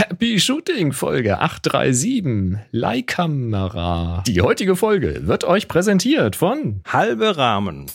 Happy 0.00 0.38
Shooting 0.38 0.92
Folge 0.92 1.40
837 1.40 2.60
Leihkamera. 2.70 4.22
Die 4.28 4.40
heutige 4.42 4.76
Folge 4.76 5.26
wird 5.26 5.42
euch 5.42 5.66
präsentiert 5.66 6.36
von 6.36 6.82
Halbe 6.86 7.36
Rahmen. 7.36 7.86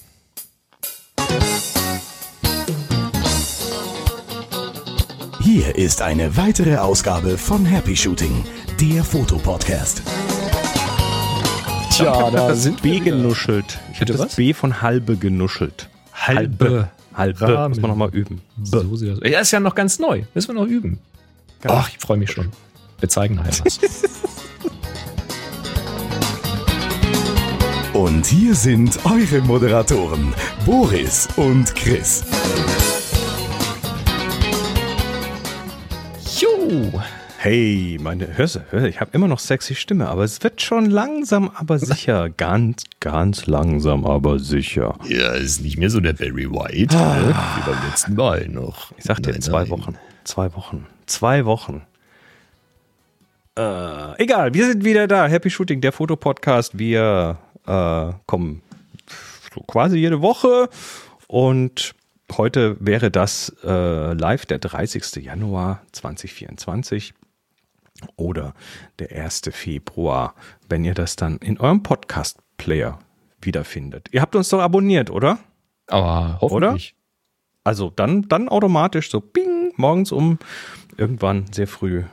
Hier 5.40 5.78
ist 5.78 6.02
eine 6.02 6.36
weitere 6.36 6.76
Ausgabe 6.76 7.38
von 7.38 7.66
Happy 7.66 7.96
Shooting, 7.96 8.44
der 8.82 9.02
Fotopodcast. 9.06 10.02
Tja, 11.90 12.32
da 12.32 12.54
sind 12.54 12.82
B 12.82 13.00
genuschelt. 13.00 13.80
Ich 13.94 14.02
habe 14.02 14.08
Bitte 14.08 14.12
das 14.12 14.22
was? 14.26 14.36
B 14.36 14.54
von 14.54 14.82
halbe 14.82 15.16
genuschelt. 15.16 15.88
Halbe. 16.12 16.90
Halbe. 17.14 17.48
Rahmen. 17.48 17.70
Muss 17.70 17.80
man 17.80 17.92
nochmal 17.92 18.10
üben. 18.10 18.42
So 18.62 18.94
sieht 18.98 19.12
das. 19.12 19.32
Ja, 19.32 19.40
ist 19.40 19.52
ja 19.52 19.62
noch 19.62 19.76
ganz 19.76 20.00
neu. 20.00 20.24
Müssen 20.34 20.50
wir 20.50 20.62
noch 20.62 20.68
üben. 20.68 21.00
Ach, 21.72 21.90
ich 21.90 21.98
freue 22.00 22.18
mich 22.18 22.32
schon. 22.32 22.50
Wir 23.00 23.10
zeigen 23.10 23.36
nachher 23.36 23.54
was. 23.64 23.80
Und 27.94 28.26
hier 28.26 28.56
sind 28.56 29.00
eure 29.06 29.42
Moderatoren, 29.42 30.34
Boris 30.66 31.28
und 31.36 31.76
Chris. 31.76 32.24
Jo. 36.40 36.92
Hey, 37.38 38.00
meine, 38.02 38.36
hörst 38.36 38.56
du, 38.72 38.88
ich 38.88 39.00
habe 39.00 39.12
immer 39.14 39.28
noch 39.28 39.38
sexy 39.38 39.76
Stimme, 39.76 40.08
aber 40.08 40.24
es 40.24 40.42
wird 40.44 40.62
schon 40.62 40.90
langsam, 40.90 41.52
aber 41.54 41.78
sicher. 41.78 42.30
Ganz, 42.30 42.86
ganz 43.00 43.46
langsam, 43.46 44.06
aber 44.06 44.40
sicher. 44.40 44.98
Ja, 45.08 45.34
ist 45.34 45.62
nicht 45.62 45.78
mehr 45.78 45.92
so 45.92 46.00
der 46.00 46.14
Barry 46.14 46.50
White, 46.50 46.96
ne? 46.96 47.36
wie 47.58 47.70
beim 47.70 47.90
letzten 47.90 48.16
Mal 48.16 48.48
noch. 48.50 48.92
Ich 48.98 49.04
sag 49.04 49.22
dir, 49.22 49.40
zwei 49.40 49.62
nein. 49.62 49.70
Wochen. 49.70 49.98
Zwei 50.24 50.54
Wochen. 50.56 50.88
Zwei 51.06 51.46
Wochen. 51.46 51.86
Äh, 53.58 54.24
egal, 54.24 54.54
wir 54.54 54.66
sind 54.66 54.84
wieder 54.84 55.08
da. 55.08 55.28
Happy 55.28 55.50
Shooting, 55.50 55.82
der 55.82 55.92
Fotopodcast. 55.92 56.78
Wir 56.78 57.38
äh, 57.68 58.14
kommen 58.26 58.62
so 59.54 59.62
quasi 59.62 59.98
jede 59.98 60.22
Woche 60.22 60.70
und 61.28 61.94
heute 62.38 62.76
wäre 62.80 63.12
das 63.12 63.56
äh, 63.64 64.14
live 64.14 64.46
der 64.46 64.60
30. 64.60 65.24
Januar 65.24 65.82
2024 65.92 67.14
oder 68.16 68.54
der 69.00 69.12
1. 69.12 69.44
Februar, 69.52 70.34
wenn 70.68 70.84
ihr 70.84 70.94
das 70.96 71.16
dann 71.16 71.38
in 71.38 71.60
eurem 71.60 71.84
Podcast-Player 71.84 73.00
wiederfindet. 73.42 74.10
Ihr 74.12 74.22
habt 74.22 74.36
uns 74.36 74.50
doch 74.50 74.62
abonniert, 74.62 75.10
oder? 75.10 75.38
Aber 75.88 76.40
hoffentlich. 76.42 76.96
Also 77.64 77.90
dann, 77.90 78.24
dann 78.24 78.50
automatisch 78.50 79.10
so 79.10 79.22
bing, 79.22 79.74
morgens 79.78 80.12
um 80.12 80.38
irgendwann 80.98 81.46
sehr 81.52 81.68
früh 81.68 82.04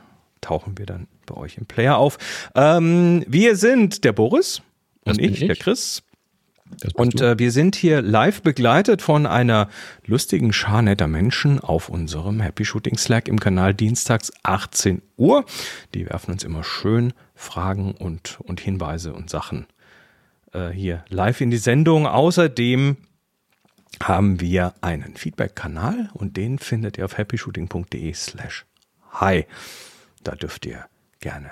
tauchen 0.41 0.77
wir 0.77 0.85
dann 0.85 1.07
bei 1.25 1.35
euch 1.35 1.57
im 1.57 1.65
Player 1.65 1.97
auf. 1.97 2.17
Ähm, 2.55 3.23
wir 3.27 3.55
sind 3.55 4.03
der 4.03 4.11
Boris 4.11 4.61
Das 5.03 5.17
und 5.17 5.23
bin 5.23 5.33
ich, 5.33 5.39
der 5.39 5.51
ich. 5.51 5.59
Chris. 5.59 6.03
Und 6.93 7.21
äh, 7.21 7.37
wir 7.37 7.51
sind 7.51 7.75
hier 7.75 8.01
live 8.01 8.41
begleitet 8.41 9.01
von 9.01 9.25
einer 9.25 9.69
lustigen 10.05 10.53
Schar 10.53 10.81
netter 10.81 11.07
Menschen 11.07 11.59
auf 11.59 11.89
unserem 11.89 12.39
Happy 12.39 12.63
Shooting 12.63 12.97
Slack 12.97 13.27
im 13.27 13.39
Kanal 13.39 13.73
dienstags 13.73 14.31
18 14.43 15.01
Uhr. 15.17 15.45
Die 15.93 16.09
werfen 16.09 16.31
uns 16.31 16.43
immer 16.43 16.63
schön 16.63 17.13
Fragen 17.35 17.91
und, 17.91 18.39
und 18.41 18.61
Hinweise 18.61 19.13
und 19.13 19.29
Sachen 19.29 19.67
äh, 20.53 20.69
hier 20.69 21.03
live 21.09 21.41
in 21.41 21.51
die 21.51 21.57
Sendung. 21.57 22.07
Außerdem 22.07 22.97
haben 24.01 24.39
wir 24.39 24.73
einen 24.81 25.15
Feedback-Kanal 25.15 26.09
und 26.13 26.37
den 26.37 26.57
findet 26.57 26.97
ihr 26.97 27.05
auf 27.05 27.17
happyshooting.de 27.17 28.13
slash 28.13 28.65
hi. 29.11 29.45
Da 30.23 30.35
dürft 30.35 30.65
ihr 30.65 30.85
gerne 31.19 31.51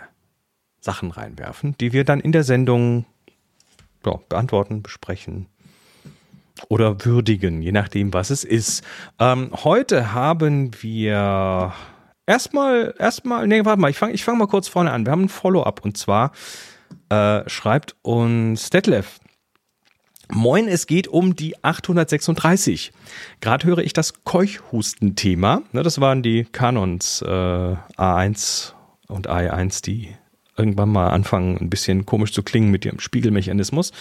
Sachen 0.80 1.12
reinwerfen, 1.12 1.76
die 1.80 1.94
wir 1.94 2.04
dann 2.04 2.20
in 2.20 2.32
der 2.32 2.44
Sendung 2.44 3.06
ja, 4.06 4.20
beantworten, 4.30 4.82
besprechen 4.82 5.48
oder 6.68 7.06
würdigen, 7.06 7.62
je 7.62 7.72
nachdem, 7.72 8.14
was 8.14 8.30
es 8.30 8.44
ist. 8.44 8.84
Ähm, 9.20 9.52
heute 9.64 10.14
haben 10.14 10.72
wir 10.82 11.74
erstmal, 12.26 12.94
erstmal, 13.00 13.48
nee, 13.48 13.64
warte 13.64 13.80
mal, 13.80 13.90
ich 13.90 13.98
fange 13.98 14.14
ich 14.14 14.24
fang 14.24 14.38
mal 14.38 14.48
kurz 14.48 14.68
vorne 14.68 14.92
an. 14.92 15.06
Wir 15.06 15.12
haben 15.12 15.24
ein 15.24 15.30
Follow-up 15.30 15.84
und 15.84 15.98
zwar 15.98 16.32
äh, 17.10 17.48
schreibt 17.50 17.96
uns 18.02 18.70
Detlef. 18.70 19.20
Moin, 20.32 20.68
es 20.68 20.86
geht 20.86 21.08
um 21.08 21.36
die 21.36 21.56
836. 21.64 22.92
Gerade 23.42 23.66
höre 23.66 23.80
ich 23.80 23.94
das 23.94 24.24
Keuchhusten-Thema. 24.26 25.64
Ne, 25.72 25.82
das 25.82 26.00
waren 26.00 26.22
die 26.22 26.44
Canons 26.44 27.24
äh, 27.24 27.26
A1 27.28 28.74
und 29.08 29.28
A1, 29.28 29.84
die 29.84 30.10
irgendwann 30.56 30.90
mal 30.90 31.10
anfangen, 31.10 31.58
ein 31.58 31.72
bisschen 31.72 32.06
komisch 32.06 32.32
zu 32.32 32.44
klingen 32.44 32.70
mit 32.70 32.86
ihrem 32.86 33.00
Spiegelmechanismus. 33.00 33.92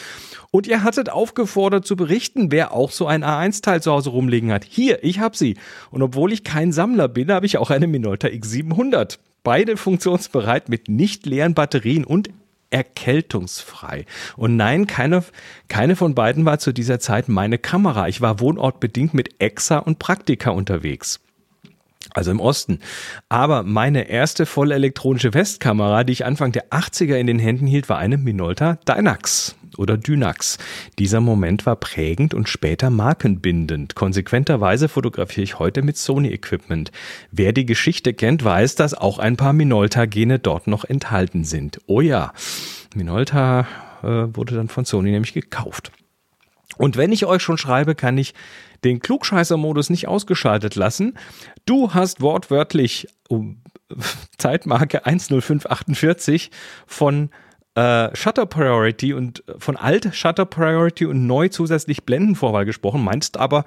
Und 0.50 0.66
ihr 0.66 0.82
hattet 0.82 1.08
aufgefordert 1.08 1.86
zu 1.86 1.96
berichten, 1.96 2.52
wer 2.52 2.72
auch 2.72 2.90
so 2.90 3.06
ein 3.06 3.24
A1-Teil 3.24 3.80
zu 3.82 3.90
Hause 3.90 4.10
rumliegen 4.10 4.52
hat. 4.52 4.64
Hier, 4.64 5.02
ich 5.02 5.20
hab 5.20 5.34
sie. 5.34 5.56
Und 5.90 6.02
obwohl 6.02 6.32
ich 6.32 6.44
kein 6.44 6.72
Sammler 6.72 7.08
bin, 7.08 7.32
habe 7.32 7.46
ich 7.46 7.56
auch 7.56 7.70
eine 7.70 7.86
Minolta 7.86 8.28
X700. 8.28 9.18
Beide 9.44 9.78
funktionsbereit 9.78 10.68
mit 10.68 10.88
nicht 10.88 11.24
leeren 11.24 11.54
Batterien 11.54 12.04
und 12.04 12.28
erkältungsfrei. 12.70 14.04
Und 14.36 14.56
nein, 14.56 14.86
keine, 14.86 15.24
keine 15.68 15.96
von 15.96 16.14
beiden 16.14 16.44
war 16.44 16.58
zu 16.58 16.72
dieser 16.72 17.00
Zeit 17.00 17.28
meine 17.28 17.58
Kamera. 17.58 18.08
Ich 18.08 18.20
war 18.20 18.40
wohnortbedingt 18.40 19.14
mit 19.14 19.40
Exa 19.40 19.78
und 19.78 19.98
Praktika 19.98 20.50
unterwegs. 20.50 21.20
Also 22.14 22.30
im 22.30 22.40
Osten. 22.40 22.80
Aber 23.28 23.62
meine 23.64 24.08
erste 24.08 24.46
voll 24.46 24.72
elektronische 24.72 25.34
Westkamera, 25.34 26.04
die 26.04 26.12
ich 26.14 26.24
Anfang 26.24 26.52
der 26.52 26.70
80er 26.70 27.16
in 27.16 27.26
den 27.26 27.38
Händen 27.38 27.66
hielt, 27.66 27.88
war 27.88 27.98
eine 27.98 28.16
Minolta 28.16 28.78
Dynax 28.88 29.57
oder 29.78 29.96
Dynax. 29.96 30.58
Dieser 30.98 31.20
Moment 31.20 31.66
war 31.66 31.76
prägend 31.76 32.34
und 32.34 32.48
später 32.48 32.90
markenbindend. 32.90 33.94
Konsequenterweise 33.94 34.88
fotografiere 34.88 35.44
ich 35.44 35.58
heute 35.58 35.82
mit 35.82 35.96
Sony-Equipment. 35.96 36.92
Wer 37.30 37.52
die 37.52 37.66
Geschichte 37.66 38.14
kennt, 38.14 38.44
weiß, 38.44 38.74
dass 38.74 38.94
auch 38.94 39.18
ein 39.18 39.36
paar 39.36 39.52
Minolta-Gene 39.52 40.38
dort 40.38 40.66
noch 40.66 40.84
enthalten 40.84 41.44
sind. 41.44 41.80
Oh 41.86 42.00
ja, 42.00 42.32
Minolta 42.94 43.66
äh, 44.02 44.06
wurde 44.34 44.54
dann 44.54 44.68
von 44.68 44.84
Sony 44.84 45.10
nämlich 45.10 45.32
gekauft. 45.32 45.92
Und 46.76 46.96
wenn 46.96 47.12
ich 47.12 47.26
euch 47.26 47.42
schon 47.42 47.58
schreibe, 47.58 47.94
kann 47.94 48.18
ich 48.18 48.34
den 48.84 49.00
Klugscheißer-Modus 49.00 49.90
nicht 49.90 50.06
ausgeschaltet 50.06 50.76
lassen. 50.76 51.18
Du 51.66 51.94
hast 51.94 52.20
wortwörtlich 52.20 53.08
um, 53.28 53.62
Zeitmarke 54.38 55.04
10548 55.04 56.50
von 56.86 57.30
äh, 57.78 58.16
Shutter 58.16 58.46
Priority 58.46 59.14
und 59.14 59.44
von 59.58 59.76
Alt 59.76 60.08
Shutter 60.12 60.46
Priority 60.46 61.06
und 61.06 61.26
neu 61.26 61.48
zusätzlich 61.48 62.04
Blendenvorwahl 62.04 62.64
gesprochen, 62.64 63.04
meinst 63.04 63.36
aber 63.36 63.64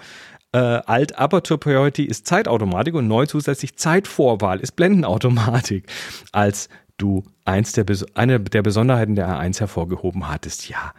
äh, 0.51 0.57
Alt 0.57 1.17
Aperture 1.17 1.57
Priority 1.57 2.03
ist 2.03 2.27
Zeitautomatik 2.27 2.93
und 2.93 3.07
neu 3.07 3.25
zusätzlich 3.25 3.77
Zeitvorwahl 3.77 4.59
ist 4.59 4.73
Blendenautomatik, 4.75 5.85
als 6.33 6.67
du 6.97 7.23
eins 7.45 7.71
der, 7.71 7.85
eine 8.15 8.39
der 8.41 8.61
Besonderheiten 8.61 9.15
der 9.15 9.29
A1 9.29 9.59
hervorgehoben 9.61 10.27
hattest. 10.27 10.67
Ja, 10.67 10.93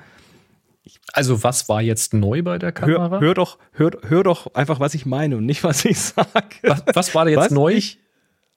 Also, 1.13 1.45
was 1.45 1.69
war 1.69 1.83
jetzt 1.83 2.15
neu 2.15 2.43
bei 2.43 2.59
der 2.59 2.73
Kamera? 2.73 3.11
Hör, 3.11 3.21
hör, 3.21 3.35
doch, 3.35 3.59
hör, 3.73 3.91
hör 4.09 4.23
doch 4.25 4.55
einfach, 4.55 4.81
was 4.81 4.95
ich 4.95 5.05
meine 5.05 5.37
und 5.37 5.45
nicht, 5.45 5.65
was 5.65 5.85
ich 5.85 6.01
sage. 6.01 6.57
was, 6.63 6.83
was 6.95 7.15
war 7.15 7.29
jetzt 7.29 7.39
Was? 7.39 7.51
neu? 7.51 7.73
Ich, 7.75 8.02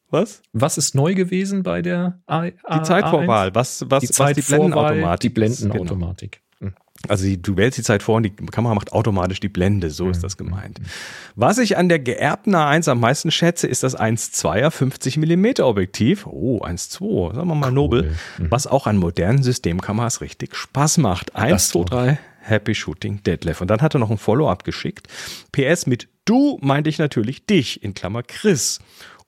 was? 0.10 0.42
was 0.54 0.78
ist 0.78 0.96
neu 0.96 1.14
gewesen 1.16 1.64
bei 1.64 1.82
der 1.82 2.20
A, 2.28 2.44
Die 2.46 2.82
Zeitvorwahl. 2.84 3.50
A1? 3.50 3.56
Was, 3.56 3.86
was, 3.90 4.02
Die 4.04 4.10
was 4.10 4.34
die 4.34 4.42
Zeitvorwahl, 4.42 4.94
Blendenautomatik. 4.94 5.36
die. 5.36 5.42
Genau. 5.42 5.56
Blendenautomatik. 5.56 6.42
Hm. 6.60 6.74
Also 7.10 7.26
die, 7.26 7.42
du 7.42 7.58
wählst 7.58 7.78
die 7.78 7.84
Zeit 7.84 8.02
vor 8.04 8.16
und 8.16 8.24
die 8.24 8.30
Kamera 8.32 8.74
macht 8.74 8.94
automatisch 8.94 9.40
die 9.40 9.50
Blende. 9.50 9.90
So 9.92 10.10
ist 10.10 10.24
das 10.24 10.38
gemeint. 10.38 10.80
Was 11.36 11.58
ich 11.58 11.78
an 11.78 11.90
der 11.90 12.00
geerbten 12.00 12.56
A1 12.56 12.90
am 12.90 13.00
meisten 13.00 13.30
schätze, 13.32 13.68
ist 13.68 13.84
das 13.84 13.98
1,2er 14.00 14.72
50 14.72 15.18
mm 15.18 15.62
Objektiv. 15.62 16.26
Oh, 16.26 16.60
1,2, 16.64 17.36
sagen 17.36 17.48
wir 17.48 17.56
mal 17.56 17.72
nobel. 17.72 18.16
Was 18.40 18.66
auch 18.68 18.88
an 18.88 18.98
modernen 18.98 19.44
Systemkameras 19.44 20.22
richtig 20.22 20.56
Spaß 20.56 20.98
macht. 21.00 21.36
1, 21.36 21.70
2, 21.70 21.74
glaub 21.74 21.90
3, 21.90 22.20
Happy 22.42 22.76
Shooting 22.76 23.24
Detlef. 23.24 23.60
Und 23.62 23.68
dann 23.70 23.82
hat 23.82 23.96
er 23.96 24.00
noch 24.00 24.12
ein 24.12 24.18
Follow-up 24.18 24.64
geschickt. 24.64 25.08
PS 25.52 25.88
mit 25.88 26.08
du 26.26 26.58
meinte 26.62 26.90
ich 26.90 26.98
natürlich 26.98 27.46
dich, 27.46 27.84
in 27.84 27.94
Klammer 27.94 28.24
Chris. 28.24 28.80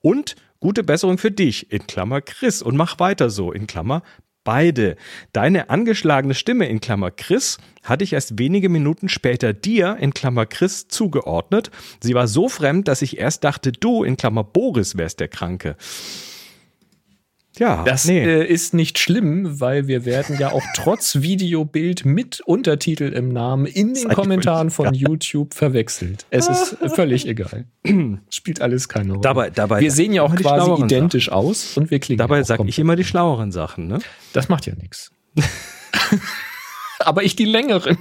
Und 0.01 0.35
gute 0.59 0.83
Besserung 0.83 1.17
für 1.17 1.31
dich, 1.31 1.71
in 1.71 1.87
Klammer 1.87 2.21
Chris. 2.21 2.61
Und 2.61 2.75
mach 2.75 2.99
weiter 2.99 3.29
so, 3.29 3.51
in 3.51 3.67
Klammer 3.67 4.03
beide. 4.47 4.95
Deine 5.33 5.69
angeschlagene 5.69 6.33
Stimme 6.33 6.69
in 6.69 6.79
Klammer 6.79 7.11
Chris 7.11 7.57
hatte 7.83 8.05
ich 8.05 8.13
erst 8.13 8.39
wenige 8.39 8.69
Minuten 8.69 9.09
später 9.09 9.51
dir 9.51 9.97
in 9.99 10.13
Klammer 10.13 10.45
Chris 10.45 10.87
zugeordnet. 10.87 11.69
Sie 12.01 12.13
war 12.13 12.29
so 12.29 12.47
fremd, 12.47 12.87
dass 12.87 13.01
ich 13.01 13.17
erst 13.17 13.43
dachte, 13.43 13.73
du 13.73 14.05
in 14.05 14.15
Klammer 14.15 14.45
Boris 14.45 14.95
wärst 14.95 15.19
der 15.19 15.27
Kranke. 15.27 15.75
Ja, 17.59 17.83
Das 17.83 18.05
nee. 18.05 18.23
äh, 18.23 18.45
ist 18.45 18.73
nicht 18.73 18.99
schlimm, 18.99 19.59
weil 19.59 19.87
wir 19.87 20.05
werden 20.05 20.37
ja 20.39 20.51
auch 20.51 20.63
trotz 20.75 21.21
Videobild 21.21 22.05
mit 22.05 22.41
Untertitel 22.41 23.05
im 23.13 23.29
Namen 23.29 23.65
in 23.65 23.93
den 23.93 24.09
Kommentaren 24.09 24.69
von 24.69 24.93
YouTube 24.93 25.53
verwechselt. 25.53 26.25
Es 26.29 26.47
ist 26.47 26.77
völlig 26.95 27.27
egal. 27.27 27.65
Spielt 28.29 28.61
alles 28.61 28.87
keine 28.89 29.13
Rolle. 29.13 29.21
Dabei- 29.21 29.49
dabei 29.49 29.79
wir 29.81 29.91
sehen 29.91 30.13
ja 30.13 30.21
auch 30.23 30.35
quasi 30.35 30.83
identisch 30.83 31.29
aus 31.31 31.77
und 31.77 31.89
wir 31.91 31.99
klingen 31.99 32.19
Dabei 32.19 32.43
sage 32.43 32.63
ich 32.67 32.77
immer 32.79 32.95
die 32.95 33.03
schlaueren 33.03 33.51
Sachen, 33.51 33.87
ne? 33.87 33.99
Das 34.33 34.49
macht 34.49 34.65
ja 34.67 34.73
nichts. 34.75 35.11
Aber 36.99 37.23
ich 37.23 37.35
die 37.35 37.45
längeren. 37.45 37.97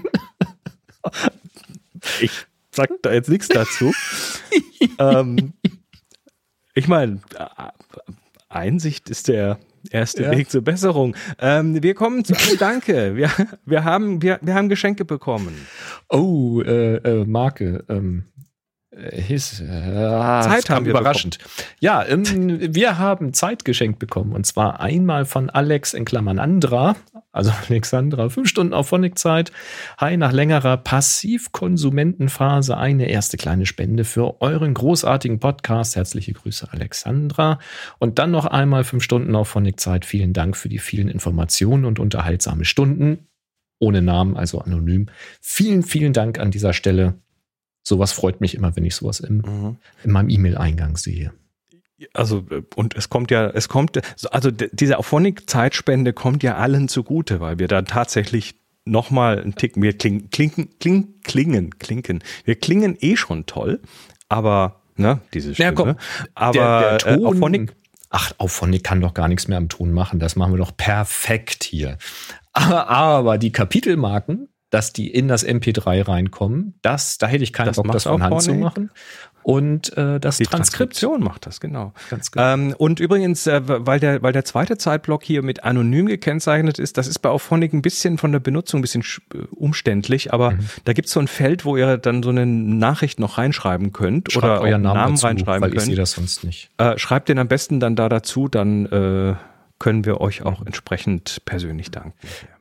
Ich 2.20 2.30
sag 2.72 2.90
da 3.02 3.12
jetzt 3.12 3.28
nichts 3.28 3.48
dazu. 3.48 3.92
ähm, 4.98 5.52
ich 6.74 6.88
meine, 6.88 7.20
Einsicht 8.56 9.10
ist 9.10 9.28
der 9.28 9.58
erste 9.90 10.24
Ja. 10.24 10.30
Weg 10.32 10.50
zur 10.50 10.62
Besserung. 10.62 11.16
Ähm, 11.38 11.82
wir 11.82 11.94
kommen 11.94 12.24
zu 12.24 12.34
einem 12.34 12.58
Danke. 12.58 13.16
Wir, 13.16 13.30
wir, 13.64 13.84
haben, 13.84 14.22
wir, 14.22 14.38
wir 14.42 14.54
haben 14.54 14.68
Geschenke 14.68 15.04
bekommen. 15.04 15.54
Oh, 16.08 16.60
äh, 16.62 16.96
äh, 16.96 17.24
Marke. 17.24 17.84
Ähm, 17.88 18.24
äh, 18.90 19.20
his, 19.20 19.60
äh, 19.60 19.66
ah, 19.68 20.42
Zeit 20.42 20.70
haben 20.70 20.86
wir 20.86 20.92
überraschend. 20.92 21.38
Ja, 21.80 22.04
ähm, 22.06 22.24
wir 22.74 22.98
haben 22.98 23.32
Zeit 23.32 23.64
geschenkt 23.64 23.98
bekommen 23.98 24.32
und 24.32 24.46
zwar 24.46 24.80
einmal 24.80 25.24
von 25.24 25.50
Alex 25.50 25.94
in 25.94 26.04
Klammern 26.04 26.38
Andra, 26.38 26.96
also 27.36 27.52
Alexandra, 27.68 28.28
fünf 28.28 28.48
Stunden 28.48 28.72
auf 28.72 28.88
Phonic-Zeit. 28.88 29.52
Hi, 29.98 30.16
nach 30.16 30.32
längerer 30.32 30.76
Passivkonsumentenphase 30.78 32.76
eine 32.76 33.08
erste 33.08 33.36
kleine 33.36 33.66
Spende 33.66 34.04
für 34.04 34.40
euren 34.40 34.74
großartigen 34.74 35.38
Podcast. 35.38 35.96
Herzliche 35.96 36.32
Grüße, 36.32 36.72
Alexandra. 36.72 37.58
Und 37.98 38.18
dann 38.18 38.30
noch 38.30 38.46
einmal 38.46 38.84
fünf 38.84 39.02
Stunden 39.02 39.36
auf 39.36 39.48
Phonic-Zeit. 39.48 40.04
Vielen 40.04 40.32
Dank 40.32 40.56
für 40.56 40.68
die 40.68 40.78
vielen 40.78 41.08
Informationen 41.08 41.84
und 41.84 41.98
unterhaltsame 41.98 42.64
Stunden. 42.64 43.28
Ohne 43.78 44.00
Namen, 44.00 44.36
also 44.36 44.60
anonym. 44.60 45.06
Vielen, 45.40 45.82
vielen 45.82 46.14
Dank 46.14 46.38
an 46.38 46.50
dieser 46.50 46.72
Stelle. 46.72 47.14
Sowas 47.86 48.12
freut 48.12 48.40
mich 48.40 48.54
immer, 48.54 48.74
wenn 48.74 48.84
ich 48.84 48.96
sowas 48.96 49.20
im, 49.20 49.76
in 50.02 50.10
meinem 50.10 50.30
E-Mail-Eingang 50.30 50.96
sehe. 50.96 51.32
Also, 52.12 52.44
und 52.74 52.94
es 52.94 53.08
kommt 53.08 53.30
ja, 53.30 53.48
es 53.48 53.68
kommt, 53.68 54.00
also 54.30 54.50
diese 54.50 54.98
Auphonic-Zeitspende 54.98 56.12
kommt 56.12 56.42
ja 56.42 56.56
allen 56.56 56.88
zugute, 56.88 57.40
weil 57.40 57.58
wir 57.58 57.68
da 57.68 57.82
tatsächlich 57.82 58.54
nochmal 58.84 59.40
einen 59.40 59.54
Tick 59.54 59.76
mehr 59.76 59.94
klingen, 59.94 60.30
klingen, 60.30 60.78
klingen, 60.78 61.20
klingen, 61.22 61.70
klingen. 61.78 62.22
Wir 62.44 62.54
klingen 62.56 62.96
eh 63.00 63.16
schon 63.16 63.46
toll, 63.46 63.80
aber, 64.28 64.82
ne, 64.96 65.20
diese 65.32 65.54
Stimme. 65.54 65.68
Ja, 65.68 65.72
komm, 65.72 65.96
aber 66.34 66.52
der, 66.52 66.98
der 66.98 67.18
äh, 67.18 67.24
Auphonic, 67.24 67.74
Ach, 68.10 68.32
Auphonic 68.38 68.84
kann 68.84 69.00
doch 69.00 69.14
gar 69.14 69.28
nichts 69.28 69.48
mehr 69.48 69.58
am 69.58 69.68
Ton 69.68 69.92
machen. 69.92 70.18
Das 70.20 70.36
machen 70.36 70.52
wir 70.52 70.58
doch 70.58 70.76
perfekt 70.76 71.64
hier. 71.64 71.98
Aber, 72.52 72.88
aber 72.88 73.38
die 73.38 73.52
Kapitelmarken, 73.52 74.48
dass 74.70 74.92
die 74.92 75.10
in 75.10 75.28
das 75.28 75.46
MP3 75.46 76.06
reinkommen, 76.06 76.78
das, 76.82 77.18
da 77.18 77.26
hätte 77.26 77.44
ich 77.44 77.52
keinen 77.52 77.66
Das 77.68 77.76
Bock, 77.76 77.90
das 77.90 78.04
von 78.04 78.22
Hand 78.22 78.42
zu 78.42 78.54
machen. 78.54 78.90
Und 79.48 79.96
äh, 79.96 80.18
das 80.18 80.38
die 80.38 80.42
Transkript. 80.44 80.50
Transkription 80.94 81.22
macht 81.22 81.46
das, 81.46 81.60
genau. 81.60 81.92
Ganz 82.10 82.32
genau. 82.32 82.52
Ähm, 82.52 82.74
und 82.78 82.98
übrigens, 82.98 83.46
äh, 83.46 83.60
weil, 83.64 84.00
der, 84.00 84.20
weil 84.20 84.32
der 84.32 84.44
zweite 84.44 84.76
Zeitblock 84.76 85.22
hier 85.22 85.42
mit 85.44 85.62
anonym 85.62 86.06
gekennzeichnet 86.06 86.80
ist, 86.80 86.98
das 86.98 87.06
ist 87.06 87.20
bei 87.20 87.28
Auphonic 87.28 87.72
ein 87.72 87.80
bisschen 87.80 88.18
von 88.18 88.32
der 88.32 88.40
Benutzung 88.40 88.80
ein 88.80 88.82
bisschen 88.82 89.04
sch- 89.04 89.20
äh, 89.32 89.46
umständlich, 89.54 90.32
aber 90.32 90.50
Mhm. 90.50 90.58
da 90.84 90.92
gibt 90.94 91.06
es 91.06 91.12
so 91.14 91.20
ein 91.20 91.28
Feld, 91.28 91.64
wo 91.64 91.76
ihr 91.76 91.96
dann 91.96 92.24
so 92.24 92.30
eine 92.30 92.44
Nachricht 92.44 93.20
noch 93.20 93.38
reinschreiben 93.38 93.92
könnt 93.92 94.32
Schreibt 94.32 94.44
oder 94.44 94.60
euren 94.62 94.82
Namen, 94.82 95.12
dazu, 95.14 95.26
reinschreiben 95.26 95.62
weil 95.62 95.74
ich 95.74 95.80
sehe 95.80 95.90
könnt. 95.90 95.98
das 96.02 96.10
sonst 96.10 96.42
nicht. 96.42 96.70
Äh, 96.78 96.98
schreibt 96.98 97.28
den 97.28 97.38
am 97.38 97.46
besten 97.46 97.78
dann 97.78 97.94
da 97.94 98.08
dazu, 98.08 98.48
dann 98.48 98.86
äh, 98.86 99.34
können 99.78 100.04
wir 100.04 100.20
euch 100.20 100.42
auch 100.42 100.64
entsprechend 100.64 101.42
persönlich 101.44 101.90
danken. 101.90 102.14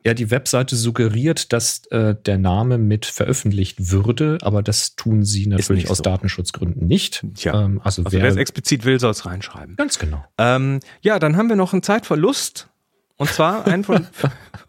Ja, 0.04 0.14
die 0.14 0.30
Webseite 0.30 0.76
suggeriert, 0.76 1.52
dass 1.52 1.86
äh, 1.86 2.14
der 2.14 2.38
Name 2.38 2.78
mit 2.78 3.06
veröffentlicht 3.06 3.90
würde, 3.90 4.38
aber 4.42 4.62
das 4.62 4.96
tun 4.96 5.24
sie 5.24 5.46
natürlich 5.46 5.90
aus 5.90 5.98
so. 5.98 6.02
Datenschutzgründen 6.02 6.86
nicht. 6.86 7.24
Tja, 7.34 7.64
ähm, 7.64 7.80
also, 7.82 8.02
Also 8.04 8.12
wer 8.12 8.22
wer, 8.22 8.30
es 8.30 8.36
explizit 8.36 8.84
will, 8.84 9.00
soll 9.00 9.12
es 9.12 9.24
reinschreiben. 9.24 9.76
ganz 9.76 9.98
genau. 9.98 10.24
Ähm, 10.38 10.80
ja, 11.00 11.18
dann 11.18 11.36
haben 11.36 11.48
wir 11.48 11.56
noch 11.56 11.72
einen 11.72 11.82
Zeitverlust. 11.82 12.68
Und 13.16 13.30
zwar 13.30 13.66
einen 13.66 13.82
von, 13.82 14.06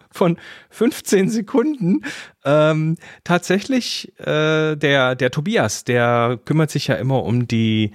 von 0.09 0.37
15 0.69 1.29
Sekunden. 1.29 2.03
Ähm, 2.45 2.95
tatsächlich, 3.23 4.17
äh, 4.19 4.75
der, 4.75 5.15
der 5.15 5.31
Tobias, 5.31 5.83
der 5.83 6.39
kümmert 6.45 6.71
sich 6.71 6.87
ja 6.87 6.95
immer 6.95 7.23
um 7.23 7.47
die 7.47 7.91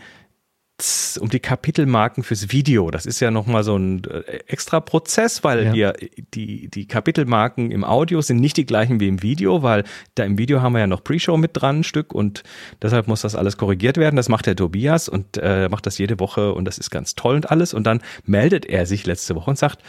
um 1.20 1.28
die 1.28 1.40
Kapitelmarken 1.40 2.22
fürs 2.24 2.50
Video. 2.52 2.90
Das 2.90 3.06
ist 3.06 3.20
ja 3.20 3.30
nochmal 3.30 3.62
so 3.64 3.76
ein 3.76 4.04
äh, 4.04 4.40
extra 4.46 4.80
Prozess, 4.80 5.44
weil 5.44 5.66
Ja. 5.66 5.72
wir 5.72 5.92
die, 6.34 6.68
die 6.68 6.86
Kapitelmarken 6.86 7.70
im 7.70 7.84
Audio 7.84 8.20
sind 8.20 8.40
nicht 8.40 8.56
die 8.56 8.66
gleichen 8.66 8.98
wie 9.00 9.08
im 9.08 9.22
Video, 9.22 9.62
weil 9.62 9.84
da 10.14 10.24
im 10.24 10.38
Video 10.38 10.60
haben 10.62 10.72
wir 10.72 10.80
ja 10.80 10.86
noch 10.86 11.04
Pre-Show 11.04 11.36
mit 11.36 11.50
dran, 11.54 11.80
ein 11.80 11.84
Stück, 11.84 12.12
und 12.14 12.42
deshalb 12.80 13.08
muss 13.08 13.22
das 13.22 13.34
alles 13.34 13.56
korrigiert 13.56 13.96
werden. 13.96 14.16
Das 14.16 14.28
macht 14.28 14.46
der 14.46 14.56
Tobias 14.56 15.08
und 15.08 15.38
äh, 15.38 15.68
macht 15.68 15.86
das 15.86 15.98
jede 15.98 16.18
Woche 16.20 16.52
und 16.54 16.64
das 16.64 16.78
ist 16.78 16.90
ganz 16.90 17.14
toll 17.14 17.36
und 17.36 17.50
alles. 17.50 17.74
Und 17.74 17.84
dann 17.84 18.00
meldet 18.24 18.66
er 18.66 18.86
sich 18.86 19.06
letzte 19.06 19.34
Woche 19.34 19.50
und 19.50 19.58
sagt, 19.58 19.82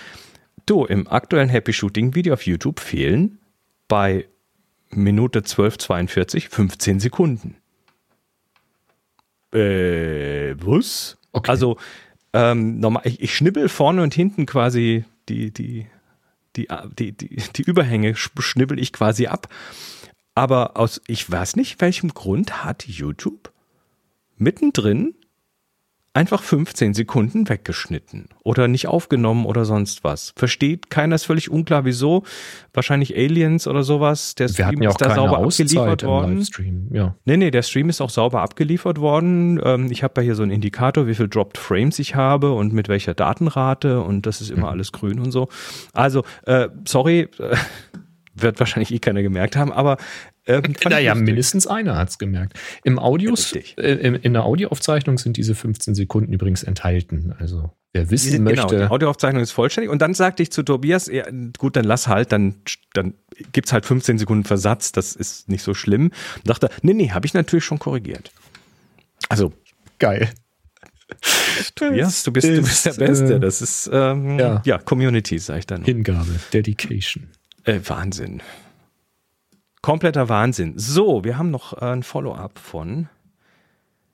du, 0.65 0.85
im 0.85 1.07
aktuellen 1.07 1.49
Happy 1.49 1.73
Shooting 1.73 2.15
Video 2.15 2.33
auf 2.33 2.45
YouTube 2.45 2.79
fehlen 2.79 3.39
bei 3.87 4.25
Minute 4.91 5.39
12,42 5.41 6.49
15 6.49 6.99
Sekunden. 6.99 7.55
Äh, 9.53 10.55
was? 10.59 11.17
Okay. 11.31 11.51
Also, 11.51 11.77
ähm, 12.33 12.79
normal, 12.79 13.03
ich, 13.05 13.21
ich 13.21 13.35
schnibbel 13.35 13.69
vorne 13.69 14.01
und 14.01 14.13
hinten 14.13 14.45
quasi 14.45 15.05
die, 15.29 15.51
die, 15.51 15.87
die, 16.55 16.67
die, 16.97 17.11
die, 17.11 17.35
die 17.55 17.61
Überhänge 17.61 18.13
sch- 18.13 18.41
schnibbel 18.41 18.79
ich 18.79 18.91
quasi 18.93 19.27
ab. 19.27 19.47
Aber 20.35 20.77
aus, 20.77 21.01
ich 21.07 21.29
weiß 21.29 21.55
nicht, 21.55 21.79
welchem 21.81 22.09
Grund 22.13 22.63
hat 22.63 22.87
YouTube 22.87 23.51
mittendrin 24.37 25.13
einfach 26.13 26.43
15 26.43 26.93
Sekunden 26.93 27.49
weggeschnitten 27.49 28.27
oder 28.43 28.67
nicht 28.67 28.87
aufgenommen 28.87 29.45
oder 29.45 29.65
sonst 29.65 30.03
was. 30.03 30.33
Versteht 30.35 30.89
keiner, 30.89 31.15
ist 31.15 31.25
völlig 31.25 31.49
unklar, 31.49 31.85
wieso. 31.85 32.23
Wahrscheinlich 32.71 33.17
Aliens 33.17 33.67
oder 33.67 33.83
sowas. 33.83 34.35
Der 34.35 34.55
Wir 34.55 34.67
hatten 34.67 34.83
ja 34.83 34.89
auch 34.89 34.93
ist 34.93 35.01
da 35.01 35.07
keine 35.07 35.15
sauber 35.15 35.37
Auszeit 35.39 35.65
abgeliefert 35.65 36.03
worden. 36.03 36.47
Ja. 36.91 37.15
Nee, 37.25 37.37
nee, 37.37 37.51
der 37.51 37.63
Stream 37.63 37.89
ist 37.89 37.99
auch 37.99 38.11
sauber 38.11 38.41
abgeliefert 38.41 38.99
worden. 38.99 39.59
Ähm, 39.63 39.91
ich 39.91 40.03
habe 40.03 40.21
ja 40.21 40.25
hier 40.25 40.35
so 40.35 40.43
einen 40.43 40.51
Indikator, 40.51 41.07
wie 41.07 41.15
viel 41.15 41.27
Dropped 41.27 41.57
Frames 41.57 41.97
ich 41.97 42.13
habe 42.13 42.53
und 42.53 42.73
mit 42.73 42.89
welcher 42.89 43.15
Datenrate 43.15 44.01
und 44.01 44.27
das 44.27 44.39
ist 44.39 44.51
immer 44.51 44.69
alles 44.69 44.91
grün 44.91 45.19
und 45.19 45.31
so. 45.31 45.47
Also, 45.93 46.23
äh, 46.45 46.69
sorry, 46.85 47.29
äh, 47.39 47.55
wird 48.35 48.59
wahrscheinlich 48.59 48.91
eh 48.91 48.99
keiner 48.99 49.21
gemerkt 49.21 49.55
haben, 49.55 49.71
aber 49.71 49.97
ähm, 50.45 50.63
ich 50.77 50.83
Naja, 50.89 51.15
mindestens 51.15 51.67
einer 51.67 51.95
hat 51.97 52.09
es 52.09 52.17
gemerkt. 52.17 52.59
Im 52.83 52.99
Audios, 52.99 53.53
äh, 53.53 53.61
in, 53.77 54.15
in 54.15 54.33
der 54.33 54.43
Audioaufzeichnung 54.43 55.17
sind 55.17 55.37
diese 55.37 55.55
15 55.55 55.95
Sekunden 55.95 56.33
übrigens 56.33 56.63
enthalten. 56.63 57.33
Also 57.39 57.71
wer 57.93 58.09
wissen 58.09 58.25
Diese- 58.25 58.37
Genau, 58.43 58.63
möchte, 58.63 58.77
die 58.77 58.83
Audioaufzeichnung 58.91 59.41
ist 59.41 59.51
vollständig. 59.51 59.89
Und 59.91 60.01
dann 60.01 60.13
sagte 60.13 60.43
ich 60.43 60.51
zu 60.51 60.63
Tobias, 60.63 61.07
ja, 61.07 61.25
gut, 61.57 61.75
dann 61.75 61.85
lass 61.85 62.07
halt, 62.07 62.31
dann, 62.31 62.55
dann 62.93 63.13
gibt's 63.51 63.71
halt 63.73 63.85
15 63.85 64.17
Sekunden 64.17 64.43
Versatz, 64.43 64.91
das 64.91 65.15
ist 65.15 65.49
nicht 65.49 65.63
so 65.63 65.73
schlimm. 65.73 66.11
Und 66.37 66.49
dachte, 66.49 66.69
nee, 66.81 66.93
nee, 66.93 67.11
habe 67.11 67.25
ich 67.25 67.33
natürlich 67.33 67.63
schon 67.65 67.79
korrigiert. 67.79 68.31
Also, 69.29 69.53
geil. 69.99 70.29
Tobias, 71.75 72.23
du 72.23 72.31
bist, 72.31 72.47
du 72.47 72.61
bist 72.61 72.85
der 72.85 72.91
Ist, 72.93 72.97
Beste. 72.99 73.35
äh, 73.35 73.39
Das 73.39 73.61
ist, 73.61 73.89
ähm, 73.93 74.39
ja. 74.39 74.61
ja. 74.65 74.77
Community, 74.79 75.37
sag 75.39 75.59
ich 75.59 75.67
dann. 75.67 75.83
Hingabe, 75.83 76.27
Dedication. 76.51 77.27
Äh, 77.65 77.79
Wahnsinn. 77.85 78.41
Kompletter 79.83 80.29
Wahnsinn. 80.29 80.73
So, 80.77 81.25
wir 81.25 81.37
haben 81.37 81.51
noch 81.51 81.73
äh, 81.73 81.85
ein 81.85 82.03
Follow-up 82.03 82.57
von 82.57 83.09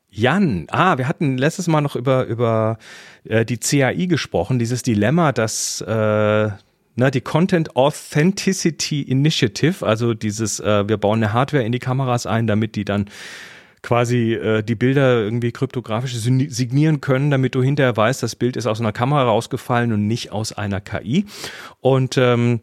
Jan. 0.09 0.65
Ah, 0.71 0.97
wir 0.97 1.07
hatten 1.07 1.37
letztes 1.37 1.67
Mal 1.67 1.81
noch 1.81 1.95
über, 1.95 2.25
über 2.25 2.79
äh, 3.23 3.45
die 3.45 3.59
CAI 3.59 4.07
gesprochen, 4.07 4.57
dieses 4.57 4.81
Dilemma, 4.81 5.31
dass 5.31 5.79
äh, 5.81 6.49
na, 6.95 7.11
die 7.11 7.21
Content 7.21 7.75
Authenticity 7.75 9.03
Initiative, 9.03 9.85
also 9.85 10.15
dieses, 10.15 10.59
äh, 10.59 10.89
wir 10.89 10.97
bauen 10.97 11.23
eine 11.23 11.33
Hardware 11.33 11.63
in 11.63 11.71
die 11.71 11.77
Kameras 11.77 12.25
ein, 12.25 12.47
damit 12.47 12.75
die 12.75 12.83
dann 12.83 13.05
quasi 13.83 14.33
äh, 14.33 14.63
die 14.63 14.73
Bilder 14.73 15.21
irgendwie 15.21 15.51
kryptografisch 15.51 16.15
signi- 16.15 16.49
signieren 16.49 16.99
können, 16.99 17.29
damit 17.29 17.53
du 17.53 17.61
hinterher 17.61 17.95
weißt, 17.95 18.23
das 18.23 18.35
Bild 18.35 18.57
ist 18.57 18.65
aus 18.65 18.79
einer 18.79 18.91
Kamera 18.91 19.21
rausgefallen 19.25 19.93
und 19.93 20.07
nicht 20.07 20.31
aus 20.31 20.51
einer 20.51 20.81
KI. 20.81 21.27
Und 21.79 22.17
ähm, 22.17 22.61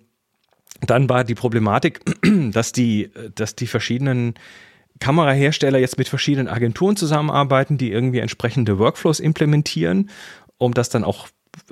dann 0.80 1.08
war 1.08 1.24
die 1.24 1.34
Problematik, 1.34 2.00
dass 2.52 2.72
die, 2.72 3.10
dass 3.34 3.54
die 3.54 3.66
verschiedenen 3.66 4.34
Kamerahersteller 5.00 5.78
jetzt 5.78 5.98
mit 5.98 6.08
verschiedenen 6.08 6.48
Agenturen 6.48 6.96
zusammenarbeiten, 6.96 7.78
die 7.78 7.92
irgendwie 7.92 8.20
entsprechende 8.20 8.78
Workflows 8.78 9.20
implementieren, 9.20 10.10
um 10.58 10.72
das 10.72 10.88
dann 10.88 11.04
auch 11.04 11.28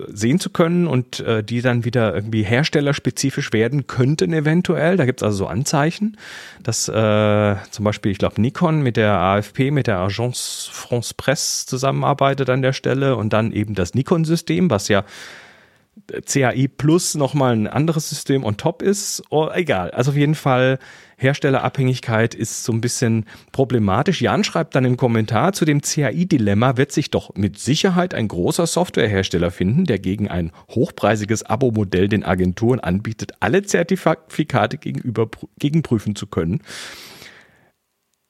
sehen 0.09 0.41
zu 0.41 0.51
können 0.51 0.87
und 0.87 1.21
äh, 1.21 1.45
die 1.45 1.61
dann 1.61 1.85
wieder 1.85 2.15
irgendwie 2.15 2.43
herstellerspezifisch 2.43 3.53
werden 3.53 3.87
könnten 3.87 4.33
eventuell. 4.33 4.97
Da 4.97 5.05
gibt 5.05 5.21
es 5.21 5.23
also 5.23 5.39
so 5.39 5.47
Anzeichen, 5.47 6.17
dass 6.63 6.89
äh, 6.89 7.57
zum 7.71 7.85
Beispiel, 7.85 8.11
ich 8.11 8.19
glaube, 8.19 8.41
Nikon 8.41 8.83
mit 8.83 8.97
der 8.97 9.13
AFP, 9.13 9.71
mit 9.71 9.87
der 9.87 9.99
Agence 9.99 10.69
France 10.73 11.15
Presse 11.17 11.67
zusammenarbeitet 11.67 12.51
an 12.51 12.63
der 12.63 12.73
Stelle 12.73 13.17
und 13.17 13.33
dann 13.33 13.53
eben 13.53 13.75
das 13.75 13.95
Nikon-System, 13.95 14.71
was 14.71 14.89
ja 14.89 15.05
CAI 16.27 16.69
Plus 16.77 17.15
nochmal 17.15 17.55
ein 17.55 17.67
anderes 17.67 18.09
System 18.09 18.45
on 18.45 18.57
top 18.57 18.83
ist. 18.83 19.23
Oh, 19.31 19.49
egal. 19.53 19.91
Also 19.91 20.11
auf 20.11 20.17
jeden 20.17 20.35
Fall, 20.35 20.79
Herstellerabhängigkeit 21.17 22.35
ist 22.35 22.65
so 22.65 22.73
ein 22.73 22.81
bisschen 22.81 23.27
problematisch. 23.53 24.21
Jan 24.21 24.45
schreibt 24.45 24.75
dann 24.75 24.85
im 24.85 24.97
Kommentar, 24.97 25.53
zu 25.53 25.65
dem 25.65 25.81
CAI-Dilemma 25.81 26.77
wird 26.77 26.93
sich 26.93 27.11
doch 27.11 27.35
mit 27.35 27.59
Sicherheit 27.59 28.15
ein 28.15 28.29
großer 28.29 28.67
Softwarehersteller 28.67 29.51
finden, 29.51 29.85
der 29.85 29.99
gegen 29.99 30.29
ein 30.29 30.53
hochpreisiges 30.71 31.45
Abo-Modell 31.45 32.09
den 32.09 32.25
Agenturen 32.25 32.81
anbietet, 32.81 33.33
alle 33.41 33.63
Zertifikate 33.63 34.79
gegenüber, 34.79 35.29
gegenprüfen 35.59 36.17
zu 36.17 36.27
können. 36.27 36.61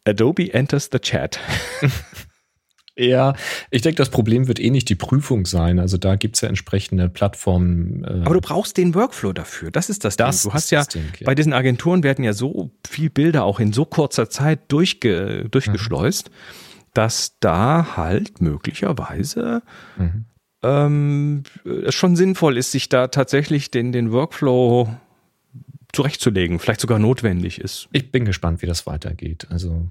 Adobe 0.06 0.52
enters 0.52 0.90
the 0.92 0.98
chat. 0.98 1.40
Ja, 2.96 3.34
ich 3.70 3.82
denke, 3.82 3.96
das 3.96 4.08
Problem 4.08 4.46
wird 4.46 4.60
eh 4.60 4.70
nicht 4.70 4.88
die 4.88 4.94
Prüfung 4.94 5.46
sein. 5.46 5.80
Also 5.80 5.96
da 5.96 6.14
gibt's 6.14 6.40
ja 6.42 6.48
entsprechende 6.48 7.08
Plattformen. 7.08 8.04
Äh 8.04 8.22
Aber 8.24 8.34
du 8.34 8.40
brauchst 8.40 8.76
den 8.76 8.94
Workflow 8.94 9.32
dafür. 9.32 9.72
Das 9.72 9.90
ist 9.90 10.04
das, 10.04 10.16
das 10.16 10.42
Ding. 10.42 10.50
Du 10.50 10.54
hast 10.54 10.70
ja, 10.70 10.84
Ding, 10.84 11.02
ja, 11.18 11.26
bei 11.26 11.34
diesen 11.34 11.52
Agenturen 11.52 12.04
werden 12.04 12.24
ja 12.24 12.32
so 12.32 12.70
viel 12.86 13.10
Bilder 13.10 13.44
auch 13.44 13.58
in 13.58 13.72
so 13.72 13.84
kurzer 13.84 14.30
Zeit 14.30 14.60
durchge, 14.68 15.48
durchgeschleust, 15.50 16.30
mhm. 16.30 16.34
dass 16.94 17.36
da 17.40 17.96
halt 17.96 18.40
möglicherweise 18.40 19.62
mhm. 19.96 20.26
ähm, 20.62 21.42
es 21.64 21.94
schon 21.96 22.14
sinnvoll 22.14 22.56
ist, 22.56 22.70
sich 22.70 22.88
da 22.88 23.08
tatsächlich 23.08 23.72
den, 23.72 23.90
den 23.90 24.12
Workflow 24.12 24.88
zurechtzulegen, 25.92 26.60
vielleicht 26.60 26.80
sogar 26.80 27.00
notwendig 27.00 27.60
ist. 27.60 27.88
Ich 27.92 28.12
bin 28.12 28.24
gespannt, 28.24 28.62
wie 28.62 28.66
das 28.66 28.86
weitergeht. 28.86 29.48
Also 29.50 29.88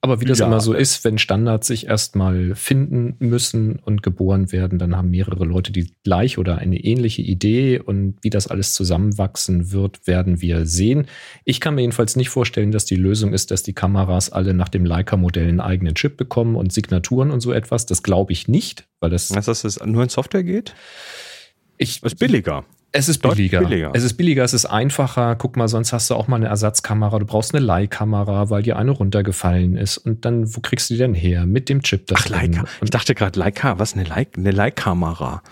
aber 0.00 0.20
wie 0.20 0.26
das 0.26 0.38
ja, 0.38 0.46
immer 0.46 0.60
so 0.60 0.74
ist, 0.74 1.04
wenn 1.04 1.18
Standards 1.18 1.66
sich 1.66 1.88
erstmal 1.88 2.54
finden 2.54 3.16
müssen 3.18 3.80
und 3.80 4.00
geboren 4.04 4.52
werden, 4.52 4.78
dann 4.78 4.96
haben 4.96 5.10
mehrere 5.10 5.44
Leute 5.44 5.72
die 5.72 5.92
gleiche 6.04 6.38
oder 6.38 6.58
eine 6.58 6.78
ähnliche 6.78 7.22
Idee 7.22 7.80
und 7.80 8.16
wie 8.22 8.30
das 8.30 8.46
alles 8.46 8.74
zusammenwachsen 8.74 9.72
wird, 9.72 10.06
werden 10.06 10.40
wir 10.40 10.66
sehen. 10.66 11.06
Ich 11.44 11.60
kann 11.60 11.74
mir 11.74 11.80
jedenfalls 11.80 12.14
nicht 12.14 12.28
vorstellen, 12.28 12.70
dass 12.70 12.84
die 12.84 12.94
Lösung 12.94 13.32
ist, 13.32 13.50
dass 13.50 13.64
die 13.64 13.72
Kameras 13.72 14.30
alle 14.30 14.54
nach 14.54 14.68
dem 14.68 14.84
Leica-Modell 14.84 15.48
einen 15.48 15.60
eigenen 15.60 15.96
Chip 15.96 16.16
bekommen 16.16 16.54
und 16.54 16.72
Signaturen 16.72 17.32
und 17.32 17.40
so 17.40 17.52
etwas. 17.52 17.84
Das 17.84 18.04
glaube 18.04 18.32
ich 18.32 18.46
nicht, 18.46 18.86
weil 19.00 19.10
das. 19.10 19.34
Heißt, 19.34 19.48
dass 19.48 19.64
es 19.64 19.84
nur 19.84 20.04
in 20.04 20.10
Software 20.10 20.44
geht? 20.44 20.74
Ich, 21.76 22.04
ist 22.04 22.18
billiger. 22.18 22.64
Es 22.92 23.08
ist 23.08 23.18
billiger. 23.18 23.60
billiger. 23.60 23.90
Es 23.94 24.02
ist 24.02 24.14
billiger, 24.14 24.44
es 24.44 24.54
ist 24.54 24.64
einfacher. 24.64 25.36
Guck 25.36 25.56
mal, 25.56 25.68
sonst 25.68 25.92
hast 25.92 26.08
du 26.08 26.14
auch 26.14 26.26
mal 26.26 26.36
eine 26.36 26.46
Ersatzkamera. 26.46 27.18
Du 27.18 27.26
brauchst 27.26 27.54
eine 27.54 27.64
Leihkamera, 27.64 28.48
weil 28.48 28.62
dir 28.62 28.76
eine 28.76 28.92
runtergefallen 28.92 29.76
ist. 29.76 29.98
Und 29.98 30.24
dann, 30.24 30.56
wo 30.56 30.60
kriegst 30.60 30.88
du 30.88 30.94
die 30.94 30.98
denn 30.98 31.14
her? 31.14 31.44
Mit 31.44 31.68
dem 31.68 31.82
Chip. 31.82 32.06
Ach, 32.14 32.28
Leica. 32.28 32.64
Ich 32.82 32.90
dachte 32.90 33.14
gerade 33.14 33.38
Leica. 33.38 33.78
Was? 33.78 33.92
Eine, 33.92 34.04
Leih 34.04 34.26
eine 34.36 34.52
Leihkamera? 34.52 35.42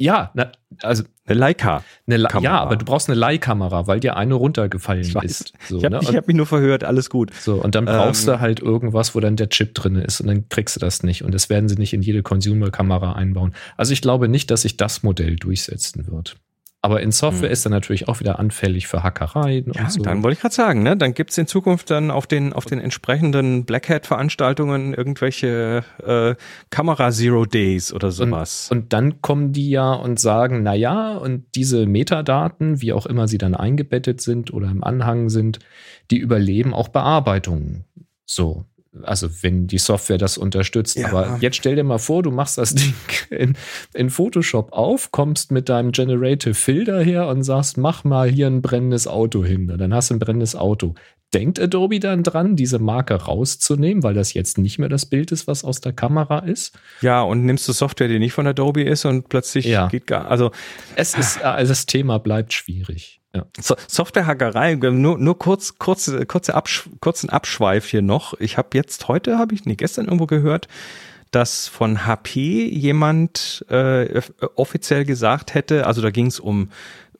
Ja, 0.00 0.30
na, 0.34 0.52
also 0.82 1.02
eine 1.26 1.38
Leica. 1.38 1.82
Eine 2.06 2.18
Le 2.18 2.28
ja, 2.40 2.60
aber 2.60 2.76
du 2.76 2.84
brauchst 2.84 3.08
eine 3.08 3.18
Leihkamera, 3.18 3.88
weil 3.88 3.98
dir 3.98 4.16
eine 4.16 4.34
runtergefallen 4.34 5.02
ich 5.02 5.14
ist. 5.16 5.52
So, 5.68 5.78
ich 5.78 5.84
habe 5.84 5.98
ne? 5.98 6.16
hab 6.16 6.28
mich 6.28 6.36
nur 6.36 6.46
verhört, 6.46 6.84
alles 6.84 7.10
gut. 7.10 7.34
So, 7.34 7.56
und 7.56 7.74
dann 7.74 7.84
brauchst 7.84 8.22
ähm, 8.22 8.34
du 8.34 8.40
halt 8.40 8.60
irgendwas, 8.60 9.16
wo 9.16 9.20
dann 9.20 9.34
der 9.34 9.48
Chip 9.48 9.74
drin 9.74 9.96
ist 9.96 10.20
und 10.20 10.28
dann 10.28 10.48
kriegst 10.48 10.76
du 10.76 10.80
das 10.80 11.02
nicht. 11.02 11.24
Und 11.24 11.34
das 11.34 11.50
werden 11.50 11.68
sie 11.68 11.74
nicht 11.74 11.92
in 11.92 12.02
jede 12.02 12.22
Consumer-Kamera 12.22 13.14
einbauen. 13.14 13.54
Also 13.76 13.92
ich 13.92 14.00
glaube 14.00 14.28
nicht, 14.28 14.50
dass 14.52 14.62
sich 14.62 14.76
das 14.76 15.02
Modell 15.02 15.34
durchsetzen 15.34 16.06
wird. 16.06 16.36
Aber 16.80 17.02
in 17.02 17.10
Software 17.10 17.48
hm. 17.48 17.52
ist 17.52 17.66
er 17.66 17.70
natürlich 17.70 18.06
auch 18.06 18.20
wieder 18.20 18.38
anfällig 18.38 18.86
für 18.86 19.02
Hackereien 19.02 19.72
ja, 19.74 19.82
und 19.82 19.92
so. 19.92 20.00
Dann 20.00 20.22
wollte 20.22 20.34
ich 20.34 20.40
gerade 20.40 20.54
sagen, 20.54 20.84
ne? 20.84 20.96
dann 20.96 21.12
gibt's 21.12 21.36
in 21.36 21.48
Zukunft 21.48 21.90
dann 21.90 22.12
auf 22.12 22.28
den, 22.28 22.52
auf 22.52 22.66
den 22.66 22.78
entsprechenden 22.78 23.64
Black 23.64 23.88
Hat-Veranstaltungen 23.88 24.94
irgendwelche 24.94 25.82
äh, 26.04 26.36
Kamera 26.70 27.10
Zero 27.10 27.46
Days 27.46 27.92
oder 27.92 28.12
sowas. 28.12 28.68
Und, 28.70 28.78
und 28.78 28.92
dann 28.92 29.20
kommen 29.22 29.52
die 29.52 29.70
ja 29.70 29.92
und 29.92 30.20
sagen, 30.20 30.62
na 30.62 30.74
ja, 30.74 31.16
und 31.16 31.46
diese 31.56 31.86
Metadaten, 31.86 32.80
wie 32.80 32.92
auch 32.92 33.06
immer 33.06 33.26
sie 33.26 33.38
dann 33.38 33.56
eingebettet 33.56 34.20
sind 34.20 34.52
oder 34.52 34.70
im 34.70 34.84
Anhang 34.84 35.30
sind, 35.30 35.58
die 36.12 36.18
überleben 36.18 36.74
auch 36.74 36.88
Bearbeitungen. 36.88 37.86
So, 38.24 38.66
also 39.02 39.28
wenn 39.42 39.66
die 39.66 39.78
Software 39.78 40.18
das 40.18 40.38
unterstützt. 40.38 40.96
Ja. 40.96 41.08
Aber 41.08 41.38
jetzt 41.40 41.56
stell 41.56 41.76
dir 41.76 41.84
mal 41.84 41.98
vor, 41.98 42.22
du 42.22 42.30
machst 42.30 42.58
das 42.58 42.74
Ding 42.74 42.94
in, 43.30 43.56
in 43.94 44.10
Photoshop 44.10 44.72
auf, 44.72 45.10
kommst 45.10 45.52
mit 45.52 45.68
deinem 45.68 45.92
Generative 45.92 46.54
Filter 46.54 47.00
her 47.02 47.28
und 47.28 47.42
sagst, 47.42 47.76
mach 47.76 48.04
mal 48.04 48.28
hier 48.28 48.46
ein 48.46 48.62
brennendes 48.62 49.06
Auto 49.06 49.44
hin. 49.44 49.68
Dann 49.76 49.94
hast 49.94 50.10
du 50.10 50.14
ein 50.14 50.18
brennendes 50.18 50.56
Auto. 50.56 50.94
Denkt 51.34 51.60
Adobe 51.60 52.00
dann 52.00 52.22
dran, 52.22 52.56
diese 52.56 52.78
Marke 52.78 53.14
rauszunehmen, 53.14 54.02
weil 54.02 54.14
das 54.14 54.32
jetzt 54.32 54.56
nicht 54.56 54.78
mehr 54.78 54.88
das 54.88 55.04
Bild 55.04 55.30
ist, 55.30 55.46
was 55.46 55.62
aus 55.62 55.82
der 55.82 55.92
Kamera 55.92 56.38
ist? 56.38 56.78
Ja, 57.02 57.20
und 57.20 57.44
nimmst 57.44 57.68
du 57.68 57.72
Software, 57.72 58.08
die 58.08 58.18
nicht 58.18 58.32
von 58.32 58.46
Adobe 58.46 58.82
ist 58.82 59.04
und 59.04 59.28
plötzlich 59.28 59.66
ja. 59.66 59.88
geht 59.88 60.06
gar, 60.06 60.30
also. 60.30 60.52
Es 60.96 61.14
ist, 61.14 61.44
also 61.44 61.70
das 61.70 61.84
Thema 61.84 62.18
bleibt 62.18 62.54
schwierig. 62.54 63.17
So, 63.60 63.76
Softwarehackerei, 63.86 64.74
nur, 64.74 65.18
nur 65.18 65.38
kurz, 65.38 65.78
kurz, 65.78 66.10
kurze 66.26 66.54
Absch 66.54 66.88
kurzen 67.00 67.30
Abschweif 67.30 67.86
hier 67.86 68.02
noch. 68.02 68.34
Ich 68.40 68.56
habe 68.58 68.68
jetzt 68.74 69.08
heute, 69.08 69.38
habe 69.38 69.54
ich, 69.54 69.64
nee, 69.64 69.76
gestern 69.76 70.06
irgendwo 70.06 70.26
gehört, 70.26 70.68
dass 71.30 71.68
von 71.68 72.06
HP 72.06 72.66
jemand 72.66 73.64
äh, 73.68 74.22
offiziell 74.56 75.04
gesagt 75.04 75.54
hätte, 75.54 75.86
also 75.86 76.00
da 76.02 76.10
ging 76.10 76.26
es 76.26 76.40
um 76.40 76.70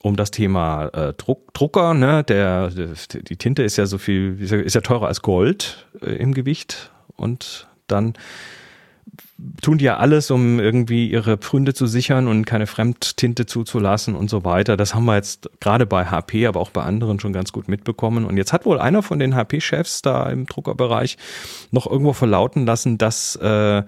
um 0.00 0.16
das 0.16 0.30
Thema 0.30 0.86
äh, 0.88 1.12
Druck, 1.14 1.52
Drucker, 1.54 1.94
ne, 1.94 2.22
der, 2.22 2.70
die 2.70 3.36
Tinte 3.36 3.62
ist 3.62 3.76
ja 3.76 3.86
so 3.86 3.98
viel, 3.98 4.40
ist 4.40 4.74
ja 4.74 4.80
teurer 4.80 5.08
als 5.08 5.22
Gold 5.22 5.86
äh, 6.00 6.10
im 6.10 6.34
Gewicht. 6.34 6.90
Und 7.16 7.66
dann 7.88 8.14
tun 9.62 9.78
die 9.78 9.84
ja 9.84 9.96
alles, 9.96 10.30
um 10.30 10.60
irgendwie 10.60 11.10
ihre 11.10 11.36
Pfründe 11.38 11.74
zu 11.74 11.86
sichern 11.86 12.26
und 12.26 12.44
keine 12.44 12.66
Fremdtinte 12.66 13.46
zuzulassen 13.46 14.14
und 14.14 14.28
so 14.30 14.44
weiter. 14.44 14.76
Das 14.76 14.94
haben 14.94 15.04
wir 15.04 15.16
jetzt 15.16 15.50
gerade 15.60 15.86
bei 15.86 16.06
HP, 16.06 16.46
aber 16.46 16.60
auch 16.60 16.70
bei 16.70 16.82
anderen 16.82 17.20
schon 17.20 17.32
ganz 17.32 17.52
gut 17.52 17.68
mitbekommen. 17.68 18.24
Und 18.24 18.36
jetzt 18.36 18.52
hat 18.52 18.66
wohl 18.66 18.78
einer 18.78 19.02
von 19.02 19.18
den 19.18 19.34
HP-Chefs 19.34 20.02
da 20.02 20.28
im 20.30 20.46
Druckerbereich 20.46 21.16
noch 21.70 21.86
irgendwo 21.86 22.12
verlauten 22.12 22.66
lassen, 22.66 22.98
dass 22.98 23.36
äh, 23.36 23.82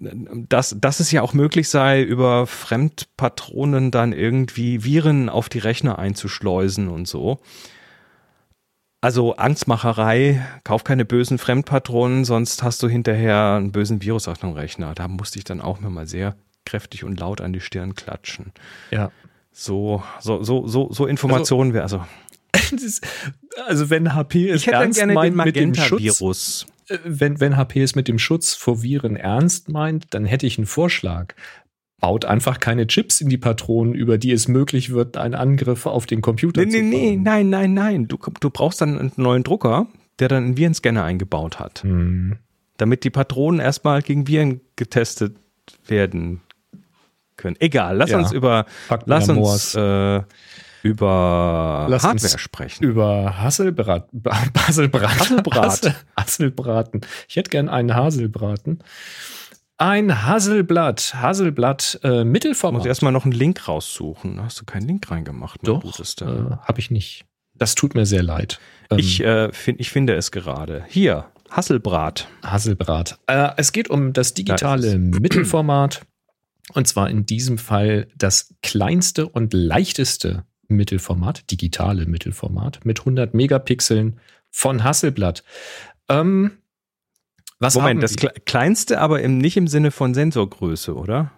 dass, 0.00 0.76
dass 0.78 1.00
es 1.00 1.12
ja 1.12 1.22
auch 1.22 1.34
möglich 1.34 1.68
sei, 1.68 2.02
über 2.02 2.46
Fremdpatronen 2.46 3.90
dann 3.90 4.12
irgendwie 4.12 4.84
Viren 4.84 5.28
auf 5.28 5.48
die 5.48 5.60
Rechner 5.60 5.98
einzuschleusen 5.98 6.88
und 6.88 7.06
so. 7.06 7.38
Also 9.04 9.36
Angstmacherei, 9.36 10.42
kauf 10.64 10.82
keine 10.82 11.04
bösen 11.04 11.36
Fremdpatronen, 11.36 12.24
sonst 12.24 12.62
hast 12.62 12.82
du 12.82 12.88
hinterher 12.88 13.56
einen 13.58 13.70
bösen 13.70 14.00
Virus 14.00 14.28
auf 14.28 14.38
dem 14.38 14.52
Rechner. 14.52 14.94
Da 14.94 15.08
musste 15.08 15.36
ich 15.36 15.44
dann 15.44 15.60
auch 15.60 15.78
mir 15.78 15.90
mal 15.90 16.06
sehr 16.06 16.36
kräftig 16.64 17.04
und 17.04 17.20
laut 17.20 17.42
an 17.42 17.52
die 17.52 17.60
Stirn 17.60 17.94
klatschen. 17.94 18.52
Ja. 18.90 19.10
So, 19.52 20.02
so, 20.20 20.42
so, 20.42 20.66
so, 20.66 20.90
so 20.90 21.06
Informationen 21.06 21.76
also, 21.76 22.00
wäre 22.54 22.80
also. 22.80 23.66
also 23.66 23.90
wenn 23.90 24.14
HP 24.14 24.48
es 24.48 24.66
ernst 24.66 24.98
gerne 24.98 25.12
meint 25.12 25.36
mit 25.36 25.54
dem 25.54 25.74
Schutz, 25.74 26.64
äh, 26.88 26.96
wenn, 27.04 27.40
wenn 27.40 27.58
HP 27.58 27.82
es 27.82 27.94
mit 27.94 28.08
dem 28.08 28.18
Schutz 28.18 28.54
vor 28.54 28.82
Viren 28.82 29.16
ernst 29.16 29.68
meint, 29.68 30.06
dann 30.14 30.24
hätte 30.24 30.46
ich 30.46 30.56
einen 30.56 30.66
Vorschlag 30.66 31.34
baut 32.00 32.24
einfach 32.24 32.60
keine 32.60 32.86
Chips 32.86 33.20
in 33.20 33.28
die 33.28 33.38
Patronen, 33.38 33.94
über 33.94 34.18
die 34.18 34.32
es 34.32 34.48
möglich 34.48 34.92
wird, 34.92 35.16
einen 35.16 35.34
Angriff 35.34 35.86
auf 35.86 36.06
den 36.06 36.20
Computer 36.20 36.64
nee, 36.64 36.70
zu 36.70 36.82
Nee, 36.82 36.82
nee, 36.82 37.16
nein, 37.16 37.48
nein, 37.48 37.74
nein. 37.74 38.08
Du, 38.08 38.18
du 38.40 38.50
brauchst 38.50 38.80
dann 38.80 38.98
einen 38.98 39.12
neuen 39.16 39.42
Drucker, 39.42 39.86
der 40.18 40.28
dann 40.28 40.44
einen 40.44 40.56
Virenscanner 40.56 41.04
eingebaut 41.04 41.58
hat. 41.58 41.82
Hm. 41.82 42.36
Damit 42.76 43.04
die 43.04 43.10
Patronen 43.10 43.60
erstmal 43.60 44.02
gegen 44.02 44.26
Viren 44.26 44.60
getestet 44.76 45.36
werden 45.86 46.40
können. 47.36 47.56
Egal, 47.60 47.96
lass 47.96 48.10
ja. 48.10 48.18
uns 48.18 48.32
über, 48.32 48.66
Pack 48.88 49.02
lass 49.06 49.28
uns 49.28 49.74
äh, 49.74 50.22
über 50.82 51.86
lass 51.88 52.04
Hardware 52.04 52.32
uns 52.32 52.40
sprechen. 52.40 52.84
Über 52.84 53.38
Hasselbrat, 53.38 54.08
Hasselbrat, 54.58 55.18
Hasselbrat. 55.18 55.94
Hasselbraten. 56.16 57.00
Ich 57.28 57.36
hätte 57.36 57.50
gern 57.50 57.68
einen 57.68 57.94
Haselbraten. 57.94 58.80
Ein 59.86 60.24
Hasselblatt, 60.24 61.14
Hasselblatt 61.16 62.00
äh, 62.02 62.24
Mittelformat. 62.24 62.78
Muss 62.78 62.86
erstmal 62.86 63.12
noch 63.12 63.24
einen 63.24 63.34
Link 63.34 63.68
raussuchen. 63.68 64.42
hast 64.42 64.58
du 64.58 64.64
keinen 64.64 64.86
Link 64.86 65.10
reingemacht. 65.10 65.60
Doch, 65.62 65.84
äh, 65.84 66.24
habe 66.24 66.78
ich 66.78 66.90
nicht. 66.90 67.26
Das 67.54 67.74
tut 67.74 67.94
mir 67.94 68.06
sehr 68.06 68.22
leid. 68.22 68.60
Ähm, 68.88 68.98
ich, 68.98 69.20
äh, 69.20 69.52
find, 69.52 69.78
ich 69.80 69.90
finde 69.90 70.14
es 70.14 70.30
gerade. 70.30 70.86
Hier, 70.88 71.26
Hasselbrat. 71.50 72.28
Hasselbrat. 72.42 73.18
Äh, 73.26 73.50
es 73.58 73.72
geht 73.72 73.90
um 73.90 74.14
das 74.14 74.32
digitale 74.32 74.92
da 74.92 75.18
Mittelformat. 75.20 76.06
Und 76.72 76.88
zwar 76.88 77.10
in 77.10 77.26
diesem 77.26 77.58
Fall 77.58 78.08
das 78.16 78.54
kleinste 78.62 79.28
und 79.28 79.52
leichteste 79.52 80.46
Mittelformat, 80.66 81.50
digitale 81.50 82.06
Mittelformat 82.06 82.86
mit 82.86 83.00
100 83.00 83.34
Megapixeln 83.34 84.18
von 84.50 84.82
Hasselblatt. 84.82 85.44
Ähm, 86.08 86.52
was 87.64 87.74
Moment, 87.74 88.02
das 88.02 88.16
kleinste, 88.44 89.00
aber 89.00 89.22
im, 89.22 89.38
nicht 89.38 89.56
im 89.56 89.68
Sinne 89.68 89.90
von 89.90 90.14
Sensorgröße, 90.14 90.94
oder? 90.94 91.32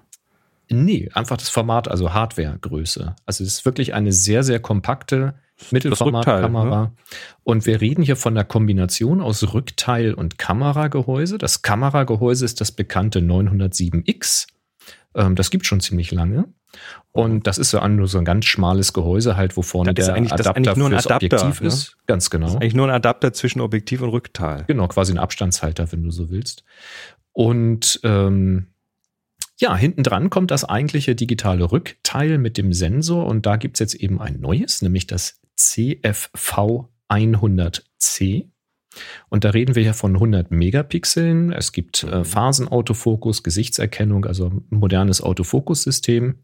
Nee, 0.68 1.08
einfach 1.14 1.36
das 1.36 1.48
Format, 1.48 1.88
also 1.88 2.12
Hardwaregröße. 2.12 3.14
Also 3.24 3.44
es 3.44 3.54
ist 3.54 3.64
wirklich 3.64 3.94
eine 3.94 4.12
sehr, 4.12 4.42
sehr 4.42 4.58
kompakte 4.58 5.34
Mittelformatkamera. 5.70 6.82
Ne? 6.82 6.92
Und 7.44 7.66
wir 7.66 7.80
reden 7.80 8.02
hier 8.02 8.16
von 8.16 8.34
der 8.34 8.44
Kombination 8.44 9.22
aus 9.22 9.54
Rückteil 9.54 10.12
und 10.12 10.38
Kameragehäuse. 10.38 11.38
Das 11.38 11.62
Kameragehäuse 11.62 12.44
ist 12.44 12.60
das 12.60 12.72
bekannte 12.72 13.20
907X. 13.20 14.48
Ähm, 15.14 15.36
das 15.36 15.50
gibt 15.50 15.66
schon 15.66 15.80
ziemlich 15.80 16.10
lange. 16.10 16.46
Und 17.12 17.46
das 17.46 17.56
ist 17.58 17.70
so 17.70 17.86
nur 17.88 18.08
so 18.08 18.18
ein 18.18 18.24
ganz 18.24 18.44
schmales 18.44 18.92
Gehäuse, 18.92 19.36
halt, 19.36 19.56
wo 19.56 19.62
vorne 19.62 19.94
der 19.94 20.14
eigentlich- 20.14 20.30
das 20.30 20.40
ist 20.40 20.46
Adapter 20.46 20.56
eigentlich 20.58 20.76
nur 20.76 20.88
ein 20.88 20.92
fürs 20.92 21.06
Adapter, 21.06 21.36
Objektiv 21.36 21.60
ne? 21.62 21.68
ist. 21.68 21.96
Ganz 22.06 22.30
genau. 22.30 22.46
Das 22.46 22.54
ist 22.54 22.60
eigentlich 22.60 22.74
nur 22.74 22.86
ein 22.88 22.94
Adapter 22.94 23.32
zwischen 23.32 23.60
Objektiv 23.60 24.02
und 24.02 24.10
Rückteil. 24.10 24.64
Genau, 24.66 24.86
quasi 24.88 25.12
ein 25.12 25.18
Abstandshalter, 25.18 25.90
wenn 25.92 26.02
du 26.02 26.10
so 26.10 26.30
willst. 26.30 26.64
Und 27.32 28.00
ähm, 28.04 28.66
ja, 29.58 29.74
hinten 29.74 30.02
dran 30.02 30.28
kommt 30.28 30.50
das 30.50 30.64
eigentliche 30.64 31.14
digitale 31.14 31.72
Rückteil 31.72 32.36
mit 32.38 32.58
dem 32.58 32.72
Sensor 32.74 33.26
und 33.26 33.46
da 33.46 33.56
gibt's 33.56 33.80
jetzt 33.80 33.94
eben 33.94 34.20
ein 34.20 34.40
neues, 34.40 34.82
nämlich 34.82 35.06
das 35.06 35.40
CFV 35.56 36.88
100C. 37.08 38.48
Und 39.28 39.44
da 39.44 39.50
reden 39.50 39.74
wir 39.74 39.82
ja 39.82 39.92
von 39.92 40.14
100 40.14 40.50
Megapixeln. 40.50 41.52
Es 41.52 41.72
gibt 41.72 42.02
äh, 42.04 42.24
Phasenautofokus, 42.24 43.42
Gesichtserkennung, 43.42 44.24
also 44.24 44.48
ein 44.48 44.64
modernes 44.70 45.20
Autofokussystem. 45.20 46.36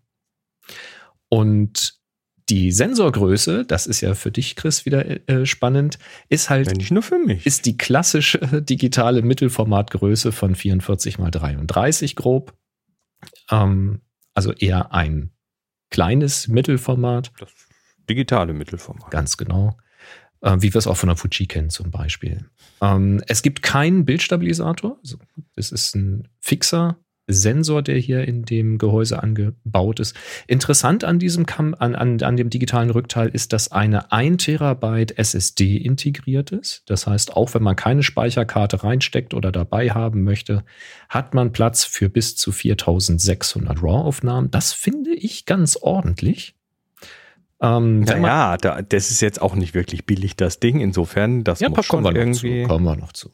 Und 1.29 2.01
die 2.49 2.73
Sensorgröße, 2.73 3.65
das 3.65 3.87
ist 3.87 4.01
ja 4.01 4.15
für 4.15 4.31
dich, 4.31 4.57
Chris, 4.57 4.85
wieder 4.85 5.29
äh, 5.29 5.47
spannend, 5.47 5.99
ist 6.29 6.51
halt 6.51 6.67
Ja, 6.69 6.75
nicht 6.75 6.91
nur 6.91 7.03
für 7.03 7.19
mich. 7.19 7.47
ist 7.47 7.67
die 7.67 7.77
klassische 7.77 8.39
digitale 8.63 9.23
Mittelformatgröße 9.23 10.33
von 10.33 10.55
44 10.55 11.19
mal 11.19 11.31
33 11.31 12.17
grob. 12.17 12.55
Ähm, 13.51 14.01
also 14.35 14.53
eher 14.53 14.93
ein 14.93 15.31
kleines 15.91 16.49
Mittelformat, 16.49 17.33
das 17.39 17.51
digitale 18.09 18.53
Mittelformat. 18.53 19.11
ganz 19.11 19.37
genau. 19.37 19.77
Äh, 20.41 20.57
wie 20.59 20.75
wir 20.75 20.79
es 20.79 20.89
auch 20.89 20.97
von 20.97 21.09
der 21.09 21.17
Fuji 21.17 21.47
kennen 21.47 21.71
zum 21.71 21.91
Beispiel. 21.91 22.51
Ähm, 22.81 23.23
es 23.29 23.43
gibt 23.43 23.63
keinen 23.63 24.05
Bildstabilisator. 24.05 24.99
Also, 25.03 25.19
es 25.55 25.71
ist 25.71 25.95
ein 25.95 26.29
fixer 26.41 26.99
Sensor, 27.27 27.83
der 27.83 27.97
hier 27.99 28.27
in 28.27 28.45
dem 28.45 28.79
Gehäuse 28.79 29.23
angebaut 29.23 30.01
ist. 30.01 30.17
Interessant 30.47 31.05
an 31.05 31.19
diesem 31.19 31.47
Kam 31.47 31.75
an, 31.79 31.95
an, 31.95 32.21
an 32.23 32.37
dem 32.37 32.51
digitalen 32.51 32.91
Rückteil 32.91 33.29
ist, 33.29 33.53
dass 33.53 33.71
eine 33.71 34.11
1 34.11 34.45
Terabyte 34.45 35.17
SSD 35.19 35.77
integriert 35.77 36.51
ist. 36.51 36.83
Das 36.87 37.07
heißt, 37.07 37.37
auch 37.37 37.55
wenn 37.55 37.63
man 37.63 37.77
keine 37.77 38.03
Speicherkarte 38.03 38.83
reinsteckt 38.83 39.35
oder 39.35 39.53
dabei 39.53 39.91
haben 39.91 40.25
möchte, 40.25 40.65
hat 41.09 41.35
man 41.35 41.53
Platz 41.53 41.85
für 41.85 42.09
bis 42.09 42.37
zu 42.37 42.51
4600 42.51 43.83
RAW-Aufnahmen. 43.83 44.51
Das 44.51 44.73
finde 44.73 45.15
ich 45.15 45.47
ganz 45.47 45.77
ordentlich. 45.77 46.55
Ähm, 47.61 48.01
Naja, 48.01 48.57
da, 48.57 48.83
das 48.83 49.13
ist 49.13 49.21
jetzt 49.21 49.41
auch 49.41 49.55
nicht 49.55 49.75
wirklich 49.75 50.05
billig, 50.05 50.35
das 50.35 50.59
Ding. 50.59 50.81
Insofern, 50.81 51.45
das 51.45 51.61
ja, 51.61 51.69
muss 51.69 51.87
kommen 51.87 52.05
wir 52.05 52.11
noch 52.11 52.19
irgendwie. 52.19 52.63
zu. 52.63 52.69
Kommen 52.69 52.85
wir 52.85 52.97
noch 52.97 53.13
zu. 53.13 53.31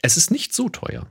Es 0.00 0.16
ist 0.16 0.30
nicht 0.30 0.54
so 0.54 0.70
teuer. 0.70 1.06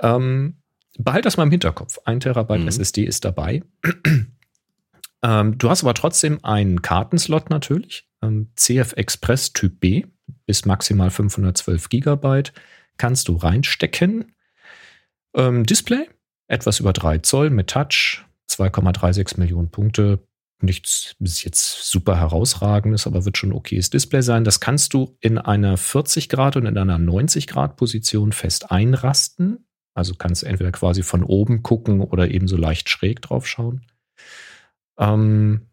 Ähm, 0.00 0.59
behalt 1.04 1.24
das 1.24 1.36
mal 1.36 1.44
im 1.44 1.50
Hinterkopf. 1.50 1.98
Ein 2.04 2.20
Terabyte 2.20 2.62
Mhm. 2.62 2.68
SSD 2.68 3.04
ist 3.04 3.24
dabei. 3.24 3.62
ähm, 5.22 5.58
du 5.58 5.70
hast 5.70 5.82
aber 5.82 5.94
trotzdem 5.94 6.44
einen 6.44 6.82
Kartenslot 6.82 7.50
natürlich. 7.50 8.08
Ähm, 8.22 8.50
CF 8.56 8.94
Express 8.94 9.52
Typ 9.52 9.80
B 9.80 10.04
bis 10.46 10.64
maximal 10.64 11.10
512 11.10 11.88
Gigabyte 11.88 12.52
kannst 12.96 13.28
du 13.28 13.36
reinstecken. 13.36 14.32
Ähm, 15.34 15.64
Display, 15.64 16.08
etwas 16.48 16.80
über 16.80 16.92
3 16.92 17.18
Zoll 17.18 17.50
mit 17.50 17.68
Touch, 17.68 18.24
2,36 18.50 19.38
Millionen 19.38 19.70
Punkte. 19.70 20.26
Nichts 20.62 21.16
bis 21.18 21.42
jetzt 21.42 21.90
super 21.90 22.18
herausragendes, 22.18 23.06
aber 23.06 23.24
wird 23.24 23.38
schon 23.38 23.50
ein 23.50 23.54
okayes 23.54 23.88
Display 23.88 24.20
sein. 24.20 24.44
Das 24.44 24.60
kannst 24.60 24.92
du 24.92 25.16
in 25.20 25.38
einer 25.38 25.78
40 25.78 26.28
Grad 26.28 26.56
und 26.56 26.66
in 26.66 26.76
einer 26.76 26.98
90 26.98 27.46
Grad 27.46 27.76
Position 27.76 28.32
fest 28.32 28.70
einrasten. 28.70 29.64
Also 29.94 30.14
kannst 30.14 30.44
entweder 30.44 30.72
quasi 30.72 31.02
von 31.02 31.24
oben 31.24 31.62
gucken 31.62 32.00
oder 32.00 32.30
eben 32.30 32.48
so 32.48 32.56
leicht 32.56 32.88
schräg 32.88 33.22
drauf 33.22 33.46
schauen. 33.46 33.82
Ähm, 34.98 35.66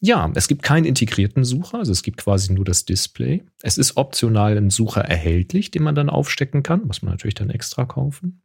ja, 0.00 0.30
es 0.34 0.48
gibt 0.48 0.62
keinen 0.62 0.84
integrierten 0.84 1.44
Sucher, 1.44 1.78
also 1.78 1.90
es 1.90 2.02
gibt 2.02 2.18
quasi 2.18 2.52
nur 2.52 2.64
das 2.64 2.84
Display. 2.84 3.42
Es 3.62 3.78
ist 3.78 3.96
optional 3.96 4.56
ein 4.56 4.70
Sucher 4.70 5.00
erhältlich, 5.00 5.70
den 5.70 5.82
man 5.82 5.94
dann 5.94 6.10
aufstecken 6.10 6.62
kann, 6.62 6.86
muss 6.86 7.02
man 7.02 7.12
natürlich 7.12 7.34
dann 7.34 7.50
extra 7.50 7.86
kaufen. 7.86 8.42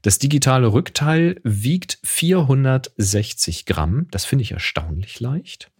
Das 0.00 0.18
digitale 0.18 0.72
Rückteil 0.72 1.40
wiegt 1.44 1.98
460 2.04 3.66
Gramm. 3.66 4.06
Das 4.10 4.24
finde 4.24 4.42
ich 4.42 4.52
erstaunlich 4.52 5.20
leicht. 5.20 5.70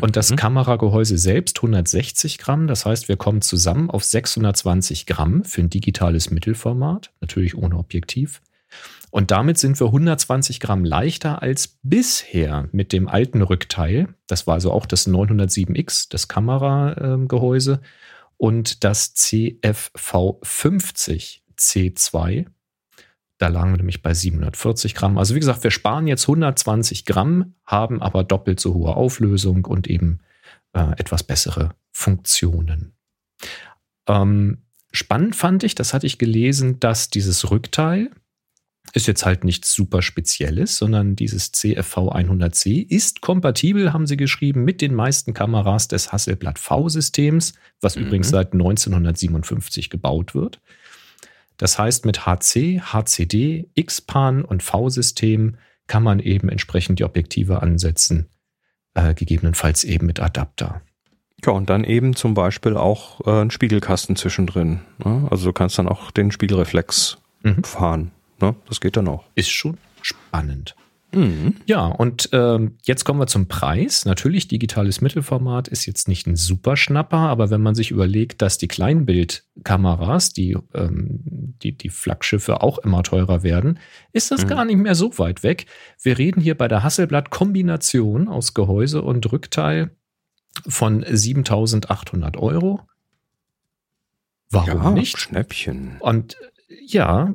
Und 0.00 0.16
das 0.16 0.30
Mhm. 0.30 0.36
Kameragehäuse 0.36 1.18
selbst 1.18 1.58
160 1.58 2.38
Gramm. 2.38 2.68
Das 2.68 2.86
heißt, 2.86 3.08
wir 3.08 3.16
kommen 3.16 3.42
zusammen 3.42 3.90
auf 3.90 4.04
620 4.04 5.06
Gramm 5.06 5.42
für 5.44 5.60
ein 5.60 5.70
digitales 5.70 6.30
Mittelformat. 6.30 7.10
Natürlich 7.20 7.56
ohne 7.56 7.76
Objektiv. 7.76 8.40
Und 9.10 9.30
damit 9.30 9.56
sind 9.58 9.80
wir 9.80 9.86
120 9.86 10.60
Gramm 10.60 10.84
leichter 10.84 11.40
als 11.42 11.78
bisher 11.82 12.68
mit 12.72 12.92
dem 12.92 13.08
alten 13.08 13.40
Rückteil. 13.42 14.08
Das 14.26 14.46
war 14.46 14.52
also 14.54 14.70
auch 14.70 14.86
das 14.86 15.08
907X, 15.08 16.08
das 16.10 16.28
Kameragehäuse. 16.28 17.80
Und 18.36 18.84
das 18.84 19.16
CFV50 19.16 21.40
C2. 21.58 22.46
Da 23.38 23.48
lagen 23.48 23.70
wir 23.70 23.76
nämlich 23.78 24.02
bei 24.02 24.14
740 24.14 24.94
Gramm. 24.94 25.16
Also 25.16 25.34
wie 25.34 25.40
gesagt, 25.40 25.62
wir 25.62 25.70
sparen 25.70 26.06
jetzt 26.08 26.24
120 26.24 27.04
Gramm, 27.04 27.54
haben 27.64 28.02
aber 28.02 28.24
doppelt 28.24 28.58
so 28.60 28.74
hohe 28.74 28.96
Auflösung 28.96 29.64
und 29.64 29.86
eben 29.86 30.18
äh, 30.72 30.92
etwas 30.98 31.22
bessere 31.22 31.74
Funktionen. 31.92 32.92
Ähm, 34.08 34.58
spannend 34.92 35.36
fand 35.36 35.62
ich, 35.62 35.74
das 35.74 35.94
hatte 35.94 36.06
ich 36.06 36.18
gelesen, 36.18 36.80
dass 36.80 37.10
dieses 37.10 37.50
Rückteil 37.50 38.10
ist 38.94 39.06
jetzt 39.06 39.26
halt 39.26 39.44
nichts 39.44 39.74
super 39.74 40.00
Spezielles, 40.00 40.78
sondern 40.78 41.14
dieses 41.14 41.52
CFV 41.52 42.10
100C 42.10 42.88
ist 42.88 43.20
kompatibel, 43.20 43.92
haben 43.92 44.06
sie 44.06 44.16
geschrieben, 44.16 44.64
mit 44.64 44.80
den 44.80 44.94
meisten 44.94 45.34
Kameras 45.34 45.88
des 45.88 46.10
Hasselblad 46.10 46.58
V-Systems, 46.58 47.52
was 47.82 47.96
Mhm. 47.96 48.06
übrigens 48.06 48.30
seit 48.30 48.54
1957 48.54 49.90
gebaut 49.90 50.34
wird. 50.34 50.60
Das 51.58 51.78
heißt, 51.78 52.06
mit 52.06 52.24
HC, 52.24 52.80
HCD, 52.80 53.68
X-Pan 53.74 54.44
und 54.44 54.62
V-System 54.62 55.56
kann 55.86 56.02
man 56.02 56.20
eben 56.20 56.48
entsprechend 56.48 56.98
die 56.98 57.04
Objektive 57.04 57.62
ansetzen, 57.62 58.28
äh, 58.94 59.14
gegebenenfalls 59.14 59.84
eben 59.84 60.06
mit 60.06 60.20
Adapter. 60.20 60.82
Ja, 61.44 61.52
und 61.52 61.70
dann 61.70 61.84
eben 61.84 62.16
zum 62.16 62.34
Beispiel 62.34 62.76
auch 62.76 63.20
äh, 63.26 63.42
ein 63.42 63.50
Spiegelkasten 63.50 64.16
zwischendrin. 64.16 64.80
Ne? 65.04 65.28
Also 65.30 65.46
du 65.46 65.52
kannst 65.52 65.78
dann 65.78 65.88
auch 65.88 66.10
den 66.10 66.30
Spiegelreflex 66.30 67.18
Mhm. 67.42 67.62
fahren. 67.62 68.10
Ne? 68.40 68.56
Das 68.68 68.80
geht 68.80 68.96
dann 68.96 69.06
auch. 69.06 69.24
Ist 69.36 69.50
schon 69.50 69.78
spannend. 70.02 70.74
Mhm. 71.12 71.54
Ja, 71.66 71.86
und 71.86 72.28
ähm, 72.32 72.76
jetzt 72.84 73.04
kommen 73.04 73.18
wir 73.18 73.26
zum 73.26 73.48
Preis. 73.48 74.04
Natürlich, 74.04 74.46
digitales 74.48 75.00
Mittelformat 75.00 75.66
ist 75.66 75.86
jetzt 75.86 76.06
nicht 76.06 76.26
ein 76.26 76.36
super 76.36 76.76
Schnapper, 76.76 77.16
aber 77.16 77.48
wenn 77.48 77.62
man 77.62 77.74
sich 77.74 77.90
überlegt, 77.90 78.42
dass 78.42 78.58
die 78.58 78.68
Kleinbildkameras, 78.68 80.34
die, 80.34 80.56
ähm, 80.74 81.54
die, 81.62 81.72
die 81.76 81.88
Flaggschiffe 81.88 82.62
auch 82.62 82.78
immer 82.78 83.02
teurer 83.02 83.42
werden, 83.42 83.78
ist 84.12 84.30
das 84.30 84.44
Mhm. 84.44 84.48
gar 84.48 84.64
nicht 84.66 84.76
mehr 84.76 84.94
so 84.94 85.18
weit 85.18 85.42
weg. 85.42 85.66
Wir 86.02 86.18
reden 86.18 86.40
hier 86.42 86.56
bei 86.56 86.68
der 86.68 86.82
Hasselblatt 86.82 87.30
Kombination 87.30 88.28
aus 88.28 88.52
Gehäuse 88.52 89.00
und 89.00 89.32
Rückteil 89.32 89.90
von 90.66 91.04
7800 91.08 92.36
Euro. 92.36 92.80
Warum 94.50 94.82
ja, 94.82 94.90
nicht? 94.90 95.18
Schnäppchen. 95.18 95.96
Und 96.00 96.36
ja, 96.86 97.34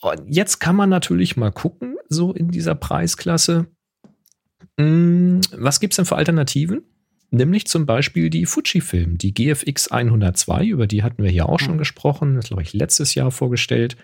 und 0.00 0.28
jetzt 0.28 0.58
kann 0.60 0.76
man 0.76 0.88
natürlich 0.88 1.36
mal 1.36 1.50
gucken, 1.50 1.96
so 2.08 2.32
in 2.32 2.50
dieser 2.50 2.74
Preisklasse. 2.74 3.66
Hm, 4.78 5.40
Was 5.56 5.80
gibt's 5.80 5.96
denn 5.96 6.04
für 6.04 6.16
Alternativen? 6.16 6.82
Nämlich 7.30 7.66
zum 7.66 7.84
Beispiel 7.84 8.30
die 8.30 8.46
Fujifilm, 8.46 9.18
die 9.18 9.34
GFX 9.34 9.88
102, 9.88 10.66
über 10.66 10.86
die 10.86 11.02
hatten 11.02 11.22
wir 11.22 11.30
hier 11.30 11.48
auch 11.48 11.58
schon 11.60 11.72
Hm. 11.72 11.78
gesprochen, 11.78 12.36
das 12.36 12.46
glaube 12.46 12.62
ich 12.62 12.72
letztes 12.72 13.14
Jahr 13.14 13.30
vorgestellt. 13.30 13.96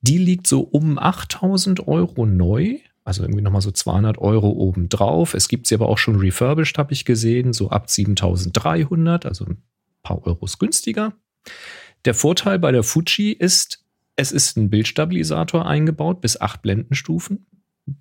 Die 0.00 0.18
liegt 0.18 0.46
so 0.46 0.62
um 0.62 0.98
8000 0.98 1.86
Euro 1.86 2.26
neu, 2.26 2.78
also 3.04 3.22
irgendwie 3.22 3.42
nochmal 3.42 3.60
so 3.60 3.70
200 3.70 4.18
Euro 4.18 4.48
obendrauf. 4.50 5.34
Es 5.34 5.48
gibt 5.48 5.66
sie 5.66 5.74
aber 5.74 5.88
auch 5.88 5.98
schon 5.98 6.16
refurbished, 6.16 6.76
habe 6.78 6.92
ich 6.92 7.04
gesehen, 7.04 7.52
so 7.52 7.70
ab 7.70 7.88
7300, 7.90 9.26
also 9.26 9.44
ein 9.44 9.62
paar 10.02 10.26
Euros 10.26 10.58
günstiger. 10.58 11.12
Der 12.04 12.14
Vorteil 12.14 12.58
bei 12.58 12.72
der 12.72 12.82
Fuji 12.82 13.32
ist, 13.32 13.84
es 14.20 14.32
ist 14.32 14.58
ein 14.58 14.68
Bildstabilisator 14.68 15.66
eingebaut 15.66 16.20
bis 16.20 16.38
acht 16.38 16.60
Blendenstufen. 16.60 17.46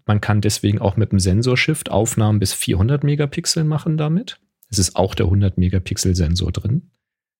Man 0.05 0.19
kann 0.19 0.41
deswegen 0.41 0.79
auch 0.79 0.97
mit 0.97 1.13
dem 1.13 1.19
Sensorshift 1.19 1.89
Aufnahmen 1.89 2.39
bis 2.39 2.53
400 2.53 3.05
Megapixel 3.05 3.63
machen 3.63 3.95
damit. 3.95 4.39
Es 4.69 4.79
ist 4.79 4.97
auch 4.97 5.15
der 5.15 5.27
100 5.27 5.57
Megapixel 5.57 6.15
Sensor 6.15 6.51
drin. 6.51 6.91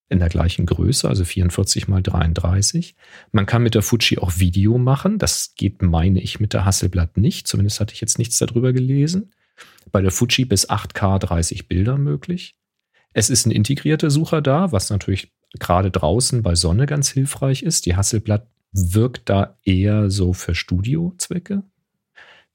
In 0.08 0.20
der 0.20 0.30
gleichen 0.30 0.66
Größe, 0.66 1.08
also 1.08 1.26
44 1.26 1.90
mal 1.90 2.02
33. 2.02 2.96
Man 3.32 3.46
kann 3.46 3.62
mit 3.62 3.76
der 3.76 3.84
Fuji 3.84 4.18
auch 4.18 4.40
Video 4.40 4.78
machen. 4.78 5.20
Das 5.20 5.54
geht, 5.56 5.82
meine 5.82 6.22
ich, 6.22 6.40
mit 6.40 6.54
der 6.54 6.64
Hasselblatt 6.64 7.18
nicht. 7.18 7.48
Zumindest 7.48 7.82
hatte 7.82 7.94
ich 7.94 8.02
jetzt 8.02 8.18
nichts 8.18 8.38
darüber 8.40 8.72
gelesen. 8.72 9.34
Bei 9.92 10.02
der 10.02 10.12
Fuji 10.12 10.46
bis 10.46 10.70
8K 10.70 11.20
30 11.20 11.68
Bilder 11.68 11.98
möglich. 11.98 12.56
Es 13.14 13.30
ist 13.30 13.46
ein 13.46 13.52
integrierter 13.52 14.10
Sucher 14.10 14.42
da, 14.42 14.72
was 14.72 14.90
natürlich 14.90 15.34
gerade 15.60 15.92
draußen 15.92 16.42
bei 16.42 16.56
Sonne 16.56 16.86
ganz 16.86 17.10
hilfreich 17.10 17.62
ist. 17.62 17.86
Die 17.86 17.96
Hasselblatt 17.96 18.48
wirkt 18.72 19.30
da 19.30 19.58
eher 19.64 20.10
so 20.10 20.34
für 20.34 20.56
Studiozwecke. 20.56 21.64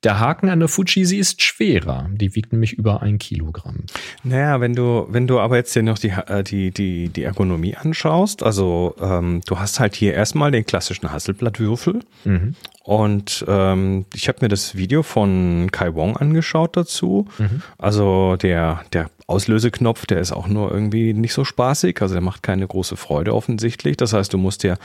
Der 0.04 0.20
Haken 0.20 0.50
an 0.50 0.60
der 0.60 0.68
Fuji, 0.68 1.06
sie 1.06 1.16
ist 1.16 1.40
schwerer. 1.40 2.10
Die 2.12 2.34
wiegt 2.34 2.52
nämlich 2.52 2.74
über 2.74 3.00
ein 3.00 3.18
Kilogramm. 3.18 3.84
Naja, 4.22 4.60
wenn 4.60 4.74
du, 4.74 5.06
wenn 5.08 5.26
du 5.26 5.40
aber 5.40 5.56
jetzt 5.56 5.74
dir 5.74 5.82
noch 5.82 5.98
die, 5.98 6.10
äh, 6.10 6.44
die, 6.44 6.72
die, 6.72 7.08
die 7.08 7.22
Ergonomie 7.22 7.74
anschaust, 7.74 8.42
also 8.42 8.94
ähm, 9.00 9.40
du 9.46 9.58
hast 9.58 9.80
halt 9.80 9.94
hier 9.96 10.12
erstmal 10.12 10.50
den 10.50 10.66
klassischen 10.66 11.10
Hasselblattwürfel. 11.10 12.00
Mhm. 12.24 12.54
Und 12.82 13.46
ähm, 13.48 14.04
ich 14.12 14.28
habe 14.28 14.40
mir 14.42 14.48
das 14.48 14.76
Video 14.76 15.02
von 15.02 15.70
Kai 15.72 15.94
Wong 15.94 16.18
angeschaut 16.18 16.76
dazu. 16.76 17.26
Mhm. 17.38 17.62
Also 17.78 18.36
der, 18.36 18.82
der 18.92 19.08
Auslöseknopf, 19.26 20.04
der 20.04 20.18
ist 20.18 20.32
auch 20.32 20.48
nur 20.48 20.70
irgendwie 20.70 21.14
nicht 21.14 21.32
so 21.32 21.44
spaßig. 21.44 22.02
Also 22.02 22.14
der 22.14 22.20
macht 22.20 22.42
keine 22.42 22.66
große 22.66 22.96
Freude 22.96 23.34
offensichtlich. 23.34 23.96
Das 23.96 24.12
heißt, 24.12 24.34
du 24.34 24.36
musst 24.36 24.64
dir 24.64 24.76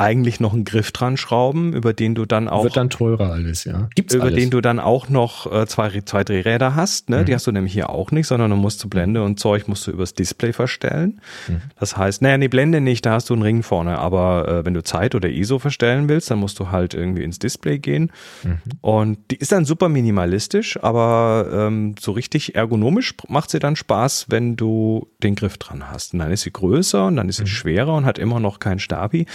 eigentlich 0.00 0.38
noch 0.38 0.52
einen 0.52 0.64
Griff 0.64 0.92
dran 0.92 1.16
schrauben, 1.16 1.72
über 1.72 1.92
den 1.92 2.14
du 2.14 2.24
dann 2.24 2.48
auch. 2.48 2.62
Wird 2.62 2.76
dann 2.76 2.88
teurer 2.88 3.32
alles, 3.32 3.64
ja. 3.64 3.88
Gibt's 3.96 4.14
über 4.14 4.26
alles. 4.26 4.36
den 4.36 4.50
du 4.50 4.60
dann 4.60 4.78
auch 4.78 5.08
noch 5.08 5.52
äh, 5.52 5.66
zwei, 5.66 6.00
zwei 6.02 6.22
Drehräder 6.22 6.76
hast, 6.76 7.10
ne? 7.10 7.18
Mhm. 7.22 7.24
Die 7.24 7.34
hast 7.34 7.48
du 7.48 7.52
nämlich 7.52 7.72
hier 7.72 7.90
auch 7.90 8.12
nicht, 8.12 8.28
sondern 8.28 8.52
du 8.52 8.56
musst 8.56 8.78
zu 8.78 8.88
Blende 8.88 9.24
und 9.24 9.40
Zeug 9.40 9.66
musst 9.66 9.88
du 9.88 9.90
übers 9.90 10.14
Display 10.14 10.52
verstellen. 10.52 11.20
Mhm. 11.48 11.62
Das 11.80 11.96
heißt, 11.96 12.22
naja, 12.22 12.38
nee, 12.38 12.46
Blende 12.46 12.80
nicht, 12.80 13.04
da 13.06 13.14
hast 13.14 13.28
du 13.28 13.34
einen 13.34 13.42
Ring 13.42 13.64
vorne, 13.64 13.98
aber 13.98 14.46
äh, 14.46 14.64
wenn 14.64 14.74
du 14.74 14.84
Zeit 14.84 15.16
oder 15.16 15.28
ISO 15.28 15.58
verstellen 15.58 16.08
willst, 16.08 16.30
dann 16.30 16.38
musst 16.38 16.60
du 16.60 16.70
halt 16.70 16.94
irgendwie 16.94 17.24
ins 17.24 17.40
Display 17.40 17.80
gehen. 17.80 18.12
Mhm. 18.44 18.58
Und 18.80 19.18
die 19.32 19.36
ist 19.36 19.50
dann 19.50 19.64
super 19.64 19.88
minimalistisch, 19.88 20.78
aber 20.80 21.48
ähm, 21.52 21.96
so 21.98 22.12
richtig 22.12 22.54
ergonomisch 22.54 23.14
macht 23.26 23.50
sie 23.50 23.58
dann 23.58 23.74
Spaß, 23.74 24.26
wenn 24.28 24.54
du 24.54 25.08
den 25.24 25.34
Griff 25.34 25.58
dran 25.58 25.90
hast. 25.90 26.12
Und 26.12 26.20
dann 26.20 26.30
ist 26.30 26.42
sie 26.42 26.52
größer 26.52 27.06
und 27.08 27.16
dann 27.16 27.28
ist 27.28 27.38
sie 27.38 27.42
mhm. 27.42 27.48
schwerer 27.48 27.94
und 27.94 28.04
hat 28.04 28.18
immer 28.20 28.38
noch 28.38 28.60
kein 28.60 28.78
Stabi. 28.78 29.26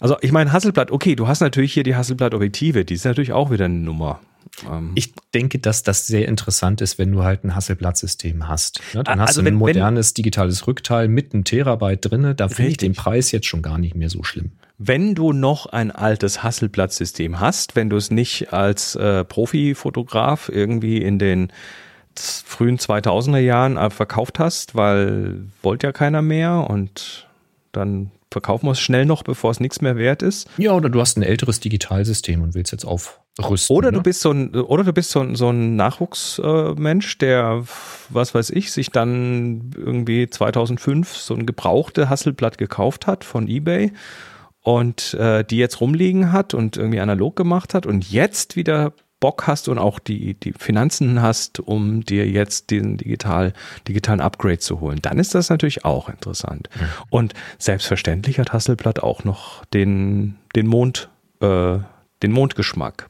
also 0.00 0.16
ich 0.20 0.32
meine, 0.32 0.52
Hasselblatt, 0.52 0.90
okay, 0.90 1.14
du 1.14 1.28
hast 1.28 1.40
natürlich 1.40 1.72
hier 1.72 1.82
die 1.82 1.94
Hasselblatt-Objektive, 1.94 2.84
die 2.84 2.94
ist 2.94 3.04
natürlich 3.04 3.32
auch 3.32 3.50
wieder 3.50 3.66
eine 3.66 3.74
Nummer. 3.74 4.20
Ähm 4.68 4.92
ich 4.94 5.12
denke, 5.34 5.58
dass 5.58 5.82
das 5.82 6.06
sehr 6.06 6.28
interessant 6.28 6.80
ist, 6.80 6.98
wenn 6.98 7.12
du 7.12 7.22
halt 7.22 7.44
ein 7.44 7.54
Hasselblatt-System 7.54 8.48
hast. 8.48 8.80
Ja, 8.92 9.02
dann 9.02 9.20
hast 9.20 9.28
also 9.28 9.40
du 9.40 9.44
ein 9.44 9.52
wenn, 9.52 9.54
modernes 9.54 10.14
digitales 10.14 10.66
Rückteil 10.66 11.08
mit 11.08 11.32
einem 11.32 11.44
Terabyte 11.44 12.10
drin. 12.10 12.34
Da 12.36 12.48
finde 12.48 12.70
ich 12.70 12.76
den 12.76 12.94
Preis 12.94 13.32
jetzt 13.32 13.46
schon 13.46 13.62
gar 13.62 13.78
nicht 13.78 13.94
mehr 13.94 14.10
so 14.10 14.22
schlimm. 14.22 14.52
Wenn 14.78 15.14
du 15.14 15.32
noch 15.32 15.66
ein 15.66 15.90
altes 15.90 16.42
Hasselblatt-System 16.42 17.38
hast, 17.38 17.76
wenn 17.76 17.90
du 17.90 17.96
es 17.96 18.10
nicht 18.10 18.52
als 18.52 18.94
äh, 18.94 19.24
Profifotograf 19.24 20.48
irgendwie 20.48 20.98
in 20.98 21.18
den 21.18 21.52
frühen 22.16 22.78
2000er 22.78 23.38
Jahren 23.38 23.76
äh, 23.76 23.90
verkauft 23.90 24.38
hast, 24.38 24.74
weil 24.74 25.46
wollte 25.62 25.86
ja 25.86 25.92
keiner 25.92 26.22
mehr 26.22 26.66
und 26.68 27.28
dann 27.72 28.10
verkaufen 28.30 28.66
wir 28.66 28.72
es 28.72 28.80
schnell 28.80 29.06
noch, 29.06 29.22
bevor 29.22 29.50
es 29.50 29.60
nichts 29.60 29.80
mehr 29.80 29.96
wert 29.96 30.22
ist. 30.22 30.48
Ja, 30.56 30.72
oder 30.72 30.88
du 30.88 31.00
hast 31.00 31.16
ein 31.16 31.22
älteres 31.22 31.60
Digitalsystem 31.60 32.42
und 32.42 32.54
willst 32.54 32.72
jetzt 32.72 32.84
aufrüsten. 32.84 33.76
Oder 33.76 33.90
ne? 33.90 33.98
du 33.98 34.02
bist 34.02 34.20
so 34.20 34.30
ein, 34.30 34.54
oder 34.54 34.84
du 34.84 34.92
bist 34.92 35.10
so 35.10 35.20
ein, 35.20 35.34
so 35.34 35.50
ein 35.50 35.76
Nachwuchsmensch, 35.76 37.18
der, 37.18 37.64
was 38.08 38.34
weiß 38.34 38.50
ich, 38.50 38.70
sich 38.72 38.90
dann 38.90 39.70
irgendwie 39.76 40.28
2005 40.28 41.16
so 41.16 41.34
ein 41.34 41.46
gebrauchte 41.46 42.08
Hasselblatt 42.08 42.58
gekauft 42.58 43.06
hat 43.06 43.24
von 43.24 43.48
eBay 43.48 43.92
und 44.62 45.14
äh, 45.14 45.44
die 45.44 45.56
jetzt 45.56 45.80
rumliegen 45.80 46.32
hat 46.32 46.54
und 46.54 46.76
irgendwie 46.76 47.00
analog 47.00 47.34
gemacht 47.34 47.74
hat 47.74 47.86
und 47.86 48.10
jetzt 48.10 48.56
wieder 48.56 48.92
Bock 49.20 49.46
hast 49.46 49.68
und 49.68 49.78
auch 49.78 49.98
die, 49.98 50.34
die 50.34 50.52
Finanzen 50.52 51.22
hast, 51.22 51.60
um 51.60 52.02
dir 52.04 52.26
jetzt 52.28 52.70
den 52.70 52.96
digital, 52.96 53.52
digitalen 53.86 54.20
Upgrade 54.20 54.58
zu 54.58 54.80
holen, 54.80 54.98
dann 55.02 55.18
ist 55.18 55.34
das 55.34 55.50
natürlich 55.50 55.84
auch 55.84 56.08
interessant. 56.08 56.68
Mhm. 56.74 56.84
Und 57.10 57.34
selbstverständlich 57.58 58.38
hat 58.38 58.52
Hasselblatt 58.52 59.02
auch 59.02 59.24
noch 59.24 59.64
den, 59.66 60.36
den 60.56 60.66
Mond, 60.66 61.10
äh, 61.40 61.78
den 62.22 62.32
Mondgeschmack. 62.32 63.08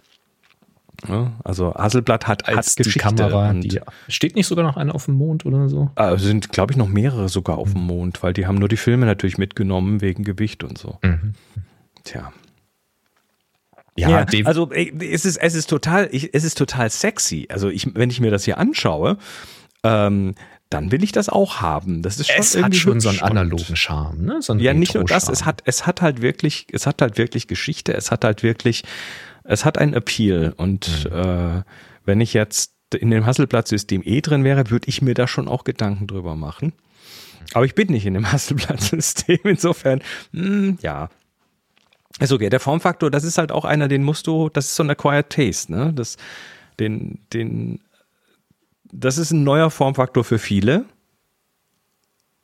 Ja, 1.09 1.33
also 1.45 1.73
Hasselblatt 1.75 2.27
hat 2.27 2.47
als 2.47 2.77
hat 2.77 2.85
die 2.85 2.99
Kamera, 2.99 3.55
die, 3.55 3.81
steht 4.09 4.37
nicht 4.37 4.47
sogar 4.47 4.65
noch 4.65 4.77
einer 4.77 4.95
auf 4.95 5.07
dem 5.07 5.15
Mond 5.15 5.47
oder 5.47 5.69
so? 5.69 5.91
Äh, 5.97 6.19
sind, 6.19 6.53
glaube 6.53 6.73
ich, 6.73 6.77
noch 6.77 6.89
mehrere 6.89 7.29
sogar 7.29 7.57
auf 7.57 7.73
dem 7.73 7.83
mhm. 7.83 7.87
Mond, 7.87 8.23
weil 8.23 8.35
die 8.35 8.47
haben 8.47 8.57
nur 8.57 8.69
die 8.69 8.77
Filme 8.77 9.07
natürlich 9.07 9.39
mitgenommen 9.39 10.03
wegen 10.03 10.25
Gewicht 10.25 10.63
und 10.63 10.77
so. 10.77 10.99
Mhm. 11.03 11.33
Tja. 12.05 12.33
Ja, 14.01 14.25
ja 14.25 14.27
also 14.45 14.71
es 14.73 15.25
ist, 15.25 15.37
es 15.37 15.55
ist 15.55 15.69
total, 15.69 16.09
ich, 16.13 16.35
es 16.35 16.45
ist 16.45 16.57
total 16.57 16.91
sexy. 16.91 17.47
Also 17.51 17.69
ich, 17.69 17.95
wenn 17.95 18.11
ich 18.11 18.21
mir 18.21 18.31
das 18.31 18.45
hier 18.45 18.59
anschaue, 18.59 19.19
ähm, 19.83 20.35
dann 20.71 20.93
will 20.93 21.03
ich 21.03 21.11
das 21.11 21.29
auch 21.29 21.61
haben. 21.61 22.03
Das 22.03 22.19
ist 22.19 22.31
schon 22.31 22.41
es 22.41 22.63
hat 22.63 22.77
schon 22.77 23.01
so 23.01 23.09
einen 23.09 23.21
analogen 23.21 23.75
Charme, 23.75 24.25
ne? 24.25 24.41
So 24.41 24.55
ja, 24.55 24.73
nicht 24.73 24.95
nur 24.95 25.05
das, 25.05 25.29
es 25.29 25.45
hat, 25.45 25.63
es 25.67 25.87
hat 25.87 26.01
halt 26.01 26.23
wirklich, 26.23 26.69
es 26.73 26.87
hat 26.87 27.03
halt 27.03 27.19
wirklich 27.19 27.49
Geschichte, 27.49 27.93
es 27.93 28.13
hat 28.13 28.25
halt 28.25 28.45
wirklich, 28.45 28.85
es 29.43 29.65
hat 29.65 29.79
einen 29.79 29.95
Appeal. 29.95 30.55
Und 30.57 31.11
mhm. 31.11 31.17
äh, 31.19 31.63
wenn 32.05 32.21
ich 32.21 32.35
jetzt 32.35 32.73
in 32.95 33.11
dem 33.11 33.27
Hasselblatt-System 33.27 34.03
eh 34.05 34.21
drin 34.21 34.45
wäre, 34.45 34.71
würde 34.71 34.89
ich 34.89 35.03
mir 35.03 35.15
da 35.15 35.27
schon 35.27 35.49
auch 35.49 35.65
Gedanken 35.65 36.07
drüber 36.07 36.37
machen. 36.37 36.73
Aber 37.53 37.65
ich 37.65 37.75
bin 37.75 37.89
nicht 37.89 38.07
in 38.07 38.15
dem 38.15 38.31
Hasselblatt-System, 38.33 39.41
insofern, 39.45 40.03
mh, 40.33 40.45
hm, 40.45 40.79
ja. 40.83 41.09
Also 42.21 42.35
okay, 42.37 42.51
der 42.51 42.61
Formfaktor, 42.61 43.11
das 43.11 43.25
ist 43.25 43.39
halt 43.39 43.51
auch 43.51 43.65
einer, 43.65 43.89
den 43.89 44.05
musst 44.05 44.27
du, 44.27 44.51
das 44.51 44.67
ist 44.67 44.77
so 44.77 44.83
ein 44.83 44.91
Acquired 44.91 45.31
Taste, 45.31 45.73
ne? 45.73 45.93
Das, 45.95 46.19
den, 46.79 47.19
den, 47.33 47.81
das 48.93 49.19
ist 49.19 49.33
ein 49.33 49.43
neuer 49.43 49.71
Formfaktor 49.71 50.23
für 50.23 50.39
viele. 50.39 50.85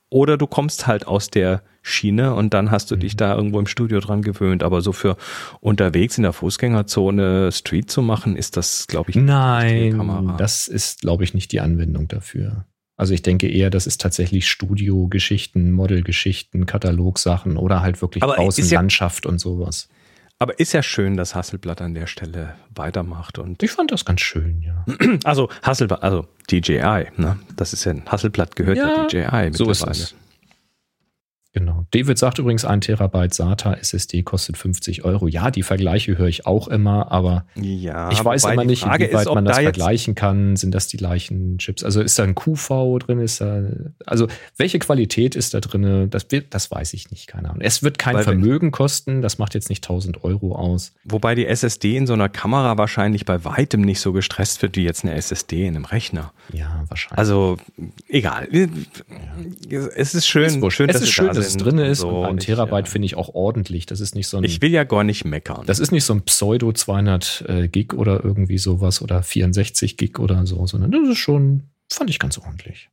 Oder 0.08 0.38
du 0.38 0.46
kommst 0.46 0.86
halt 0.86 1.06
aus 1.06 1.28
der 1.30 1.62
Schiene 1.82 2.34
und 2.34 2.54
dann 2.54 2.70
hast 2.70 2.90
du 2.90 2.96
dich 2.96 3.14
mhm. 3.14 3.18
da 3.18 3.34
irgendwo 3.36 3.58
im 3.58 3.66
Studio 3.66 4.00
dran 4.00 4.22
gewöhnt. 4.22 4.62
Aber 4.62 4.80
so 4.80 4.92
für 4.92 5.16
unterwegs 5.60 6.16
in 6.16 6.22
der 6.22 6.32
Fußgängerzone 6.32 7.52
Street 7.52 7.90
zu 7.90 8.00
machen, 8.00 8.34
ist 8.34 8.56
das, 8.56 8.86
glaube 8.86 9.10
ich, 9.10 9.16
Nein, 9.16 10.34
das 10.38 10.68
ist, 10.68 11.00
glaube 11.00 11.24
ich, 11.24 11.34
nicht 11.34 11.52
die 11.52 11.60
Anwendung 11.60 12.08
dafür. 12.08 12.64
Also 12.96 13.12
ich 13.12 13.22
denke 13.22 13.48
eher, 13.48 13.70
das 13.70 13.86
ist 13.86 14.00
tatsächlich 14.00 14.48
Studiogeschichten, 14.48 15.72
Modelgeschichten, 15.72 16.66
Katalogsachen 16.66 17.56
oder 17.56 17.82
halt 17.82 18.00
wirklich 18.00 18.22
Aber 18.22 18.38
Außenlandschaft 18.38 19.26
ja, 19.26 19.30
und 19.30 19.38
sowas. 19.38 19.88
Aber 20.38 20.58
ist 20.58 20.72
ja 20.72 20.82
schön, 20.82 21.16
dass 21.16 21.34
Hasselblatt 21.34 21.80
an 21.80 21.94
der 21.94 22.06
Stelle 22.06 22.54
weitermacht 22.74 23.38
und 23.38 23.62
ich 23.62 23.70
fand 23.70 23.90
das 23.90 24.04
ganz 24.04 24.20
schön, 24.20 24.62
ja. 24.62 24.84
Also 25.24 25.48
Hasselblatt, 25.62 26.02
also 26.02 26.26
DJI, 26.50 27.06
ne? 27.16 27.38
Das 27.56 27.72
ist 27.72 27.84
ja 27.84 27.94
Hasselblatt 28.06 28.54
gehört 28.54 28.76
ja, 28.76 29.06
DJI 29.06 29.52
so 29.52 29.70
ist 29.70 29.86
es. 29.86 30.14
Genau. 31.56 31.86
David 31.90 32.18
sagt 32.18 32.38
übrigens, 32.38 32.66
ein 32.66 32.82
Terabyte 32.82 33.32
SATA 33.32 33.72
SSD 33.72 34.22
kostet 34.24 34.58
50 34.58 35.06
Euro. 35.06 35.26
Ja, 35.26 35.50
die 35.50 35.62
Vergleiche 35.62 36.18
höre 36.18 36.26
ich 36.26 36.44
auch 36.44 36.68
immer, 36.68 37.10
aber 37.10 37.46
ja, 37.54 38.10
ich 38.10 38.22
weiß 38.22 38.44
immer 38.44 38.66
nicht, 38.66 38.82
Frage 38.82 39.06
inwieweit 39.06 39.26
ist, 39.26 39.34
man 39.34 39.46
das 39.46 39.56
da 39.56 39.62
vergleichen 39.62 40.14
kann. 40.14 40.56
Sind 40.56 40.74
das 40.74 40.88
die 40.88 40.98
gleichen 40.98 41.56
Chips? 41.56 41.82
Also 41.82 42.02
ist 42.02 42.18
da 42.18 42.24
ein 42.24 42.34
QV 42.34 42.98
drin? 42.98 43.20
Ist 43.20 43.40
da, 43.40 43.62
also 44.04 44.26
welche 44.58 44.78
Qualität 44.78 45.34
ist 45.34 45.54
da 45.54 45.60
drin? 45.60 46.10
Das, 46.10 46.26
das 46.50 46.70
weiß 46.70 46.92
ich 46.92 47.10
nicht, 47.10 47.26
keine 47.26 47.48
Ahnung. 47.48 47.62
Es 47.62 47.82
wird 47.82 47.98
kein 47.98 48.16
Weil 48.16 48.24
Vermögen 48.24 48.70
kosten, 48.70 49.22
das 49.22 49.38
macht 49.38 49.54
jetzt 49.54 49.70
nicht 49.70 49.82
1000 49.82 50.24
Euro 50.24 50.56
aus. 50.56 50.92
Wobei 51.04 51.34
die 51.34 51.46
SSD 51.46 51.96
in 51.96 52.06
so 52.06 52.12
einer 52.12 52.28
Kamera 52.28 52.76
wahrscheinlich 52.76 53.24
bei 53.24 53.46
weitem 53.46 53.80
nicht 53.80 54.00
so 54.00 54.12
gestresst 54.12 54.60
wird 54.60 54.76
wie 54.76 54.84
jetzt 54.84 55.04
eine 55.04 55.14
SSD 55.14 55.66
in 55.66 55.76
einem 55.76 55.86
Rechner. 55.86 56.34
Ja, 56.52 56.84
wahrscheinlich. 56.88 57.18
Also 57.18 57.56
egal. 58.10 58.46
Ja. 59.70 59.86
Es 59.94 60.14
ist 60.14 60.26
schön, 60.26 60.62
ist 60.62 60.72
schön, 60.74 60.90
es 60.90 60.92
dass 60.92 61.02
ist 61.02 61.12
schön, 61.12 61.28
dass 61.28 61.45
es 61.46 61.56
drin 61.56 61.78
ist. 61.78 62.00
So, 62.00 62.08
und 62.08 62.26
ein 62.26 62.38
Terabyte 62.38 62.86
ja. 62.86 62.90
finde 62.92 63.06
ich 63.06 63.16
auch 63.16 63.34
ordentlich. 63.34 63.86
Das 63.86 64.00
ist 64.00 64.14
nicht 64.14 64.28
so 64.28 64.38
ein. 64.38 64.44
Ich 64.44 64.62
will 64.62 64.70
ja 64.70 64.84
gar 64.84 65.04
nicht 65.04 65.24
meckern. 65.24 65.64
Das 65.66 65.78
ist 65.78 65.92
nicht 65.92 66.04
so 66.04 66.14
ein 66.14 66.22
Pseudo 66.22 66.72
200 66.72 67.44
äh, 67.48 67.68
Gig 67.68 67.94
oder 67.94 68.24
irgendwie 68.24 68.58
sowas 68.58 69.02
oder 69.02 69.22
64 69.22 69.96
Gig 69.96 70.18
oder 70.18 70.46
so, 70.46 70.66
sondern 70.66 70.90
das 70.90 71.08
ist 71.08 71.18
schon, 71.18 71.64
fand 71.90 72.10
ich 72.10 72.18
ganz 72.18 72.38
ordentlich. 72.38 72.90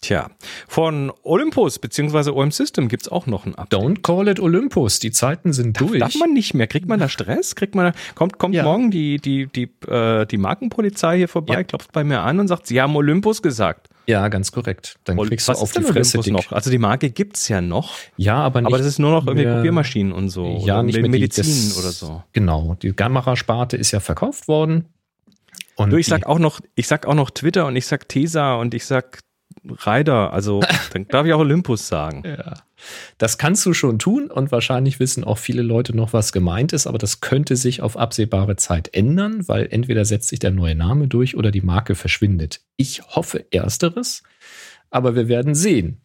Tja, 0.00 0.30
von 0.68 1.12
Olympus 1.24 1.80
bzw. 1.80 2.30
OM 2.30 2.52
System 2.52 2.86
gibt 2.86 3.02
es 3.02 3.08
auch 3.08 3.26
noch 3.26 3.46
ein 3.46 3.56
Update. 3.56 3.80
Don't 3.80 4.02
call 4.02 4.28
it 4.28 4.38
Olympus, 4.38 5.00
die 5.00 5.10
Zeiten 5.10 5.52
sind 5.52 5.80
darf, 5.80 5.88
durch. 5.88 5.98
Darf 5.98 6.14
man 6.14 6.32
nicht 6.32 6.54
mehr? 6.54 6.68
Kriegt 6.68 6.86
man 6.86 7.00
da 7.00 7.08
Stress? 7.08 7.56
Kriegt 7.56 7.74
man 7.74 7.86
da, 7.86 8.00
kommt 8.14 8.38
kommt 8.38 8.54
ja. 8.54 8.62
morgen 8.62 8.92
die, 8.92 9.18
die, 9.18 9.46
die, 9.46 9.68
äh, 9.88 10.24
die 10.24 10.38
Markenpolizei 10.38 11.16
hier 11.16 11.28
vorbei, 11.28 11.54
ja. 11.54 11.64
klopft 11.64 11.90
bei 11.90 12.04
mir 12.04 12.20
an 12.20 12.38
und 12.38 12.46
sagt, 12.46 12.68
sie 12.68 12.80
haben 12.80 12.94
Olympus 12.94 13.42
gesagt. 13.42 13.88
Ja, 14.08 14.28
ganz 14.28 14.52
korrekt. 14.52 14.98
Dann 15.04 15.18
und 15.18 15.28
kriegst 15.28 15.48
du 15.48 15.52
auf 15.52 15.70
die 15.70 15.82
Fresse 15.82 16.18
dick. 16.20 16.32
noch. 16.32 16.50
Also 16.50 16.70
die 16.70 16.78
Marke 16.78 17.10
gibt's 17.10 17.46
ja 17.48 17.60
noch. 17.60 17.92
Ja, 18.16 18.36
aber 18.36 18.62
nicht. 18.62 18.68
Aber 18.68 18.78
das 18.78 18.86
ist 18.86 18.98
nur 18.98 19.10
noch 19.10 19.26
irgendwie 19.26 19.44
Kopiermaschinen 19.44 20.14
und 20.14 20.30
so. 20.30 20.62
Ja, 20.64 20.82
nicht 20.82 20.98
mehr 20.98 21.10
Medizin 21.10 21.44
die, 21.44 21.68
das, 21.68 21.78
oder 21.78 21.92
so. 21.92 22.22
Genau. 22.32 22.78
Die 22.80 22.94
Kamerasparte 22.94 23.76
ist 23.76 23.90
ja 23.90 24.00
verkauft 24.00 24.48
worden. 24.48 24.86
Und 25.76 25.90
du, 25.90 25.98
ich 25.98 26.06
sag 26.06 26.24
auch 26.26 26.38
noch, 26.38 26.60
ich 26.74 26.88
sag 26.88 27.06
auch 27.06 27.14
noch 27.14 27.30
Twitter 27.30 27.66
und 27.66 27.76
ich 27.76 27.86
sag 27.86 28.08
Tesa 28.08 28.54
und 28.54 28.72
ich 28.72 28.86
sag 28.86 29.20
Ryder. 29.84 30.32
Also 30.32 30.60
dann 30.94 31.06
darf 31.08 31.26
ich 31.26 31.34
auch 31.34 31.40
Olympus 31.40 31.86
sagen. 31.86 32.22
Ja. 32.24 32.54
Das 33.18 33.38
kannst 33.38 33.64
du 33.66 33.74
schon 33.74 33.98
tun 33.98 34.30
und 34.30 34.52
wahrscheinlich 34.52 35.00
wissen 35.00 35.24
auch 35.24 35.38
viele 35.38 35.62
Leute 35.62 35.96
noch, 35.96 36.12
was 36.12 36.32
gemeint 36.32 36.72
ist, 36.72 36.86
aber 36.86 36.98
das 36.98 37.20
könnte 37.20 37.56
sich 37.56 37.82
auf 37.82 37.96
absehbare 37.96 38.56
Zeit 38.56 38.94
ändern, 38.94 39.46
weil 39.48 39.68
entweder 39.70 40.04
setzt 40.04 40.28
sich 40.28 40.38
der 40.38 40.50
neue 40.50 40.74
Name 40.74 41.08
durch 41.08 41.36
oder 41.36 41.50
die 41.50 41.60
Marke 41.60 41.94
verschwindet. 41.94 42.60
Ich 42.76 43.02
hoffe 43.02 43.46
ersteres, 43.50 44.22
aber 44.90 45.14
wir 45.16 45.28
werden 45.28 45.54
sehen. 45.54 46.00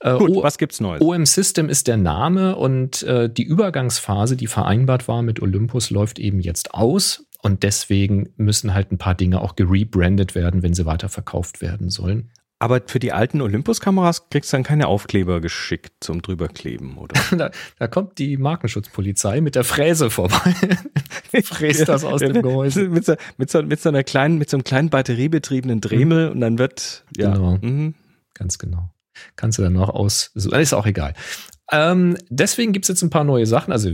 Äh, 0.00 0.16
Gut, 0.18 0.30
o 0.30 0.42
was 0.42 0.58
gibt's 0.58 0.80
Neues? 0.80 1.00
OM 1.00 1.24
System 1.24 1.68
ist 1.68 1.86
der 1.86 1.96
Name 1.96 2.56
und 2.56 3.02
äh, 3.04 3.28
die 3.32 3.44
Übergangsphase, 3.44 4.36
die 4.36 4.48
vereinbart 4.48 5.06
war 5.06 5.22
mit 5.22 5.40
Olympus, 5.40 5.90
läuft 5.90 6.18
eben 6.18 6.40
jetzt 6.40 6.74
aus. 6.74 7.24
und 7.42 7.64
deswegen 7.64 8.30
müssen 8.36 8.72
halt 8.72 8.92
ein 8.92 8.98
paar 8.98 9.14
Dinge 9.16 9.40
auch 9.40 9.56
gerebrandet 9.56 10.34
werden, 10.34 10.62
wenn 10.62 10.74
sie 10.74 10.86
weiterverkauft 10.86 11.60
werden 11.60 11.90
sollen. 11.90 12.30
Aber 12.62 12.80
für 12.86 13.00
die 13.00 13.10
alten 13.10 13.40
Olympus-Kameras 13.40 14.30
kriegst 14.30 14.52
du 14.52 14.56
dann 14.56 14.62
keine 14.62 14.86
Aufkleber 14.86 15.40
geschickt 15.40 15.94
zum 15.98 16.22
drüberkleben, 16.22 16.96
oder? 16.96 17.20
da, 17.36 17.50
da, 17.80 17.88
kommt 17.88 18.18
die 18.18 18.36
Markenschutzpolizei 18.36 19.40
mit 19.40 19.56
der 19.56 19.64
Fräse 19.64 20.10
vorbei. 20.10 20.54
Fräst 21.42 21.88
das 21.88 22.04
aus 22.04 22.20
dem 22.20 22.40
Gehäuse. 22.40 22.88
Mit 22.88 23.04
so, 23.04 23.16
mit, 23.36 23.50
so, 23.50 23.62
mit 23.62 23.80
so 23.80 23.88
einer 23.88 24.04
kleinen, 24.04 24.38
mit 24.38 24.48
so 24.48 24.58
einem 24.58 24.62
kleinen 24.62 24.90
batteriebetriebenen 24.90 25.80
Dremel 25.80 26.26
mhm. 26.26 26.32
und 26.34 26.40
dann 26.40 26.58
wird, 26.58 27.04
ja. 27.16 27.34
Genau. 27.34 27.58
Mhm. 27.60 27.94
Ganz 28.34 28.58
genau. 28.58 28.94
Kannst 29.34 29.58
du 29.58 29.62
dann 29.62 29.72
noch 29.72 29.88
aus, 29.88 30.30
ist 30.36 30.72
auch 30.72 30.86
egal. 30.86 31.14
Ähm, 31.72 32.16
deswegen 32.28 32.72
gibt's 32.72 32.86
jetzt 32.86 33.02
ein 33.02 33.10
paar 33.10 33.24
neue 33.24 33.46
Sachen. 33.46 33.72
Also 33.72 33.90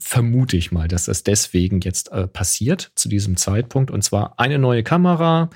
vermute 0.00 0.56
ich 0.56 0.72
mal, 0.72 0.88
dass 0.88 1.04
das 1.04 1.22
deswegen 1.22 1.82
jetzt 1.82 2.10
äh, 2.12 2.26
passiert 2.26 2.92
zu 2.94 3.10
diesem 3.10 3.36
Zeitpunkt. 3.36 3.90
Und 3.90 4.00
zwar 4.00 4.40
eine 4.40 4.58
neue 4.58 4.82
Kamera 4.82 5.50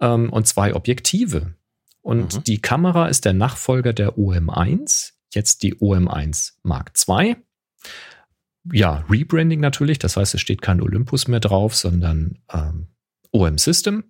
ähm, 0.00 0.30
und 0.30 0.46
zwei 0.46 0.74
Objektive. 0.74 1.54
Und 2.04 2.36
mhm. 2.36 2.44
die 2.44 2.60
Kamera 2.60 3.08
ist 3.08 3.24
der 3.24 3.32
Nachfolger 3.32 3.94
der 3.94 4.18
OM1, 4.18 5.12
jetzt 5.32 5.62
die 5.62 5.76
OM1 5.76 6.52
Mark 6.62 6.92
II. 7.08 7.36
Ja, 8.72 9.04
Rebranding 9.08 9.60
natürlich, 9.60 9.98
das 9.98 10.18
heißt, 10.18 10.34
es 10.34 10.40
steht 10.40 10.60
kein 10.60 10.82
Olympus 10.82 11.28
mehr 11.28 11.40
drauf, 11.40 11.74
sondern 11.74 12.38
ähm, 12.52 12.88
OM 13.32 13.56
System. 13.56 14.04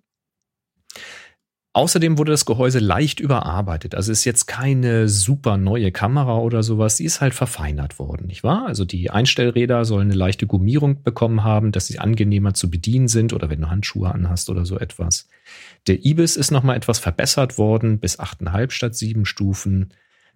Außerdem 1.75 2.17
wurde 2.17 2.31
das 2.31 2.45
Gehäuse 2.45 2.79
leicht 2.79 3.19
überarbeitet. 3.19 3.95
Also 3.95 4.09
ist 4.09 4.23
jetzt 4.23 4.45
keine 4.45 5.09
super 5.09 5.57
neue 5.57 5.91
Kamera 5.91 6.37
oder 6.37 6.63
sowas. 6.63 6.95
Sie 6.95 7.03
ist 7.03 7.19
halt 7.19 7.33
verfeinert 7.33 7.99
worden, 7.99 8.27
nicht 8.27 8.45
wahr? 8.45 8.65
Also 8.65 8.85
die 8.85 9.09
Einstellräder 9.09 9.83
sollen 9.83 10.07
eine 10.07 10.17
leichte 10.17 10.47
Gummierung 10.47 11.03
bekommen 11.03 11.43
haben, 11.43 11.73
dass 11.73 11.87
sie 11.87 11.99
angenehmer 11.99 12.53
zu 12.53 12.71
bedienen 12.71 13.09
sind 13.09 13.33
oder 13.33 13.49
wenn 13.49 13.59
du 13.59 13.69
Handschuhe 13.69 14.09
anhast 14.09 14.49
oder 14.49 14.65
so 14.65 14.79
etwas. 14.79 15.27
Der 15.87 16.05
IBIS 16.05 16.37
ist 16.37 16.49
nochmal 16.49 16.77
etwas 16.77 16.99
verbessert 16.99 17.57
worden, 17.57 17.99
bis 17.99 18.21
8,5 18.21 18.71
statt 18.71 18.95
7 18.95 19.25
Stufen. 19.25 19.93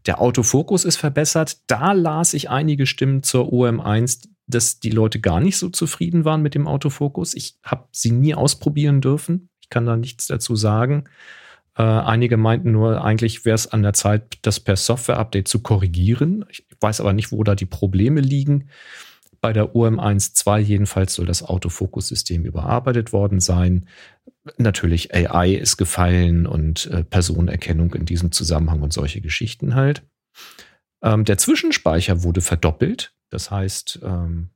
Der 0.07 0.19
Autofokus 0.19 0.83
ist 0.83 0.97
verbessert. 0.97 1.59
Da 1.67 1.93
las 1.93 2.33
ich 2.33 2.49
einige 2.49 2.85
Stimmen 2.85 3.23
zur 3.23 3.45
OM1, 3.45 4.27
dass 4.47 4.81
die 4.81 4.89
Leute 4.89 5.21
gar 5.21 5.39
nicht 5.39 5.55
so 5.55 5.69
zufrieden 5.69 6.25
waren 6.25 6.41
mit 6.41 6.53
dem 6.53 6.67
Autofokus. 6.67 7.33
Ich 7.33 7.55
habe 7.63 7.87
sie 7.93 8.11
nie 8.11 8.35
ausprobieren 8.35 8.99
dürfen. 8.99 9.47
Kann 9.69 9.85
da 9.85 9.95
nichts 9.95 10.27
dazu 10.27 10.55
sagen. 10.55 11.05
Äh, 11.77 11.83
einige 11.83 12.37
meinten 12.37 12.71
nur, 12.71 13.03
eigentlich 13.03 13.45
wäre 13.45 13.55
es 13.55 13.67
an 13.67 13.83
der 13.83 13.93
Zeit, 13.93 14.39
das 14.41 14.59
per 14.59 14.75
Software-Update 14.75 15.47
zu 15.47 15.61
korrigieren. 15.61 16.45
Ich 16.49 16.65
weiß 16.81 16.99
aber 17.01 17.13
nicht, 17.13 17.31
wo 17.31 17.43
da 17.43 17.55
die 17.55 17.65
Probleme 17.65 18.21
liegen. 18.21 18.69
Bei 19.41 19.53
der 19.53 19.73
OM1.2 19.73 20.59
jedenfalls 20.59 21.13
soll 21.13 21.25
das 21.25 21.43
Autofokussystem 21.43 22.43
überarbeitet 22.43 23.13
worden 23.13 23.39
sein. 23.39 23.87
Natürlich 24.57 25.15
AI 25.15 25.53
ist 25.53 25.77
gefallen 25.77 26.45
und 26.45 26.87
äh, 26.87 27.03
Personenerkennung 27.03 27.93
in 27.93 28.05
diesem 28.05 28.31
Zusammenhang 28.33 28.81
und 28.81 28.91
solche 28.91 29.21
Geschichten 29.21 29.75
halt. 29.75 30.03
Ähm, 31.01 31.23
der 31.23 31.37
Zwischenspeicher 31.37 32.23
wurde 32.23 32.41
verdoppelt. 32.41 33.13
Das 33.29 33.51
heißt, 33.51 33.99
ähm, 34.03 34.49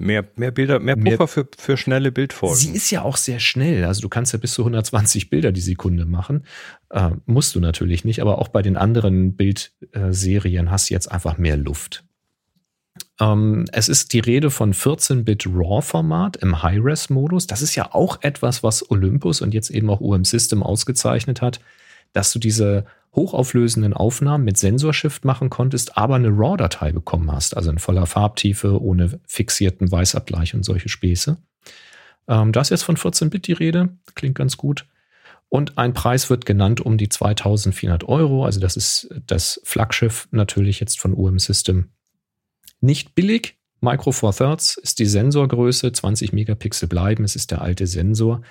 Mehr, 0.00 0.24
mehr 0.36 0.50
Bilder, 0.50 0.80
mehr 0.80 0.96
Puffer 0.96 1.18
mehr, 1.18 1.28
für, 1.28 1.48
für 1.56 1.76
schnelle 1.76 2.10
Bildfolgen. 2.10 2.56
Sie 2.56 2.72
ist 2.72 2.90
ja 2.90 3.02
auch 3.02 3.16
sehr 3.16 3.40
schnell. 3.40 3.84
Also 3.84 4.00
du 4.00 4.08
kannst 4.08 4.32
ja 4.32 4.38
bis 4.38 4.54
zu 4.54 4.62
120 4.62 5.30
Bilder 5.30 5.52
die 5.52 5.60
Sekunde 5.60 6.06
machen. 6.06 6.44
Äh, 6.90 7.10
musst 7.26 7.54
du 7.54 7.60
natürlich 7.60 8.04
nicht, 8.04 8.20
aber 8.20 8.38
auch 8.38 8.48
bei 8.48 8.62
den 8.62 8.76
anderen 8.76 9.36
Bildserien 9.36 10.70
hast 10.70 10.90
du 10.90 10.94
jetzt 10.94 11.10
einfach 11.10 11.38
mehr 11.38 11.56
Luft. 11.56 12.04
Ähm, 13.20 13.66
es 13.72 13.88
ist 13.88 14.12
die 14.12 14.20
Rede 14.20 14.50
von 14.50 14.72
14-Bit 14.72 15.46
RAW-Format 15.46 16.36
im 16.38 16.62
High-Res-Modus. 16.62 17.46
Das 17.46 17.62
ist 17.62 17.74
ja 17.74 17.94
auch 17.94 18.18
etwas, 18.22 18.62
was 18.62 18.90
Olympus 18.90 19.42
und 19.42 19.54
jetzt 19.54 19.70
eben 19.70 19.90
auch 19.90 20.00
UM 20.00 20.24
System 20.24 20.62
ausgezeichnet 20.62 21.42
hat, 21.42 21.60
dass 22.12 22.32
du 22.32 22.38
diese 22.38 22.86
hochauflösenden 23.14 23.92
Aufnahmen 23.92 24.44
mit 24.44 24.56
Sensorshift 24.56 25.24
machen 25.24 25.50
konntest, 25.50 25.96
aber 25.96 26.14
eine 26.14 26.28
RAW-Datei 26.28 26.92
bekommen 26.92 27.30
hast, 27.32 27.56
also 27.56 27.70
in 27.70 27.78
voller 27.78 28.06
Farbtiefe, 28.06 28.80
ohne 28.80 29.20
fixierten 29.26 29.90
Weißabgleich 29.90 30.54
und 30.54 30.64
solche 30.64 30.88
Späße. 30.88 31.36
Ähm, 32.28 32.52
da 32.52 32.60
ist 32.60 32.70
jetzt 32.70 32.84
von 32.84 32.96
14-Bit 32.96 33.46
die 33.48 33.52
Rede, 33.52 33.90
klingt 34.14 34.36
ganz 34.36 34.56
gut. 34.56 34.86
Und 35.48 35.78
ein 35.78 35.94
Preis 35.94 36.30
wird 36.30 36.46
genannt 36.46 36.80
um 36.80 36.96
die 36.96 37.08
2400 37.08 38.04
Euro, 38.04 38.44
also 38.44 38.60
das 38.60 38.76
ist 38.76 39.12
das 39.26 39.60
Flaggschiff 39.64 40.28
natürlich 40.30 40.78
jetzt 40.78 41.00
von 41.00 41.12
UM 41.12 41.40
System. 41.40 41.90
Nicht 42.80 43.16
billig, 43.16 43.59
Micro 43.82 44.12
Four 44.12 44.34
Thirds 44.34 44.76
ist 44.76 44.98
die 44.98 45.06
Sensorgröße, 45.06 45.90
20 45.90 46.32
Megapixel 46.32 46.86
bleiben, 46.86 47.24
es 47.24 47.34
ist 47.34 47.50
der 47.50 47.62
alte 47.62 47.86
Sensor. 47.86 48.42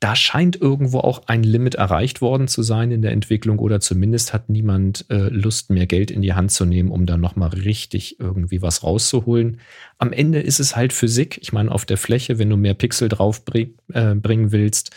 Da 0.00 0.16
scheint 0.16 0.60
irgendwo 0.60 0.98
auch 0.98 1.22
ein 1.26 1.44
Limit 1.44 1.76
erreicht 1.76 2.20
worden 2.20 2.48
zu 2.48 2.62
sein 2.62 2.90
in 2.90 3.00
der 3.00 3.12
Entwicklung 3.12 3.60
oder 3.60 3.80
zumindest 3.80 4.32
hat 4.32 4.48
niemand 4.48 5.06
äh, 5.08 5.28
Lust, 5.28 5.70
mehr 5.70 5.86
Geld 5.86 6.10
in 6.10 6.20
die 6.20 6.34
Hand 6.34 6.50
zu 6.50 6.64
nehmen, 6.64 6.90
um 6.90 7.06
dann 7.06 7.20
nochmal 7.20 7.50
richtig 7.50 8.18
irgendwie 8.18 8.60
was 8.60 8.82
rauszuholen. 8.82 9.60
Am 9.98 10.12
Ende 10.12 10.40
ist 10.40 10.58
es 10.58 10.74
halt 10.74 10.92
Physik. 10.92 11.38
Ich 11.42 11.52
meine, 11.52 11.70
auf 11.70 11.84
der 11.84 11.96
Fläche, 11.96 12.40
wenn 12.40 12.50
du 12.50 12.56
mehr 12.56 12.74
Pixel 12.74 13.08
drauf 13.08 13.44
bring, 13.44 13.74
äh, 13.92 14.16
bringen 14.16 14.50
willst, 14.50 14.90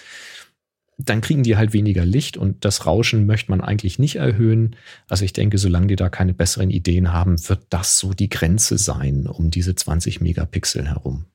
dann 0.97 1.21
kriegen 1.21 1.43
die 1.43 1.57
halt 1.57 1.73
weniger 1.73 2.05
Licht 2.05 2.37
und 2.37 2.63
das 2.63 2.85
Rauschen 2.85 3.25
möchte 3.25 3.51
man 3.51 3.61
eigentlich 3.61 3.99
nicht 3.99 4.15
erhöhen. 4.15 4.75
Also 5.09 5.25
ich 5.25 5.33
denke, 5.33 5.57
solange 5.57 5.87
die 5.87 5.97
da 5.97 6.09
keine 6.09 6.33
besseren 6.33 6.69
Ideen 6.69 7.11
haben, 7.11 7.37
wird 7.49 7.63
das 7.69 7.99
so 7.99 8.13
die 8.13 8.29
Grenze 8.29 8.77
sein 8.77 9.27
um 9.27 9.51
diese 9.51 9.75
20 9.75 10.21
Megapixel 10.21 10.87
herum. 10.87 11.25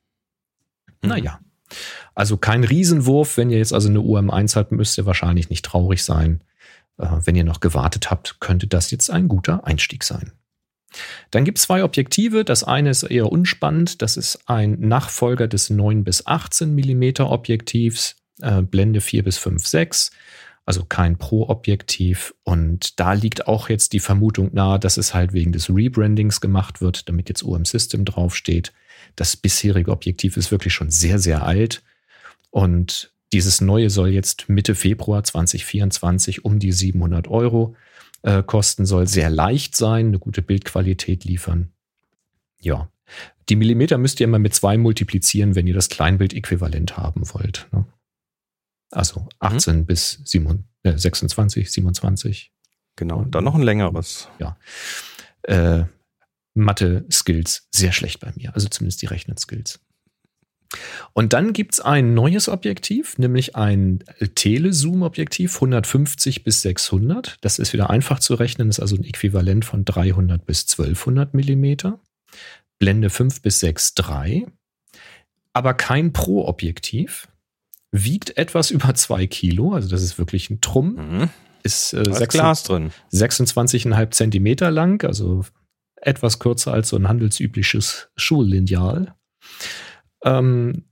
Mhm. 1.01 1.09
Naja. 1.09 1.39
Also 2.15 2.37
kein 2.37 2.63
Riesenwurf. 2.63 3.37
Wenn 3.37 3.49
ihr 3.49 3.59
jetzt 3.59 3.73
also 3.73 3.87
eine 3.87 3.99
UM1 3.99 4.55
habt, 4.55 4.71
müsst 4.71 4.97
ihr 4.97 5.05
wahrscheinlich 5.05 5.49
nicht 5.49 5.63
traurig 5.63 6.03
sein. 6.03 6.41
Äh, 6.97 7.07
wenn 7.23 7.35
ihr 7.35 7.43
noch 7.43 7.59
gewartet 7.59 8.09
habt, 8.09 8.39
könnte 8.39 8.67
das 8.67 8.91
jetzt 8.91 9.09
ein 9.09 9.27
guter 9.27 9.65
Einstieg 9.65 10.03
sein. 10.03 10.31
Dann 11.29 11.45
gibt 11.45 11.59
es 11.59 11.65
zwei 11.65 11.83
Objektive. 11.83 12.43
Das 12.43 12.63
eine 12.63 12.89
ist 12.89 13.03
eher 13.03 13.31
unspannend. 13.31 14.01
Das 14.01 14.17
ist 14.17 14.49
ein 14.49 14.79
Nachfolger 14.79 15.47
des 15.47 15.69
9 15.69 16.03
bis 16.03 16.25
18 16.25 16.73
Millimeter 16.73 17.29
Objektivs 17.29 18.15
äh, 18.41 18.61
Blende 18.61 19.01
4 19.01 19.23
bis 19.23 19.37
5, 19.37 19.65
6, 19.65 20.11
also 20.65 20.85
kein 20.85 21.17
Pro-Objektiv. 21.17 22.33
Und 22.43 22.99
da 22.99 23.13
liegt 23.13 23.47
auch 23.47 23.69
jetzt 23.69 23.93
die 23.93 23.99
Vermutung 23.99 24.53
nahe, 24.53 24.79
dass 24.79 24.97
es 24.97 25.13
halt 25.13 25.33
wegen 25.33 25.51
des 25.51 25.69
Rebrandings 25.69 26.41
gemacht 26.41 26.81
wird, 26.81 27.09
damit 27.09 27.29
jetzt 27.29 27.43
OM 27.43 27.65
System 27.65 28.05
draufsteht. 28.05 28.73
Das 29.15 29.35
bisherige 29.35 29.91
Objektiv 29.91 30.37
ist 30.37 30.51
wirklich 30.51 30.73
schon 30.73 30.91
sehr, 30.91 31.19
sehr 31.19 31.43
alt. 31.43 31.83
Und 32.49 33.13
dieses 33.33 33.61
neue 33.61 33.89
soll 33.89 34.09
jetzt 34.09 34.49
Mitte 34.49 34.75
Februar 34.75 35.23
2024 35.23 36.43
um 36.45 36.59
die 36.59 36.71
700 36.71 37.27
Euro 37.27 37.75
äh, 38.23 38.43
kosten, 38.43 38.85
soll 38.85 39.07
sehr 39.07 39.29
leicht 39.29 39.75
sein, 39.75 40.07
eine 40.07 40.19
gute 40.19 40.41
Bildqualität 40.41 41.23
liefern. 41.23 41.71
Ja, 42.59 42.89
die 43.49 43.55
Millimeter 43.55 43.97
müsst 43.97 44.19
ihr 44.19 44.25
immer 44.25 44.39
mit 44.39 44.53
zwei 44.53 44.77
multiplizieren, 44.77 45.55
wenn 45.55 45.67
ihr 45.67 45.73
das 45.73 45.89
Kleinbild-Äquivalent 45.89 46.97
haben 46.97 47.23
wollt. 47.33 47.67
Ne? 47.71 47.85
Also 48.91 49.27
18 49.39 49.77
mhm. 49.77 49.85
bis 49.85 50.21
7, 50.25 50.65
äh, 50.83 50.97
26, 50.97 51.71
27. 51.71 52.51
Genau, 52.97 53.19
und 53.19 53.33
dann 53.33 53.43
noch 53.43 53.55
ein 53.55 53.61
längeres. 53.61 54.27
Ja. 54.39 54.57
Äh, 55.43 55.85
Mathe-Skills 56.53 57.67
sehr 57.71 57.93
schlecht 57.93 58.19
bei 58.19 58.33
mir, 58.35 58.53
also 58.53 58.67
zumindest 58.67 59.01
die 59.01 59.05
Rechnen-Skills. 59.05 59.79
Und 61.13 61.33
dann 61.33 61.53
gibt 61.53 61.73
es 61.73 61.79
ein 61.81 62.13
neues 62.13 62.47
Objektiv, 62.47 63.17
nämlich 63.17 63.55
ein 63.55 64.03
Telezoom-Objektiv 64.35 65.55
150 65.55 66.43
bis 66.43 66.61
600. 66.61 67.37
Das 67.41 67.59
ist 67.59 67.73
wieder 67.73 67.89
einfach 67.89 68.19
zu 68.19 68.35
rechnen, 68.35 68.69
ist 68.69 68.79
also 68.79 68.95
ein 68.95 69.03
Äquivalent 69.03 69.65
von 69.65 69.83
300 69.83 70.45
bis 70.45 70.63
1200 70.63 71.33
Millimeter. 71.33 71.99
Blende 72.79 73.09
5 73.09 73.41
bis 73.41 73.61
6,3. 73.61 74.47
Aber 75.53 75.73
kein 75.73 76.13
Pro-Objektiv 76.13 77.27
wiegt 77.91 78.37
etwas 78.37 78.71
über 78.71 78.93
zwei 78.93 79.27
Kilo, 79.27 79.73
also 79.73 79.89
das 79.89 80.01
ist 80.01 80.17
wirklich 80.17 80.49
ein 80.49 80.61
Trumm. 80.61 80.95
Mhm. 80.95 81.29
Ist 81.63 81.93
äh, 81.93 82.03
sechs, 82.11 82.33
Glas 82.33 82.63
drin. 82.63 82.91
26,5 83.13 84.11
Zentimeter 84.11 84.71
lang, 84.71 85.05
also 85.05 85.45
etwas 85.97 86.39
kürzer 86.39 86.73
als 86.73 86.89
so 86.89 86.97
ein 86.97 87.07
handelsübliches 87.07 88.09
Schullineal. 88.15 89.13
Ähm, 90.23 90.85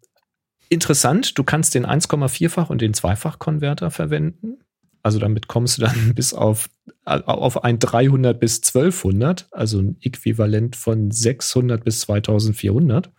interessant, 0.69 1.37
du 1.37 1.43
kannst 1.43 1.73
den 1.73 1.85
1,4-fach 1.85 2.69
und 2.69 2.81
den 2.81 2.93
Zweifach-Konverter 2.93 3.89
verwenden. 3.89 4.59
Also 5.01 5.17
damit 5.17 5.47
kommst 5.47 5.77
du 5.77 5.81
dann 5.81 6.13
bis 6.15 6.33
auf, 6.33 6.69
auf 7.05 7.63
ein 7.63 7.79
300 7.79 8.39
bis 8.39 8.57
1200, 8.57 9.47
also 9.51 9.79
ein 9.79 9.97
Äquivalent 10.01 10.75
von 10.75 11.09
600 11.09 11.83
bis 11.83 12.01
2400. 12.01 13.11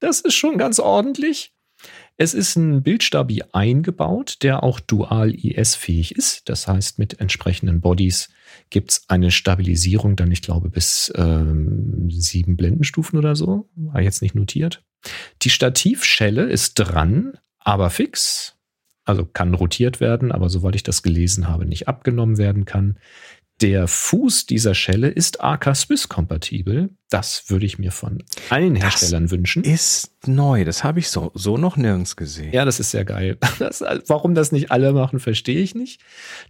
Das 0.00 0.20
ist 0.20 0.34
schon 0.34 0.58
ganz 0.58 0.80
ordentlich. 0.80 1.51
Es 2.16 2.34
ist 2.34 2.56
ein 2.56 2.82
Bildstabi 2.82 3.42
eingebaut, 3.52 4.38
der 4.42 4.62
auch 4.62 4.80
dual 4.80 5.34
IS-fähig 5.34 6.14
ist. 6.14 6.48
Das 6.48 6.68
heißt, 6.68 6.98
mit 6.98 7.20
entsprechenden 7.20 7.80
Bodies 7.80 8.28
gibt 8.70 8.92
es 8.92 9.04
eine 9.08 9.30
Stabilisierung, 9.30 10.16
dann 10.16 10.30
ich 10.30 10.42
glaube 10.42 10.68
bis 10.68 11.12
ähm, 11.16 12.10
sieben 12.10 12.56
Blendenstufen 12.56 13.18
oder 13.18 13.34
so. 13.34 13.68
War 13.74 14.02
jetzt 14.02 14.22
nicht 14.22 14.34
notiert. 14.34 14.84
Die 15.42 15.50
Stativschelle 15.50 16.44
ist 16.44 16.74
dran, 16.74 17.38
aber 17.58 17.90
fix. 17.90 18.56
Also 19.04 19.24
kann 19.26 19.54
rotiert 19.54 19.98
werden, 19.98 20.30
aber 20.30 20.48
soweit 20.48 20.76
ich 20.76 20.84
das 20.84 21.02
gelesen 21.02 21.48
habe, 21.48 21.66
nicht 21.66 21.88
abgenommen 21.88 22.38
werden 22.38 22.66
kann. 22.66 22.98
Der 23.62 23.86
Fuß 23.86 24.46
dieser 24.46 24.74
Schelle 24.74 25.06
ist 25.06 25.40
AK 25.40 25.76
Swiss 25.76 26.08
kompatibel. 26.08 26.90
Das 27.10 27.48
würde 27.48 27.64
ich 27.64 27.78
mir 27.78 27.92
von 27.92 28.24
allen 28.50 28.74
Herstellern 28.74 29.24
das 29.24 29.30
wünschen. 29.30 29.62
Ist 29.62 30.10
neu. 30.26 30.64
Das 30.64 30.82
habe 30.82 30.98
ich 30.98 31.10
so, 31.10 31.30
so 31.34 31.56
noch 31.56 31.76
nirgends 31.76 32.16
gesehen. 32.16 32.52
Ja, 32.52 32.64
das 32.64 32.80
ist 32.80 32.90
sehr 32.90 33.04
geil. 33.04 33.38
Das, 33.60 33.84
warum 34.08 34.34
das 34.34 34.50
nicht 34.50 34.72
alle 34.72 34.92
machen, 34.92 35.20
verstehe 35.20 35.62
ich 35.62 35.76
nicht. 35.76 36.00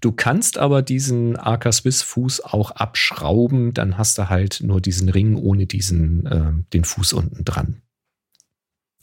Du 0.01 0.13
kannst 0.13 0.57
aber 0.57 0.81
diesen 0.81 1.37
AK 1.37 1.75
Swiss 1.75 2.01
Fuß 2.01 2.45
auch 2.45 2.71
abschrauben. 2.71 3.75
Dann 3.75 3.99
hast 3.99 4.17
du 4.17 4.31
halt 4.31 4.61
nur 4.63 4.81
diesen 4.81 5.11
Ring 5.11 5.37
ohne 5.37 5.67
diesen, 5.67 6.25
äh, 6.25 6.53
den 6.73 6.85
Fuß 6.85 7.13
unten 7.13 7.45
dran. 7.45 7.83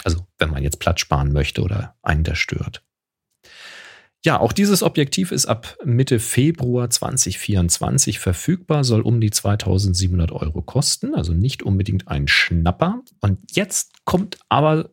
Also, 0.04 0.26
wenn 0.40 0.50
man 0.50 0.64
jetzt 0.64 0.80
Platz 0.80 1.02
sparen 1.02 1.32
möchte 1.32 1.62
oder 1.62 1.96
einen 2.02 2.24
der 2.24 2.36
stört. 2.36 2.82
Ja, 4.26 4.40
auch 4.40 4.52
dieses 4.52 4.84
Objektiv 4.84 5.32
ist 5.32 5.46
ab 5.46 5.78
Mitte 5.86 6.20
Februar 6.20 6.90
2024 6.90 8.20
verfügbar, 8.20 8.84
soll 8.84 9.02
um 9.02 9.22
die 9.22 9.32
2700 9.32 10.34
Euro 10.34 10.62
kosten, 10.62 11.16
also 11.16 11.34
nicht 11.34 11.64
unbedingt 11.64 12.10
ein 12.10 12.28
Schnapper. 12.28 13.02
Und 13.22 13.40
jetzt 13.52 13.94
kommt 14.04 14.38
aber 14.50 14.90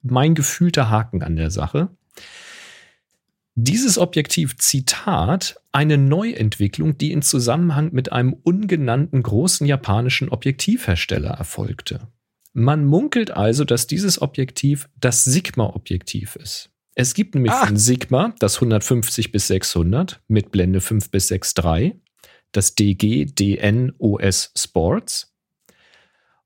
mein 0.00 0.34
gefühlter 0.34 0.90
Haken 0.90 1.22
an 1.22 1.34
der 1.34 1.50
Sache. 1.50 1.88
Dieses 3.54 3.98
Objektiv, 3.98 4.56
Zitat, 4.58 5.60
eine 5.72 5.98
Neuentwicklung, 5.98 6.96
die 6.96 7.12
in 7.12 7.20
Zusammenhang 7.20 7.90
mit 7.92 8.12
einem 8.12 8.32
ungenannten 8.32 9.22
großen 9.22 9.66
japanischen 9.66 10.30
Objektivhersteller 10.30 11.30
erfolgte. 11.30 12.08
Man 12.54 12.84
munkelt 12.84 13.30
also, 13.30 13.64
dass 13.64 13.86
dieses 13.86 14.22
Objektiv 14.22 14.88
das 14.98 15.24
Sigma-Objektiv 15.24 16.36
ist. 16.36 16.71
Es 16.94 17.14
gibt 17.14 17.34
nämlich 17.34 17.52
ah. 17.52 17.66
von 17.66 17.76
Sigma 17.76 18.34
das 18.38 18.56
150 18.56 19.32
bis 19.32 19.46
600 19.48 20.20
mit 20.28 20.50
Blende 20.50 20.80
5 20.80 21.10
bis 21.10 21.30
6.3, 21.30 21.94
das 22.52 22.74
DG 22.74 23.26
DN 23.26 23.92
OS 23.98 24.52
Sports. 24.56 25.32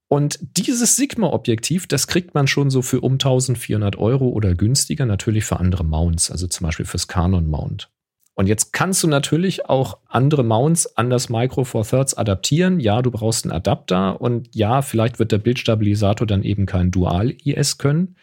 Und 0.09 0.39
dieses 0.57 0.95
Sigma-Objektiv, 0.95 1.89
das 1.89 2.07
kriegt 2.07 2.35
man 2.35 2.47
schon 2.47 2.71
so 2.71 2.81
für 2.81 3.01
um 3.01 3.15
1400 3.15 3.97
Euro 3.97 4.29
oder 4.29 4.55
günstiger, 4.55 5.05
natürlich 5.05 5.45
für 5.45 5.59
andere 5.59 5.85
Mounts, 5.85 6.31
also 6.31 6.47
zum 6.47 6.65
Beispiel 6.65 6.87
fürs 6.87 7.09
Canon-Mount. 7.09 7.91
Und 8.35 8.47
jetzt 8.47 8.73
kannst 8.73 9.03
du 9.03 9.09
natürlich 9.09 9.69
auch 9.69 9.99
andere 10.07 10.45
Mounts 10.45 10.97
an 10.97 11.11
das 11.11 11.31
Micro 11.31 11.65
Four 11.65 11.85
Thirds 11.85 12.15
adaptieren. 12.15 12.79
Ja, 12.81 13.01
du 13.01 13.11
brauchst 13.11 13.45
einen 13.45 13.53
Adapter 13.53 14.21
und 14.21 14.55
ja, 14.55 14.83
vielleicht 14.83 15.19
wird 15.19 15.33
der 15.33 15.39
Bildstabilisator 15.39 16.27
dann 16.27 16.43
eben 16.43 16.67
kein 16.67 16.91
Dual-IS 16.91 17.79
können. 17.79 18.17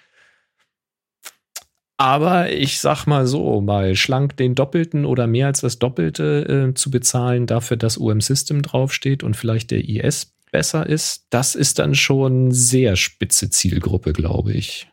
Aber 2.03 2.51
ich 2.51 2.81
sag 2.81 3.05
mal 3.05 3.25
so, 3.25 3.61
mal 3.61 3.95
schlank 3.95 4.35
den 4.35 4.55
Doppelten 4.55 5.05
oder 5.05 5.25
mehr 5.25 5.47
als 5.47 5.61
das 5.61 5.79
Doppelte 5.79 6.67
äh, 6.71 6.73
zu 6.73 6.91
bezahlen, 6.91 7.47
dafür, 7.47 7.77
dass 7.77 7.95
UM 7.95 8.19
System 8.19 8.61
draufsteht 8.61 9.23
und 9.23 9.37
vielleicht 9.37 9.71
der 9.71 9.87
IS 9.87 10.33
besser 10.51 10.85
ist, 10.85 11.27
das 11.29 11.55
ist 11.55 11.79
dann 11.79 11.95
schon 11.95 12.51
sehr 12.51 12.97
spitze 12.97 13.49
Zielgruppe, 13.49 14.11
glaube 14.11 14.51
ich. 14.51 14.89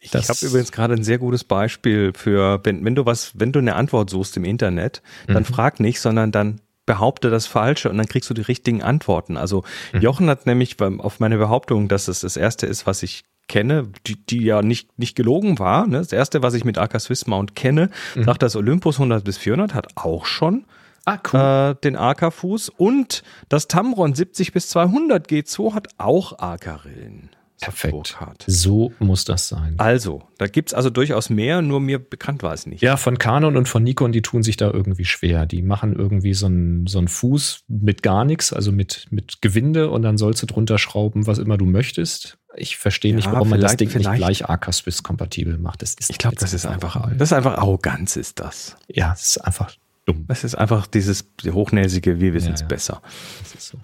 Ich 0.00 0.14
habe 0.14 0.46
übrigens 0.46 0.72
gerade 0.72 0.94
ein 0.94 1.04
sehr 1.04 1.18
gutes 1.18 1.44
Beispiel 1.44 2.12
für, 2.14 2.62
wenn, 2.64 2.82
wenn 2.82 2.94
du 2.94 3.04
was, 3.04 3.38
wenn 3.38 3.52
du 3.52 3.58
eine 3.58 3.74
Antwort 3.74 4.08
suchst 4.08 4.38
im 4.38 4.44
Internet, 4.44 5.02
dann 5.26 5.42
mhm. 5.42 5.44
frag 5.44 5.80
nicht, 5.80 6.00
sondern 6.00 6.32
dann 6.32 6.62
behaupte 6.86 7.28
das 7.28 7.46
Falsche 7.46 7.90
und 7.90 7.98
dann 7.98 8.06
kriegst 8.06 8.30
du 8.30 8.34
die 8.34 8.40
richtigen 8.40 8.82
Antworten. 8.82 9.36
Also 9.36 9.64
mhm. 9.92 10.00
Jochen 10.00 10.30
hat 10.30 10.46
nämlich 10.46 10.80
auf 10.80 11.20
meine 11.20 11.36
Behauptung, 11.36 11.88
dass 11.88 12.08
es 12.08 12.20
das 12.20 12.38
erste 12.38 12.64
ist, 12.66 12.86
was 12.86 13.02
ich 13.02 13.24
kenne, 13.48 13.90
die, 14.06 14.16
die 14.24 14.44
ja 14.44 14.62
nicht, 14.62 14.98
nicht 14.98 15.16
gelogen 15.16 15.58
war. 15.58 15.86
Ne? 15.86 15.98
Das 15.98 16.12
erste, 16.12 16.42
was 16.42 16.54
ich 16.54 16.64
mit 16.64 16.78
AK 16.78 17.00
Swiss 17.00 17.26
Mount 17.26 17.54
kenne, 17.54 17.90
mhm. 18.14 18.24
sagt 18.24 18.42
das 18.42 18.56
Olympus 18.56 18.96
100 18.96 19.24
bis 19.24 19.38
400 19.38 19.74
hat 19.74 19.88
auch 19.96 20.26
schon 20.26 20.64
ah, 21.04 21.18
cool. 21.32 21.40
äh, 21.40 21.74
den 21.82 21.96
AK-Fuß 21.96 22.70
und 22.70 23.22
das 23.48 23.68
Tamron 23.68 24.14
70 24.14 24.52
bis 24.52 24.68
200 24.68 25.28
G2 25.28 25.74
hat 25.74 25.88
auch 25.98 26.38
AK-Rillen. 26.38 27.30
Perfekt. 27.60 28.44
So 28.46 28.92
muss 28.98 29.24
das 29.24 29.48
sein. 29.48 29.74
Also, 29.78 30.22
da 30.38 30.48
gibt 30.48 30.70
es 30.70 30.74
also 30.74 30.90
durchaus 30.90 31.30
mehr, 31.30 31.62
nur 31.62 31.80
mir 31.80 31.98
bekannt 31.98 32.42
war 32.42 32.52
es 32.52 32.66
nicht. 32.66 32.82
Ja, 32.82 32.96
von 32.96 33.16
Canon 33.16 33.56
und 33.56 33.68
von 33.68 33.82
Nikon, 33.82 34.12
die 34.12 34.20
tun 34.22 34.42
sich 34.42 34.56
da 34.56 34.70
irgendwie 34.70 35.04
schwer. 35.04 35.46
Die 35.46 35.62
machen 35.62 35.94
irgendwie 35.94 36.34
so 36.34 36.46
einen 36.46 36.86
so 36.86 37.00
Fuß 37.06 37.64
mit 37.68 38.02
gar 38.02 38.24
nichts, 38.24 38.52
also 38.52 38.70
mit, 38.70 39.06
mit 39.10 39.40
Gewinde 39.40 39.88
und 39.88 40.02
dann 40.02 40.18
sollst 40.18 40.42
du 40.42 40.46
drunter 40.46 40.78
schrauben, 40.78 41.26
was 41.26 41.38
immer 41.38 41.56
du 41.56 41.64
möchtest. 41.64 42.38
Ich 42.56 42.76
verstehe 42.76 43.12
ja, 43.12 43.16
nicht, 43.16 43.30
warum 43.30 43.50
man 43.50 43.60
das 43.60 43.76
Ding 43.76 43.92
nicht 43.94 44.12
gleich 44.12 44.48
AK 44.48 44.72
Swiss 44.72 45.02
kompatibel 45.02 45.58
macht. 45.58 45.82
Das 45.82 45.94
ist 45.94 46.10
ich 46.10 46.18
glaube, 46.18 46.36
das 46.36 46.52
ist 46.52 46.66
einfach, 46.66 47.10
das 47.12 47.28
ist 47.28 47.32
einfach 47.32 47.58
Arroganz, 47.58 48.16
ist 48.16 48.40
das. 48.40 48.76
Ja, 48.88 49.10
das 49.10 49.36
ist 49.36 49.38
einfach 49.38 49.72
dumm. 50.04 50.24
Das 50.28 50.44
ist 50.44 50.54
einfach 50.54 50.86
dieses 50.86 51.24
hochnäsige, 51.44 52.20
wir 52.20 52.34
wissen 52.34 52.52
es 52.52 52.60
ja, 52.60 52.64
ja. 52.64 52.68
besser. 52.68 53.02
Das 53.40 53.54
ist 53.54 53.68
so. 53.68 53.78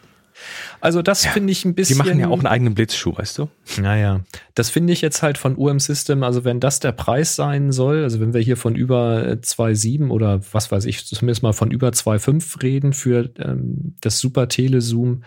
Also 0.81 1.03
das 1.03 1.27
finde 1.27 1.53
ich 1.53 1.65
ein 1.65 1.75
bisschen. 1.75 1.97
Die 1.97 1.99
machen 1.99 2.21
ja 2.21 2.29
auch 2.29 2.39
einen 2.39 2.47
eigenen 2.47 2.75
Blitzschuh, 2.75 3.17
weißt 3.17 3.39
du? 3.39 3.49
Naja, 3.81 4.21
das 4.55 4.71
finde 4.71 4.93
ich 4.93 5.01
jetzt 5.01 5.23
halt 5.23 5.39
von 5.39 5.57
UM 5.57 5.79
System, 5.79 6.23
also 6.23 6.45
wenn 6.45 6.61
das 6.61 6.81
der 6.81 6.93
Preis 6.93 7.37
sein 7.37 7.73
soll, 7.73 8.03
also 8.03 8.21
wenn 8.21 8.33
wir 8.33 8.41
hier 8.41 8.57
von 8.57 8.75
über 8.75 9.21
2,7 9.33 10.09
oder 10.09 10.41
was 10.53 10.71
weiß 10.71 10.85
ich, 10.87 11.07
zumindest 11.07 11.43
mal 11.43 11.53
von 11.53 11.71
über 11.71 11.89
2,5 11.89 12.63
reden 12.63 12.93
für 12.93 13.31
ähm, 13.39 13.97
das 14.01 14.19
Super 14.19 14.49
Telezoom. 14.49 15.25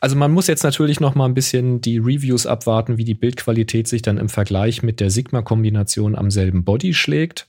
Also 0.00 0.16
man 0.16 0.32
muss 0.32 0.46
jetzt 0.46 0.62
natürlich 0.62 1.00
noch 1.00 1.14
mal 1.14 1.26
ein 1.26 1.34
bisschen 1.34 1.80
die 1.80 1.98
Reviews 1.98 2.46
abwarten, 2.46 2.98
wie 2.98 3.04
die 3.04 3.14
Bildqualität 3.14 3.88
sich 3.88 4.00
dann 4.00 4.16
im 4.16 4.28
Vergleich 4.28 4.82
mit 4.82 5.00
der 5.00 5.10
Sigma-Kombination 5.10 6.14
am 6.16 6.30
selben 6.30 6.64
Body 6.64 6.94
schlägt, 6.94 7.48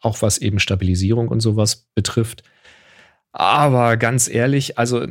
auch 0.00 0.20
was 0.20 0.38
eben 0.38 0.58
Stabilisierung 0.58 1.28
und 1.28 1.40
sowas 1.40 1.88
betrifft. 1.94 2.42
Aber 3.32 3.96
ganz 3.96 4.28
ehrlich, 4.28 4.78
also 4.78 5.06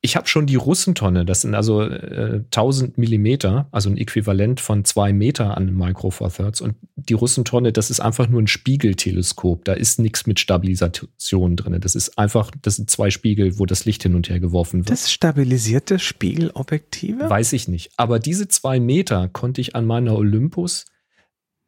ich 0.00 0.14
habe 0.14 0.28
schon 0.28 0.46
die 0.46 0.54
Russentonne, 0.54 1.24
das 1.24 1.40
sind 1.40 1.56
also 1.56 1.82
äh, 1.82 2.44
1000 2.44 2.98
Millimeter, 2.98 3.68
also 3.72 3.90
ein 3.90 3.96
Äquivalent 3.96 4.60
von 4.60 4.84
zwei 4.84 5.12
Meter 5.12 5.56
an 5.56 5.74
Micro 5.74 6.10
Four 6.10 6.32
Thirds. 6.32 6.60
Und 6.60 6.76
die 6.94 7.14
Russentonne, 7.14 7.72
das 7.72 7.90
ist 7.90 7.98
einfach 7.98 8.28
nur 8.28 8.40
ein 8.40 8.46
Spiegelteleskop. 8.46 9.64
Da 9.64 9.72
ist 9.72 9.98
nichts 9.98 10.26
mit 10.26 10.38
Stabilisation 10.38 11.56
drin. 11.56 11.80
Das 11.80 11.96
ist 11.96 12.16
einfach, 12.16 12.52
das 12.62 12.76
sind 12.76 12.90
zwei 12.90 13.10
Spiegel, 13.10 13.58
wo 13.58 13.66
das 13.66 13.86
Licht 13.86 14.04
hin 14.04 14.14
und 14.14 14.28
her 14.28 14.38
geworfen 14.38 14.80
wird. 14.80 14.90
Das 14.90 15.10
stabilisierte 15.10 15.98
Spiegelobjektive? 15.98 17.28
Weiß 17.28 17.52
ich 17.52 17.66
nicht. 17.66 17.90
Aber 17.96 18.20
diese 18.20 18.46
zwei 18.46 18.78
Meter 18.78 19.28
konnte 19.28 19.60
ich 19.60 19.74
an 19.74 19.84
meiner 19.84 20.14
Olympus, 20.14 20.84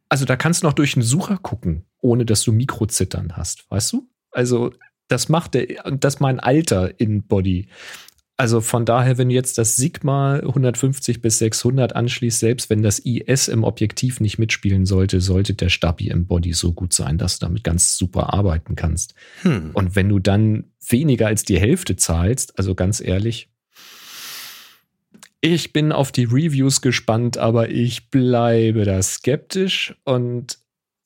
also 0.09 0.25
da 0.25 0.37
kannst 0.37 0.63
du 0.63 0.69
noch 0.69 0.75
durch 0.75 0.95
einen 0.95 1.03
Sucher 1.03 1.37
gucken, 1.37 1.85
ohne 2.01 2.25
dass 2.25 2.43
du 2.43 2.53
Mikrozittern 2.53 3.37
hast, 3.37 3.69
weißt 3.71 3.93
du? 3.93 4.09
Also 4.31 4.71
das 5.11 5.29
macht 5.29 5.55
der, 5.55 5.67
das 5.91 6.21
mein 6.21 6.39
Alter 6.39 7.01
in 7.01 7.25
Body. 7.25 7.67
Also 8.41 8.63
von 8.63 8.87
daher, 8.87 9.19
wenn 9.19 9.29
du 9.29 9.35
jetzt 9.35 9.59
das 9.59 9.77
Sigma 9.77 10.37
150 10.37 11.21
bis 11.21 11.41
600 11.41 11.95
anschließt, 11.95 12.41
selbst 12.41 12.71
wenn 12.71 12.81
das 12.81 12.99
IS 12.99 13.49
im 13.49 13.65
Objektiv 13.65 14.19
nicht 14.19 14.39
mitspielen 14.39 14.87
sollte, 14.87 15.21
sollte 15.21 15.53
der 15.53 15.69
Stabi 15.69 16.09
im 16.09 16.25
Body 16.25 16.55
so 16.55 16.73
gut 16.73 16.95
sein, 16.95 17.19
dass 17.19 17.39
du 17.39 17.45
damit 17.45 17.65
ganz 17.65 17.99
super 17.99 18.33
arbeiten 18.33 18.77
kannst. 18.77 19.13
Hm. 19.43 19.73
Und 19.75 19.95
wenn 19.95 20.09
du 20.09 20.21
dann 20.21 20.65
weniger 20.89 21.27
als 21.27 21.45
die 21.45 21.61
Hälfte 21.61 21.97
zahlst, 21.97 22.59
also 22.59 22.75
ganz 22.75 23.03
ehrlich, 23.03 23.51
ich 25.43 25.75
bin 25.75 25.93
auf 25.93 26.11
die 26.11 26.25
Reviews 26.25 26.81
gespannt, 26.81 27.37
aber 27.37 27.69
ich 27.69 28.09
bleibe 28.09 28.87
da 28.87 29.03
skeptisch 29.03 29.95
und 30.05 30.57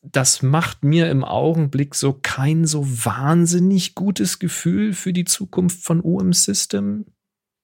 das 0.03 0.43
macht 0.43 0.85
mir 0.85 1.11
im 1.11 1.25
Augenblick 1.25 1.97
so 1.97 2.13
kein 2.13 2.65
so 2.65 2.87
wahnsinnig 2.87 3.97
gutes 3.97 4.39
Gefühl 4.39 4.93
für 4.93 5.13
die 5.13 5.25
Zukunft 5.25 5.83
von 5.83 6.01
OM 6.01 6.33
System. 6.33 7.07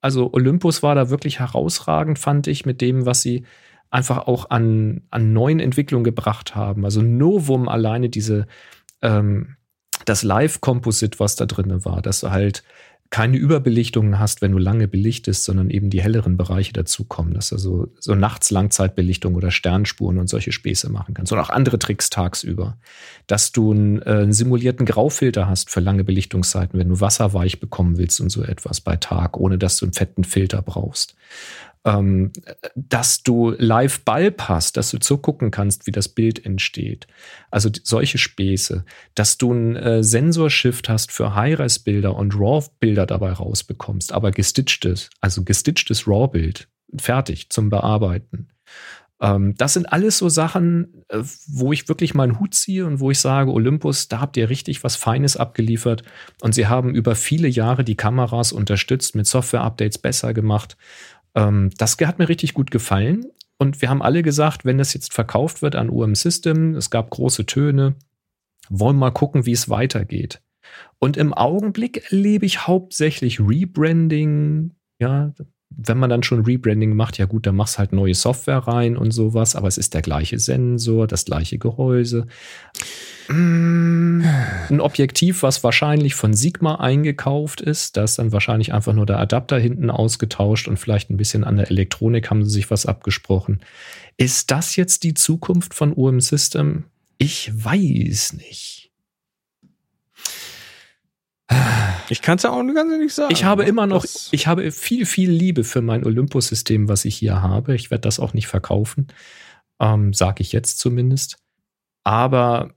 Also 0.01 0.33
Olympus 0.33 0.83
war 0.83 0.95
da 0.95 1.09
wirklich 1.09 1.39
herausragend, 1.39 2.19
fand 2.19 2.47
ich, 2.47 2.65
mit 2.65 2.81
dem, 2.81 3.05
was 3.05 3.21
sie 3.21 3.45
einfach 3.89 4.27
auch 4.27 4.49
an, 4.49 5.01
an 5.11 5.33
neuen 5.33 5.59
Entwicklungen 5.59 6.03
gebracht 6.03 6.55
haben. 6.55 6.85
Also 6.85 7.01
Novum 7.01 7.69
alleine 7.69 8.09
diese, 8.09 8.47
ähm, 9.01 9.57
das 10.05 10.23
Live-Composite, 10.23 11.19
was 11.19 11.35
da 11.35 11.45
drin 11.45 11.85
war, 11.85 12.01
dass 12.01 12.21
du 12.21 12.31
halt 12.31 12.63
keine 13.11 13.35
Überbelichtungen 13.35 14.19
hast, 14.19 14.41
wenn 14.41 14.53
du 14.53 14.57
lange 14.57 14.87
belichtest, 14.87 15.43
sondern 15.43 15.69
eben 15.69 15.89
die 15.89 16.01
helleren 16.01 16.37
Bereiche 16.37 16.71
dazukommen, 16.71 17.33
dass 17.33 17.49
du 17.49 17.57
so, 17.57 17.89
so 17.99 18.15
nachts 18.15 18.51
Langzeitbelichtung 18.51 19.35
oder 19.35 19.51
Sternspuren 19.51 20.17
und 20.17 20.27
solche 20.27 20.53
Späße 20.53 20.89
machen 20.89 21.13
kannst 21.13 21.33
und 21.33 21.39
auch 21.39 21.49
andere 21.49 21.77
Tricks 21.77 22.09
tagsüber. 22.09 22.77
Dass 23.27 23.51
du 23.51 23.71
einen, 23.71 24.01
äh, 24.01 24.05
einen 24.05 24.33
simulierten 24.33 24.85
Graufilter 24.85 25.49
hast 25.49 25.69
für 25.69 25.81
lange 25.81 26.05
Belichtungszeiten, 26.05 26.79
wenn 26.79 26.87
du 26.87 27.01
Wasser 27.01 27.33
weich 27.33 27.59
bekommen 27.59 27.97
willst 27.97 28.21
und 28.21 28.29
so 28.29 28.43
etwas 28.43 28.79
bei 28.79 28.95
Tag, 28.95 29.37
ohne 29.37 29.57
dass 29.57 29.75
du 29.75 29.85
einen 29.85 29.93
fetten 29.93 30.23
Filter 30.23 30.61
brauchst 30.61 31.15
ähm, 31.85 32.31
dass 32.75 33.23
du 33.23 33.51
live 33.57 34.01
Balb 34.01 34.43
hast, 34.43 34.77
dass 34.77 34.91
du 34.91 34.99
zugucken 34.99 35.51
kannst, 35.51 35.87
wie 35.87 35.91
das 35.91 36.09
Bild 36.09 36.45
entsteht. 36.45 37.07
Also 37.49 37.69
solche 37.83 38.17
Späße, 38.17 38.85
dass 39.15 39.37
du 39.37 39.51
einen 39.51 39.75
äh, 39.75 40.03
Sensorshift 40.03 40.89
hast 40.89 41.11
für 41.11 41.35
High-Res-Bilder 41.35 42.15
und 42.15 42.35
RAW-Bilder 42.35 43.05
dabei 43.05 43.31
rausbekommst, 43.31 44.13
aber 44.13 44.31
gestitchtes, 44.31 45.09
also 45.21 45.43
gestitchtes 45.43 46.07
RAW-Bild 46.07 46.67
fertig 46.97 47.49
zum 47.49 47.69
Bearbeiten. 47.69 48.49
Ähm, 49.21 49.53
das 49.55 49.73
sind 49.73 49.93
alles 49.93 50.17
so 50.17 50.29
Sachen, 50.29 51.05
äh, 51.09 51.19
wo 51.47 51.71
ich 51.71 51.87
wirklich 51.87 52.13
meinen 52.13 52.39
Hut 52.39 52.55
ziehe 52.55 52.85
und 52.85 52.99
wo 52.99 53.11
ich 53.11 53.19
sage, 53.19 53.51
Olympus, 53.51 54.07
da 54.07 54.19
habt 54.19 54.35
ihr 54.35 54.49
richtig 54.49 54.83
was 54.83 54.95
Feines 54.95 55.37
abgeliefert. 55.37 56.03
Und 56.41 56.55
sie 56.55 56.67
haben 56.67 56.95
über 56.95 57.15
viele 57.15 57.47
Jahre 57.47 57.83
die 57.83 57.95
Kameras 57.95 58.51
unterstützt, 58.51 59.15
mit 59.15 59.27
Software-Updates 59.27 59.99
besser 59.99 60.33
gemacht. 60.33 60.75
Ähm, 61.35 61.69
das 61.77 61.97
hat 61.99 62.19
mir 62.19 62.29
richtig 62.29 62.53
gut 62.53 62.71
gefallen. 62.71 63.25
Und 63.57 63.81
wir 63.81 63.89
haben 63.89 64.01
alle 64.01 64.23
gesagt, 64.23 64.65
wenn 64.65 64.79
das 64.79 64.93
jetzt 64.93 65.13
verkauft 65.13 65.61
wird 65.61 65.75
an 65.75 65.89
UM 65.89 66.15
System, 66.15 66.75
es 66.75 66.89
gab 66.89 67.11
große 67.11 67.45
Töne, 67.45 67.95
wollen 68.69 68.97
mal 68.97 69.11
gucken, 69.11 69.45
wie 69.45 69.51
es 69.51 69.69
weitergeht. 69.69 70.41
Und 70.99 71.17
im 71.17 71.33
Augenblick 71.33 72.11
erlebe 72.11 72.45
ich 72.45 72.65
hauptsächlich 72.65 73.39
Rebranding, 73.39 74.71
ja, 74.99 75.33
wenn 75.69 75.97
man 75.97 76.09
dann 76.09 76.23
schon 76.23 76.43
Rebranding 76.43 76.95
macht, 76.95 77.17
ja 77.17 77.25
gut, 77.25 77.45
dann 77.45 77.55
machst 77.55 77.79
halt 77.79 77.93
neue 77.93 78.13
Software 78.13 78.57
rein 78.57 78.97
und 78.97 79.11
sowas, 79.11 79.55
aber 79.55 79.67
es 79.67 79.77
ist 79.77 79.93
der 79.93 80.01
gleiche 80.01 80.39
Sensor, 80.39 81.07
das 81.07 81.25
gleiche 81.25 81.57
Gehäuse. 81.57 82.27
Ein 83.31 84.79
Objektiv, 84.81 85.43
was 85.43 85.63
wahrscheinlich 85.63 86.15
von 86.15 86.33
Sigma 86.33 86.75
eingekauft 86.75 87.61
ist, 87.61 87.95
da 87.95 88.03
ist 88.03 88.19
dann 88.19 88.31
wahrscheinlich 88.31 88.73
einfach 88.73 88.93
nur 88.93 89.05
der 89.05 89.19
Adapter 89.19 89.57
hinten 89.57 89.89
ausgetauscht 89.89 90.67
und 90.67 90.77
vielleicht 90.77 91.09
ein 91.09 91.17
bisschen 91.17 91.43
an 91.43 91.57
der 91.57 91.69
Elektronik 91.69 92.29
haben 92.29 92.43
sie 92.43 92.51
sich 92.51 92.69
was 92.71 92.85
abgesprochen. 92.85 93.61
Ist 94.17 94.51
das 94.51 94.75
jetzt 94.75 95.03
die 95.03 95.13
Zukunft 95.13 95.73
von 95.73 95.93
UM 95.93 96.19
System? 96.19 96.85
Ich 97.17 97.51
weiß 97.53 98.33
nicht. 98.33 98.91
Ich 102.09 102.21
kann 102.21 102.37
es 102.37 102.43
ja 102.43 102.51
auch 102.51 102.63
ganz 102.73 102.97
nicht 102.97 103.13
sagen. 103.13 103.31
Ich 103.31 103.43
habe 103.43 103.63
immer 103.63 103.87
noch, 103.87 104.05
ich 104.31 104.47
habe 104.47 104.71
viel, 104.71 105.05
viel 105.05 105.31
Liebe 105.31 105.63
für 105.63 105.81
mein 105.81 106.05
Olympus-System, 106.05 106.89
was 106.89 107.05
ich 107.05 107.15
hier 107.15 107.41
habe. 107.41 107.75
Ich 107.75 107.91
werde 107.91 108.01
das 108.01 108.19
auch 108.19 108.33
nicht 108.33 108.47
verkaufen, 108.47 109.07
ähm, 109.79 110.13
sage 110.13 110.41
ich 110.41 110.51
jetzt 110.51 110.79
zumindest. 110.79 111.37
Aber 112.03 112.73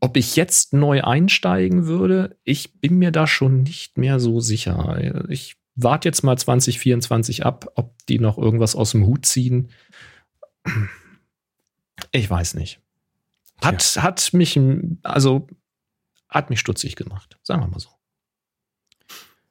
ob 0.00 0.16
ich 0.16 0.36
jetzt 0.36 0.72
neu 0.72 1.02
einsteigen 1.02 1.86
würde, 1.86 2.36
ich 2.42 2.80
bin 2.80 2.98
mir 2.98 3.12
da 3.12 3.26
schon 3.26 3.62
nicht 3.62 3.98
mehr 3.98 4.18
so 4.18 4.40
sicher. 4.40 5.26
Ich 5.28 5.56
warte 5.74 6.08
jetzt 6.08 6.22
mal 6.22 6.36
2024 6.36 7.46
ab, 7.46 7.70
ob 7.76 7.94
die 8.06 8.18
noch 8.18 8.36
irgendwas 8.36 8.74
aus 8.74 8.90
dem 8.92 9.06
Hut 9.06 9.26
ziehen. 9.26 9.70
Ich 12.10 12.28
weiß 12.28 12.54
nicht. 12.54 12.80
Hat, 13.62 13.94
ja. 13.94 14.02
hat 14.02 14.32
mich, 14.32 14.58
also 15.02 15.46
hat 16.28 16.50
mich 16.50 16.60
stutzig 16.60 16.96
gemacht, 16.96 17.38
sagen 17.42 17.62
wir 17.62 17.68
mal 17.68 17.78
so. 17.78 17.90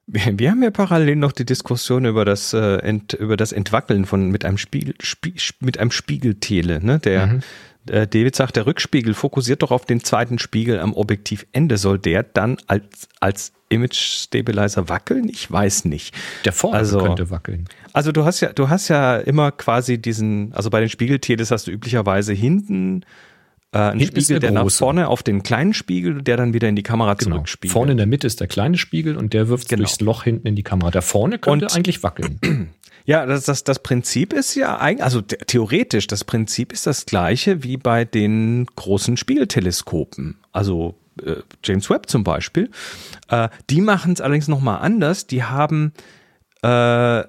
Wir, 0.06 0.38
wir 0.38 0.50
haben 0.50 0.62
ja 0.62 0.70
parallel 0.70 1.16
noch 1.16 1.32
die 1.32 1.46
Diskussion 1.46 2.04
über 2.04 2.24
das, 2.24 2.52
äh, 2.52 2.76
Ent, 2.78 3.14
über 3.14 3.36
das 3.36 3.52
Entwackeln 3.52 4.04
von 4.04 4.30
mit 4.30 4.44
einem 4.44 4.58
Spiegel, 4.58 4.94
Spie, 5.00 5.34
mit 5.60 5.78
einem 5.78 5.90
Spiegeltele. 5.90 6.84
Ne? 6.84 6.98
Der 6.98 7.26
mhm. 7.26 7.40
Äh, 7.88 8.06
David 8.06 8.36
sagt, 8.36 8.56
der 8.56 8.66
Rückspiegel 8.66 9.14
fokussiert 9.14 9.62
doch 9.62 9.70
auf 9.70 9.84
den 9.84 10.02
zweiten 10.04 10.38
Spiegel 10.38 10.78
am 10.78 10.94
Objektivende. 10.94 11.76
Soll 11.78 11.98
der 11.98 12.22
dann 12.22 12.58
als, 12.66 13.08
als 13.20 13.52
Image 13.68 13.96
Stabilizer 13.96 14.88
wackeln? 14.88 15.28
Ich 15.28 15.50
weiß 15.50 15.86
nicht. 15.86 16.14
Der 16.44 16.52
vorne 16.52 16.78
also, 16.78 16.98
könnte 17.00 17.30
wackeln. 17.30 17.66
Also 17.92 18.12
du 18.12 18.24
hast 18.24 18.40
ja, 18.40 18.52
du 18.52 18.68
hast 18.68 18.88
ja 18.88 19.16
immer 19.16 19.50
quasi 19.50 19.98
diesen, 19.98 20.52
also 20.52 20.70
bei 20.70 20.80
den 20.80 20.88
Spiegelteles 20.88 21.50
hast 21.50 21.66
du 21.66 21.70
üblicherweise 21.70 22.32
hinten 22.32 23.04
äh, 23.72 23.78
ein 23.78 23.98
Hinten 23.98 24.20
Spiegel, 24.20 24.40
der, 24.40 24.52
der 24.52 24.62
nach 24.62 24.70
vorne 24.70 25.08
auf 25.08 25.22
den 25.22 25.42
kleinen 25.42 25.72
Spiegel, 25.72 26.22
der 26.22 26.36
dann 26.36 26.52
wieder 26.52 26.68
in 26.68 26.76
die 26.76 26.82
Kamera 26.82 27.14
genau. 27.14 27.36
zurückspiegelt. 27.36 27.72
Vorne 27.72 27.92
in 27.92 27.96
der 27.98 28.06
Mitte 28.06 28.26
ist 28.26 28.40
der 28.40 28.48
kleine 28.48 28.76
Spiegel 28.76 29.16
und 29.16 29.32
der 29.32 29.48
wirft 29.48 29.68
genau. 29.68 29.80
durchs 29.80 30.00
Loch 30.00 30.24
hinten 30.24 30.46
in 30.46 30.56
die 30.56 30.62
Kamera. 30.62 30.90
Der 30.90 31.02
vorne 31.02 31.38
könnte 31.38 31.66
und, 31.66 31.76
eigentlich 31.76 32.02
wackeln. 32.02 32.38
Ja, 33.04 33.26
das, 33.26 33.46
das, 33.46 33.64
das 33.64 33.80
Prinzip 33.80 34.32
ist 34.32 34.54
ja 34.54 34.78
eigentlich, 34.78 35.02
also 35.02 35.22
theoretisch, 35.22 36.06
das 36.06 36.22
Prinzip 36.22 36.72
ist 36.72 36.86
das 36.86 37.04
gleiche 37.04 37.64
wie 37.64 37.76
bei 37.76 38.04
den 38.04 38.64
großen 38.76 39.16
Spiegelteleskopen. 39.16 40.36
Also 40.52 40.94
äh, 41.20 41.36
James 41.64 41.90
Webb 41.90 42.08
zum 42.08 42.22
Beispiel. 42.22 42.70
Äh, 43.28 43.48
die 43.70 43.80
machen 43.80 44.12
es 44.12 44.20
allerdings 44.20 44.46
nochmal 44.46 44.82
anders. 44.82 45.26
Die 45.26 45.42
haben 45.42 45.92
äh, 46.62 47.24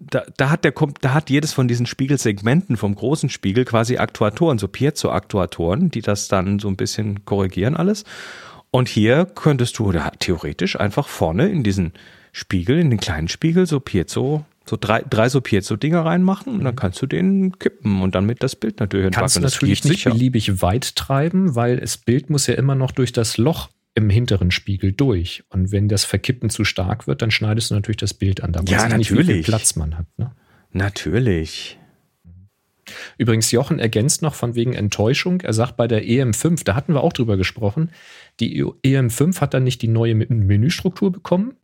da, 0.00 0.24
da, 0.36 0.50
hat 0.50 0.64
der, 0.64 0.72
da 1.00 1.14
hat 1.14 1.30
jedes 1.30 1.52
von 1.52 1.68
diesen 1.68 1.86
Spiegelsegmenten 1.86 2.76
vom 2.76 2.94
großen 2.94 3.28
Spiegel 3.28 3.64
quasi 3.64 3.98
Aktuatoren, 3.98 4.58
so 4.58 4.66
Piezo-Aktuatoren, 4.66 5.90
die 5.90 6.00
das 6.00 6.28
dann 6.28 6.58
so 6.58 6.68
ein 6.68 6.76
bisschen 6.76 7.24
korrigieren 7.26 7.76
alles. 7.76 8.04
Und 8.70 8.88
hier 8.88 9.26
könntest 9.26 9.78
du 9.78 9.92
da 9.92 10.10
theoretisch 10.10 10.78
einfach 10.78 11.08
vorne 11.08 11.48
in 11.48 11.62
diesen 11.62 11.92
Spiegel, 12.32 12.78
in 12.78 12.90
den 12.90 13.00
kleinen 13.00 13.28
Spiegel, 13.28 13.66
so 13.66 13.80
Piezo, 13.80 14.44
so 14.64 14.76
drei, 14.80 15.02
drei 15.02 15.28
so 15.28 15.40
Piezo-Dinger 15.40 16.04
reinmachen 16.04 16.54
und 16.54 16.64
dann 16.64 16.76
kannst 16.76 17.02
du 17.02 17.06
den 17.06 17.58
kippen 17.58 18.00
und 18.02 18.14
dann 18.14 18.24
mit 18.24 18.42
das 18.42 18.54
Bild 18.56 18.78
natürlich 18.78 19.10
Kannst 19.10 19.36
du 19.36 19.40
natürlich 19.40 19.84
nicht 19.84 19.94
sicher. 19.94 20.10
beliebig 20.10 20.62
weit 20.62 20.94
treiben, 20.94 21.56
weil 21.56 21.78
das 21.78 21.96
Bild 21.96 22.30
muss 22.30 22.46
ja 22.46 22.54
immer 22.54 22.76
noch 22.76 22.92
durch 22.92 23.12
das 23.12 23.36
Loch 23.36 23.68
im 24.02 24.10
hinteren 24.10 24.50
Spiegel 24.50 24.92
durch. 24.92 25.44
Und 25.48 25.72
wenn 25.72 25.88
das 25.88 26.04
Verkippen 26.04 26.50
zu 26.50 26.64
stark 26.64 27.06
wird, 27.06 27.22
dann 27.22 27.30
schneidest 27.30 27.70
du 27.70 27.74
natürlich 27.74 27.98
das 27.98 28.14
Bild 28.14 28.42
an. 28.42 28.52
Da 28.52 28.62
ja, 28.62 28.88
natürlich. 28.88 29.08
Nicht, 29.08 29.28
wie 29.28 29.32
viel 29.34 29.42
Platz 29.42 29.76
man 29.76 29.96
hat. 29.96 30.06
Ne? 30.16 30.32
Natürlich. 30.72 31.78
Übrigens, 33.18 33.50
Jochen 33.50 33.78
ergänzt 33.78 34.22
noch 34.22 34.34
von 34.34 34.54
wegen 34.54 34.72
Enttäuschung. 34.72 35.40
Er 35.40 35.52
sagt 35.52 35.76
bei 35.76 35.86
der 35.86 36.04
EM5, 36.04 36.64
da 36.64 36.74
hatten 36.74 36.94
wir 36.94 37.02
auch 37.02 37.12
drüber 37.12 37.36
gesprochen, 37.36 37.90
die 38.40 38.64
EM5 38.64 39.40
hat 39.40 39.54
dann 39.54 39.64
nicht 39.64 39.82
die 39.82 39.88
neue 39.88 40.14
Menüstruktur 40.14 41.12
bekommen, 41.12 41.56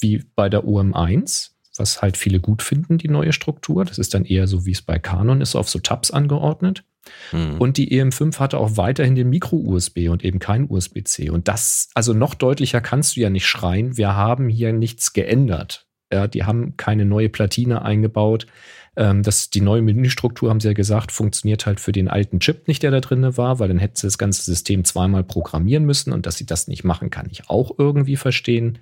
wie 0.00 0.24
bei 0.36 0.48
der 0.48 0.64
OM1, 0.64 1.50
was 1.76 2.02
halt 2.02 2.16
viele 2.16 2.40
gut 2.40 2.62
finden, 2.62 2.98
die 2.98 3.08
neue 3.08 3.32
Struktur. 3.32 3.84
Das 3.84 3.98
ist 3.98 4.14
dann 4.14 4.24
eher 4.24 4.46
so, 4.46 4.66
wie 4.66 4.72
es 4.72 4.82
bei 4.82 4.98
Canon 4.98 5.40
ist, 5.40 5.56
auf 5.56 5.68
so 5.68 5.78
Tabs 5.78 6.10
angeordnet. 6.10 6.84
Mhm. 7.32 7.58
Und 7.58 7.76
die 7.76 7.90
EM5 8.00 8.38
hatte 8.38 8.58
auch 8.58 8.76
weiterhin 8.76 9.14
den 9.14 9.30
Micro-USB 9.30 10.08
und 10.08 10.24
eben 10.24 10.38
kein 10.38 10.68
USB-C. 10.68 11.30
Und 11.30 11.48
das, 11.48 11.90
also 11.94 12.12
noch 12.12 12.34
deutlicher 12.34 12.80
kannst 12.80 13.16
du 13.16 13.20
ja 13.20 13.30
nicht 13.30 13.46
schreien, 13.46 13.96
wir 13.96 14.14
haben 14.14 14.48
hier 14.48 14.72
nichts 14.72 15.12
geändert. 15.12 15.86
Ja, 16.12 16.26
die 16.26 16.44
haben 16.44 16.76
keine 16.76 17.04
neue 17.04 17.28
Platine 17.28 17.82
eingebaut. 17.82 18.46
Ähm, 18.96 19.22
das, 19.22 19.50
die 19.50 19.60
neue 19.60 19.82
Menüstruktur, 19.82 20.48
haben 20.50 20.60
sie 20.60 20.68
ja 20.68 20.74
gesagt, 20.74 21.12
funktioniert 21.12 21.66
halt 21.66 21.80
für 21.80 21.92
den 21.92 22.08
alten 22.08 22.40
Chip 22.40 22.66
nicht, 22.66 22.82
der 22.82 22.90
da 22.90 23.00
drin 23.00 23.36
war, 23.36 23.58
weil 23.58 23.68
dann 23.68 23.78
hätte 23.78 24.00
sie 24.00 24.06
das 24.06 24.18
ganze 24.18 24.42
System 24.42 24.84
zweimal 24.84 25.22
programmieren 25.22 25.84
müssen 25.84 26.12
und 26.12 26.26
dass 26.26 26.36
sie 26.36 26.46
das 26.46 26.66
nicht 26.66 26.82
machen, 26.82 27.10
kann 27.10 27.28
ich 27.30 27.50
auch 27.50 27.72
irgendwie 27.78 28.16
verstehen. 28.16 28.78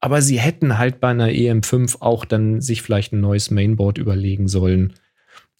Aber 0.00 0.22
sie 0.22 0.40
hätten 0.40 0.78
halt 0.78 1.00
bei 1.00 1.08
einer 1.08 1.28
EM5 1.28 2.00
auch 2.00 2.24
dann 2.24 2.60
sich 2.60 2.82
vielleicht 2.82 3.12
ein 3.12 3.20
neues 3.20 3.50
Mainboard 3.50 3.98
überlegen 3.98 4.48
sollen 4.48 4.94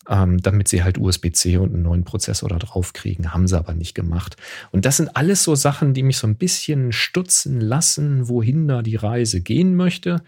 ähm, 0.09 0.41
damit 0.41 0.69
sie 0.69 0.83
halt 0.83 0.99
USB-C 0.99 1.59
und 1.59 1.75
einen 1.75 1.83
neuen 1.83 2.05
Prozessor 2.05 2.49
da 2.49 2.59
drauf 2.59 2.93
kriegen. 2.93 3.33
Haben 3.33 3.47
sie 3.47 3.59
aber 3.59 3.75
nicht 3.75 3.95
gemacht. 3.95 4.37
Und 4.73 4.85
das 4.85 4.97
sind 4.97 5.17
alles 5.17 5.45
so 5.45 5.55
Sachen, 5.55 5.95
die 5.95 6.03
mich 6.03 6.19
so 6.19 6.27
ein 6.27 6.37
bisschen 6.37 6.93
stutzen 6.93 7.61
lassen, 7.61 8.29
wohin 8.29 8.67
da 8.69 8.83
die 8.83 8.97
Reise 8.97 9.41
gehen 9.41 9.77
möchte. 9.77 10.23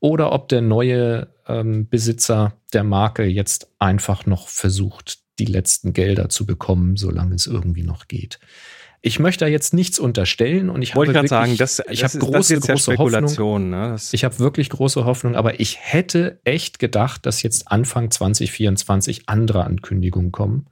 Oder 0.00 0.32
ob 0.32 0.48
der 0.48 0.62
neue 0.62 1.28
ähm, 1.46 1.88
Besitzer 1.88 2.54
der 2.72 2.84
Marke 2.84 3.24
jetzt 3.24 3.68
einfach 3.78 4.26
noch 4.26 4.48
versucht, 4.48 5.18
die 5.38 5.46
letzten 5.46 5.92
Gelder 5.92 6.28
zu 6.28 6.46
bekommen, 6.46 6.96
solange 6.96 7.34
es 7.34 7.46
irgendwie 7.46 7.82
noch 7.82 8.08
geht. 8.08 8.38
Ich 9.00 9.20
möchte 9.20 9.44
da 9.44 9.48
jetzt 9.48 9.74
nichts 9.74 9.98
unterstellen 9.98 10.70
und 10.70 10.82
ich 10.82 10.96
Wollte 10.96 11.10
habe 11.10 11.16
wirklich, 11.16 11.30
sagen, 11.30 11.56
das, 11.56 11.82
ich 11.88 12.02
habe 12.02 12.18
große, 12.18 12.58
große 12.58 12.96
Hoffnung. 12.96 13.70
Ne? 13.70 13.96
Ich 14.10 14.24
habe 14.24 14.38
wirklich 14.40 14.70
große 14.70 15.04
Hoffnung, 15.04 15.36
aber 15.36 15.60
ich 15.60 15.78
hätte 15.80 16.40
echt 16.44 16.78
gedacht, 16.78 17.24
dass 17.24 17.42
jetzt 17.42 17.70
Anfang 17.70 18.10
2024 18.10 19.28
andere 19.28 19.64
Ankündigungen 19.64 20.32
kommen. 20.32 20.66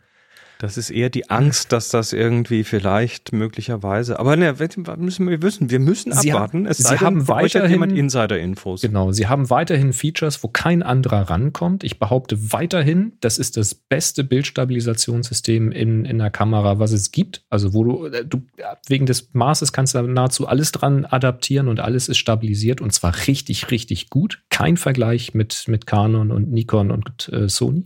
Das 0.58 0.78
ist 0.78 0.90
eher 0.90 1.10
die 1.10 1.28
Angst, 1.28 1.72
dass 1.72 1.90
das 1.90 2.12
irgendwie 2.12 2.64
vielleicht 2.64 3.32
möglicherweise. 3.32 4.18
Aber 4.18 4.36
ne, 4.36 4.54
müssen 4.96 5.28
wir 5.28 5.42
wissen, 5.42 5.70
wir 5.70 5.80
müssen 5.80 6.12
Sie 6.12 6.32
abwarten. 6.32 6.66
es 6.66 6.78
Sie 6.78 6.98
haben 6.98 7.28
weiterhin 7.28 7.70
jemand 7.70 7.92
Insider-Infos. 7.92 8.80
Genau, 8.80 9.12
Sie 9.12 9.26
haben 9.26 9.50
weiterhin 9.50 9.92
Features, 9.92 10.42
wo 10.42 10.48
kein 10.48 10.82
anderer 10.82 11.28
rankommt. 11.30 11.84
Ich 11.84 11.98
behaupte 11.98 12.52
weiterhin, 12.52 13.12
das 13.20 13.38
ist 13.38 13.56
das 13.56 13.74
beste 13.74 14.24
Bildstabilisationssystem 14.24 15.72
in, 15.72 16.04
in 16.04 16.18
der 16.18 16.30
Kamera, 16.30 16.78
was 16.78 16.92
es 16.92 17.12
gibt. 17.12 17.44
Also 17.50 17.74
wo 17.74 17.84
du, 17.84 18.06
äh, 18.06 18.24
du 18.24 18.42
wegen 18.86 19.06
des 19.06 19.30
Maßes 19.32 19.72
kannst 19.72 19.94
du 19.94 20.02
nahezu 20.02 20.46
alles 20.46 20.72
dran 20.72 21.04
adaptieren 21.04 21.68
und 21.68 21.80
alles 21.80 22.08
ist 22.08 22.18
stabilisiert 22.18 22.80
und 22.80 22.92
zwar 22.92 23.14
richtig, 23.26 23.70
richtig 23.70 24.10
gut. 24.10 24.42
Kein 24.48 24.76
Vergleich 24.76 25.34
mit, 25.34 25.64
mit 25.68 25.86
Canon 25.86 26.30
und 26.30 26.50
Nikon 26.50 26.90
und 26.90 27.28
äh, 27.32 27.48
Sony. 27.48 27.84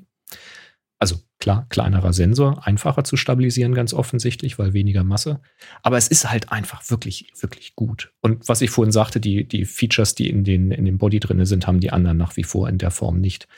Also 1.00 1.16
klar, 1.38 1.64
kleinerer 1.70 2.12
Sensor, 2.12 2.66
einfacher 2.66 3.04
zu 3.04 3.16
stabilisieren, 3.16 3.74
ganz 3.74 3.94
offensichtlich, 3.94 4.58
weil 4.58 4.74
weniger 4.74 5.02
Masse. 5.02 5.40
Aber 5.82 5.96
es 5.96 6.08
ist 6.08 6.30
halt 6.30 6.52
einfach 6.52 6.90
wirklich, 6.90 7.32
wirklich 7.40 7.74
gut. 7.74 8.12
Und 8.20 8.46
was 8.50 8.60
ich 8.60 8.68
vorhin 8.68 8.92
sagte, 8.92 9.18
die, 9.18 9.48
die 9.48 9.64
Features, 9.64 10.14
die 10.14 10.28
in, 10.28 10.44
den, 10.44 10.70
in 10.70 10.84
dem 10.84 10.98
Body 10.98 11.18
drin 11.18 11.42
sind, 11.46 11.66
haben 11.66 11.80
die 11.80 11.90
anderen 11.90 12.18
nach 12.18 12.36
wie 12.36 12.44
vor 12.44 12.68
in 12.68 12.76
der 12.76 12.90
Form 12.90 13.18
nicht. 13.18 13.48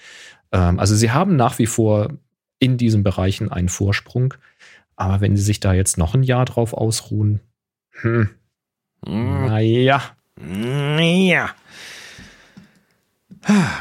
Ähm, 0.52 0.78
also 0.78 0.94
sie 0.94 1.10
haben 1.10 1.34
nach 1.34 1.58
wie 1.58 1.66
vor 1.66 2.12
in 2.60 2.76
diesen 2.76 3.02
Bereichen 3.02 3.50
einen 3.50 3.68
Vorsprung. 3.68 4.34
Aber 4.94 5.20
wenn 5.20 5.36
sie 5.36 5.42
sich 5.42 5.58
da 5.58 5.74
jetzt 5.74 5.98
noch 5.98 6.14
ein 6.14 6.22
Jahr 6.22 6.44
drauf 6.44 6.72
ausruhen, 6.72 7.40
hm, 7.90 8.28
mm. 9.04 9.46
naja. 9.46 10.00
Naja. 10.36 11.50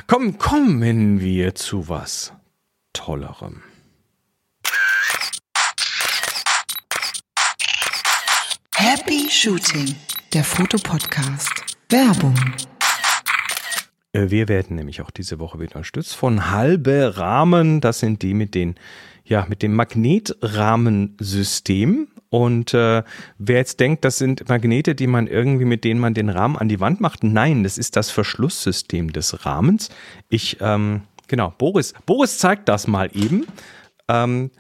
Komm, 0.08 0.40
kommen 0.40 1.20
wir 1.20 1.54
zu 1.54 1.88
was 1.88 2.34
Tollerem. 2.94 3.62
Happy 8.76 9.28
Shooting, 9.30 9.96
der 10.34 10.44
Fotopodcast. 10.44 11.52
Werbung. 11.90 12.36
Äh, 14.14 14.30
Wir 14.30 14.48
werden 14.48 14.76
nämlich 14.76 15.02
auch 15.02 15.10
diese 15.12 15.40
Woche 15.40 15.60
wieder 15.60 15.76
unterstützt 15.76 16.16
von 16.16 16.50
Halbe 16.52 17.18
Rahmen. 17.18 17.82
Das 17.82 18.00
sind 18.00 18.22
die 18.22 18.34
mit 18.34 18.56
den, 18.56 18.76
ja, 19.24 19.46
mit 19.48 19.62
dem 19.62 19.76
Magnetrahmensystem. 19.76 22.08
Und 22.30 22.74
äh, 22.74 23.04
wer 23.38 23.58
jetzt 23.58 23.80
denkt, 23.82 24.06
das 24.06 24.18
sind 24.18 24.48
Magnete, 24.48 24.96
die 24.96 25.08
man 25.08 25.28
irgendwie, 25.28 25.66
mit 25.66 25.84
denen 25.84 26.00
man 26.00 26.14
den 26.14 26.30
Rahmen 26.30 26.56
an 26.58 26.70
die 26.70 26.80
Wand 26.80 27.02
macht, 27.02 27.26
nein, 27.26 27.64
das 27.64 27.78
ist 27.78 27.98
das 27.98 28.10
Verschlusssystem 28.10 29.12
des 29.12 29.46
Rahmens. 29.46 29.90
Ich, 30.30 30.58
ähm, 30.62 31.02
genau, 31.32 31.52
Boris, 31.58 31.96
Boris 32.06 32.38
zeigt 32.38 32.70
das 32.70 32.86
mal 32.86 33.10
eben. 33.14 33.48
Ähm, 34.08 34.52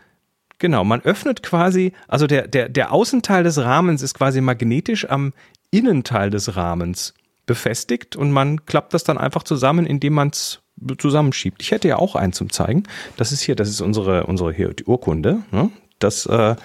Genau, 0.61 0.84
man 0.84 1.01
öffnet 1.01 1.41
quasi, 1.41 1.91
also 2.07 2.28
der, 2.28 2.47
der, 2.47 2.69
der 2.69 2.91
Außenteil 2.91 3.43
des 3.43 3.57
Rahmens 3.57 4.03
ist 4.03 4.13
quasi 4.13 4.41
magnetisch 4.41 5.09
am 5.09 5.34
Innenteil 5.72 6.30
des 6.30 6.55
Rahmens 6.55 7.15
befestigt 7.47 8.15
und 8.15 8.30
man 8.30 8.63
klappt 8.67 8.93
das 8.93 9.03
dann 9.03 9.17
einfach 9.17 9.41
zusammen, 9.41 9.88
indem 9.88 10.13
man 10.13 10.30
es 10.30 10.59
zusammenschiebt. 10.99 11.63
Ich 11.63 11.72
hätte 11.72 11.88
ja 11.88 11.95
auch 11.95 12.15
einen 12.15 12.32
zum 12.32 12.51
zeigen. 12.51 12.84
Das 13.17 13.32
ist 13.32 13.41
hier, 13.41 13.55
das 13.55 13.69
ist 13.69 13.82
unsere, 13.82 14.28
unsere 14.28 14.53
hier, 14.53 14.72
die 14.76 14.84
Urkunde. 14.84 15.41
Ne? 15.49 15.72
Das, 15.97 16.28
äh, 16.28 16.55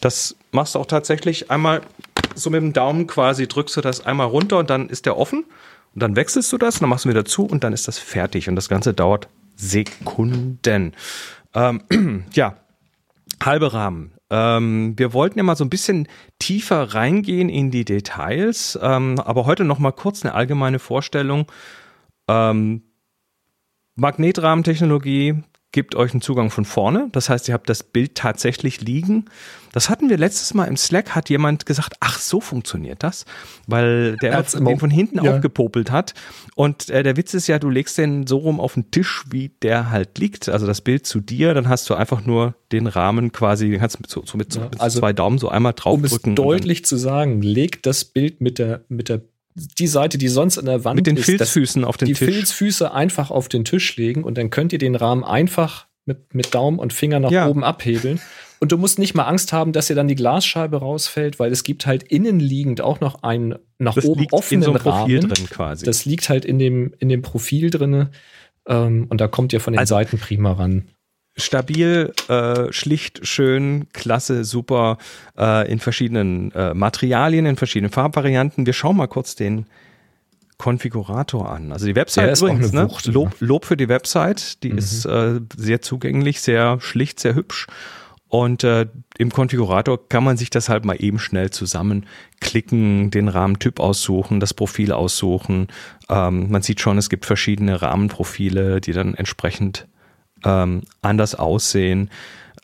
das 0.00 0.34
machst 0.50 0.74
du 0.74 0.80
auch 0.80 0.86
tatsächlich 0.86 1.48
einmal 1.48 1.82
so 2.34 2.50
mit 2.50 2.60
dem 2.60 2.72
Daumen 2.72 3.06
quasi, 3.06 3.46
drückst 3.46 3.76
du 3.76 3.80
das 3.80 4.04
einmal 4.04 4.26
runter 4.26 4.58
und 4.58 4.70
dann 4.70 4.88
ist 4.88 5.06
der 5.06 5.16
offen. 5.16 5.44
Und 5.94 6.02
dann 6.02 6.16
wechselst 6.16 6.52
du 6.52 6.58
das, 6.58 6.74
und 6.74 6.82
dann 6.82 6.90
machst 6.90 7.04
du 7.04 7.10
wieder 7.10 7.24
zu 7.24 7.46
und 7.46 7.62
dann 7.62 7.72
ist 7.72 7.86
das 7.86 7.98
fertig. 7.98 8.48
Und 8.48 8.56
das 8.56 8.68
Ganze 8.68 8.92
dauert 8.92 9.28
Sekunden. 9.56 10.92
Ähm, 11.54 11.82
ja, 12.32 12.56
halbe 13.42 13.72
Rahmen. 13.72 14.12
Ähm, 14.30 14.94
wir 14.96 15.12
wollten 15.12 15.38
ja 15.38 15.44
mal 15.44 15.56
so 15.56 15.64
ein 15.64 15.70
bisschen 15.70 16.08
tiefer 16.38 16.94
reingehen 16.94 17.48
in 17.48 17.70
die 17.70 17.84
Details, 17.84 18.78
ähm, 18.82 19.20
aber 19.20 19.46
heute 19.46 19.64
noch 19.64 19.78
mal 19.78 19.92
kurz 19.92 20.24
eine 20.24 20.34
allgemeine 20.34 20.78
Vorstellung. 20.78 21.50
Ähm, 22.28 22.82
Magnetrahmentechnologie 23.94 25.42
gibt 25.76 25.94
euch 25.94 26.12
einen 26.12 26.22
Zugang 26.22 26.48
von 26.48 26.64
vorne, 26.64 27.10
das 27.12 27.28
heißt, 27.28 27.48
ihr 27.48 27.54
habt 27.54 27.68
das 27.68 27.82
Bild 27.82 28.14
tatsächlich 28.14 28.80
liegen. 28.80 29.26
Das 29.74 29.90
hatten 29.90 30.08
wir 30.08 30.16
letztes 30.16 30.54
Mal 30.54 30.64
im 30.64 30.78
Slack, 30.78 31.14
hat 31.14 31.28
jemand 31.28 31.66
gesagt, 31.66 31.96
ach, 32.00 32.18
so 32.18 32.40
funktioniert 32.40 33.02
das, 33.02 33.26
weil 33.66 34.16
der 34.22 34.38
Hat's 34.38 34.52
den 34.52 34.78
von 34.78 34.88
hinten 34.88 35.22
ja. 35.22 35.34
aufgepopelt 35.34 35.90
hat. 35.90 36.14
Und 36.54 36.88
äh, 36.88 37.02
der 37.02 37.18
Witz 37.18 37.34
ist 37.34 37.46
ja, 37.46 37.58
du 37.58 37.68
legst 37.68 37.98
den 37.98 38.26
so 38.26 38.38
rum 38.38 38.58
auf 38.58 38.72
den 38.72 38.90
Tisch, 38.90 39.24
wie 39.28 39.50
der 39.60 39.90
halt 39.90 40.16
liegt, 40.16 40.48
also 40.48 40.66
das 40.66 40.80
Bild 40.80 41.04
zu 41.04 41.20
dir, 41.20 41.52
dann 41.52 41.68
hast 41.68 41.90
du 41.90 41.94
einfach 41.94 42.24
nur 42.24 42.54
den 42.72 42.86
Rahmen 42.86 43.32
quasi, 43.32 43.68
den 43.68 43.78
kannst 43.78 43.96
du 43.96 44.00
mit, 44.00 44.10
so, 44.10 44.22
so 44.24 44.38
mit, 44.38 44.50
so, 44.54 44.60
Ja, 44.60 44.68
mit 44.70 44.80
also, 44.80 45.00
zwei 45.00 45.12
Daumen 45.12 45.36
so 45.36 45.50
einmal 45.50 45.72
Um 45.84 46.04
es 46.04 46.10
draufdrücken. 46.12 46.30
und 46.30 46.38
dann- 46.38 46.46
deutlich 46.46 46.86
zu 46.86 46.96
sagen, 46.96 47.42
legt 47.42 47.84
das 47.84 48.06
Bild 48.06 48.40
mit 48.40 48.58
der, 48.58 48.80
mit 48.88 49.10
der, 49.10 49.20
die 49.56 49.86
Seite, 49.86 50.18
die 50.18 50.28
sonst 50.28 50.58
an 50.58 50.66
der 50.66 50.84
Wand 50.84 50.96
mit 50.96 51.06
den 51.06 51.16
ist, 51.16 51.24
Filzfüßen 51.24 51.84
auf 51.84 51.96
den 51.96 52.06
die 52.06 52.12
Tisch. 52.14 52.28
Filzfüße 52.28 52.92
einfach 52.92 53.30
auf 53.30 53.48
den 53.48 53.64
Tisch 53.64 53.96
legen 53.96 54.22
und 54.22 54.36
dann 54.36 54.50
könnt 54.50 54.72
ihr 54.72 54.78
den 54.78 54.94
Rahmen 54.94 55.24
einfach 55.24 55.86
mit, 56.04 56.34
mit 56.34 56.54
Daumen 56.54 56.78
und 56.78 56.92
Finger 56.92 57.18
nach 57.20 57.30
Ja. 57.30 57.48
oben 57.48 57.64
abhebeln. 57.64 58.20
Und 58.60 58.72
du 58.72 58.78
musst 58.78 58.98
nicht 58.98 59.14
mal 59.14 59.24
Angst 59.24 59.52
haben, 59.52 59.72
dass 59.72 59.86
dir 59.88 59.94
dann 59.94 60.08
die 60.08 60.14
Glasscheibe 60.14 60.78
rausfällt, 60.78 61.38
weil 61.38 61.52
es 61.52 61.62
gibt 61.64 61.86
halt 61.86 62.02
innenliegend 62.04 62.80
auch 62.80 63.00
noch 63.00 63.22
einen 63.22 63.56
nach 63.78 63.94
das 63.94 64.04
oben 64.06 64.26
offenen 64.30 64.62
so 64.62 64.72
Rahmen. 64.72 65.20
drin 65.20 65.46
quasi. 65.50 65.84
Das 65.84 66.04
liegt 66.06 66.28
halt 66.28 66.44
in 66.44 66.58
dem, 66.58 66.94
in 66.98 67.08
dem 67.08 67.22
Profil 67.22 67.70
drinne. 67.70 68.10
Ähm, 68.68 69.06
und 69.10 69.20
da 69.20 69.28
kommt 69.28 69.52
ihr 69.52 69.60
von 69.60 69.72
den 69.74 69.78
Also- 69.80 69.94
Seiten 69.94 70.18
prima 70.18 70.52
ran. 70.52 70.86
Stabil, 71.36 72.12
äh, 72.28 72.72
schlicht, 72.72 73.26
schön, 73.26 73.86
klasse, 73.92 74.44
super, 74.44 74.98
äh, 75.38 75.70
in 75.70 75.78
verschiedenen 75.78 76.50
äh, 76.52 76.72
Materialien, 76.74 77.46
in 77.46 77.56
verschiedenen 77.56 77.92
Farbvarianten. 77.92 78.64
Wir 78.66 78.72
schauen 78.72 78.96
mal 78.96 79.06
kurz 79.06 79.34
den 79.34 79.66
Konfigurator 80.58 81.50
an. 81.50 81.72
Also 81.72 81.86
die 81.86 81.94
Website 81.94 82.30
ist 82.32 82.40
übrigens, 82.40 82.72
ne? 82.72 82.88
Wucht, 82.88 83.06
Lob, 83.06 83.36
Lob 83.40 83.64
für 83.66 83.76
die 83.76 83.88
Website, 83.90 84.62
die 84.62 84.70
Mhm. 84.72 84.78
ist 84.78 85.04
äh, 85.04 85.40
sehr 85.56 85.82
zugänglich, 85.82 86.40
sehr 86.40 86.80
schlicht, 86.80 87.20
sehr 87.20 87.34
hübsch. 87.34 87.66
Und 88.28 88.64
äh, 88.64 88.86
im 89.18 89.30
Konfigurator 89.30 90.08
kann 90.08 90.24
man 90.24 90.36
sich 90.36 90.50
das 90.50 90.68
halt 90.68 90.84
mal 90.84 90.96
eben 90.98 91.18
schnell 91.18 91.50
zusammenklicken, 91.50 93.10
den 93.10 93.28
Rahmentyp 93.28 93.78
aussuchen, 93.78 94.40
das 94.40 94.52
Profil 94.54 94.92
aussuchen. 94.92 95.68
Ähm, 96.08 96.50
man 96.50 96.62
sieht 96.62 96.80
schon, 96.80 96.98
es 96.98 97.08
gibt 97.08 97.24
verschiedene 97.26 97.82
Rahmenprofile, 97.82 98.80
die 98.80 98.92
dann 98.92 99.14
entsprechend 99.14 99.86
ähm, 100.46 100.82
anders 101.02 101.34
aussehen. 101.34 102.10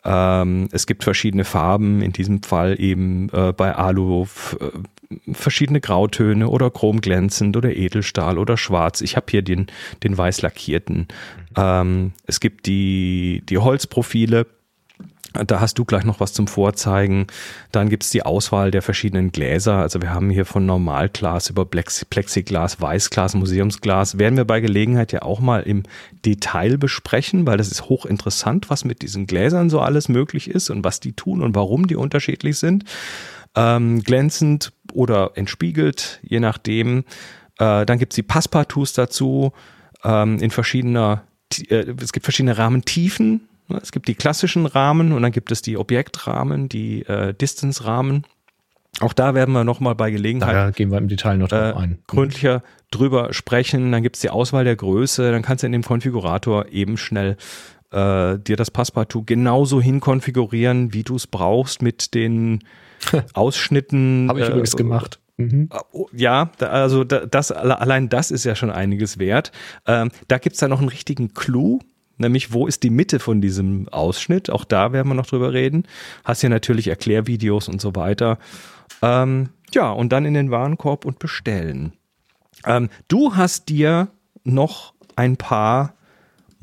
Ähm, 0.05 0.69
es 0.71 0.85
gibt 0.85 1.03
verschiedene 1.03 1.43
Farben, 1.43 2.01
in 2.01 2.11
diesem 2.11 2.43
Fall 2.43 2.79
eben 2.79 3.29
äh, 3.29 3.53
bei 3.53 3.75
Alu 3.75 4.23
äh, 4.59 4.69
verschiedene 5.33 5.79
Grautöne 5.79 6.49
oder 6.49 6.71
chromglänzend 6.71 7.55
oder 7.55 7.75
Edelstahl 7.75 8.37
oder 8.37 8.57
schwarz. 8.57 9.01
Ich 9.01 9.15
habe 9.15 9.27
hier 9.29 9.41
den, 9.41 9.67
den 10.03 10.17
weiß 10.17 10.41
lackierten. 10.41 11.07
Ähm, 11.55 12.13
es 12.25 12.39
gibt 12.39 12.65
die, 12.65 13.43
die 13.47 13.57
Holzprofile. 13.59 14.47
Da 15.33 15.59
hast 15.59 15.79
du 15.79 15.85
gleich 15.85 16.03
noch 16.03 16.19
was 16.19 16.33
zum 16.33 16.47
Vorzeigen. 16.47 17.27
Dann 17.71 17.89
gibt's 17.89 18.11
die 18.11 18.23
Auswahl 18.23 18.69
der 18.69 18.83
verschiedenen 18.83 19.31
Gläser. 19.31 19.77
Also 19.77 20.01
wir 20.01 20.13
haben 20.13 20.29
hier 20.29 20.45
von 20.45 20.65
Normalglas 20.65 21.49
über 21.49 21.63
Plex- 21.63 22.05
Plexiglas, 22.05 22.79
Weißglas, 22.79 23.33
Museumsglas. 23.33 24.19
Werden 24.19 24.37
wir 24.37 24.45
bei 24.45 24.59
Gelegenheit 24.59 25.11
ja 25.11 25.23
auch 25.23 25.39
mal 25.39 25.63
im 25.63 25.83
Detail 26.23 26.77
besprechen, 26.77 27.47
weil 27.47 27.57
das 27.57 27.71
ist 27.71 27.85
hochinteressant, 27.85 28.69
was 28.69 28.85
mit 28.85 29.01
diesen 29.01 29.25
Gläsern 29.25 29.69
so 29.69 29.79
alles 29.81 30.07
möglich 30.07 30.49
ist 30.49 30.69
und 30.69 30.83
was 30.83 30.99
die 30.99 31.13
tun 31.13 31.41
und 31.41 31.55
warum 31.55 31.87
die 31.87 31.95
unterschiedlich 31.95 32.57
sind. 32.59 32.83
Ähm, 33.55 34.01
glänzend 34.01 34.71
oder 34.93 35.31
entspiegelt, 35.35 36.19
je 36.23 36.39
nachdem. 36.39 37.05
Äh, 37.59 37.85
dann 37.85 37.99
gibt's 37.99 38.15
die 38.15 38.23
Passepartouts 38.23 38.93
dazu 38.93 39.53
ähm, 40.03 40.39
in 40.39 40.51
verschiedener, 40.51 41.23
äh, 41.69 41.85
es 42.01 42.13
gibt 42.13 42.25
verschiedene 42.25 42.57
Rahmentiefen. 42.57 43.47
Ne? 43.67 43.79
Es 43.81 43.91
gibt 43.91 44.07
die 44.07 44.15
klassischen 44.15 44.65
Rahmen 44.65 45.11
und 45.11 45.21
dann 45.23 45.31
gibt 45.31 45.51
es 45.51 45.61
die 45.61 45.77
Objektrahmen, 45.77 46.69
die 46.69 47.01
äh, 47.05 47.33
Distance-Rahmen. 47.33 48.23
Auch 48.99 49.13
da 49.13 49.33
werden 49.33 49.53
wir 49.53 49.63
nochmal 49.63 49.95
bei 49.95 50.11
Gelegenheit 50.11 50.53
Da 50.55 50.69
gehen 50.71 50.91
wir 50.91 50.99
im 50.99 51.07
Detail 51.07 51.37
noch 51.37 51.47
drauf 51.47 51.75
äh, 51.75 51.79
ein. 51.79 51.99
gründlicher 52.07 52.61
drüber 52.91 53.33
sprechen. 53.33 53.91
Dann 53.91 54.03
gibt's 54.03 54.19
die 54.19 54.29
Auswahl 54.29 54.63
der 54.65 54.75
Größe. 54.75 55.31
Dann 55.31 55.41
kannst 55.41 55.63
du 55.63 55.65
in 55.65 55.71
dem 55.71 55.83
Konfigurator 55.83 56.67
eben 56.69 56.97
schnell 56.97 57.37
äh, 57.91 58.37
dir 58.37 58.55
das 58.55 58.69
Passepartout 58.69 59.23
genauso 59.25 59.81
hinkonfigurieren, 59.81 60.93
wie 60.93 61.03
du 61.03 61.15
es 61.15 61.25
brauchst 61.25 61.81
mit 61.81 62.13
den 62.13 62.59
Ausschnitten. 63.33 64.27
Habe 64.29 64.39
ich 64.41 64.45
äh, 64.45 64.49
übrigens 64.49 64.75
gemacht. 64.77 65.19
Mhm. 65.37 65.69
Oh, 65.91 66.07
Ja, 66.13 66.51
also 66.59 67.03
da- 67.03 67.25
das, 67.25 67.51
alle- 67.51 67.79
allein 67.81 68.09
das 68.09 68.29
ist 68.31 68.43
ja 68.43 68.55
schon 68.55 68.69
einiges 68.69 69.17
wert. 69.17 69.51
Ähm, 69.87 70.11
da 70.27 70.37
gibt's 70.37 70.59
dann 70.59 70.69
noch 70.69 70.79
einen 70.79 70.89
richtigen 70.89 71.33
Clou, 71.33 71.79
nämlich 72.23 72.51
wo 72.51 72.67
ist 72.67 72.83
die 72.83 72.89
Mitte 72.89 73.19
von 73.19 73.41
diesem 73.41 73.87
Ausschnitt? 73.89 74.49
Auch 74.49 74.65
da 74.65 74.91
werden 74.91 75.07
wir 75.09 75.15
noch 75.15 75.27
drüber 75.27 75.53
reden. 75.53 75.83
Hast 76.23 76.41
hier 76.41 76.49
natürlich 76.49 76.87
Erklärvideos 76.87 77.69
und 77.69 77.79
so 77.79 77.95
weiter. 77.95 78.39
Ähm, 79.01 79.49
ja, 79.73 79.91
und 79.91 80.09
dann 80.09 80.25
in 80.25 80.33
den 80.33 80.51
Warenkorb 80.51 81.05
und 81.05 81.19
bestellen. 81.19 81.93
Ähm, 82.65 82.89
du 83.07 83.35
hast 83.35 83.69
dir 83.69 84.07
noch 84.43 84.93
ein 85.15 85.37
paar 85.37 85.93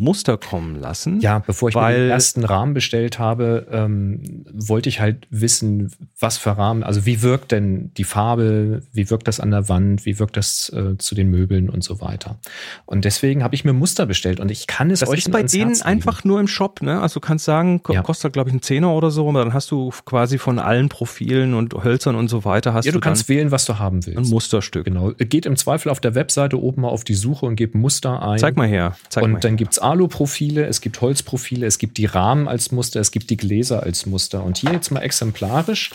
Muster 0.00 0.36
kommen 0.38 0.76
lassen. 0.80 1.20
Ja, 1.20 1.38
bevor 1.40 1.68
ich 1.68 1.74
mir 1.74 1.80
weil- 1.82 2.00
den 2.04 2.10
ersten 2.10 2.44
Rahmen 2.44 2.74
bestellt 2.74 3.18
habe, 3.18 3.66
ähm, 3.70 4.44
wollte 4.52 4.88
ich 4.88 5.00
halt 5.00 5.26
wissen, 5.30 5.92
was 6.18 6.38
für 6.38 6.56
Rahmen, 6.56 6.82
also 6.82 7.06
wie 7.06 7.22
wirkt 7.22 7.52
denn 7.52 7.92
die 7.96 8.04
Farbe, 8.04 8.82
wie 8.92 9.10
wirkt 9.10 9.28
das 9.28 9.40
an 9.40 9.50
der 9.50 9.68
Wand, 9.68 10.06
wie 10.06 10.18
wirkt 10.18 10.36
das 10.36 10.70
äh, 10.74 10.96
zu 10.98 11.14
den 11.14 11.28
Möbeln 11.30 11.68
und 11.68 11.84
so 11.84 12.00
weiter. 12.00 12.38
Und 12.86 13.04
deswegen 13.04 13.42
habe 13.44 13.54
ich 13.54 13.64
mir 13.64 13.72
Muster 13.72 14.06
bestellt 14.06 14.40
und 14.40 14.50
ich 14.50 14.66
kann 14.66 14.90
es 14.90 15.00
Das 15.00 15.08
euch 15.10 15.18
ist 15.18 15.30
bei 15.30 15.38
ans 15.38 15.52
denen 15.52 15.68
Herz 15.70 15.82
einfach 15.82 16.24
nur 16.24 16.40
im 16.40 16.48
Shop, 16.48 16.82
ne? 16.82 17.00
Also 17.00 17.20
du 17.20 17.26
kannst 17.26 17.44
sagen, 17.44 17.80
Ja. 17.90 18.02
kostet 18.02 18.32
glaube 18.32 18.48
ich 18.48 18.52
einen 18.54 18.62
Zehner 18.62 18.92
oder 18.94 19.10
so, 19.10 19.28
aber 19.28 19.44
dann 19.44 19.52
hast 19.52 19.70
du 19.70 19.90
quasi 20.06 20.38
von 20.38 20.58
allen 20.58 20.88
Profilen 20.88 21.54
und 21.54 21.74
Hölzern 21.84 22.14
und 22.16 22.28
so 22.28 22.44
weiter 22.44 22.72
hast 22.74 22.86
Ja, 22.86 22.92
du 22.92 22.98
dann 22.98 23.02
kannst 23.02 23.28
wählen, 23.28 23.50
was 23.50 23.64
du 23.66 23.78
haben 23.78 23.98
ein 23.98 24.06
willst. 24.06 24.30
Musterstück. 24.30 24.84
Genau. 24.86 25.12
Geht 25.18 25.44
im 25.46 25.56
Zweifel 25.56 25.90
auf 25.90 26.00
der 26.00 26.14
Webseite 26.14 26.58
oben 26.60 26.82
mal 26.82 26.88
auf 26.88 27.04
die 27.04 27.14
Suche 27.14 27.44
und 27.46 27.56
gebt 27.56 27.74
Muster 27.74 28.22
ein. 28.22 28.38
Zeig 28.38 28.56
mal 28.56 28.66
her. 28.66 28.96
Zeig 29.08 29.24
und 29.24 29.32
mal 29.32 29.40
dann 29.40 29.50
her. 29.52 29.56
gibt's 29.58 29.78
Alu-Profile, 29.90 30.66
es 30.66 30.80
gibt 30.80 31.00
Holzprofile, 31.00 31.66
es 31.66 31.78
gibt 31.78 31.98
die 31.98 32.06
Rahmen 32.06 32.48
als 32.48 32.72
Muster, 32.72 33.00
es 33.00 33.10
gibt 33.10 33.30
die 33.30 33.36
Gläser 33.36 33.82
als 33.82 34.06
Muster. 34.06 34.44
Und 34.44 34.58
hier 34.58 34.72
jetzt 34.72 34.90
mal 34.90 35.00
exemplarisch 35.00 35.90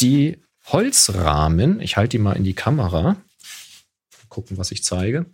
die 0.00 0.38
Holzrahmen. 0.66 1.80
Ich 1.80 1.96
halte 1.96 2.16
die 2.16 2.22
mal 2.22 2.34
in 2.34 2.44
die 2.44 2.54
Kamera. 2.54 3.16
Gucken, 4.28 4.56
was 4.56 4.72
ich 4.72 4.82
zeige. 4.84 5.26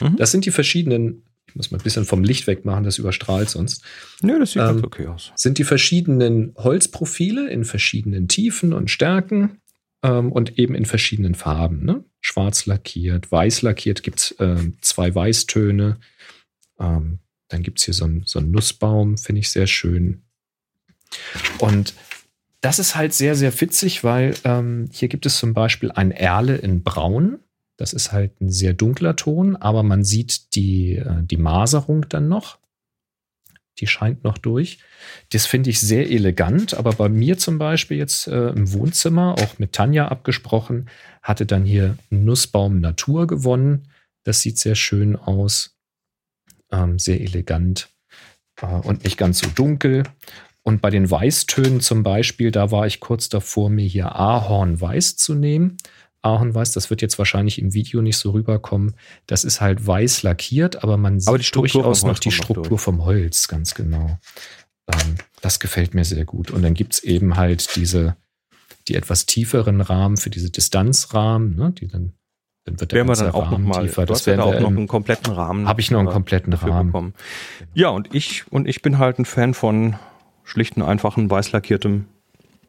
Mhm. 0.00 0.16
Das 0.16 0.30
sind 0.30 0.44
die 0.46 0.50
verschiedenen, 0.50 1.22
ich 1.46 1.54
muss 1.54 1.70
mal 1.70 1.78
ein 1.78 1.84
bisschen 1.84 2.04
vom 2.04 2.24
Licht 2.24 2.46
wegmachen, 2.46 2.84
das 2.84 2.98
überstrahlt 2.98 3.48
sonst. 3.50 3.82
Nö, 4.22 4.38
das 4.38 4.52
sieht 4.52 4.62
ähm, 4.62 4.68
ganz 4.68 4.84
okay 4.84 5.06
aus. 5.06 5.32
Sind 5.36 5.58
die 5.58 5.64
verschiedenen 5.64 6.54
Holzprofile 6.56 7.48
in 7.48 7.64
verschiedenen 7.64 8.28
Tiefen 8.28 8.72
und 8.72 8.90
Stärken 8.90 9.60
ähm, 10.02 10.32
und 10.32 10.58
eben 10.58 10.74
in 10.74 10.84
verschiedenen 10.84 11.34
Farben. 11.34 11.84
Ne? 11.84 12.04
schwarz 12.26 12.66
lackiert, 12.66 13.30
weiß 13.30 13.62
lackiert, 13.62 14.02
gibt 14.02 14.18
es 14.18 14.30
äh, 14.40 14.56
zwei 14.80 15.14
Weißtöne. 15.14 15.98
Ähm, 16.78 17.18
dann 17.48 17.62
gibt 17.62 17.78
es 17.78 17.84
hier 17.84 17.94
so 17.94 18.04
einen 18.04 18.22
so 18.24 18.40
Nussbaum, 18.40 19.18
finde 19.18 19.40
ich 19.40 19.50
sehr 19.50 19.66
schön. 19.66 20.22
Und 21.58 21.94
das 22.60 22.78
ist 22.78 22.96
halt 22.96 23.12
sehr, 23.12 23.34
sehr 23.34 23.58
witzig, 23.60 24.02
weil 24.02 24.34
ähm, 24.44 24.88
hier 24.92 25.08
gibt 25.08 25.26
es 25.26 25.38
zum 25.38 25.54
Beispiel 25.54 25.92
ein 25.92 26.10
Erle 26.10 26.56
in 26.56 26.82
Braun. 26.82 27.38
Das 27.76 27.92
ist 27.92 28.12
halt 28.12 28.40
ein 28.40 28.50
sehr 28.50 28.72
dunkler 28.72 29.16
Ton, 29.16 29.54
aber 29.56 29.82
man 29.82 30.02
sieht 30.02 30.54
die, 30.54 30.96
äh, 30.96 31.22
die 31.22 31.36
Maserung 31.36 32.06
dann 32.08 32.28
noch. 32.28 32.58
Die 33.78 33.86
scheint 33.86 34.24
noch 34.24 34.38
durch. 34.38 34.78
Das 35.30 35.44
finde 35.44 35.68
ich 35.68 35.80
sehr 35.80 36.10
elegant, 36.10 36.74
aber 36.74 36.92
bei 36.92 37.10
mir 37.10 37.36
zum 37.36 37.58
Beispiel 37.58 37.98
jetzt 37.98 38.26
äh, 38.26 38.48
im 38.48 38.72
Wohnzimmer, 38.72 39.36
auch 39.38 39.58
mit 39.58 39.72
Tanja 39.72 40.08
abgesprochen, 40.08 40.88
hatte 41.22 41.44
dann 41.44 41.64
hier 41.64 41.98
Nussbaum 42.08 42.80
Natur 42.80 43.26
gewonnen. 43.26 43.88
Das 44.24 44.40
sieht 44.40 44.58
sehr 44.58 44.74
schön 44.74 45.14
aus. 45.14 45.75
Ähm, 46.76 46.98
sehr 46.98 47.20
elegant 47.20 47.88
äh, 48.60 48.66
und 48.66 49.04
nicht 49.04 49.16
ganz 49.16 49.38
so 49.38 49.48
dunkel. 49.54 50.02
Und 50.62 50.82
bei 50.82 50.90
den 50.90 51.10
Weißtönen 51.10 51.80
zum 51.80 52.02
Beispiel, 52.02 52.50
da 52.50 52.70
war 52.70 52.86
ich 52.86 53.00
kurz 53.00 53.28
davor, 53.28 53.70
mir 53.70 53.86
hier 53.86 54.16
Ahornweiß 54.16 55.16
zu 55.16 55.34
nehmen. 55.34 55.76
Ahornweiß, 56.22 56.72
das 56.72 56.90
wird 56.90 57.02
jetzt 57.02 57.18
wahrscheinlich 57.18 57.60
im 57.60 57.72
Video 57.72 58.02
nicht 58.02 58.16
so 58.18 58.32
rüberkommen. 58.32 58.94
Das 59.26 59.44
ist 59.44 59.60
halt 59.60 59.86
weiß 59.86 60.24
lackiert, 60.24 60.82
aber 60.82 60.96
man 60.96 61.20
sieht 61.20 61.28
aber 61.28 61.38
die 61.38 61.50
durchaus 61.50 62.02
noch 62.02 62.18
die 62.18 62.32
Struktur 62.32 62.78
vom 62.78 63.04
Holz, 63.04 63.46
ganz 63.46 63.74
genau. 63.74 64.18
Ähm, 64.88 65.14
das 65.40 65.60
gefällt 65.60 65.94
mir 65.94 66.04
sehr 66.04 66.24
gut. 66.24 66.50
Und 66.50 66.62
dann 66.62 66.74
gibt 66.74 66.94
es 66.94 67.04
eben 67.04 67.36
halt 67.36 67.76
diese, 67.76 68.16
die 68.88 68.96
etwas 68.96 69.26
tieferen 69.26 69.80
Rahmen 69.80 70.16
für 70.16 70.30
diese 70.30 70.50
Distanzrahmen, 70.50 71.54
ne, 71.54 71.72
die 71.72 71.86
dann 71.86 72.12
dann 72.66 72.80
wird 72.80 72.92
der 72.92 72.96
werden 72.98 73.08
wir 73.08 73.14
dann 73.14 73.32
auch 73.32 73.50
noch 73.50 73.58
mal, 73.58 73.82
tiefer. 73.82 74.06
Das 74.06 74.26
wäre 74.26 74.42
auch 74.42 74.58
noch 74.60 74.68
einen 74.68 74.88
kompletten 74.88 75.32
Rahmen. 75.32 75.68
Habe 75.68 75.80
ich 75.80 75.90
noch 75.90 76.00
einen 76.00 76.08
kompletten 76.08 76.52
Rahmen 76.52 76.88
bekommen. 76.88 77.14
Ja, 77.74 77.88
und 77.88 78.12
ich 78.14 78.50
und 78.52 78.68
ich 78.68 78.82
bin 78.82 78.98
halt 78.98 79.18
ein 79.18 79.24
Fan 79.24 79.54
von 79.54 79.94
schlichten, 80.44 80.82
einfachen, 80.82 81.30
weiß 81.30 81.52
lackiertem 81.52 82.06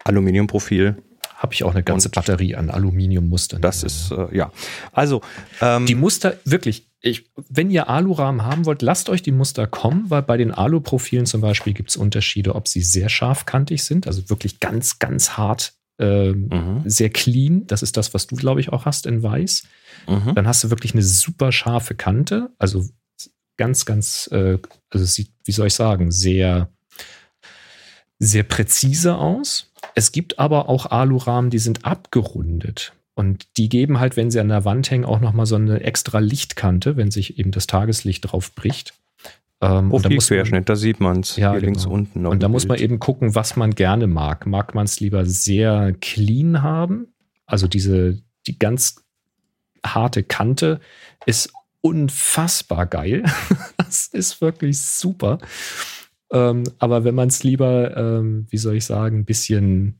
Aluminiumprofil. 0.04 1.02
Habe 1.36 1.54
ich 1.54 1.64
auch 1.64 1.72
eine 1.72 1.82
ganze 1.82 2.08
und 2.08 2.14
Batterie 2.14 2.54
an 2.54 2.70
Aluminiummustern. 2.70 3.60
Das 3.60 3.82
ist, 3.82 4.10
äh, 4.12 4.36
ja. 4.36 4.52
Also. 4.92 5.20
Ähm, 5.60 5.86
die 5.86 5.94
Muster, 5.94 6.36
wirklich, 6.44 6.88
ich, 7.00 7.30
wenn 7.48 7.70
ihr 7.70 7.88
Alurahmen 7.88 8.44
haben 8.44 8.66
wollt, 8.66 8.82
lasst 8.82 9.08
euch 9.08 9.22
die 9.22 9.32
Muster 9.32 9.66
kommen, 9.66 10.06
weil 10.08 10.22
bei 10.22 10.36
den 10.36 10.52
Aluprofilen 10.52 11.26
zum 11.26 11.40
Beispiel 11.40 11.74
gibt 11.74 11.90
es 11.90 11.96
Unterschiede, 11.96 12.54
ob 12.56 12.66
sie 12.66 12.80
sehr 12.80 13.08
scharfkantig 13.08 13.84
sind, 13.84 14.08
also 14.08 14.30
wirklich 14.30 14.58
ganz, 14.58 14.98
ganz 14.98 15.36
hart, 15.36 15.74
äh, 15.98 16.32
mhm. 16.32 16.82
sehr 16.86 17.10
clean. 17.10 17.66
Das 17.66 17.82
ist 17.82 17.96
das, 17.96 18.14
was 18.14 18.26
du, 18.26 18.36
glaube 18.36 18.60
ich, 18.60 18.72
auch 18.72 18.84
hast 18.84 19.06
in 19.06 19.22
weiß. 19.22 19.64
Mhm. 20.08 20.34
Dann 20.34 20.46
hast 20.46 20.64
du 20.64 20.70
wirklich 20.70 20.92
eine 20.92 21.02
super 21.02 21.52
scharfe 21.52 21.94
Kante, 21.94 22.50
also 22.58 22.84
ganz, 23.56 23.84
ganz, 23.84 24.28
äh, 24.32 24.58
also 24.90 25.04
sieht, 25.04 25.32
wie 25.44 25.52
soll 25.52 25.66
ich 25.66 25.74
sagen, 25.74 26.10
sehr 26.10 26.70
sehr 28.18 28.42
präzise 28.42 29.16
aus. 29.16 29.70
Es 29.94 30.12
gibt 30.12 30.38
aber 30.38 30.68
auch 30.68 30.86
Alurahmen, 30.86 31.50
die 31.50 31.58
sind 31.58 31.84
abgerundet. 31.84 32.92
Und 33.14 33.46
die 33.56 33.68
geben 33.68 33.98
halt, 33.98 34.16
wenn 34.16 34.30
sie 34.30 34.40
an 34.40 34.48
der 34.48 34.64
Wand 34.64 34.90
hängen, 34.90 35.04
auch 35.04 35.20
nochmal 35.20 35.46
so 35.46 35.56
eine 35.56 35.80
extra 35.80 36.20
Lichtkante, 36.20 36.96
wenn 36.96 37.10
sich 37.10 37.38
eben 37.38 37.50
das 37.50 37.66
Tageslicht 37.66 38.30
drauf 38.30 38.54
bricht. 38.54 38.94
Ähm, 39.60 39.88
Profilquerschnitt, 39.88 40.68
da 40.68 40.76
sieht 40.76 41.00
man 41.00 41.20
es 41.20 41.36
ja, 41.36 41.50
hier 41.50 41.60
genau. 41.60 41.72
links 41.72 41.86
unten. 41.86 42.26
Und 42.26 42.42
da 42.42 42.48
muss 42.48 42.68
man 42.68 42.78
eben 42.78 42.98
gucken, 42.98 43.34
was 43.34 43.56
man 43.56 43.74
gerne 43.74 44.06
mag. 44.06 44.46
Mag 44.46 44.74
man 44.74 44.84
es 44.84 45.00
lieber 45.00 45.26
sehr 45.26 45.94
clean 46.00 46.62
haben? 46.62 47.08
Also 47.46 47.66
diese, 47.66 48.22
die 48.46 48.58
ganz 48.58 49.04
harte 49.84 50.22
Kante 50.22 50.80
ist 51.26 51.52
unfassbar 51.80 52.86
geil. 52.86 53.24
das 53.76 54.06
ist 54.06 54.40
wirklich 54.40 54.80
super. 54.80 55.38
Ähm, 56.30 56.64
aber 56.78 57.04
wenn 57.04 57.14
man 57.14 57.28
es 57.28 57.42
lieber, 57.42 57.96
ähm, 57.96 58.46
wie 58.50 58.58
soll 58.58 58.76
ich 58.76 58.84
sagen, 58.84 59.20
ein 59.20 59.24
bisschen, 59.24 59.98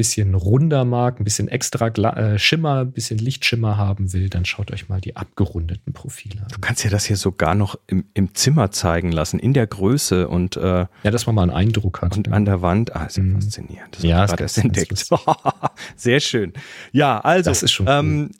bisschen 0.00 0.34
runder 0.34 0.86
mag, 0.86 1.20
ein 1.20 1.24
bisschen 1.24 1.48
extra 1.48 1.90
Gla 1.90 2.16
äh, 2.16 2.38
Schimmer, 2.38 2.80
ein 2.80 2.92
bisschen 2.92 3.18
Lichtschimmer 3.18 3.76
haben 3.76 4.14
will, 4.14 4.30
dann 4.30 4.46
schaut 4.46 4.72
euch 4.72 4.88
mal 4.88 4.98
die 4.98 5.14
abgerundeten 5.14 5.92
Profile 5.92 6.40
an. 6.40 6.48
Du 6.50 6.58
kannst 6.58 6.84
ja 6.84 6.88
das 6.88 7.04
hier 7.04 7.18
sogar 7.18 7.54
noch 7.54 7.78
im, 7.86 8.06
im 8.14 8.34
Zimmer 8.34 8.70
zeigen 8.70 9.12
lassen, 9.12 9.38
in 9.38 9.52
der 9.52 9.66
Größe 9.66 10.26
und 10.26 10.56
äh, 10.56 10.86
ja, 11.02 11.10
dass 11.10 11.26
man 11.26 11.34
mal 11.34 11.42
einen 11.42 11.50
Eindruck 11.50 12.00
hat. 12.00 12.16
Und 12.16 12.28
ja. 12.28 12.32
an 12.32 12.46
der 12.46 12.62
Wand. 12.62 12.96
Ah, 12.96 13.04
ist 13.04 13.18
ja 13.18 13.24
mhm. 13.24 13.34
faszinierend. 13.34 13.96
Das 13.96 14.02
ja, 14.02 14.24
gerade 14.24 14.42
erst 14.42 14.56
entdeckt. 14.56 15.06
Sehr 15.96 16.20
schön. 16.20 16.54
Ja, 16.92 17.20
also 17.20 17.50
das 17.50 17.62
ist 17.62 17.72
schon 17.72 17.84
ähm, 17.86 18.30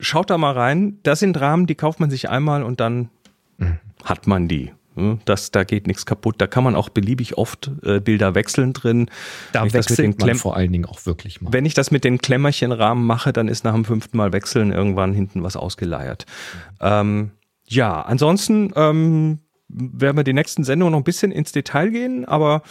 schaut 0.00 0.30
da 0.30 0.38
mal 0.38 0.52
rein. 0.52 1.00
Das 1.02 1.20
sind 1.20 1.38
Rahmen, 1.38 1.66
die 1.66 1.74
kauft 1.74 2.00
man 2.00 2.08
sich 2.08 2.30
einmal 2.30 2.62
und 2.62 2.80
dann 2.80 3.10
mhm. 3.58 3.78
hat 4.04 4.26
man 4.26 4.48
die. 4.48 4.72
Hm, 4.98 5.20
das, 5.24 5.52
da 5.52 5.62
geht 5.62 5.86
nichts 5.86 6.06
kaputt. 6.06 6.34
Da 6.38 6.48
kann 6.48 6.64
man 6.64 6.74
auch 6.74 6.88
beliebig 6.88 7.38
oft 7.38 7.70
äh, 7.84 8.00
Bilder 8.00 8.34
wechseln 8.34 8.72
drin. 8.72 9.08
Da 9.52 9.72
wechselt 9.72 10.18
man 10.18 10.34
vor 10.34 10.56
allen 10.56 10.72
Dingen 10.72 10.86
auch 10.86 11.06
wirklich 11.06 11.40
mal. 11.40 11.52
Wenn 11.52 11.64
ich 11.64 11.74
das 11.74 11.92
mit 11.92 12.02
den 12.02 12.18
Klemmerchenrahmen 12.18 13.06
mache, 13.06 13.32
dann 13.32 13.46
ist 13.46 13.62
nach 13.64 13.74
dem 13.74 13.84
fünften 13.84 14.16
Mal 14.16 14.32
wechseln 14.32 14.72
irgendwann 14.72 15.12
hinten 15.12 15.44
was 15.44 15.56
ausgeleiert. 15.56 16.26
Mhm. 16.26 16.80
Ähm, 16.80 17.30
ja, 17.66 18.02
ansonsten 18.02 18.72
ähm, 18.74 19.38
werden 19.68 20.16
wir 20.16 20.24
die 20.24 20.32
nächsten 20.32 20.64
Sendungen 20.64 20.90
noch 20.92 20.98
ein 20.98 21.04
bisschen 21.04 21.30
ins 21.30 21.52
Detail 21.52 21.90
gehen, 21.90 22.24
aber 22.24 22.62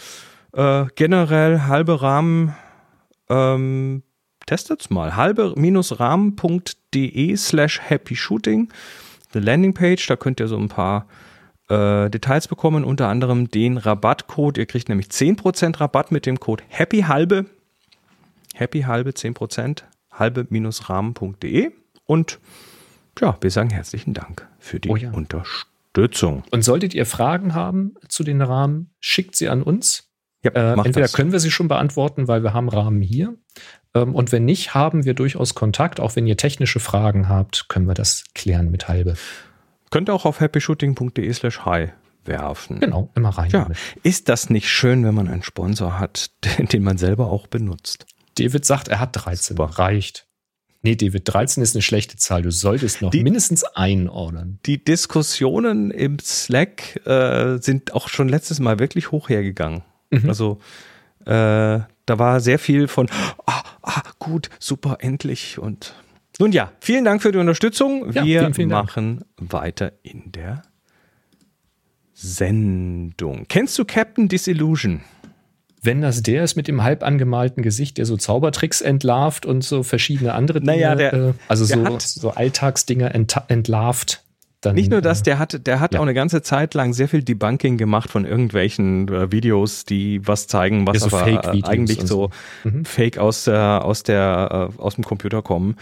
äh, 0.52 0.84
generell 0.96 1.62
halbe 1.62 2.02
Rahmen 2.02 2.54
ähm, 3.30 4.02
testet's 4.46 4.90
mal. 4.90 5.16
halbe-rahmen.de 5.16 7.36
slash 7.36 7.80
happy 7.80 8.16
shooting. 8.16 8.68
The 9.32 9.38
Landingpage, 9.38 10.06
da 10.06 10.16
könnt 10.16 10.40
ihr 10.40 10.48
so 10.48 10.58
ein 10.58 10.68
paar 10.68 11.06
äh, 11.68 12.08
Details 12.10 12.48
bekommen, 12.48 12.84
unter 12.84 13.08
anderem 13.08 13.50
den 13.50 13.76
Rabattcode. 13.76 14.58
Ihr 14.58 14.66
kriegt 14.66 14.88
nämlich 14.88 15.08
10% 15.08 15.80
Rabatt 15.80 16.12
mit 16.12 16.26
dem 16.26 16.40
Code 16.40 16.64
Happy 16.68 17.02
Halbe. 17.02 17.46
Happy 18.54 18.82
Halbe 18.82 19.10
10%, 19.10 19.82
halbe-rahmen.de. 20.12 21.70
Und 22.06 22.38
ja, 23.20 23.36
wir 23.40 23.50
sagen 23.50 23.70
herzlichen 23.70 24.14
Dank 24.14 24.48
für 24.58 24.80
die 24.80 24.88
oh 24.88 24.96
ja. 24.96 25.10
Unterstützung. 25.12 26.42
Und 26.50 26.62
solltet 26.62 26.94
ihr 26.94 27.06
Fragen 27.06 27.54
haben 27.54 27.94
zu 28.08 28.24
den 28.24 28.42
Rahmen, 28.42 28.90
schickt 29.00 29.36
sie 29.36 29.48
an 29.48 29.62
uns. 29.62 30.08
Ja, 30.42 30.52
äh, 30.52 30.72
entweder 30.72 31.02
das. 31.02 31.12
können 31.12 31.32
wir 31.32 31.40
sie 31.40 31.50
schon 31.50 31.68
beantworten, 31.68 32.28
weil 32.28 32.42
wir 32.42 32.54
haben 32.54 32.68
Rahmen 32.68 33.02
hier. 33.02 33.34
Ähm, 33.94 34.14
und 34.14 34.32
wenn 34.32 34.44
nicht, 34.44 34.74
haben 34.74 35.04
wir 35.04 35.14
durchaus 35.14 35.54
Kontakt. 35.54 36.00
Auch 36.00 36.16
wenn 36.16 36.26
ihr 36.26 36.36
technische 36.36 36.80
Fragen 36.80 37.28
habt, 37.28 37.68
können 37.68 37.86
wir 37.86 37.94
das 37.94 38.24
klären 38.34 38.70
mit 38.70 38.88
halbe. 38.88 39.16
Könnt 39.90 40.08
ihr 40.08 40.14
auch 40.14 40.24
auf 40.24 40.40
happyshooting.de 40.40 41.32
slash 41.32 41.64
hi 41.64 41.88
werfen. 42.24 42.78
Genau, 42.80 43.10
immer 43.14 43.30
rein. 43.30 43.50
Ja. 43.50 43.68
Ist 44.02 44.28
das 44.28 44.50
nicht 44.50 44.68
schön, 44.68 45.04
wenn 45.04 45.14
man 45.14 45.28
einen 45.28 45.42
Sponsor 45.42 45.98
hat, 45.98 46.30
den 46.72 46.82
man 46.82 46.98
selber 46.98 47.30
auch 47.30 47.46
benutzt? 47.46 48.06
David 48.38 48.64
sagt, 48.64 48.88
er 48.88 49.00
hat 49.00 49.10
13. 49.12 49.56
Super. 49.56 49.78
Reicht. 49.78 50.26
Nee, 50.82 50.94
David, 50.94 51.22
13 51.26 51.62
ist 51.62 51.74
eine 51.74 51.82
schlechte 51.82 52.16
Zahl. 52.16 52.42
Du 52.42 52.52
solltest 52.52 53.02
noch 53.02 53.10
die, 53.10 53.24
mindestens 53.24 53.64
einen 53.64 54.08
ordern. 54.08 54.60
Die 54.64 54.82
Diskussionen 54.82 55.90
im 55.90 56.20
Slack 56.20 57.04
äh, 57.04 57.58
sind 57.58 57.94
auch 57.94 58.08
schon 58.08 58.28
letztes 58.28 58.60
Mal 58.60 58.78
wirklich 58.78 59.10
hoch 59.10 59.28
hergegangen. 59.28 59.82
Mhm. 60.10 60.28
Also 60.28 60.60
äh, 61.24 61.80
da 62.06 62.18
war 62.18 62.40
sehr 62.40 62.60
viel 62.60 62.86
von, 62.86 63.08
ah, 63.44 63.62
ah, 63.82 64.02
gut, 64.20 64.50
super, 64.60 64.98
endlich 65.00 65.58
und 65.58 65.94
nun 66.38 66.52
ja, 66.52 66.72
vielen 66.80 67.04
Dank 67.04 67.22
für 67.22 67.32
die 67.32 67.38
Unterstützung. 67.38 68.14
Wir 68.14 68.24
ja, 68.24 68.40
vielen, 68.40 68.54
vielen 68.54 68.68
machen 68.68 69.24
Dank. 69.36 69.52
weiter 69.52 69.92
in 70.02 70.32
der 70.32 70.62
Sendung. 72.12 73.46
Kennst 73.48 73.78
du 73.78 73.84
Captain 73.84 74.28
Disillusion? 74.28 75.02
Wenn 75.80 76.00
das 76.00 76.22
der 76.22 76.42
ist 76.42 76.56
mit 76.56 76.66
dem 76.66 76.82
halb 76.82 77.04
angemalten 77.04 77.62
Gesicht, 77.62 77.98
der 77.98 78.06
so 78.06 78.16
Zaubertricks 78.16 78.80
entlarvt 78.80 79.46
und 79.46 79.62
so 79.62 79.84
verschiedene 79.84 80.34
andere 80.34 80.60
Dinge, 80.60 80.72
naja, 80.72 80.94
der, 80.96 81.12
äh, 81.12 81.32
also 81.46 81.64
so, 81.64 81.98
so 82.00 82.30
Alltagsdinger 82.30 83.14
ent 83.14 83.36
entlarvt. 83.46 84.24
Dann, 84.60 84.74
Nicht 84.74 84.90
nur 84.90 85.00
das, 85.00 85.20
äh, 85.20 85.24
der 85.24 85.38
hat, 85.38 85.68
der 85.68 85.78
hat 85.78 85.94
ja. 85.94 86.00
auch 86.00 86.02
eine 86.02 86.14
ganze 86.14 86.42
Zeit 86.42 86.74
lang 86.74 86.92
sehr 86.92 87.08
viel 87.08 87.22
Debunking 87.22 87.76
gemacht 87.76 88.10
von 88.10 88.24
irgendwelchen 88.24 89.06
äh, 89.06 89.30
Videos, 89.30 89.84
die 89.84 90.26
was 90.26 90.48
zeigen, 90.48 90.84
was 90.84 90.94
ja, 90.94 91.08
so 91.08 91.16
aber 91.16 91.54
äh, 91.54 91.62
eigentlich 91.62 92.00
so, 92.00 92.06
so. 92.06 92.30
Mhm. 92.64 92.84
Fake 92.84 93.18
aus 93.18 93.44
der, 93.44 93.84
aus 93.84 94.02
der, 94.02 94.72
äh, 94.76 94.82
aus 94.82 94.96
dem 94.96 95.04
Computer 95.04 95.42
kommen. 95.42 95.76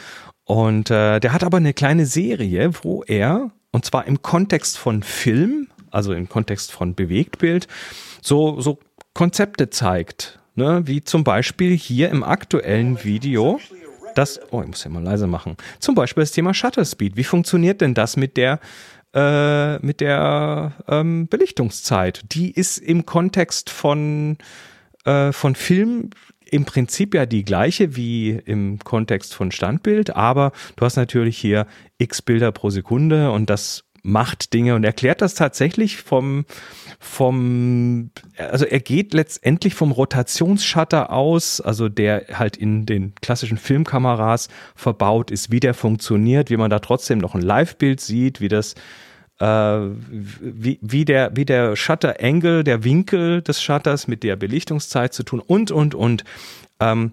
Und 0.46 0.90
äh, 0.90 1.20
der 1.20 1.32
hat 1.32 1.44
aber 1.44 1.58
eine 1.58 1.74
kleine 1.74 2.06
Serie, 2.06 2.70
wo 2.82 3.02
er, 3.02 3.50
und 3.72 3.84
zwar 3.84 4.06
im 4.06 4.22
Kontext 4.22 4.78
von 4.78 5.02
Film, 5.02 5.68
also 5.90 6.14
im 6.14 6.28
Kontext 6.28 6.72
von 6.72 6.94
Bewegtbild, 6.94 7.66
so, 8.22 8.60
so 8.60 8.78
Konzepte 9.12 9.70
zeigt. 9.70 10.38
Ne? 10.54 10.82
Wie 10.86 11.02
zum 11.02 11.24
Beispiel 11.24 11.76
hier 11.76 12.10
im 12.10 12.22
aktuellen 12.22 13.02
Video 13.02 13.60
das, 14.14 14.40
oh, 14.50 14.62
ich 14.62 14.68
muss 14.68 14.82
ja 14.82 14.90
mal 14.90 15.02
leise 15.02 15.26
machen. 15.26 15.56
Zum 15.78 15.94
Beispiel 15.94 16.22
das 16.22 16.30
Thema 16.30 16.54
Shutter 16.54 16.84
Speed. 16.84 17.16
Wie 17.16 17.24
funktioniert 17.24 17.82
denn 17.82 17.92
das 17.92 18.16
mit 18.16 18.38
der 18.38 18.60
äh, 19.14 19.78
mit 19.80 20.00
der 20.00 20.72
ähm, 20.88 21.28
Belichtungszeit? 21.28 22.24
Die 22.32 22.50
ist 22.50 22.78
im 22.78 23.04
Kontext 23.04 23.68
von 23.68 24.38
äh, 25.04 25.32
von 25.32 25.54
Film 25.54 26.10
im 26.50 26.64
Prinzip 26.64 27.14
ja 27.14 27.26
die 27.26 27.44
gleiche 27.44 27.96
wie 27.96 28.30
im 28.30 28.78
Kontext 28.78 29.34
von 29.34 29.50
Standbild, 29.50 30.14
aber 30.14 30.52
du 30.76 30.84
hast 30.84 30.96
natürlich 30.96 31.38
hier 31.38 31.66
x 31.98 32.22
Bilder 32.22 32.52
pro 32.52 32.70
Sekunde 32.70 33.30
und 33.32 33.50
das 33.50 33.84
macht 34.06 34.54
Dinge 34.54 34.76
und 34.76 34.84
erklärt 34.84 35.20
das 35.20 35.34
tatsächlich 35.34 35.96
vom, 35.96 36.46
vom, 37.00 38.10
also 38.38 38.64
er 38.64 38.78
geht 38.78 39.12
letztendlich 39.12 39.74
vom 39.74 39.90
Rotationsshutter 39.90 41.12
aus, 41.12 41.60
also 41.60 41.88
der 41.88 42.26
halt 42.32 42.56
in 42.56 42.86
den 42.86 43.16
klassischen 43.16 43.58
Filmkameras 43.58 44.48
verbaut 44.76 45.32
ist, 45.32 45.50
wie 45.50 45.58
der 45.58 45.74
funktioniert, 45.74 46.50
wie 46.50 46.56
man 46.56 46.70
da 46.70 46.78
trotzdem 46.78 47.18
noch 47.18 47.34
ein 47.34 47.42
Live-Bild 47.42 48.00
sieht, 48.00 48.40
wie 48.40 48.48
das 48.48 48.76
wie, 49.38 50.78
wie 50.80 51.04
der, 51.04 51.30
wie 51.34 51.44
der 51.44 51.76
Shutter-Angle, 51.76 52.64
der 52.64 52.84
Winkel 52.84 53.42
des 53.42 53.62
Shutters 53.62 54.08
mit 54.08 54.22
der 54.22 54.36
Belichtungszeit 54.36 55.12
zu 55.12 55.22
tun 55.22 55.40
und, 55.40 55.70
und, 55.70 55.94
und. 55.94 56.24
Ähm, 56.80 57.12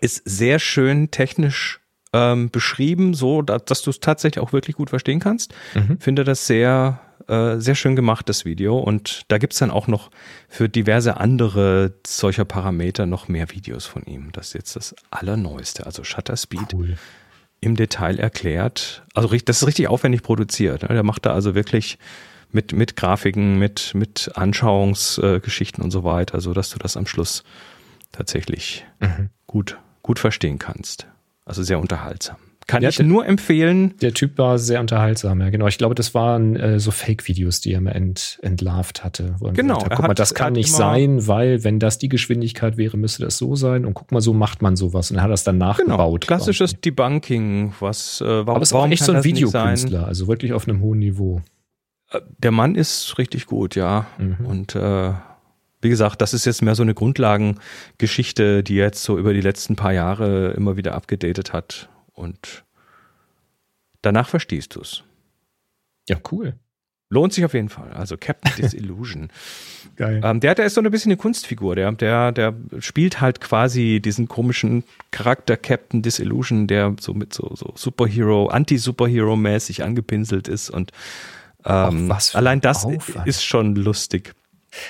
ist 0.00 0.22
sehr 0.24 0.58
schön 0.58 1.10
technisch 1.10 1.80
ähm, 2.12 2.50
beschrieben, 2.50 3.14
so 3.14 3.42
dass, 3.42 3.64
dass 3.64 3.82
du 3.82 3.90
es 3.90 4.00
tatsächlich 4.00 4.42
auch 4.42 4.52
wirklich 4.52 4.76
gut 4.76 4.90
verstehen 4.90 5.20
kannst. 5.20 5.54
Mhm. 5.74 5.98
Finde 6.00 6.24
das 6.24 6.46
sehr, 6.46 7.00
äh, 7.26 7.56
sehr 7.58 7.74
schön 7.74 7.96
gemacht, 7.96 8.28
das 8.28 8.44
Video. 8.44 8.78
Und 8.78 9.22
da 9.28 9.38
gibt's 9.38 9.58
dann 9.58 9.70
auch 9.70 9.88
noch 9.88 10.10
für 10.48 10.68
diverse 10.68 11.16
andere 11.18 11.94
solcher 12.06 12.44
Parameter 12.44 13.06
noch 13.06 13.28
mehr 13.28 13.50
Videos 13.50 13.86
von 13.86 14.04
ihm. 14.04 14.30
Das 14.32 14.48
ist 14.48 14.54
jetzt 14.54 14.76
das 14.76 14.94
Allerneueste, 15.10 15.86
also 15.86 16.04
Shutter 16.04 16.36
Speed. 16.36 16.74
Cool 16.74 16.96
im 17.60 17.76
Detail 17.76 18.18
erklärt. 18.18 19.02
Also 19.14 19.28
das 19.28 19.62
ist 19.62 19.66
richtig 19.66 19.88
aufwendig 19.88 20.22
produziert. 20.22 20.82
Ne? 20.82 20.88
Der 20.90 21.02
macht 21.02 21.26
da 21.26 21.32
also 21.32 21.54
wirklich 21.54 21.98
mit, 22.50 22.72
mit 22.72 22.96
Grafiken, 22.96 23.58
mit, 23.58 23.92
mit 23.94 24.30
Anschauungsgeschichten 24.34 25.82
und 25.82 25.90
so 25.90 26.04
weiter, 26.04 26.34
also 26.34 26.54
dass 26.54 26.70
du 26.70 26.78
das 26.78 26.96
am 26.96 27.06
Schluss 27.06 27.44
tatsächlich 28.12 28.86
mhm. 29.00 29.30
gut, 29.46 29.78
gut 30.02 30.18
verstehen 30.18 30.58
kannst. 30.58 31.06
Also 31.44 31.62
sehr 31.62 31.78
unterhaltsam. 31.78 32.36
Kann 32.68 32.82
ja, 32.82 32.90
ich 32.90 32.98
nur 32.98 33.26
empfehlen. 33.26 33.94
Der 34.02 34.12
Typ 34.12 34.36
war 34.36 34.58
sehr 34.58 34.80
unterhaltsam, 34.80 35.40
ja, 35.40 35.48
genau. 35.48 35.66
Ich 35.68 35.78
glaube, 35.78 35.94
das 35.94 36.12
waren 36.12 36.54
äh, 36.54 36.78
so 36.78 36.90
Fake-Videos, 36.90 37.62
die 37.62 37.72
er 37.72 37.80
mir 37.80 37.94
ent, 37.94 38.38
entlarvt 38.42 39.02
hatte. 39.02 39.36
genau. 39.54 39.82
Hat, 39.82 39.96
guck 39.96 40.06
mal, 40.06 40.12
das 40.12 40.34
kann 40.34 40.52
nicht 40.52 40.70
sein, 40.70 41.26
weil 41.26 41.64
wenn 41.64 41.80
das 41.80 41.96
die 41.96 42.10
Geschwindigkeit 42.10 42.76
wäre, 42.76 42.98
müsste 42.98 43.24
das 43.24 43.38
so 43.38 43.56
sein. 43.56 43.86
Und 43.86 43.94
guck 43.94 44.12
mal, 44.12 44.20
so 44.20 44.34
macht 44.34 44.60
man 44.60 44.76
sowas. 44.76 45.10
Und 45.10 45.16
er 45.16 45.22
hat 45.22 45.30
das 45.30 45.44
dann 45.44 45.58
genau. 45.58 45.68
nachgebaut. 45.68 46.20
Genau. 46.20 46.36
Klassisches 46.36 46.72
quasi. 46.72 46.80
Debunking, 46.82 47.72
was, 47.80 48.20
äh, 48.20 48.26
warum, 48.26 48.48
Aber 48.50 48.62
es 48.62 48.72
war 48.74 48.86
echt 48.90 49.02
so 49.02 49.12
ein 49.12 49.24
Videokünstler, 49.24 50.06
also 50.06 50.28
wirklich 50.28 50.52
auf 50.52 50.68
einem 50.68 50.82
hohen 50.82 50.98
Niveau. 50.98 51.40
Äh, 52.10 52.20
der 52.36 52.50
Mann 52.50 52.74
ist 52.74 53.16
richtig 53.16 53.46
gut, 53.46 53.76
ja. 53.76 54.06
Mhm. 54.18 54.44
Und 54.44 54.74
äh, 54.74 55.12
wie 55.80 55.88
gesagt, 55.88 56.20
das 56.20 56.34
ist 56.34 56.44
jetzt 56.44 56.60
mehr 56.60 56.74
so 56.74 56.82
eine 56.82 56.92
Grundlagengeschichte, 56.92 58.62
die 58.62 58.74
jetzt 58.74 59.02
so 59.04 59.16
über 59.18 59.32
die 59.32 59.40
letzten 59.40 59.74
paar 59.74 59.94
Jahre 59.94 60.50
immer 60.50 60.76
wieder 60.76 60.94
abgedatet 60.94 61.54
hat. 61.54 61.88
Und 62.18 62.64
danach 64.02 64.28
verstehst 64.28 64.74
du 64.74 64.80
es. 64.80 65.04
Ja, 66.08 66.16
cool. 66.32 66.54
Lohnt 67.10 67.32
sich 67.32 67.44
auf 67.44 67.54
jeden 67.54 67.70
Fall. 67.70 67.90
Also 67.92 68.16
Captain 68.18 68.52
Disillusion. 68.58 69.30
Geil. 69.96 70.20
Ähm, 70.22 70.40
der, 70.40 70.54
der 70.54 70.66
ist 70.66 70.74
so 70.74 70.82
ein 70.82 70.90
bisschen 70.90 71.10
eine 71.12 71.16
Kunstfigur. 71.16 71.74
Der, 71.74 71.90
der, 71.92 72.32
der 72.32 72.54
spielt 72.80 73.20
halt 73.20 73.40
quasi 73.40 74.00
diesen 74.00 74.28
komischen 74.28 74.84
Charakter 75.10 75.56
Captain 75.56 76.02
Disillusion, 76.02 76.66
der 76.66 76.96
so 77.00 77.14
mit 77.14 77.32
so, 77.32 77.54
so 77.54 77.72
Superhero, 77.76 78.48
Anti-Superhero-mäßig 78.48 79.82
angepinselt 79.82 80.48
ist. 80.48 80.68
Und 80.68 80.92
ähm, 81.64 82.10
Ach, 82.12 82.34
allein 82.34 82.60
das 82.60 82.84
Aufwand. 82.84 83.26
ist 83.26 83.42
schon 83.42 83.74
lustig. 83.74 84.34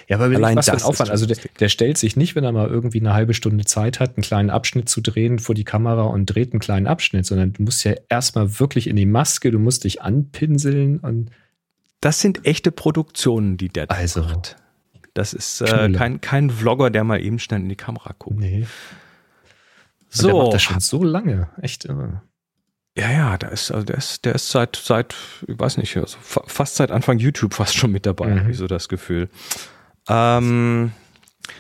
Ja, 0.09 0.17
aber 0.17 0.25
Allein 0.35 0.57
was 0.57 0.67
für 0.67 0.73
ein 0.73 0.83
Aufwand. 0.83 1.11
Also 1.11 1.27
der, 1.27 1.37
der, 1.61 1.69
stellt 1.69 1.99
sich 1.99 2.17
nicht, 2.17 2.35
wenn 2.35 2.45
er 2.45 2.53
mal 2.53 2.69
irgendwie 2.69 3.01
eine 3.01 3.15
halbe 3.15 3.35
Stunde 3.35 3.65
Zeit 3.65 4.01
hat, 4.01 4.17
einen 4.17 4.23
kleinen 4.23 4.51
Abschnitt 4.51 4.89
zu 4.89 5.01
drehen 5.01 5.39
vor 5.39 5.55
die 5.55 5.65
Kamera 5.65 6.03
und 6.03 6.27
dreht 6.27 6.53
einen 6.53 6.61
kleinen 6.61 6.87
Abschnitt, 6.87 7.27
sondern 7.27 7.53
du 7.53 7.63
musst 7.63 7.85
ja 7.85 7.95
erstmal 8.09 8.59
wirklich 8.59 8.87
in 8.89 8.97
die 8.97 9.07
Maske, 9.07 9.51
du 9.51 9.59
musst 9.59 9.85
dich 9.85 10.03
anpinseln 10.03 10.99
und 10.99 11.31
das 12.01 12.21
sind 12.21 12.45
echte 12.45 12.71
Produktionen, 12.73 13.57
die 13.57 13.69
der 13.69 13.91
also, 13.91 14.23
macht. 14.23 14.57
Das 15.15 15.33
ist 15.33 15.61
äh, 15.63 15.91
kein, 15.91 16.21
kein 16.21 16.51
Vlogger, 16.51 16.91
der 16.91 17.03
mal 17.03 17.21
eben 17.21 17.39
schnell 17.39 17.61
in 17.61 17.69
die 17.69 17.77
Kamera 17.77 18.15
guckt. 18.19 18.39
Nee. 18.39 18.67
So. 20.09 20.29
Der 20.29 20.37
macht 20.37 20.55
das 20.55 20.63
schon 20.63 20.81
so 20.81 21.03
lange. 21.03 21.51
Echt 21.61 21.85
irre. 21.85 22.23
Ja, 22.99 23.11
ja, 23.13 23.37
der 23.39 23.53
ist, 23.53 23.71
also 23.71 23.85
der 23.85 23.97
ist, 23.97 24.25
der 24.25 24.35
ist 24.35 24.51
seit, 24.51 24.75
seit, 24.75 25.15
ich 25.47 25.59
weiß 25.59 25.77
nicht, 25.77 25.97
also 25.97 26.17
fast 26.21 26.77
seit 26.77 26.91
Anfang 26.91 27.19
YouTube 27.19 27.55
fast 27.55 27.77
schon 27.77 27.93
mit 27.93 28.07
dabei, 28.07 28.27
mhm. 28.27 28.41
habe 28.41 28.51
ich 28.51 28.57
so 28.59 28.67
das 28.67 28.89
Gefühl. 28.89 29.29
Ähm, 30.09 30.91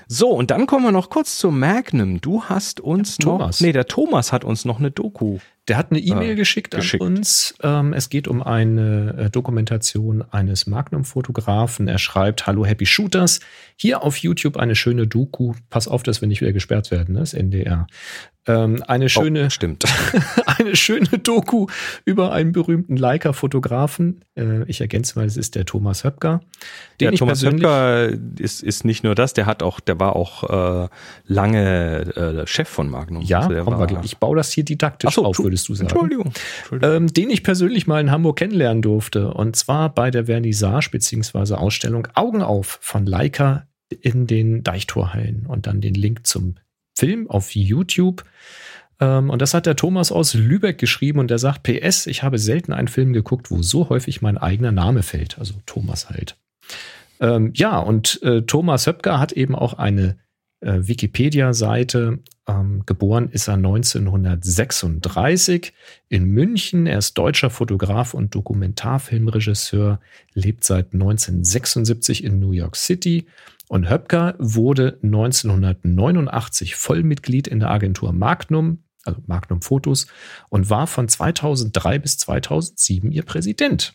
so, 0.08 0.30
und 0.30 0.50
dann 0.50 0.66
kommen 0.66 0.84
wir 0.84 0.92
noch 0.92 1.10
kurz 1.10 1.38
zu 1.38 1.52
Magnum. 1.52 2.20
Du 2.20 2.44
hast 2.44 2.80
uns 2.80 3.18
ja, 3.20 3.26
noch, 3.26 3.38
Thomas. 3.38 3.60
nee, 3.60 3.72
der 3.72 3.86
Thomas 3.86 4.32
hat 4.32 4.42
uns 4.42 4.64
noch 4.64 4.80
eine 4.80 4.90
Doku 4.90 5.38
der 5.68 5.76
hat 5.76 5.90
eine 5.90 6.00
E-Mail 6.00 6.32
äh, 6.32 6.34
geschickt, 6.34 6.74
geschickt, 6.74 7.02
an 7.02 7.08
uns. 7.08 7.54
Ähm, 7.62 7.92
es 7.92 8.08
geht 8.08 8.26
um 8.26 8.42
eine 8.42 9.14
äh, 9.18 9.30
Dokumentation 9.30 10.24
eines 10.30 10.66
Magnum-Fotografen. 10.66 11.88
Er 11.88 11.98
schreibt, 11.98 12.46
Hallo 12.46 12.64
Happy 12.64 12.86
Shooters. 12.86 13.40
Hier 13.76 14.02
auf 14.02 14.16
YouTube 14.16 14.56
eine 14.56 14.74
schöne 14.74 15.06
Doku. 15.06 15.54
Pass 15.68 15.86
auf, 15.86 16.02
dass 16.02 16.20
wir 16.20 16.28
nicht 16.28 16.40
wieder 16.40 16.52
gesperrt 16.52 16.90
werden, 16.90 17.14
ne? 17.14 17.20
das 17.20 17.34
NDR. 17.34 17.86
Ähm, 18.46 18.82
eine 18.86 19.06
oh, 19.06 19.08
schöne, 19.08 19.46
oh, 19.46 19.50
stimmt. 19.50 19.84
eine 20.46 20.74
schöne 20.74 21.06
Doku 21.06 21.66
über 22.04 22.32
einen 22.32 22.52
berühmten 22.52 22.96
Leica-Fotografen. 22.96 24.24
Äh, 24.36 24.64
ich 24.64 24.80
ergänze 24.80 25.18
mal, 25.18 25.26
es 25.26 25.36
ist 25.36 25.54
der 25.54 25.66
Thomas 25.66 26.04
Höpker. 26.04 26.40
Der 27.00 27.12
Thomas 27.12 27.42
Höpker 27.44 28.08
ist, 28.38 28.62
ist 28.62 28.84
nicht 28.84 29.04
nur 29.04 29.14
das, 29.14 29.34
der 29.34 29.46
hat 29.46 29.62
auch, 29.62 29.80
der 29.80 30.00
war 30.00 30.16
auch 30.16 30.84
äh, 30.84 30.88
lange 31.26 32.42
äh, 32.42 32.46
Chef 32.46 32.68
von 32.68 32.88
Magnum. 32.88 33.22
Ja, 33.22 33.40
also 33.40 33.66
wir, 33.66 34.00
ich 34.02 34.16
baue 34.16 34.36
das 34.36 34.52
hier 34.52 34.64
didaktisch 34.64 35.14
so, 35.14 35.24
auf, 35.24 35.38
würde 35.38 35.48
würdest 35.48 35.68
du 35.68 35.74
sagen. 35.74 35.90
Entschuldigung. 35.90 36.32
Entschuldigung. 36.60 36.96
Ähm, 36.96 37.12
den 37.12 37.30
ich 37.30 37.42
persönlich 37.42 37.86
mal 37.86 38.00
in 38.00 38.10
Hamburg 38.10 38.38
kennenlernen 38.38 38.82
durfte. 38.82 39.32
Und 39.34 39.56
zwar 39.56 39.94
bei 39.94 40.10
der 40.10 40.26
Vernissage 40.26 40.90
bzw. 40.90 41.54
Ausstellung 41.54 42.08
Augen 42.14 42.42
auf 42.42 42.78
von 42.80 43.04
Leica 43.04 43.66
in 44.00 44.26
den 44.26 44.62
Deichtorhallen. 44.62 45.46
Und 45.46 45.66
dann 45.66 45.80
den 45.80 45.94
Link 45.94 46.26
zum 46.26 46.56
Film 46.98 47.30
auf 47.30 47.54
YouTube. 47.54 48.24
Ähm, 49.00 49.30
und 49.30 49.40
das 49.40 49.54
hat 49.54 49.66
der 49.66 49.76
Thomas 49.76 50.10
aus 50.10 50.34
Lübeck 50.34 50.78
geschrieben 50.78 51.20
und 51.20 51.30
der 51.30 51.38
sagt, 51.38 51.62
PS, 51.62 52.06
ich 52.06 52.22
habe 52.22 52.38
selten 52.38 52.72
einen 52.72 52.88
Film 52.88 53.12
geguckt, 53.12 53.50
wo 53.50 53.62
so 53.62 53.88
häufig 53.88 54.22
mein 54.22 54.38
eigener 54.38 54.72
Name 54.72 55.02
fällt. 55.02 55.38
Also 55.38 55.54
Thomas 55.66 56.10
halt. 56.10 56.36
Ähm, 57.20 57.52
ja, 57.54 57.78
und 57.78 58.20
äh, 58.22 58.42
Thomas 58.42 58.86
Höpker 58.86 59.20
hat 59.20 59.32
eben 59.32 59.54
auch 59.54 59.74
eine 59.74 60.16
äh, 60.60 60.78
Wikipedia-Seite. 60.80 62.18
Ähm, 62.48 62.82
geboren 62.86 63.28
ist 63.30 63.48
er 63.48 63.54
1936 63.54 65.72
in 66.08 66.24
München. 66.24 66.86
Er 66.86 66.98
ist 66.98 67.14
deutscher 67.14 67.50
Fotograf 67.50 68.14
und 68.14 68.34
Dokumentarfilmregisseur, 68.34 70.00
lebt 70.34 70.64
seit 70.64 70.94
1976 70.94 72.24
in 72.24 72.40
New 72.40 72.52
York 72.52 72.76
City. 72.76 73.26
Und 73.68 73.90
Höpker 73.90 74.34
wurde 74.38 74.98
1989 75.02 76.74
Vollmitglied 76.74 77.46
in 77.46 77.60
der 77.60 77.70
Agentur 77.70 78.12
Magnum, 78.12 78.84
also 79.04 79.20
Magnum 79.26 79.62
Fotos, 79.62 80.06
und 80.48 80.70
war 80.70 80.86
von 80.86 81.08
2003 81.08 81.98
bis 81.98 82.18
2007 82.18 83.12
ihr 83.12 83.22
Präsident. 83.22 83.94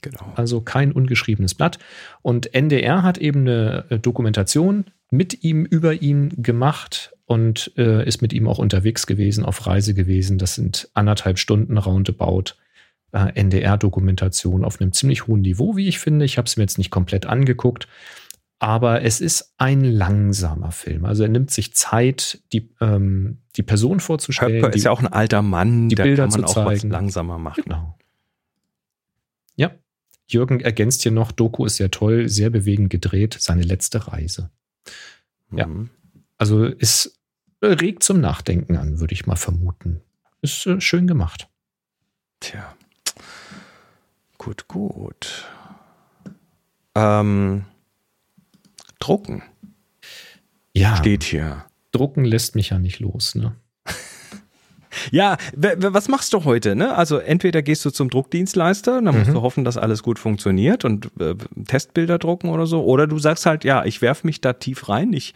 Genau. 0.00 0.32
Also 0.34 0.60
kein 0.60 0.92
ungeschriebenes 0.92 1.54
Blatt. 1.54 1.78
Und 2.22 2.54
NDR 2.54 3.02
hat 3.02 3.18
eben 3.18 3.40
eine 3.40 3.84
äh, 3.90 3.98
Dokumentation 3.98 4.86
mit 5.10 5.44
ihm 5.44 5.64
über 5.64 6.00
ihn 6.00 6.42
gemacht 6.42 7.12
und 7.26 7.72
äh, 7.76 8.06
ist 8.06 8.22
mit 8.22 8.32
ihm 8.32 8.48
auch 8.48 8.58
unterwegs 8.58 9.06
gewesen, 9.06 9.44
auf 9.44 9.66
Reise 9.66 9.92
gewesen. 9.92 10.38
Das 10.38 10.54
sind 10.54 10.88
anderthalb 10.94 11.38
Stunden 11.38 11.76
roundabout 11.76 12.54
äh, 13.12 13.32
NDR-Dokumentation 13.34 14.64
auf 14.64 14.80
einem 14.80 14.92
ziemlich 14.92 15.26
hohen 15.26 15.42
Niveau, 15.42 15.76
wie 15.76 15.88
ich 15.88 15.98
finde. 15.98 16.24
Ich 16.24 16.38
habe 16.38 16.46
es 16.46 16.56
mir 16.56 16.62
jetzt 16.62 16.78
nicht 16.78 16.90
komplett 16.90 17.26
angeguckt, 17.26 17.88
aber 18.60 19.02
es 19.02 19.22
ist 19.22 19.54
ein 19.56 19.82
langsamer 19.82 20.70
Film. 20.70 21.06
Also 21.06 21.22
er 21.22 21.30
nimmt 21.30 21.50
sich 21.50 21.74
Zeit, 21.74 22.42
die, 22.52 22.70
ähm, 22.80 23.38
die 23.56 23.62
Person 23.62 24.00
vorzustellen. 24.00 24.62
Höpker 24.62 24.74
ist 24.74 24.84
ja 24.84 24.90
auch 24.90 25.00
ein 25.00 25.08
alter 25.08 25.40
Mann, 25.40 25.88
die 25.88 25.94
Bilder 25.94 26.24
kann 26.28 26.40
man 26.40 26.40
zu 26.40 26.46
auch 26.46 26.66
zeigen. 26.66 26.70
was 26.70 26.82
langsamer 26.84 27.38
machen. 27.38 27.64
Genau. 27.64 27.98
Ja. 29.56 29.72
Jürgen 30.28 30.60
ergänzt 30.60 31.02
hier 31.02 31.10
noch, 31.10 31.32
Doku 31.32 31.64
ist 31.64 31.76
sehr 31.76 31.90
toll, 31.90 32.28
sehr 32.28 32.50
bewegend 32.50 32.90
gedreht, 32.90 33.34
seine 33.40 33.62
letzte 33.62 34.06
Reise. 34.08 34.50
Ja. 35.50 35.66
Mhm. 35.66 35.88
Also 36.36 36.66
es 36.66 37.18
regt 37.62 38.02
zum 38.02 38.20
Nachdenken 38.20 38.76
an, 38.76 39.00
würde 39.00 39.14
ich 39.14 39.26
mal 39.26 39.36
vermuten. 39.36 40.02
Ist 40.42 40.66
äh, 40.66 40.82
schön 40.82 41.06
gemacht. 41.06 41.48
Tja. 42.40 42.76
Gut, 44.36 44.68
gut. 44.68 45.48
Ähm, 46.94 47.64
drucken. 49.00 49.42
Ja. 50.72 50.96
Steht 50.96 51.24
hier. 51.24 51.64
Drucken 51.92 52.24
lässt 52.24 52.54
mich 52.54 52.70
ja 52.70 52.78
nicht 52.78 53.00
los, 53.00 53.34
ne? 53.34 53.56
Ja, 55.12 55.36
was 55.54 56.08
machst 56.08 56.32
du 56.32 56.44
heute? 56.44 56.74
Ne? 56.74 56.94
Also 56.96 57.18
entweder 57.18 57.62
gehst 57.62 57.84
du 57.84 57.90
zum 57.90 58.10
Druckdienstleister, 58.10 59.00
dann 59.00 59.16
musst 59.16 59.30
mhm. 59.30 59.34
du 59.34 59.42
hoffen, 59.42 59.64
dass 59.64 59.76
alles 59.76 60.02
gut 60.02 60.18
funktioniert 60.18 60.84
und 60.84 61.12
äh, 61.20 61.36
Testbilder 61.66 62.18
drucken 62.18 62.48
oder 62.48 62.66
so, 62.66 62.84
oder 62.84 63.06
du 63.06 63.18
sagst 63.18 63.46
halt, 63.46 63.62
ja, 63.62 63.84
ich 63.84 64.02
werfe 64.02 64.26
mich 64.26 64.40
da 64.40 64.52
tief 64.52 64.88
rein, 64.88 65.12
ich 65.12 65.32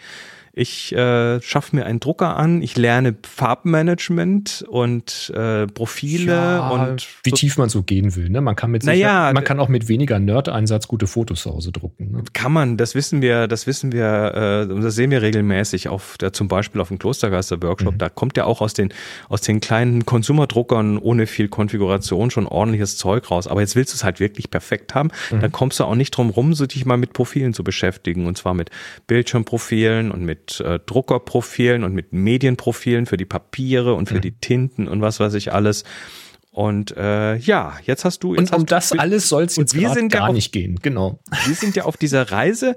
Ich 0.56 0.94
äh, 0.94 1.42
schaffe 1.42 1.74
mir 1.74 1.84
einen 1.84 1.98
Drucker 1.98 2.36
an, 2.36 2.62
ich 2.62 2.76
lerne 2.76 3.16
Farbmanagement 3.26 4.64
und 4.68 5.32
äh, 5.34 5.66
Profile 5.66 6.32
Ja, 6.32 6.68
und 6.68 7.08
wie 7.24 7.30
so 7.30 7.36
tief 7.36 7.58
man 7.58 7.68
so 7.68 7.82
gehen 7.82 8.14
will. 8.14 8.30
Ne? 8.30 8.40
Man 8.40 8.54
kann 8.54 8.70
mit 8.70 8.84
Naja, 8.84 9.32
man 9.34 9.42
kann 9.42 9.58
auch 9.58 9.68
mit 9.68 9.88
weniger 9.88 10.20
Nerd-Einsatz 10.20 10.86
gute 10.86 11.08
Fotos 11.08 11.42
zu 11.42 11.50
Hause 11.50 11.72
drucken. 11.72 12.12
Ne? 12.12 12.22
kann 12.32 12.52
man, 12.52 12.76
das 12.76 12.94
wissen 12.94 13.20
wir, 13.20 13.48
das 13.48 13.66
wissen 13.66 13.90
wir, 13.90 14.66
äh, 14.68 14.72
und 14.72 14.82
das 14.82 14.94
sehen 14.94 15.10
wir 15.10 15.22
regelmäßig 15.22 15.88
auf 15.88 16.16
der, 16.18 16.32
zum 16.32 16.46
Beispiel 16.46 16.80
auf 16.80 16.88
dem 16.88 17.00
Klostergeister-Workshop. 17.00 17.98
Da 17.98 18.08
kommt 18.08 18.36
ja 18.36 18.44
auch 18.44 18.60
aus 18.60 18.74
den, 18.74 18.92
aus 19.28 19.40
den 19.40 19.58
kleinen 19.58 20.06
Konsumerdruckern 20.06 20.98
ohne 20.98 21.26
viel 21.26 21.48
Konfiguration 21.48 22.30
schon 22.30 22.46
ordentliches 22.46 22.96
Zeug 22.96 23.28
raus. 23.28 23.48
Aber 23.48 23.60
jetzt 23.60 23.74
willst 23.74 23.92
du 23.92 23.96
es 23.96 24.04
halt 24.04 24.20
wirklich 24.20 24.50
perfekt 24.50 24.94
haben, 24.94 25.10
dann 25.30 25.50
kommst 25.50 25.80
du 25.80 25.84
auch 25.84 25.96
nicht 25.96 26.12
drum 26.12 26.30
rum, 26.30 26.54
so 26.54 26.66
dich 26.66 26.86
mal 26.86 26.96
mit 26.96 27.12
Profilen 27.12 27.54
zu 27.54 27.64
beschäftigen. 27.64 28.26
Und 28.26 28.38
zwar 28.38 28.54
mit 28.54 28.70
Bildschirmprofilen 29.08 30.12
und 30.12 30.24
mit 30.24 30.43
äh, 30.60 30.78
Druckerprofilen 30.80 31.84
und 31.84 31.92
mit 31.94 32.12
Medienprofilen 32.12 33.06
für 33.06 33.16
die 33.16 33.24
Papiere 33.24 33.94
und 33.94 34.08
für 34.08 34.20
die 34.20 34.32
Tinten 34.38 34.88
und 34.88 35.00
was 35.00 35.20
weiß 35.20 35.34
ich 35.34 35.52
alles. 35.52 35.84
Und 36.50 36.96
äh, 36.96 37.36
ja, 37.36 37.74
jetzt 37.84 38.04
hast 38.04 38.20
du. 38.20 38.34
Jetzt 38.34 38.52
Und 38.52 38.70
um 38.70 38.76
hast 38.76 38.90
du- 38.92 38.96
das 38.96 38.98
alles 39.00 39.28
soll 39.28 39.42
es 39.44 39.56
jetzt 39.56 39.74
wir 39.74 39.90
sind 39.90 40.12
ja 40.12 40.20
gar 40.20 40.28
auf- 40.28 40.34
nicht 40.34 40.52
gehen. 40.52 40.78
Genau. 40.82 41.18
wir 41.46 41.54
sind 41.54 41.74
ja 41.74 41.84
auf 41.84 41.96
dieser 41.96 42.30
Reise, 42.30 42.76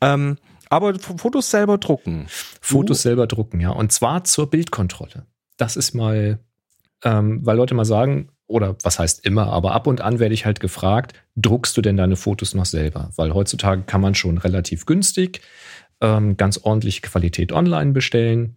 ähm, 0.00 0.38
aber 0.70 0.98
Fotos 0.98 1.50
selber 1.50 1.76
drucken. 1.78 2.26
Fotos 2.60 3.02
selber 3.02 3.26
drucken, 3.26 3.60
ja. 3.60 3.70
Und 3.70 3.92
zwar 3.92 4.24
zur 4.24 4.48
Bildkontrolle. 4.50 5.26
Das 5.58 5.76
ist 5.76 5.94
mal, 5.94 6.38
ähm, 7.04 7.40
weil 7.44 7.56
Leute 7.56 7.74
mal 7.74 7.84
sagen, 7.84 8.30
oder 8.46 8.76
was 8.82 8.98
heißt 8.98 9.26
immer, 9.26 9.48
aber 9.48 9.72
ab 9.72 9.86
und 9.86 10.00
an 10.00 10.20
werde 10.20 10.32
ich 10.32 10.46
halt 10.46 10.58
gefragt, 10.60 11.12
druckst 11.36 11.76
du 11.76 11.82
denn 11.82 11.98
deine 11.98 12.16
Fotos 12.16 12.54
noch 12.54 12.64
selber? 12.64 13.10
Weil 13.16 13.34
heutzutage 13.34 13.82
kann 13.82 14.00
man 14.00 14.14
schon 14.14 14.38
relativ 14.38 14.86
günstig 14.86 15.42
ähm, 16.00 16.36
ganz 16.36 16.58
ordentliche 16.58 17.02
Qualität 17.02 17.52
online 17.52 17.92
bestellen. 17.92 18.56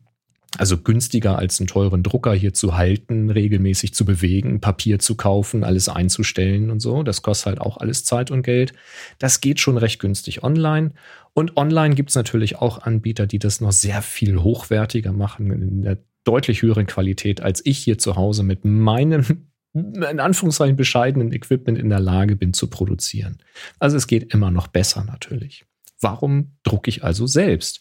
Also 0.57 0.77
günstiger 0.77 1.39
als 1.39 1.61
einen 1.61 1.67
teuren 1.67 2.03
Drucker 2.03 2.33
hier 2.33 2.53
zu 2.53 2.75
halten, 2.75 3.29
regelmäßig 3.29 3.93
zu 3.93 4.03
bewegen, 4.03 4.59
Papier 4.59 4.99
zu 4.99 5.15
kaufen, 5.15 5.63
alles 5.63 5.87
einzustellen 5.87 6.71
und 6.71 6.81
so. 6.81 7.03
Das 7.03 7.21
kostet 7.21 7.45
halt 7.45 7.61
auch 7.61 7.77
alles 7.77 8.03
Zeit 8.03 8.31
und 8.31 8.43
Geld. 8.43 8.73
Das 9.17 9.39
geht 9.39 9.61
schon 9.61 9.77
recht 9.77 9.99
günstig 10.01 10.43
online. 10.43 10.91
Und 11.33 11.55
online 11.55 11.95
gibt 11.95 12.09
es 12.09 12.17
natürlich 12.17 12.57
auch 12.57 12.79
Anbieter, 12.79 13.27
die 13.27 13.39
das 13.39 13.61
noch 13.61 13.71
sehr 13.71 14.01
viel 14.01 14.43
hochwertiger 14.43 15.13
machen, 15.13 15.51
in 15.51 15.83
der 15.83 15.99
deutlich 16.25 16.61
höheren 16.61 16.85
Qualität, 16.85 17.41
als 17.41 17.65
ich 17.65 17.77
hier 17.77 17.97
zu 17.97 18.17
Hause 18.17 18.43
mit 18.43 18.65
meinem, 18.65 19.47
in 19.73 20.19
Anführungszeichen, 20.19 20.75
bescheidenen 20.75 21.31
Equipment 21.31 21.77
in 21.77 21.89
der 21.89 22.01
Lage 22.01 22.35
bin 22.35 22.53
zu 22.53 22.69
produzieren. 22.69 23.37
Also 23.79 23.95
es 23.95 24.05
geht 24.05 24.33
immer 24.33 24.51
noch 24.51 24.67
besser 24.67 25.05
natürlich. 25.05 25.65
Warum 26.01 26.57
drucke 26.63 26.89
ich 26.89 27.03
also 27.03 27.27
selbst? 27.27 27.79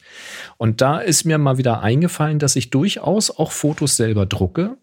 Und 0.58 0.80
da 0.80 0.98
ist 0.98 1.24
mir 1.24 1.38
mal 1.38 1.58
wieder 1.58 1.80
eingefallen, 1.80 2.38
dass 2.38 2.54
ich 2.54 2.70
durchaus 2.70 3.30
auch 3.30 3.50
Fotos 3.50 3.96
selber 3.96 4.26
drucke, 4.26 4.76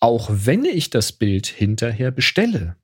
auch 0.00 0.30
wenn 0.30 0.64
ich 0.64 0.90
das 0.90 1.12
Bild 1.12 1.46
hinterher 1.46 2.10
bestelle. 2.12 2.76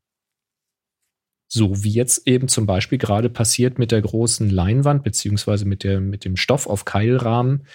So 1.48 1.84
wie 1.84 1.92
jetzt 1.92 2.26
eben 2.26 2.48
zum 2.48 2.66
Beispiel 2.66 2.96
gerade 2.98 3.28
passiert 3.28 3.78
mit 3.78 3.92
der 3.92 4.00
großen 4.00 4.48
Leinwand, 4.48 5.04
beziehungsweise 5.04 5.66
mit, 5.66 5.84
der, 5.84 6.00
mit 6.00 6.24
dem 6.24 6.36
Stoff 6.36 6.66
auf 6.66 6.86
Keilrahmen. 6.86 7.66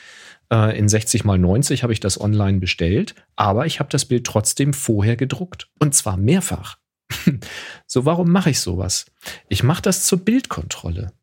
Äh, 0.52 0.78
in 0.78 0.90
60 0.90 1.24
mal 1.24 1.38
90 1.38 1.84
habe 1.84 1.94
ich 1.94 2.00
das 2.00 2.20
online 2.20 2.60
bestellt, 2.60 3.14
aber 3.36 3.68
ich 3.68 3.80
habe 3.80 3.90
das 3.90 4.06
Bild 4.06 4.26
trotzdem 4.26 4.74
vorher 4.74 5.16
gedruckt. 5.16 5.70
Und 5.80 5.94
zwar 5.94 6.18
mehrfach. 6.18 6.80
so, 7.86 8.06
warum 8.06 8.32
mache 8.32 8.50
ich 8.50 8.60
sowas? 8.60 9.06
Ich 9.48 9.62
mache 9.62 9.84
das 9.84 10.06
zur 10.06 10.26
Bildkontrolle. 10.26 11.14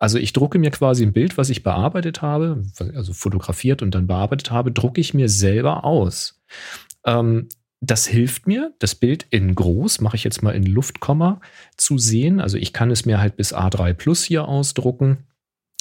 Also 0.00 0.16
ich 0.18 0.32
drucke 0.32 0.58
mir 0.58 0.70
quasi 0.70 1.04
ein 1.04 1.12
Bild, 1.12 1.36
was 1.36 1.50
ich 1.50 1.62
bearbeitet 1.62 2.22
habe, 2.22 2.62
also 2.94 3.12
fotografiert 3.12 3.82
und 3.82 3.94
dann 3.94 4.06
bearbeitet 4.06 4.50
habe, 4.50 4.72
drucke 4.72 5.00
ich 5.00 5.12
mir 5.12 5.28
selber 5.28 5.84
aus. 5.84 6.42
Ähm, 7.04 7.48
das 7.82 8.06
hilft 8.06 8.46
mir, 8.46 8.74
das 8.78 8.94
Bild 8.94 9.26
in 9.28 9.54
groß, 9.54 10.00
mache 10.00 10.16
ich 10.16 10.24
jetzt 10.24 10.42
mal 10.42 10.54
in 10.54 10.64
Luftkomma, 10.64 11.40
zu 11.76 11.98
sehen. 11.98 12.40
Also 12.40 12.56
ich 12.56 12.72
kann 12.72 12.90
es 12.90 13.04
mir 13.04 13.20
halt 13.20 13.36
bis 13.36 13.54
A3 13.54 13.92
Plus 13.92 14.24
hier 14.24 14.48
ausdrucken, 14.48 15.26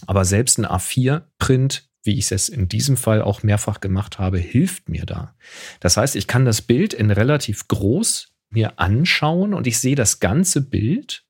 aber 0.05 0.26
selbst 0.26 0.59
ein 0.59 0.65
A4-Print, 0.65 1.89
wie 2.03 2.17
ich 2.17 2.30
es 2.30 2.49
in 2.49 2.67
diesem 2.67 2.97
Fall 2.97 3.22
auch 3.22 3.43
mehrfach 3.43 3.80
gemacht 3.80 4.20
habe, 4.20 4.38
hilft 4.38 4.89
mir 4.89 5.05
da. 5.05 5.34
Das 5.80 5.95
heißt, 5.95 6.17
ich 6.17 6.28
kann 6.28 6.43
das 6.43 6.61
Bild 6.61 6.93
in 6.93 7.09
relativ 7.09 7.70
groß 7.70 8.34
mir 8.49 8.80
anschauen 8.80 9.53
und 9.53 9.65
ich 9.65 9.80
sehe 9.80 9.95
das 9.95 10.20
ganze 10.20 10.61
Bild 10.61 11.24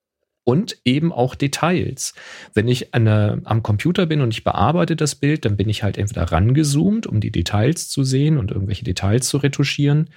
und 0.49 0.79
eben 0.83 1.13
auch 1.13 1.35
Details. 1.35 2.15
Wenn 2.55 2.67
ich 2.67 2.95
eine, 2.95 3.39
am 3.43 3.61
Computer 3.61 4.07
bin 4.07 4.21
und 4.21 4.33
ich 4.33 4.43
bearbeite 4.43 4.95
das 4.95 5.13
Bild, 5.13 5.45
dann 5.45 5.57
bin 5.57 5.69
ich 5.69 5.83
halt 5.83 5.99
entweder 5.99 6.23
rangezoomt, 6.23 7.05
um 7.05 7.19
die 7.19 7.31
Details 7.31 7.87
zu 7.87 8.03
sehen 8.03 8.39
und 8.39 8.49
irgendwelche 8.49 8.83
Details 8.83 9.27
zu 9.27 9.37
retuschieren. 9.37 10.09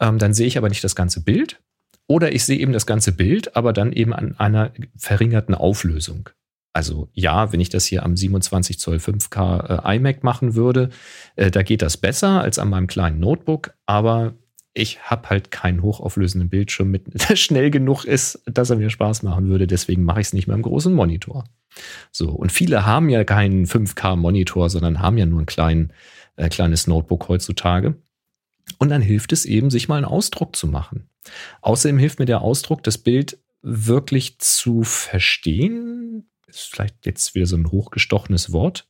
Ähm, 0.00 0.18
dann 0.18 0.32
sehe 0.32 0.46
ich 0.46 0.58
aber 0.58 0.68
nicht 0.68 0.84
das 0.84 0.94
ganze 0.94 1.24
Bild. 1.24 1.60
Oder 2.06 2.32
ich 2.32 2.44
sehe 2.44 2.60
eben 2.60 2.72
das 2.72 2.86
ganze 2.86 3.10
Bild, 3.10 3.56
aber 3.56 3.72
dann 3.72 3.92
eben 3.92 4.12
an 4.12 4.38
einer 4.38 4.70
verringerten 4.96 5.56
Auflösung. 5.56 6.28
Also 6.72 7.08
ja, 7.12 7.52
wenn 7.52 7.58
ich 7.58 7.68
das 7.68 7.84
hier 7.84 8.04
am 8.04 8.16
27 8.16 8.78
Zoll 8.78 8.98
5K 8.98 9.90
äh, 9.90 9.96
iMac 9.96 10.22
machen 10.22 10.54
würde, 10.54 10.90
äh, 11.34 11.50
da 11.50 11.64
geht 11.64 11.82
das 11.82 11.96
besser 11.96 12.42
als 12.42 12.60
an 12.60 12.70
meinem 12.70 12.86
kleinen 12.86 13.18
Notebook, 13.18 13.74
aber 13.86 14.34
ich 14.74 15.02
habe 15.02 15.30
halt 15.30 15.52
keinen 15.52 15.82
hochauflösenden 15.82 16.50
Bildschirm, 16.50 16.90
mit, 16.90 17.04
der 17.28 17.36
schnell 17.36 17.70
genug 17.70 18.04
ist, 18.04 18.42
dass 18.44 18.70
er 18.70 18.76
mir 18.76 18.90
Spaß 18.90 19.22
machen 19.22 19.48
würde. 19.48 19.66
Deswegen 19.66 20.04
mache 20.04 20.20
ich 20.20 20.28
es 20.28 20.32
nicht 20.32 20.48
mehr 20.48 20.56
im 20.56 20.62
großen 20.62 20.92
Monitor. 20.92 21.44
So, 22.10 22.30
und 22.30 22.52
viele 22.52 22.84
haben 22.84 23.08
ja 23.08 23.24
keinen 23.24 23.66
5K-Monitor, 23.66 24.68
sondern 24.68 25.00
haben 25.00 25.16
ja 25.16 25.26
nur 25.26 25.40
ein 25.40 25.46
klein, 25.46 25.92
äh, 26.36 26.48
kleines 26.48 26.86
Notebook 26.86 27.28
heutzutage. 27.28 27.96
Und 28.78 28.88
dann 28.88 29.02
hilft 29.02 29.32
es 29.32 29.44
eben, 29.44 29.70
sich 29.70 29.88
mal 29.88 29.96
einen 29.96 30.04
Ausdruck 30.04 30.56
zu 30.56 30.66
machen. 30.66 31.08
Außerdem 31.62 31.98
hilft 31.98 32.18
mir 32.18 32.26
der 32.26 32.42
Ausdruck, 32.42 32.82
das 32.82 32.98
Bild 32.98 33.38
wirklich 33.62 34.38
zu 34.38 34.82
verstehen. 34.82 36.28
Ist 36.46 36.70
vielleicht 36.70 37.06
jetzt 37.06 37.34
wieder 37.34 37.46
so 37.46 37.56
ein 37.56 37.70
hochgestochenes 37.70 38.52
Wort. 38.52 38.86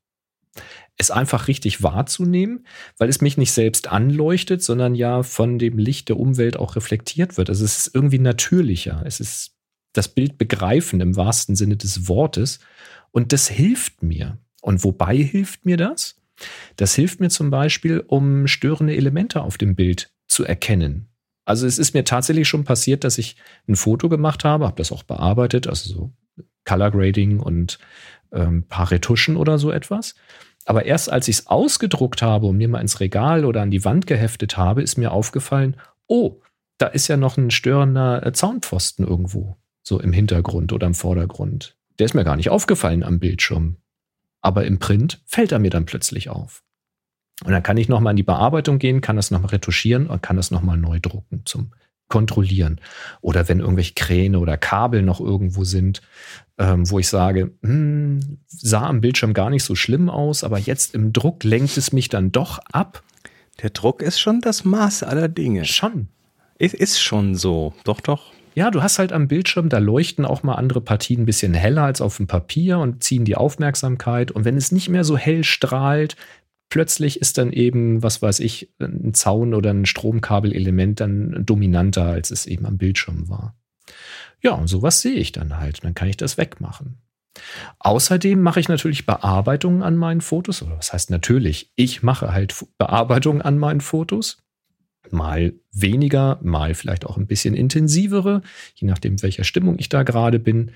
Es 0.97 1.11
einfach 1.11 1.49
richtig 1.49 1.83
wahrzunehmen, 1.83 2.67
weil 2.99 3.09
es 3.09 3.21
mich 3.21 3.37
nicht 3.37 3.53
selbst 3.53 3.89
anleuchtet, 3.89 4.63
sondern 4.63 4.95
ja 4.95 5.23
von 5.23 5.59
dem 5.59 5.79
Licht 5.79 6.09
der 6.09 6.19
Umwelt 6.19 6.57
auch 6.57 6.77
reflektiert 6.77 7.37
wird. 7.37 7.49
Also 7.49 7.65
es 7.65 7.87
ist 7.87 7.95
irgendwie 7.95 8.21
natürlicher. 8.21 9.03
Es 9.05 9.21
ist 9.21 9.57
das 9.93 10.09
Bild 10.09 10.39
begreifen 10.39 11.01
im 11.01 11.17
wahrsten 11.17 11.57
Sinne 11.57 11.77
des 11.77 12.09
Wortes. 12.09 12.61
Und 13.11 13.33
das 13.33 13.49
hilft 13.49 14.03
mir. 14.03 14.39
Und 14.61 14.85
wobei 14.85 15.17
hilft 15.17 15.67
mir 15.67 15.77
das? 15.77 16.17
Das 16.77 16.95
hilft 16.95 17.21
mir 17.21 17.31
zum 17.31 17.51
Beispiel, 17.51 18.01
um 18.07 18.47
störende 18.47 18.97
Elemente 18.97 19.43
auf 19.43 19.59
dem 19.59 19.75
Bild 19.75 20.13
zu 20.27 20.45
erkennen. 20.45 21.09
Also 21.45 21.67
es 21.67 21.79
ist 21.79 21.95
mir 21.95 22.05
tatsächlich 22.05 22.49
schon 22.49 22.65
passiert, 22.65 23.05
dass 23.05 23.19
ich 23.19 23.37
ein 23.69 23.77
Foto 23.77 24.09
gemacht 24.09 24.45
habe, 24.45 24.67
habe 24.67 24.77
das 24.77 24.93
auch 24.93 25.03
bearbeitet, 25.03 25.67
also 25.67 25.93
so 25.93 26.13
Color 26.65 26.91
Grading 26.91 27.41
und 27.41 27.79
ähm, 28.35 28.65
paar 28.69 28.91
Retuschen 28.91 29.37
oder 29.37 29.59
so 29.59 29.71
etwas. 29.71 30.15
Aber 30.65 30.85
erst 30.87 31.11
als 31.11 31.29
ich 31.29 31.39
es 31.39 31.47
ausgedruckt 31.47 32.23
habe 32.23 32.47
und 32.47 32.57
mir 32.57 32.69
mal 32.69 32.81
ins 32.81 33.01
Regal 33.01 33.45
oder 33.45 33.63
an 33.63 33.71
die 33.71 33.85
Wand 33.85 34.07
geheftet 34.07 34.57
habe, 34.57 34.83
ist 34.83 34.97
mir 34.97 35.13
aufgefallen, 35.13 35.77
oh, 36.07 36.41
da 36.79 36.87
ist 36.87 37.09
ja 37.09 37.17
noch 37.17 37.37
ein 37.37 37.51
störender 37.51 38.25
äh, 38.27 38.33
Zaunpfosten 38.33 39.07
irgendwo, 39.07 39.57
so 39.83 40.01
im 40.01 40.13
Hintergrund 40.13 40.73
oder 40.73 40.87
im 40.87 40.95
Vordergrund. 40.95 41.77
Der 41.99 42.07
ist 42.07 42.15
mir 42.15 42.25
gar 42.25 42.37
nicht 42.37 42.51
aufgefallen 42.51 43.03
am 43.03 43.21
Bildschirm. 43.21 43.77
Aber 44.41 44.65
im 44.65 44.79
Print 44.79 45.23
fällt 45.25 45.53
er 45.53 45.59
mir 45.59 45.71
dann 45.71 45.87
plötzlich 45.87 46.29
auf. 46.29 46.63
Und 47.45 47.53
dann 47.53 47.63
kann 47.63 47.77
ich 47.77 47.89
nochmal 47.89 48.13
in 48.13 48.17
die 48.17 48.23
Bearbeitung 48.23 48.79
gehen, 48.79 49.01
kann 49.01 49.17
das 49.17 49.31
nochmal 49.31 49.51
retuschieren 49.51 50.07
und 50.07 50.23
kann 50.23 50.37
das 50.37 50.51
nochmal 50.51 50.77
neu 50.77 51.01
drucken 51.01 51.43
zum 51.45 51.73
Kontrollieren. 52.09 52.81
Oder 53.23 53.49
wenn 53.49 53.61
irgendwelche 53.61 53.95
Kräne 53.95 54.39
oder 54.39 54.57
Kabel 54.57 55.03
noch 55.03 55.21
irgendwo 55.21 55.65
sind, 55.65 56.03
ähm, 56.59 56.89
wo 56.91 56.99
ich 56.99 57.09
sage, 57.09 57.53
hm, 57.63 58.39
sah 58.47 58.87
am 58.87 59.01
Bildschirm 59.01 59.35
gar 59.35 59.51
nicht 59.51 59.65
so 59.65 59.75
schlimm 59.75 60.09
aus, 60.09 60.45
aber 60.45 60.59
jetzt 60.59 60.95
im 60.95 61.13
Druck 61.13 61.45
lenkt 61.45 61.77
es 61.77 61.93
mich 61.93 62.09
dann 62.09 62.33
doch 62.33 62.59
ab. 62.73 63.03
Der 63.63 63.71
Druck 63.71 64.03
ist 64.03 64.21
schon 64.21 64.41
das 64.41 64.65
Maß 64.65 65.03
aller 65.03 65.29
Dinge. 65.29 65.65
Schon. 65.65 66.09
Es 66.59 66.75
ist 66.75 67.01
schon 67.01 67.35
so. 67.35 67.75
Doch, 67.85 68.01
doch. 68.01 68.33
Ja, 68.55 68.71
du 68.71 68.83
hast 68.83 69.01
halt 69.01 69.13
am 69.13 69.27
Bildschirm, 69.27 69.69
da 69.69 69.79
leuchten 69.79 70.25
auch 70.25 70.45
mal 70.45 70.55
andere 70.55 70.81
Partien 70.81 71.23
ein 71.23 71.27
bisschen 71.27 71.55
heller 71.55 71.83
als 71.83 72.01
auf 72.01 72.19
dem 72.19 72.29
Papier 72.29 72.79
und 72.79 73.03
ziehen 73.03 73.25
die 73.25 73.37
Aufmerksamkeit. 73.37 74.31
Und 74.31 74.45
wenn 74.45 74.57
es 74.57 74.71
nicht 74.71 74.89
mehr 74.89 75.03
so 75.03 75.17
hell 75.17 75.43
strahlt, 75.43 76.17
plötzlich 76.69 77.21
ist 77.21 77.37
dann 77.37 77.53
eben, 77.53 78.05
was 78.05 78.23
weiß 78.23 78.39
ich, 78.41 78.71
ein 78.79 79.13
Zaun 79.13 79.55
oder 79.55 79.71
ein 79.71 79.87
Stromkabelelement 79.87 81.01
dann 81.01 81.43
dominanter, 81.45 82.05
als 82.05 82.31
es 82.31 82.47
eben 82.47 82.65
am 82.65 82.79
Bildschirm 82.79 83.29
war. 83.29 83.57
Ja, 84.45 84.53
und 84.53 84.69
sowas 84.69 85.01
sehe 85.01 85.15
ich 85.15 85.33
dann 85.33 85.57
halt. 85.57 85.83
Dann 85.83 85.95
kann 85.95 86.09
ich 86.09 86.19
das 86.19 86.37
wegmachen. 86.37 86.99
Außerdem 87.79 88.41
mache 88.41 88.61
ich 88.61 88.69
natürlich 88.69 89.07
Bearbeitungen 89.07 89.83
an 89.83 89.97
meinen 89.97 90.21
Fotos. 90.21 90.63
Oder 90.63 90.77
was 90.77 90.93
heißt 90.93 91.11
natürlich? 91.11 91.73
Ich 91.77 92.03
mache 92.03 92.33
halt 92.33 92.55
Bearbeitungen 92.79 93.43
an 93.43 93.59
meinen 93.59 93.81
Fotos. 93.81 94.39
Mal 95.11 95.55
weniger, 95.73 96.39
mal 96.43 96.75
vielleicht 96.75 97.07
auch 97.07 97.17
ein 97.17 97.27
bisschen 97.27 97.55
intensivere, 97.55 98.43
je 98.75 98.87
nachdem, 98.87 99.23
welcher 99.23 99.45
Stimmung 99.45 99.79
ich 99.79 99.89
da 99.89 100.03
gerade 100.03 100.39
bin. 100.39 100.73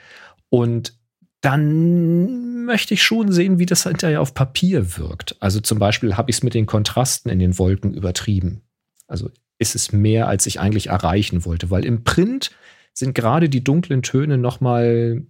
Und 0.49 0.95
dann 1.41 2.65
möchte 2.65 2.95
ich 2.95 3.03
schon 3.03 3.33
sehen, 3.33 3.59
wie 3.59 3.67
das 3.67 3.85
hinterher 3.85 4.21
auf 4.21 4.35
Papier 4.35 4.97
wirkt. 4.97 5.37
Also 5.41 5.61
zum 5.61 5.79
Beispiel 5.79 6.17
habe 6.17 6.31
ich 6.31 6.39
es 6.39 6.43
mit 6.43 6.55
den 6.55 6.67
Kontrasten 6.67 7.31
in 7.31 7.39
den 7.39 7.59
Wolken 7.59 7.95
übertrieben. 7.95 8.63
Also 9.07 9.31
ist 9.59 9.75
es 9.75 9.93
mehr, 9.93 10.27
als 10.27 10.47
ich 10.47 10.59
eigentlich 10.59 10.89
erreichen 10.89 11.45
wollte, 11.45 11.71
weil 11.71 11.85
im 11.85 12.05
Print 12.05 12.51
sind 12.99 13.15
gerade 13.15 13.49
die 13.49 13.65
dunklen 13.65 14.03
Töne 14.03 14.39
noch 14.39 14.61
mal 14.61 15.25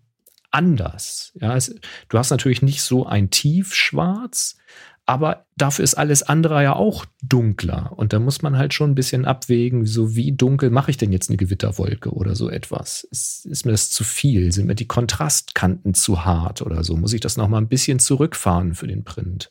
anders. 0.50 1.32
Ja, 1.40 1.56
es, 1.56 1.74
du 2.08 2.18
hast 2.18 2.30
natürlich 2.30 2.62
nicht 2.62 2.82
so 2.82 3.06
ein 3.06 3.30
Tiefschwarz, 3.30 4.56
aber 5.04 5.46
dafür 5.56 5.84
ist 5.84 5.94
alles 5.94 6.22
andere 6.22 6.62
ja 6.62 6.74
auch 6.74 7.06
dunkler. 7.22 7.92
Und 7.96 8.12
da 8.12 8.18
muss 8.18 8.42
man 8.42 8.58
halt 8.58 8.74
schon 8.74 8.90
ein 8.90 8.94
bisschen 8.94 9.24
abwägen, 9.24 9.86
so 9.86 10.14
wie 10.14 10.32
dunkel 10.32 10.70
mache 10.70 10.90
ich 10.90 10.98
denn 10.98 11.12
jetzt 11.12 11.30
eine 11.30 11.38
Gewitterwolke 11.38 12.10
oder 12.10 12.34
so 12.34 12.50
etwas? 12.50 13.04
Ist, 13.04 13.46
ist 13.46 13.64
mir 13.64 13.72
das 13.72 13.90
zu 13.90 14.04
viel? 14.04 14.52
Sind 14.52 14.66
mir 14.66 14.74
die 14.74 14.86
Kontrastkanten 14.86 15.94
zu 15.94 16.24
hart 16.24 16.62
oder 16.62 16.84
so? 16.84 16.96
Muss 16.96 17.14
ich 17.14 17.20
das 17.20 17.36
noch 17.36 17.48
mal 17.48 17.58
ein 17.58 17.68
bisschen 17.68 18.00
zurückfahren 18.00 18.74
für 18.74 18.86
den 18.86 19.04
Print? 19.04 19.50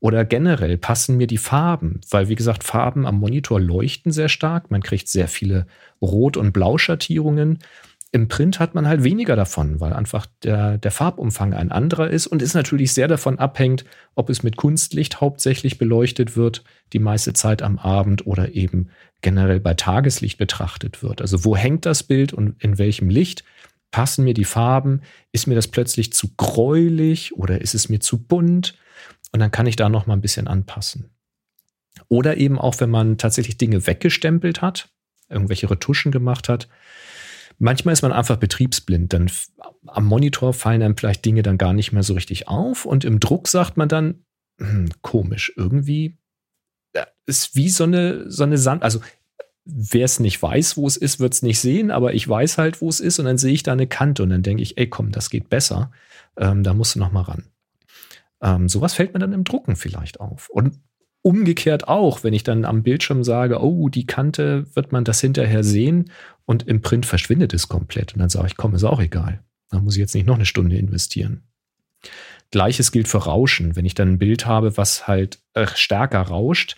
Oder 0.00 0.24
generell 0.24 0.78
passen 0.78 1.16
mir 1.16 1.26
die 1.26 1.38
Farben, 1.38 2.00
weil 2.10 2.28
wie 2.28 2.36
gesagt, 2.36 2.62
Farben 2.62 3.06
am 3.06 3.18
Monitor 3.18 3.60
leuchten 3.60 4.12
sehr 4.12 4.28
stark. 4.28 4.70
Man 4.70 4.82
kriegt 4.82 5.08
sehr 5.08 5.28
viele 5.28 5.66
Rot- 6.00 6.36
und 6.36 6.52
Blauschattierungen. 6.52 7.58
Im 8.10 8.28
Print 8.28 8.58
hat 8.58 8.74
man 8.74 8.88
halt 8.88 9.04
weniger 9.04 9.36
davon, 9.36 9.80
weil 9.80 9.92
einfach 9.92 10.26
der, 10.42 10.78
der 10.78 10.90
Farbumfang 10.90 11.52
ein 11.52 11.70
anderer 11.70 12.08
ist 12.08 12.26
und 12.26 12.40
ist 12.40 12.54
natürlich 12.54 12.94
sehr 12.94 13.06
davon 13.08 13.38
abhängt, 13.38 13.84
ob 14.14 14.30
es 14.30 14.42
mit 14.42 14.56
Kunstlicht 14.56 15.20
hauptsächlich 15.20 15.76
beleuchtet 15.76 16.34
wird, 16.34 16.64
die 16.94 17.00
meiste 17.00 17.34
Zeit 17.34 17.60
am 17.60 17.78
Abend 17.78 18.26
oder 18.26 18.54
eben 18.54 18.88
generell 19.20 19.60
bei 19.60 19.74
Tageslicht 19.74 20.38
betrachtet 20.38 21.02
wird. 21.02 21.20
Also 21.20 21.44
wo 21.44 21.54
hängt 21.54 21.84
das 21.84 22.02
Bild 22.02 22.32
und 22.32 22.62
in 22.62 22.78
welchem 22.78 23.10
Licht? 23.10 23.44
Passen 23.90 24.24
mir 24.24 24.34
die 24.34 24.44
Farben? 24.44 25.02
Ist 25.32 25.46
mir 25.46 25.54
das 25.54 25.66
plötzlich 25.66 26.12
zu 26.12 26.28
gräulich 26.36 27.36
oder 27.36 27.60
ist 27.60 27.74
es 27.74 27.88
mir 27.88 28.00
zu 28.00 28.22
bunt? 28.22 28.74
Und 29.32 29.40
dann 29.40 29.50
kann 29.50 29.66
ich 29.66 29.76
da 29.76 29.88
noch 29.88 30.06
mal 30.06 30.14
ein 30.14 30.20
bisschen 30.20 30.48
anpassen. 30.48 31.10
Oder 32.08 32.36
eben 32.36 32.58
auch, 32.58 32.80
wenn 32.80 32.90
man 32.90 33.18
tatsächlich 33.18 33.58
Dinge 33.58 33.86
weggestempelt 33.86 34.62
hat, 34.62 34.90
irgendwelche 35.28 35.70
Retuschen 35.70 36.12
gemacht 36.12 36.48
hat, 36.48 36.68
Manchmal 37.58 37.92
ist 37.92 38.02
man 38.02 38.12
einfach 38.12 38.36
betriebsblind. 38.36 39.12
Dann 39.12 39.30
am 39.86 40.06
Monitor 40.06 40.54
fallen 40.54 40.82
einem 40.82 40.96
vielleicht 40.96 41.24
Dinge 41.24 41.42
dann 41.42 41.58
gar 41.58 41.72
nicht 41.72 41.92
mehr 41.92 42.04
so 42.04 42.14
richtig 42.14 42.48
auf. 42.48 42.84
Und 42.84 43.04
im 43.04 43.18
Druck 43.18 43.48
sagt 43.48 43.76
man 43.76 43.88
dann, 43.88 44.24
hm, 44.60 44.90
komisch, 45.02 45.52
irgendwie 45.56 46.16
ist 47.26 47.56
wie 47.56 47.68
so 47.68 47.84
eine, 47.84 48.30
so 48.30 48.44
eine 48.44 48.58
Sand. 48.58 48.82
Also 48.82 49.00
wer 49.64 50.04
es 50.04 50.20
nicht 50.20 50.40
weiß, 50.40 50.76
wo 50.76 50.86
es 50.86 50.96
ist, 50.96 51.20
wird 51.20 51.34
es 51.34 51.42
nicht 51.42 51.60
sehen, 51.60 51.90
aber 51.90 52.14
ich 52.14 52.26
weiß 52.26 52.58
halt, 52.58 52.80
wo 52.80 52.88
es 52.88 53.00
ist 53.00 53.18
und 53.18 53.26
dann 53.26 53.38
sehe 53.38 53.52
ich 53.52 53.62
da 53.62 53.72
eine 53.72 53.86
Kante 53.86 54.22
und 54.22 54.30
dann 54.30 54.42
denke 54.42 54.62
ich, 54.62 54.78
ey, 54.78 54.88
komm, 54.88 55.12
das 55.12 55.28
geht 55.28 55.50
besser. 55.50 55.92
Ähm, 56.38 56.62
da 56.62 56.72
musst 56.72 56.94
du 56.94 57.00
noch 57.00 57.12
mal 57.12 57.22
ran. 57.22 57.44
Ähm, 58.42 58.68
sowas 58.68 58.94
fällt 58.94 59.14
mir 59.14 59.20
dann 59.20 59.32
im 59.32 59.44
Drucken 59.44 59.76
vielleicht 59.76 60.20
auf. 60.20 60.48
Und 60.48 60.80
umgekehrt 61.22 61.88
auch, 61.88 62.22
wenn 62.24 62.34
ich 62.34 62.44
dann 62.44 62.64
am 62.64 62.82
Bildschirm 62.82 63.24
sage, 63.24 63.62
oh, 63.62 63.88
die 63.88 64.06
Kante, 64.06 64.66
wird 64.74 64.92
man 64.92 65.04
das 65.04 65.20
hinterher 65.20 65.64
sehen 65.64 66.10
und 66.44 66.66
im 66.66 66.80
Print 66.80 67.06
verschwindet 67.06 67.52
es 67.52 67.68
komplett. 67.68 68.14
Und 68.14 68.20
dann 68.20 68.28
sage 68.28 68.48
ich, 68.48 68.56
komm, 68.56 68.74
ist 68.74 68.84
auch 68.84 69.00
egal. 69.00 69.42
Da 69.70 69.80
muss 69.80 69.94
ich 69.94 70.00
jetzt 70.00 70.14
nicht 70.14 70.26
noch 70.26 70.36
eine 70.36 70.46
Stunde 70.46 70.76
investieren. 70.76 71.42
Gleiches 72.50 72.92
gilt 72.92 73.08
für 73.08 73.18
Rauschen. 73.18 73.76
Wenn 73.76 73.84
ich 73.84 73.94
dann 73.94 74.12
ein 74.12 74.18
Bild 74.18 74.46
habe, 74.46 74.76
was 74.76 75.06
halt 75.06 75.40
äh, 75.52 75.66
stärker 75.74 76.22
rauscht 76.22 76.76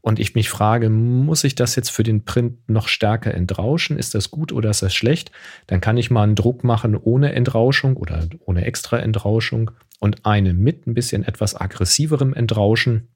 und 0.00 0.18
ich 0.18 0.34
mich 0.34 0.48
frage, 0.48 0.90
muss 0.90 1.44
ich 1.44 1.54
das 1.54 1.76
jetzt 1.76 1.90
für 1.90 2.02
den 2.02 2.24
Print 2.24 2.68
noch 2.68 2.88
stärker 2.88 3.32
entrauschen? 3.32 3.96
Ist 3.96 4.14
das 4.14 4.30
gut 4.30 4.50
oder 4.50 4.70
ist 4.70 4.82
das 4.82 4.94
schlecht? 4.94 5.30
Dann 5.68 5.80
kann 5.80 5.96
ich 5.96 6.10
mal 6.10 6.24
einen 6.24 6.34
Druck 6.34 6.64
machen 6.64 6.96
ohne 6.96 7.32
Entrauschung 7.32 7.96
oder 7.96 8.26
ohne 8.40 8.64
extra 8.64 8.98
Entrauschung 8.98 9.70
und 10.04 10.26
eine 10.26 10.52
mit 10.52 10.86
ein 10.86 10.94
bisschen 10.94 11.24
etwas 11.24 11.58
aggressiverem 11.60 12.34
Entrauschen. 12.34 13.08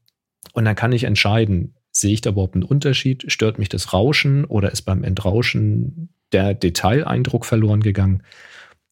Und 0.54 0.64
dann 0.64 0.74
kann 0.74 0.92
ich 0.92 1.04
entscheiden, 1.04 1.74
Sehe 1.90 2.12
ich 2.12 2.20
da 2.20 2.30
überhaupt 2.30 2.54
einen 2.54 2.62
Unterschied? 2.62 3.24
Stört 3.32 3.58
mich 3.58 3.68
das 3.68 3.92
Rauschen 3.92 4.44
oder 4.44 4.70
ist 4.70 4.82
beim 4.82 5.02
Entrauschen 5.02 6.10
der 6.30 6.54
Detaileindruck 6.54 7.44
verloren 7.44 7.80
gegangen? 7.80 8.22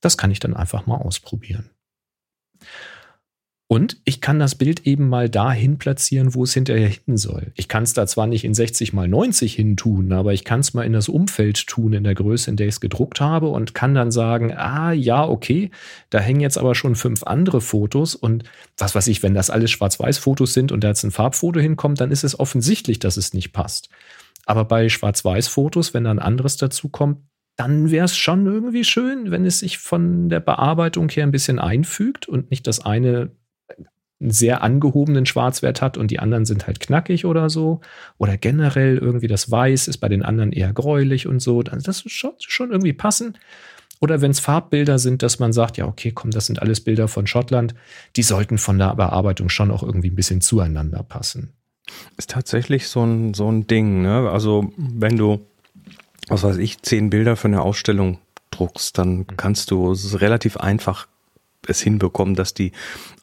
Das 0.01 0.19
kann 0.19 0.31
ich 0.31 0.41
dann 0.41 0.55
einfach 0.55 0.87
mal 0.87 0.97
ausprobieren. 0.97 1.71
Und 3.69 3.97
ich 4.05 4.21
kann 4.21 4.39
das 4.39 4.55
Bild 4.55 4.87
eben 4.87 5.09
mal 5.09 5.29
dahin 5.29 5.77
platzieren, 5.79 6.35
wo 6.35 6.45
es 6.45 6.55
hinterher 6.55 6.89
hin 6.89 7.17
soll. 7.17 7.51
Ich 7.57 7.67
kann 7.67 7.83
es 7.83 7.95
da 7.95 8.07
zwar 8.07 8.29
nicht 8.29 8.45
in 8.45 8.55
60 8.55 8.93
mal 8.93 9.09
90 9.09 9.55
hin 9.55 9.77
tun, 9.77 10.13
aber 10.13 10.33
ich 10.33 10.45
kann 10.45 10.61
es 10.61 10.73
mal 10.73 10.85
in 10.85 10.93
das 10.93 11.09
Umfeld 11.09 11.67
tun, 11.67 11.93
in 11.93 12.05
der 12.05 12.15
Größe, 12.15 12.49
in 12.49 12.57
der 12.57 12.69
ich 12.69 12.75
es 12.75 12.81
gedruckt 12.81 13.21
habe 13.21 13.49
und 13.49 13.75
kann 13.75 13.93
dann 13.95 14.13
sagen, 14.13 14.53
ah 14.57 14.93
ja, 14.93 15.27
okay, 15.27 15.73
da 16.11 16.21
hängen 16.21 16.41
jetzt 16.41 16.59
aber 16.59 16.77
schon 16.77 16.95
fünf 16.95 17.25
andere 17.25 17.61
Fotos 17.61 18.15
und 18.15 18.45
was 18.79 18.95
weiß 18.95 19.09
ich, 19.09 19.25
wenn 19.25 19.35
das 19.35 19.51
alles 19.51 19.73
Schwarz-Weiß-Fotos 19.73 20.55
sind 20.55 20.71
und 20.71 20.85
da 20.85 20.89
jetzt 20.89 21.03
ein 21.03 21.11
Farbfoto 21.11 21.59
hinkommt, 21.59 22.01
dann 22.01 22.13
ist 22.13 22.23
es 22.23 22.39
offensichtlich, 22.39 23.01
dass 23.01 23.17
es 23.17 23.35
nicht 23.35 23.53
passt. 23.53 23.89
Aber 24.45 24.65
bei 24.65 24.89
Schwarz-Weiß-Fotos, 24.89 25.93
wenn 25.93 26.05
da 26.05 26.13
ein 26.13 26.21
anderes 26.21 26.57
dazu 26.57 26.89
kommt, 26.89 27.19
dann 27.57 27.91
wäre 27.91 28.05
es 28.05 28.17
schon 28.17 28.47
irgendwie 28.47 28.85
schön, 28.85 29.33
wenn 29.33 29.45
es 29.45 29.59
sich 29.59 29.79
von 29.79 30.29
der 30.29 30.41
Bearbeitung 30.41 31.09
her 31.09 31.25
ein 31.25 31.33
bisschen 31.33 31.59
einfügt 31.59 32.29
und 32.29 32.51
nicht 32.51 32.69
das 32.69 32.79
eine 32.85 33.33
einen 34.21 34.31
sehr 34.31 34.63
angehobenen 34.63 35.27
Schwarzwert 35.27 35.83
hat 35.83 35.99
und 35.99 36.11
die 36.11 36.19
anderen 36.19 36.47
sind 36.47 36.67
halt 36.67 36.81
knackig 36.81 37.25
oder 37.25 37.51
so. 37.51 37.81
Oder 38.19 38.37
generell 38.37 38.97
irgendwie 38.97 39.27
das 39.27 39.51
Weiß 39.51 39.89
ist 39.89 39.99
bei 39.99 40.09
den 40.09 40.23
anderen 40.23 40.53
eher 40.53 40.73
gräulich 40.73 41.27
und 41.27 41.41
so. 41.41 41.61
Also 41.61 41.85
das 41.85 42.03
schon, 42.07 42.33
schon 42.39 42.71
irgendwie 42.71 42.95
passen. 42.95 43.37
Oder 44.01 44.21
wenn 44.21 44.31
es 44.31 44.41
Farbbilder 44.41 44.99
sind, 44.99 45.23
dass 45.23 45.39
man 45.39 45.53
sagt, 45.53 45.77
ja, 45.77 45.87
okay, 45.87 46.13
komm, 46.13 46.31
das 46.31 46.47
sind 46.47 46.61
alles 46.61 46.81
Bilder 46.81 47.09
von 47.09 47.27
Schottland, 47.27 47.75
die 48.17 48.23
sollten 48.23 48.59
von 48.59 48.79
der 48.79 48.95
Bearbeitung 48.95 49.49
schon 49.49 49.71
auch 49.71 49.83
irgendwie 49.83 50.11
ein 50.11 50.17
bisschen 50.17 50.41
zueinander 50.41 51.03
passen. 51.03 51.53
Ist 52.17 52.31
tatsächlich 52.31 52.89
so 52.89 53.05
ein, 53.05 53.33
so 53.33 53.51
ein 53.51 53.67
Ding, 53.67 54.03
ne? 54.03 54.29
Also, 54.31 54.73
wenn 54.77 55.17
du, 55.17 55.47
was 56.29 56.43
weiß 56.43 56.57
ich, 56.59 56.83
zehn 56.83 57.11
Bilder 57.11 57.37
für 57.37 57.49
eine 57.49 57.63
Ausstellung 57.63 58.19
druckst, 58.51 58.99
dann 58.99 59.19
mhm. 59.19 59.27
kannst 59.37 59.71
du 59.71 59.93
es 59.93 60.21
relativ 60.21 60.57
einfach 60.57 61.07
es 61.69 61.81
hinbekommen, 61.81 62.35
dass 62.35 62.55
die 62.55 62.73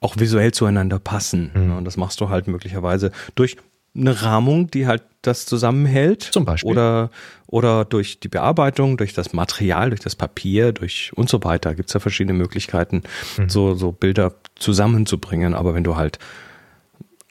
auch 0.02 0.18
visuell 0.18 0.52
zueinander 0.54 1.00
passen. 1.00 1.52
Mhm. 1.54 1.78
Und 1.78 1.86
das 1.86 1.98
machst 1.98 2.22
du 2.22 2.30
halt 2.30 2.48
möglicherweise 2.48 3.12
durch 3.36 3.58
eine 3.96 4.22
Rahmung, 4.22 4.72
die 4.72 4.88
halt 4.88 5.04
das 5.22 5.46
zusammenhält. 5.46 6.24
Zum 6.24 6.46
Beispiel. 6.46 6.72
Oder, 6.72 7.12
oder 7.48 7.86
durch 7.86 8.20
die 8.20 8.28
Bearbeitung, 8.28 8.98
durch 8.98 9.14
das 9.14 9.34
Material, 9.34 9.90
durch 9.90 10.02
das 10.02 10.16
Papier, 10.16 10.72
durch 10.72 11.12
und 11.16 11.30
so 11.30 11.44
weiter. 11.44 11.76
Gibt 11.76 11.90
es 11.90 11.94
ja 11.94 12.00
verschiedene 12.00 12.38
Möglichkeiten, 12.38 13.04
mhm. 13.38 13.50
so, 13.50 13.76
so 13.76 13.92
Bilder 13.92 14.34
zusammenzubringen. 14.56 15.54
Aber 15.54 15.76
wenn 15.76 15.84
du 15.84 15.96
halt 15.96 16.20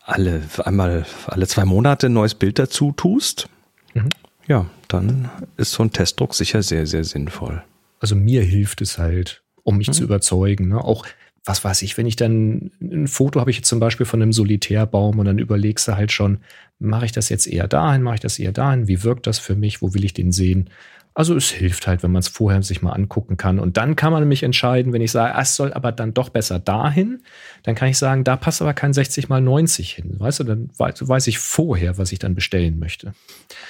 alle, 0.04 0.42
einmal 0.64 1.06
alle 1.26 1.46
zwei 1.46 1.64
Monate 1.64 2.06
ein 2.06 2.12
neues 2.12 2.34
Bild 2.34 2.58
dazu 2.58 2.92
tust, 2.92 3.48
mhm. 3.94 4.08
ja, 4.46 4.66
dann 4.88 5.30
ist 5.56 5.72
so 5.72 5.82
ein 5.82 5.92
Testdruck 5.92 6.34
sicher 6.34 6.62
sehr, 6.62 6.86
sehr 6.86 7.04
sinnvoll. 7.04 7.62
Also 8.00 8.16
mir 8.16 8.42
hilft 8.42 8.80
es 8.80 8.98
halt, 8.98 9.41
um 9.62 9.78
mich 9.78 9.88
mhm. 9.88 9.92
zu 9.92 10.04
überzeugen. 10.04 10.68
Ne? 10.68 10.82
Auch, 10.82 11.06
was 11.44 11.64
weiß 11.64 11.82
ich, 11.82 11.98
wenn 11.98 12.06
ich 12.06 12.16
dann 12.16 12.70
ein 12.80 13.08
Foto 13.08 13.40
habe 13.40 13.50
ich 13.50 13.56
jetzt 13.56 13.68
zum 13.68 13.80
Beispiel 13.80 14.06
von 14.06 14.22
einem 14.22 14.32
Solitärbaum 14.32 15.18
und 15.18 15.26
dann 15.26 15.38
überlegst 15.38 15.88
du 15.88 15.96
halt 15.96 16.12
schon, 16.12 16.38
mache 16.78 17.04
ich 17.04 17.12
das 17.12 17.28
jetzt 17.28 17.46
eher 17.46 17.68
dahin, 17.68 18.02
mache 18.02 18.16
ich 18.16 18.20
das 18.20 18.38
eher 18.38 18.52
dahin, 18.52 18.88
wie 18.88 19.02
wirkt 19.02 19.26
das 19.26 19.38
für 19.38 19.56
mich, 19.56 19.82
wo 19.82 19.94
will 19.94 20.04
ich 20.04 20.14
den 20.14 20.32
sehen? 20.32 20.70
Also 21.14 21.36
es 21.36 21.50
hilft 21.50 21.86
halt, 21.86 22.02
wenn 22.02 22.12
man 22.12 22.20
es 22.20 22.28
vorher 22.28 22.62
sich 22.62 22.80
mal 22.80 22.92
angucken 22.92 23.36
kann. 23.36 23.58
Und 23.58 23.76
dann 23.76 23.96
kann 23.96 24.12
man 24.12 24.22
nämlich 24.22 24.42
entscheiden, 24.42 24.92
wenn 24.92 25.02
ich 25.02 25.12
sage, 25.12 25.34
ah, 25.34 25.42
es 25.42 25.56
soll 25.56 25.72
aber 25.72 25.92
dann 25.92 26.14
doch 26.14 26.30
besser 26.30 26.58
dahin, 26.58 27.22
dann 27.64 27.74
kann 27.74 27.88
ich 27.88 27.98
sagen, 27.98 28.24
da 28.24 28.36
passt 28.36 28.62
aber 28.62 28.72
kein 28.72 28.94
60 28.94 29.28
mal 29.28 29.40
90 29.40 29.92
hin. 29.92 30.16
Weißt 30.18 30.40
du, 30.40 30.44
dann 30.44 30.70
weiß 30.78 31.26
ich 31.26 31.38
vorher, 31.38 31.98
was 31.98 32.12
ich 32.12 32.18
dann 32.18 32.34
bestellen 32.34 32.78
möchte. 32.78 33.12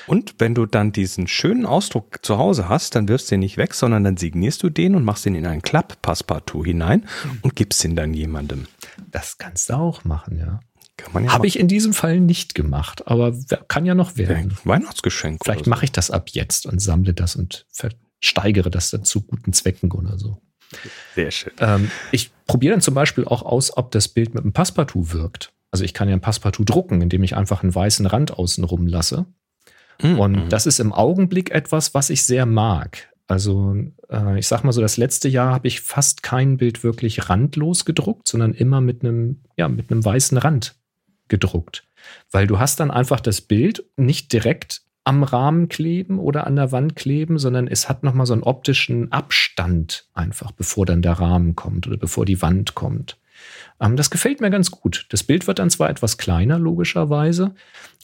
Und 0.07 0.37
wenn 0.39 0.55
du 0.55 0.67
dann 0.67 0.93
diesen 0.93 1.27
schönen 1.27 1.67
Ausdruck 1.67 2.25
zu 2.25 2.39
Hause 2.39 2.69
hast, 2.69 2.95
dann 2.95 3.09
wirfst 3.09 3.31
du 3.31 3.35
ihn 3.35 3.41
nicht 3.41 3.57
weg, 3.57 3.75
sondern 3.75 4.05
dann 4.05 4.17
signierst 4.17 4.63
du 4.63 4.71
den 4.71 4.95
und 4.95 5.05
machst 5.05 5.27
ihn 5.27 5.35
in 5.35 5.47
ein 5.47 5.63
Klapp-Passepartout 5.63 6.65
hinein 6.65 7.07
und 7.43 7.57
gibst 7.57 7.85
ihn 7.85 7.97
dann 7.97 8.15
jemandem. 8.15 8.67
Das 9.11 9.39
kannst 9.39 9.69
du 9.69 9.75
auch 9.75 10.05
machen, 10.05 10.39
ja. 10.39 10.61
Ja 11.01 11.33
Habe 11.33 11.47
ich 11.47 11.59
in 11.59 11.69
diesem 11.69 11.95
Fall 11.95 12.21
nicht 12.21 12.55
gemacht, 12.55 13.07
aber 13.09 13.35
kann 13.69 13.87
ja 13.87 13.95
noch 13.95 14.17
werden. 14.17 14.57
Weihnachtsgeschenk. 14.65 15.41
Vielleicht 15.43 15.65
so. 15.65 15.71
mache 15.71 15.85
ich 15.85 15.93
das 15.93 16.11
ab 16.11 16.31
jetzt 16.31 16.67
und 16.67 16.81
sammle 16.81 17.15
das 17.15 17.37
und 17.37 17.67
versteigere 17.73 18.71
das 18.71 18.91
dann 18.91 19.05
zu 19.05 19.23
guten 19.23 19.53
Zwecken 19.53 19.91
oder 19.91 20.19
so. 20.19 20.41
Sehr 21.15 21.31
schön. 21.31 21.53
Ähm, 21.59 21.91
ich 22.13 22.31
probiere 22.47 22.75
dann 22.75 22.81
zum 22.81 22.95
Beispiel 22.95 23.25
auch 23.25 23.43
aus, 23.43 23.77
ob 23.77 23.91
das 23.91 24.09
Bild 24.09 24.35
mit 24.35 24.43
einem 24.43 24.53
Passepartout 24.53 25.13
wirkt. 25.13 25.53
Also 25.71 25.85
ich 25.85 25.95
kann 25.95 26.09
ja 26.09 26.15
ein 26.15 26.21
Passepartout 26.21 26.65
drucken, 26.65 27.01
indem 27.01 27.23
ich 27.23 27.37
einfach 27.37 27.63
einen 27.63 27.75
weißen 27.75 28.07
Rand 28.07 28.39
außen 28.39 28.65
rum 28.65 28.87
lasse. 28.87 29.27
Mhm. 30.03 30.19
Und 30.19 30.49
das 30.51 30.67
ist 30.67 30.81
im 30.81 30.93
Augenblick 30.93 31.51
etwas, 31.51 31.95
was 31.95 32.11
ich 32.11 32.25
sehr 32.25 32.47
mag. 32.47 33.11
Also 33.27 33.77
äh, 34.11 34.39
ich 34.39 34.47
sag 34.47 34.65
mal 34.65 34.73
so, 34.73 34.81
das 34.81 34.97
letzte 34.97 35.29
Jahr 35.29 35.55
habe 35.55 35.69
ich 35.69 35.81
fast 35.81 36.23
kein 36.23 36.59
Bild 36.59 36.85
wirklich 36.85 37.31
randlos 37.31 37.85
gedruckt, 37.85 38.29
sondern 38.29 38.53
immer 38.53 38.81
mit 38.81 39.03
einem, 39.03 39.41
ja, 39.57 39.69
mit 39.69 39.91
einem 39.91 40.05
weißen 40.05 40.37
Rand 40.39 40.75
gedruckt. 41.33 41.85
Weil 42.31 42.47
du 42.47 42.59
hast 42.59 42.79
dann 42.79 42.91
einfach 42.91 43.19
das 43.19 43.41
Bild 43.41 43.85
nicht 43.97 44.33
direkt 44.35 44.83
am 45.05 45.23
Rahmen 45.25 45.69
kleben 45.69 46.19
oder 46.19 46.47
an 46.47 46.57
der 46.57 46.71
Wand 46.71 46.95
kleben, 46.95 47.39
sondern 47.39 47.67
es 47.67 47.89
hat 47.89 48.03
nochmal 48.05 48.27
so 48.27 48.35
einen 48.35 48.43
optischen 48.43 49.11
Abstand 49.11 50.07
einfach, 50.13 50.53
bevor 50.53 50.85
dann 50.85 51.01
der 51.01 51.15
Rahmen 51.15 51.57
kommt 51.57 51.87
oder 51.87 51.97
bevor 51.97 52.27
die 52.27 52.43
Wand 52.43 52.75
kommt. 52.75 53.19
Ähm, 53.81 53.97
das 53.97 54.11
gefällt 54.11 54.43
mir 54.43 54.51
ganz 54.51 54.71
gut. 54.71 55.07
Das 55.09 55.25
Bild 55.25 55.47
wird 55.47 55.59
dann 55.59 55.71
zwar 55.71 55.89
etwas 55.89 56.19
kleiner, 56.19 56.59
logischerweise, 56.59 57.55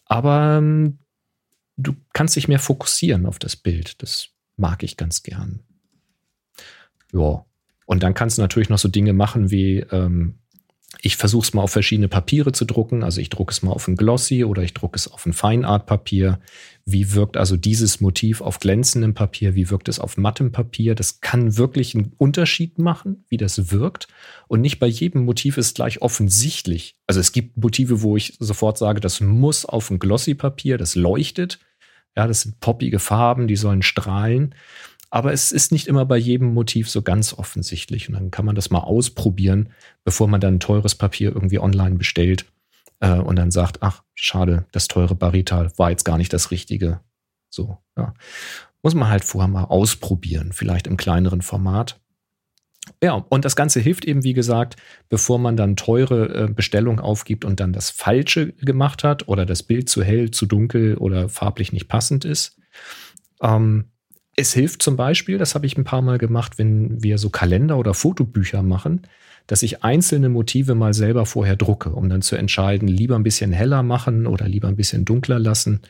aber 0.07 0.57
ähm, 0.59 0.99
du 1.77 1.95
kannst 2.15 2.35
dich 2.35 2.49
mehr 2.49 2.59
fokussieren 2.59 3.27
auf 3.27 3.39
das 3.39 3.57
Bild. 3.57 4.03
Das 4.03 4.31
mag 4.57 4.83
ich 4.83 4.97
ganz 4.97 5.23
gern. 5.23 5.61
Ja. 7.13 7.45
Und 7.85 8.03
dann 8.03 8.15
kannst 8.15 8.39
du 8.39 8.43
natürlich 8.43 8.71
noch 8.71 8.79
so 8.79 8.89
Dinge 8.89 9.13
machen 9.13 9.51
wie 9.51 9.79
ähm, 9.79 10.41
ich 11.01 11.17
versuche 11.17 11.47
es 11.47 11.55
mal 11.55 11.63
auf 11.63 11.71
verschiedene 11.71 12.09
Papiere 12.09 12.53
zu 12.53 12.65
drucken. 12.65 13.05
Also 13.05 13.21
ich 13.21 13.29
drucke 13.29 13.53
es 13.53 13.63
mal 13.63 13.73
auf 13.73 13.87
ein 13.89 13.97
Glossy 13.97 14.45
oder 14.45 14.63
ich 14.63 14.73
drucke 14.73 14.97
es 14.97 15.07
auf 15.11 15.27
ein 15.27 15.35
Feinart-Papier. 15.35 16.41
Wie 16.87 17.13
wirkt 17.13 17.37
also 17.37 17.57
dieses 17.57 18.01
Motiv 18.01 18.41
auf 18.41 18.59
glänzendem 18.59 19.13
Papier? 19.13 19.55
Wie 19.55 19.69
wirkt 19.69 19.89
es 19.89 20.01
auf 20.01 20.17
mattem 20.17 20.51
Papier? 20.51 20.95
Das 20.95 21.21
kann 21.21 21.59
wirklich 21.59 21.95
einen 21.95 22.13
Unterschied 22.17 22.79
machen, 22.79 23.25
wie 23.29 23.37
das 23.37 23.71
wirkt. 23.71 24.09
Und 24.49 24.63
nicht 24.63 24.79
bei 24.79 24.87
jedem 24.87 25.25
Motiv 25.25 25.59
ist 25.59 25.77
gleich 25.77 26.01
offensichtlich. 26.01 26.97
Also 27.07 27.21
es 27.21 27.33
gibt 27.33 27.59
Motive, 27.59 28.01
wo 28.01 28.17
ich 28.17 28.37
sofort 28.41 28.79
sage, 28.79 29.01
das 29.01 29.21
muss 29.21 29.67
auf 29.67 29.91
ein 29.91 29.99
Glossy-Papier, 29.99 30.79
das 30.79 30.95
leuchtet. 30.95 31.59
Ja, 32.17 32.27
das 32.27 32.41
sind 32.41 32.61
poppige 32.61 32.99
Farben, 32.99 33.47
die 33.47 33.57
sollen 33.57 33.83
strahlen. 33.83 34.55
Aber 35.11 35.33
es 35.33 35.53
ist 35.53 35.73
nicht 35.73 35.87
immer 35.87 36.05
bei 36.05 36.19
jedem 36.19 36.53
Motiv 36.53 36.91
so 36.91 37.03
ganz 37.03 37.33
offensichtlich. 37.33 38.09
Und 38.09 38.15
dann 38.15 38.31
kann 38.31 38.45
man 38.45 38.55
das 38.55 38.71
mal 38.71 38.81
ausprobieren, 38.81 39.71
bevor 40.05 40.29
man 40.29 40.41
dann 40.41 40.61
teures 40.61 40.95
Papier 40.95 41.33
irgendwie 41.33 41.59
online 41.59 41.97
bestellt 41.97 42.45
äh, 43.01 43.19
und 43.19 43.37
dann 43.37 43.51
sagt, 43.51 43.83
ach, 43.83 44.03
schade, 44.15 44.67
das 44.73 44.89
teure 44.89 45.15
Barital 45.15 45.73
war 45.77 45.91
jetzt 45.91 46.05
gar 46.05 46.19
nicht 46.19 46.33
das 46.33 46.51
Richtige. 46.51 47.01
So, 47.51 47.79
ja. 47.97 48.15
Muss 48.83 48.95
man 48.95 49.09
halt 49.09 49.25
vorher 49.25 49.49
mal 49.49 49.65
ausprobieren, 49.65 50.53
vielleicht 50.53 50.87
im 50.87 50.97
kleineren 50.97 51.43
Format. 51.43 52.01
Ja, 53.03 53.15
und 53.29 53.45
das 53.45 53.57
Ganze 53.57 53.81
hilft 53.81 54.05
eben, 54.05 54.25
wie 54.25 54.33
gesagt, 54.33 54.77
bevor 55.09 55.39
man 55.39 55.57
dann 55.57 55.77
teure 55.77 56.45
äh, 56.45 56.49
Bestellung 56.49 57.01
aufgibt 57.01 57.45
und 57.45 57.61
dann 57.61 57.73
das 57.73 57.91
Falsche 57.91 58.53
gemacht 58.53 59.05
hat 59.05 59.29
oder 59.29 59.47
das 59.47 59.63
Bild 59.63 59.89
zu 59.89 60.03
hell, 60.03 60.31
zu 60.31 60.47
dunkel 60.47 60.97
oder 60.97 61.29
farblich 61.29 61.73
nicht 61.73 61.89
passend 61.89 62.25
ist. 62.25 62.59
Ähm, 63.43 63.91
es 64.39 64.53
hilft 64.53 64.83
zum 64.83 64.97
Beispiel, 64.97 65.37
das 65.37 65.57
habe 65.57 65.67
ich 65.67 65.77
ein 65.77 65.83
paar 65.83 66.01
Mal 66.01 66.17
gemacht, 66.17 66.59
wenn 66.59 67.03
wir 67.03 67.19
so 67.19 67.29
Kalender 67.29 67.77
oder 67.77 67.93
Fotobücher 67.93 68.63
machen, 68.63 69.03
dass 69.49 69.65
ich 69.65 69.83
einzelne 69.83 70.29
Motive 70.29 70.77
mal 70.77 70.95
selber 70.95 71.27
vorher 71.27 71.57
drucke, 71.57 71.91
um 71.91 72.09
dann 72.09 72.23
zu 72.23 72.37
entscheiden, 72.37 72.87
lieber 72.87 73.17
ein 73.17 73.25
bisschen 73.25 73.53
heller 73.53 73.83
machen 73.83 74.29
oder 74.29 74.47
lieber 74.47 74.69
ein 74.69 74.77
bisschen 74.77 75.05
dunkler 75.05 75.41
lassen. 75.41 75.81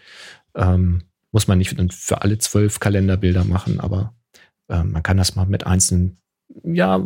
Ähm, 0.55 1.03
muss 1.31 1.47
man 1.47 1.59
nicht 1.59 1.77
für 1.93 2.23
alle 2.23 2.39
zwölf 2.39 2.81
Kalenderbilder 2.81 3.45
machen, 3.45 3.81
aber 3.81 4.15
äh, 4.69 4.83
man 4.83 5.03
kann 5.03 5.19
das 5.19 5.37
mal 5.37 5.45
mit 5.45 5.67
einzelnen, 5.67 6.17
ja, 6.65 7.05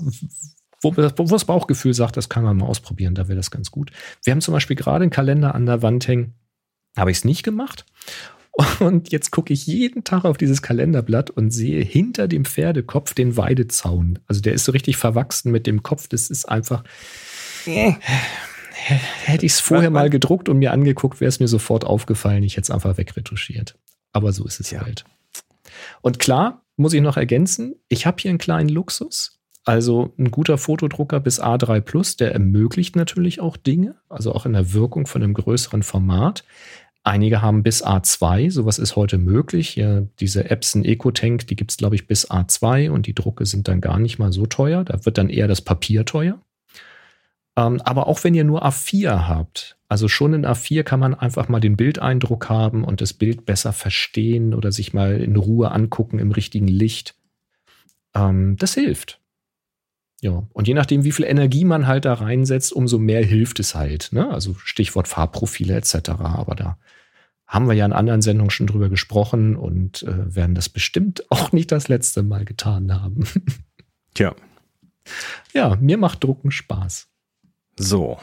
wo, 0.81 0.97
wo 0.97 1.25
das 1.25 1.45
Bauchgefühl 1.45 1.93
sagt, 1.93 2.17
das 2.17 2.29
kann 2.29 2.45
man 2.45 2.57
mal 2.59 2.67
ausprobieren, 2.67 3.17
da 3.17 3.27
wäre 3.27 3.37
das 3.37 3.51
ganz 3.51 3.73
gut. 3.73 3.91
Wir 4.23 4.31
haben 4.31 4.41
zum 4.41 4.55
Beispiel 4.55 4.77
gerade 4.77 5.03
einen 5.03 5.11
Kalender 5.11 5.57
an 5.57 5.67
der 5.67 5.83
Wand 5.83 6.07
hängen, 6.07 6.35
habe 6.97 7.11
ich 7.11 7.17
es 7.17 7.25
nicht 7.25 7.43
gemacht. 7.43 7.85
Und 8.81 9.11
jetzt 9.11 9.31
gucke 9.31 9.53
ich 9.53 9.67
jeden 9.67 10.05
Tag 10.05 10.25
auf 10.25 10.37
dieses 10.37 10.61
Kalenderblatt 10.61 11.31
und 11.31 11.51
sehe 11.51 11.83
hinter 11.83 12.29
dem 12.29 12.45
Pferdekopf 12.45 13.15
den 13.15 13.37
Weidezaun. 13.37 14.19
Also 14.27 14.43
der 14.43 14.53
ist 14.53 14.65
so 14.65 14.73
richtig 14.73 14.99
verwachsen 14.99 15.51
mit 15.51 15.67
dem 15.67 15.83
Kopf. 15.83 16.07
Das 16.09 16.29
ist 16.29 16.47
einfach. 16.47 16.85
Äh, 17.67 17.93
hätte 19.25 19.47
ich 19.47 19.53
es 19.53 19.61
vorher 19.61 19.91
mal 19.91 20.11
gedruckt 20.11 20.49
und 20.49 20.59
mir 20.59 20.73
angeguckt, 20.73 21.21
wäre 21.21 21.29
es 21.29 21.41
mir 21.41 21.49
sofort 21.49 21.85
aufgefallen. 21.85 22.43
Ich 22.43 22.57
hätte 22.57 22.65
es 22.65 22.71
einfach 22.71 22.99
wegretuschiert. 22.99 23.79
Aber 24.13 24.33
so 24.33 24.45
ist 24.45 24.61
es 24.61 24.71
ja. 24.71 24.83
halt. 24.83 25.05
Und 26.03 26.19
klar, 26.19 26.65
muss 26.77 26.93
ich 26.93 27.01
noch 27.01 27.17
ergänzen, 27.17 27.77
ich 27.89 28.07
habe 28.07 28.17
hier 28.21 28.31
einen 28.31 28.39
kleinen 28.39 28.69
Luxus. 28.69 29.39
Also 29.65 30.13
ein 30.19 30.33
guter 30.33 30.59
Fotodrucker 30.59 31.21
bis 31.21 31.41
A3 31.41 31.81
Plus, 31.81 32.17
der 32.17 32.33
ermöglicht 32.33 32.97
natürlich 32.97 33.41
auch 33.41 33.57
Dinge, 33.57 33.95
also 34.09 34.33
auch 34.35 34.45
in 34.45 34.55
der 34.55 34.73
Wirkung 34.73 35.07
von 35.07 35.23
einem 35.23 35.35
größeren 35.35 35.85
Format. 35.85 36.43
Einige 37.05 37.43
haben 37.43 37.65
bis 37.65 37.85
A2, 37.85 38.51
sowas 38.51 38.79
ist 38.79 38.95
heute 38.95 39.19
möglich. 39.19 39.75
Ja, 39.75 40.03
diese 40.21 40.51
Epson 40.51 40.85
EcoTank, 40.85 41.47
die 41.49 41.57
gibt 41.57 41.73
es, 41.73 41.77
glaube 41.77 41.97
ich, 41.97 42.07
bis 42.07 42.31
A2 42.31 42.91
und 42.91 43.07
die 43.07 43.15
Drucke 43.15 43.45
sind 43.45 43.67
dann 43.67 43.81
gar 43.81 43.99
nicht 43.99 44.21
mal 44.21 44.33
so 44.33 44.47
teuer. 44.47 44.85
Da 44.85 45.05
wird 45.05 45.19
dann 45.19 45.29
eher 45.29 45.49
das 45.49 45.61
Papier 45.61 46.05
teuer. 46.05 46.41
Ähm, 47.57 47.81
aber 47.83 48.07
auch 48.07 48.23
wenn 48.23 48.35
ihr 48.35 48.45
nur 48.45 48.65
A4 48.65 49.27
habt, 49.27 49.77
also 49.89 50.09
schon 50.09 50.33
in 50.33 50.47
A4 50.47 50.85
kann 50.85 51.01
man 51.01 51.15
einfach 51.15 51.49
mal 51.49 51.61
den 51.61 51.77
Bildeindruck 51.77 52.49
haben 52.49 52.85
und 52.85 53.01
das 53.01 53.13
Bild 53.13 53.45
besser 53.45 53.73
verstehen 53.73 54.55
oder 54.55 54.71
sich 54.71 54.95
mal 54.95 55.21
in 55.21 55.37
Ruhe 55.37 55.73
angucken 55.73 56.21
im 56.21 56.31
richtigen 56.31 56.69
Licht. 56.69 57.17
Ähm, 58.15 58.57
das 58.59 58.75
hilft. 58.75 59.22
Ja, 60.23 60.45
und 60.53 60.69
je 60.69 60.75
nachdem, 60.75 61.03
wie 61.03 61.11
viel 61.11 61.25
Energie 61.25 61.65
man 61.65 61.89
halt 61.89 62.05
da 62.05 62.15
reinsetzt, 62.15 62.73
umso 62.73 62.99
mehr 62.99 63.25
hilft 63.25 63.59
es 63.59 63.75
halt. 63.75 64.11
Ne? 64.13 64.31
Also 64.31 64.55
Stichwort 64.55 65.09
Farbprofile 65.09 65.75
etc. 65.75 66.11
Aber 66.11 66.55
da 66.55 66.79
haben 67.49 67.67
wir 67.67 67.75
ja 67.75 67.85
in 67.85 67.93
anderen 67.93 68.23
Sendungen 68.23 68.51
schon 68.51 68.69
drüber 68.69 68.89
gesprochen 68.89 69.57
und 69.57 70.05
äh, 70.05 70.35
werden 70.35 70.55
das 70.55 70.69
bestimmt 70.69 71.25
auch 71.31 71.51
nicht 71.51 71.73
das 71.73 71.89
letzte 71.89 72.23
Mal 72.23 72.45
getan 72.45 72.95
haben. 72.95 73.25
Tja. 74.15 74.37
Ja, 75.53 75.77
mir 75.81 75.99
macht 75.99 76.23
Drucken 76.23 76.53
Spaß. 76.53 77.09
So. 77.77 78.17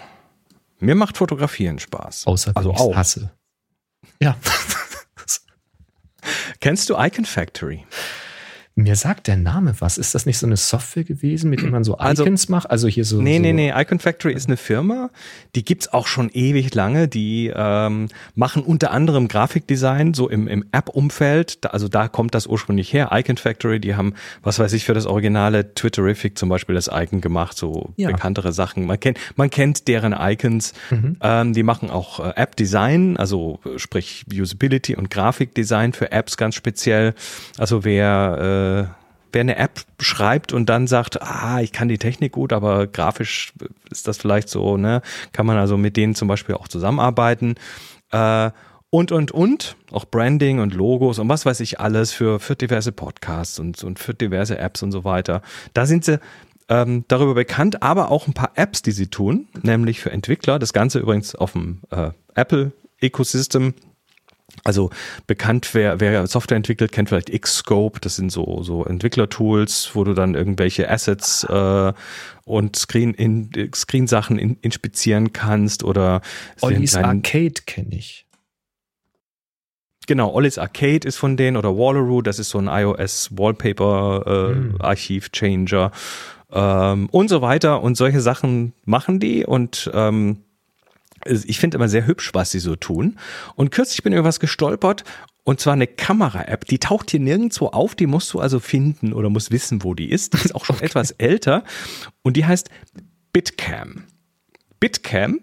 Mir 0.80 0.95
macht 0.95 1.18
Fotografieren 1.18 1.80
Spaß. 1.80 2.28
Außer 2.28 2.54
also 2.56 2.72
ich 2.72 2.95
hasse. 2.95 3.32
Ja. 4.22 4.38
Kennst 6.62 6.89
du 6.89 6.95
Icon 6.97 7.26
Factory? 7.26 7.86
Mir 8.80 8.95
sagt 8.95 9.27
der 9.27 9.36
Name 9.36 9.75
was. 9.80 9.97
Ist 9.97 10.15
das 10.15 10.25
nicht 10.25 10.38
so 10.38 10.45
eine 10.45 10.55
Software 10.55 11.03
gewesen, 11.03 11.49
mit 11.49 11.61
der 11.61 11.69
man 11.69 11.84
so 11.84 11.97
also, 11.97 12.23
Icons 12.23 12.43
also, 12.43 12.51
macht? 12.51 12.71
Also 12.71 12.88
hier 12.88 13.03
so. 13.03 13.21
Nee, 13.21 13.36
so 13.36 13.41
nee, 13.41 13.53
nee. 13.53 13.73
Icon 13.75 13.99
Factory 13.99 14.34
ist 14.34 14.47
eine 14.47 14.55
Firma, 14.55 15.09
die 15.55 15.65
gibt's 15.65 15.91
auch 15.91 16.07
schon 16.07 16.30
ewig 16.30 16.73
lange. 16.73 17.09
Die 17.09 17.51
ähm, 17.53 18.07
machen 18.36 18.63
unter 18.63 18.91
anderem 18.91 19.27
Grafikdesign, 19.27 20.13
so 20.13 20.30
im, 20.30 20.47
im 20.47 20.63
App-Umfeld. 20.71 21.71
Also 21.71 21.89
da 21.89 22.07
kommt 22.07 22.34
das 22.34 22.47
ursprünglich 22.47 22.93
her. 22.93 23.09
Icon 23.11 23.36
Factory, 23.36 23.82
die 23.82 23.95
haben, 23.95 24.13
was 24.43 24.59
weiß 24.59 24.71
ich, 24.71 24.86
für 24.86 24.93
das 24.93 25.05
originale 25.05 25.73
Twitterific 25.73 26.38
zum 26.38 26.47
Beispiel 26.47 26.75
das 26.75 26.89
Icon 26.91 27.19
gemacht, 27.19 27.57
so 27.57 27.91
ja. 27.97 28.09
bekanntere 28.09 28.53
Sachen. 28.53 28.86
Man 28.86 28.99
kennt, 28.99 29.19
man 29.36 29.49
kennt 29.49 29.89
deren 29.89 30.15
Icons. 30.17 30.73
Mhm. 30.89 31.17
Ähm, 31.21 31.53
die 31.53 31.63
machen 31.63 31.89
auch 31.89 32.21
äh, 32.21 32.34
App-Design, 32.36 33.17
also 33.17 33.59
sprich 33.75 34.25
Usability 34.32 34.95
und 34.95 35.09
Grafikdesign 35.09 35.91
für 35.91 36.13
Apps 36.13 36.38
ganz 36.38 36.55
speziell. 36.55 37.13
Also 37.57 37.84
wer 37.84 38.38
äh, 38.39 38.68
äh, 38.78 38.86
wer 39.32 39.41
eine 39.41 39.57
App 39.57 39.82
schreibt 39.99 40.53
und 40.53 40.67
dann 40.70 40.88
sagt, 40.88 41.22
ah, 41.22 41.61
ich 41.61 41.72
kann 41.72 41.88
die 41.88 41.97
Technik 41.97 42.32
gut, 42.32 42.53
aber 42.53 42.88
grafisch 42.88 43.53
ist 43.91 44.07
das 44.07 44.17
vielleicht 44.17 44.49
so, 44.49 44.78
ne, 44.78 45.01
kann 45.34 45.45
man 45.45 45.57
also 45.57 45.78
mit 45.78 45.97
denen 45.97 46.15
zum 46.15 46.28
Beispiel 46.28 46.55
auch 46.55 46.67
zusammenarbeiten. 46.67 47.55
Äh, 48.11 48.51
und, 48.91 49.11
und, 49.11 49.32
und, 49.32 49.76
auch 49.91 50.05
Branding 50.05 50.59
und 50.59 50.74
Logos 50.74 51.20
und 51.20 51.30
was 51.30 51.45
weiß 51.45 51.59
ich 51.59 51.80
alles 51.80 52.11
für, 52.11 52.39
für 52.39 52.55
diverse 52.55 52.91
Podcasts 52.91 53.59
und, 53.59 53.84
und 53.84 53.99
für 53.99 54.15
diverse 54.15 54.57
Apps 54.57 54.82
und 54.82 54.91
so 54.91 55.03
weiter. 55.03 55.43
Da 55.74 55.86
sind 55.86 56.05
sie 56.05 56.20
ähm, 56.70 57.05
darüber 57.07 57.36
bekannt, 57.36 57.84
aber 57.84 58.09
auch 58.09 58.28
ein 58.28 58.34
paar 58.34 58.51
Apps, 58.55 58.82
die 58.82 58.91
sie 58.91 59.07
tun, 59.07 59.47
nämlich 59.61 59.99
für 59.99 60.11
Entwickler. 60.11 60.57
Das 60.57 60.74
Ganze 60.74 60.99
übrigens 60.99 61.36
auf 61.36 61.51
dem 61.51 61.82
äh, 61.91 62.11
Apple 62.34 62.72
Ecosystem 62.99 63.75
also 64.63 64.89
bekannt, 65.28 65.74
wer, 65.74 66.00
wer 66.00 66.28
Software 66.28 66.58
entwickelt, 66.58 66.92
kennt 66.92 67.09
vielleicht 67.09 67.32
Xscope. 67.32 68.00
Das 68.00 68.16
sind 68.16 68.32
so, 68.32 68.63
so 68.63 68.86
Entwicklertools, 68.86 69.92
wo 69.93 70.04
du 70.04 70.13
dann 70.13 70.36
irgendwelche 70.36 70.89
Assets 70.89 71.43
äh, 71.43 71.93
und 72.46 72.76
Screen 72.76 73.13
in, 73.13 73.51
Screen-Sachen 73.74 74.38
in, 74.38 74.58
inspizieren 74.62 75.34
kannst 75.34 75.84
oder 75.84 76.21
Ollis 76.62 76.96
Arcade 76.96 77.62
kenne 77.66 77.96
ich. 77.96 78.26
Genau, 80.08 80.34
Ollis 80.34 80.58
Arcade 80.58 81.08
ist 81.08 81.17
von 81.17 81.38
denen 81.38 81.55
oder 81.55 81.78
Wallaroo, 81.78 82.24
das 82.24 82.39
ist 82.39 82.50
so 82.50 82.58
ein 82.58 82.67
iOS 82.67 83.30
Wallpaper 83.38 84.24
äh, 84.26 84.55
hm. 84.55 84.76
Archiv 84.80 85.32
Changer 85.32 85.92
ähm, 86.51 87.09
und 87.12 87.30
so 87.30 87.43
weiter 87.43 87.84
und 87.84 87.96
solche 87.96 88.20
Sachen 88.20 88.74
machen 88.86 89.20
die 89.20 89.46
und 89.46 89.89
ähm, 89.93 90.38
ich 91.25 91.59
finde 91.59 91.78
immer 91.78 91.89
sehr 91.89 92.05
hübsch, 92.05 92.32
was 92.33 92.51
sie 92.51 92.59
so 92.59 92.75
tun. 92.75 93.17
Und 93.55 93.71
kürzlich 93.71 94.04
bin 94.04 94.13
ich 94.13 94.20
über 94.20 94.28
was 94.28 94.39
gestolpert 94.39 95.04
und 95.43 95.59
zwar 95.59 95.74
eine 95.74 95.87
Kamera-App, 95.87 96.66
die 96.66 96.78
taucht 96.78 97.12
hier 97.12 97.20
nirgendwo 97.20 97.67
auf, 97.67 97.96
die 97.96 98.05
musst 98.05 98.32
du 98.33 98.39
also 98.39 98.59
finden 98.59 99.13
oder 99.13 99.29
musst 99.29 99.51
wissen, 99.51 99.83
wo 99.83 99.96
die 99.96 100.09
ist. 100.09 100.33
Die 100.33 100.46
ist 100.46 100.54
auch 100.54 100.63
schon 100.63 100.75
okay. 100.75 100.86
etwas 100.86 101.12
älter 101.12 101.63
und 102.21 102.37
die 102.37 102.46
heißt 102.46 102.70
Bitcam. 103.33 104.04
Bitcam. 104.79 105.39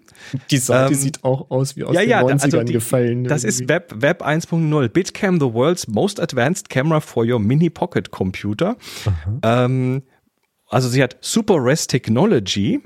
Die 0.50 0.58
Seite 0.58 0.94
ähm, 0.94 0.98
sieht 0.98 1.24
auch 1.24 1.50
aus 1.50 1.76
wie 1.76 1.84
aus 1.84 1.94
ja, 1.94 2.02
den 2.02 2.10
ja, 2.10 2.20
90ern 2.22 2.42
also 2.42 2.62
die, 2.62 2.72
gefallen. 2.72 3.24
Das 3.24 3.44
irgendwie. 3.44 3.64
ist 3.64 3.68
Web, 3.68 3.94
Web 3.96 4.24
1.0. 4.24 4.88
Bitcam, 4.88 5.40
the 5.40 5.52
world's 5.52 5.88
most 5.88 6.20
advanced 6.20 6.68
camera 6.68 7.00
for 7.00 7.28
your 7.28 7.38
mini 7.38 7.68
pocket 7.68 8.10
computer. 8.10 8.76
Ähm, 9.42 10.02
also 10.68 10.88
sie 10.88 11.02
hat 11.02 11.16
Super 11.20 11.56
Res 11.62 11.86
Technology. 11.86 12.80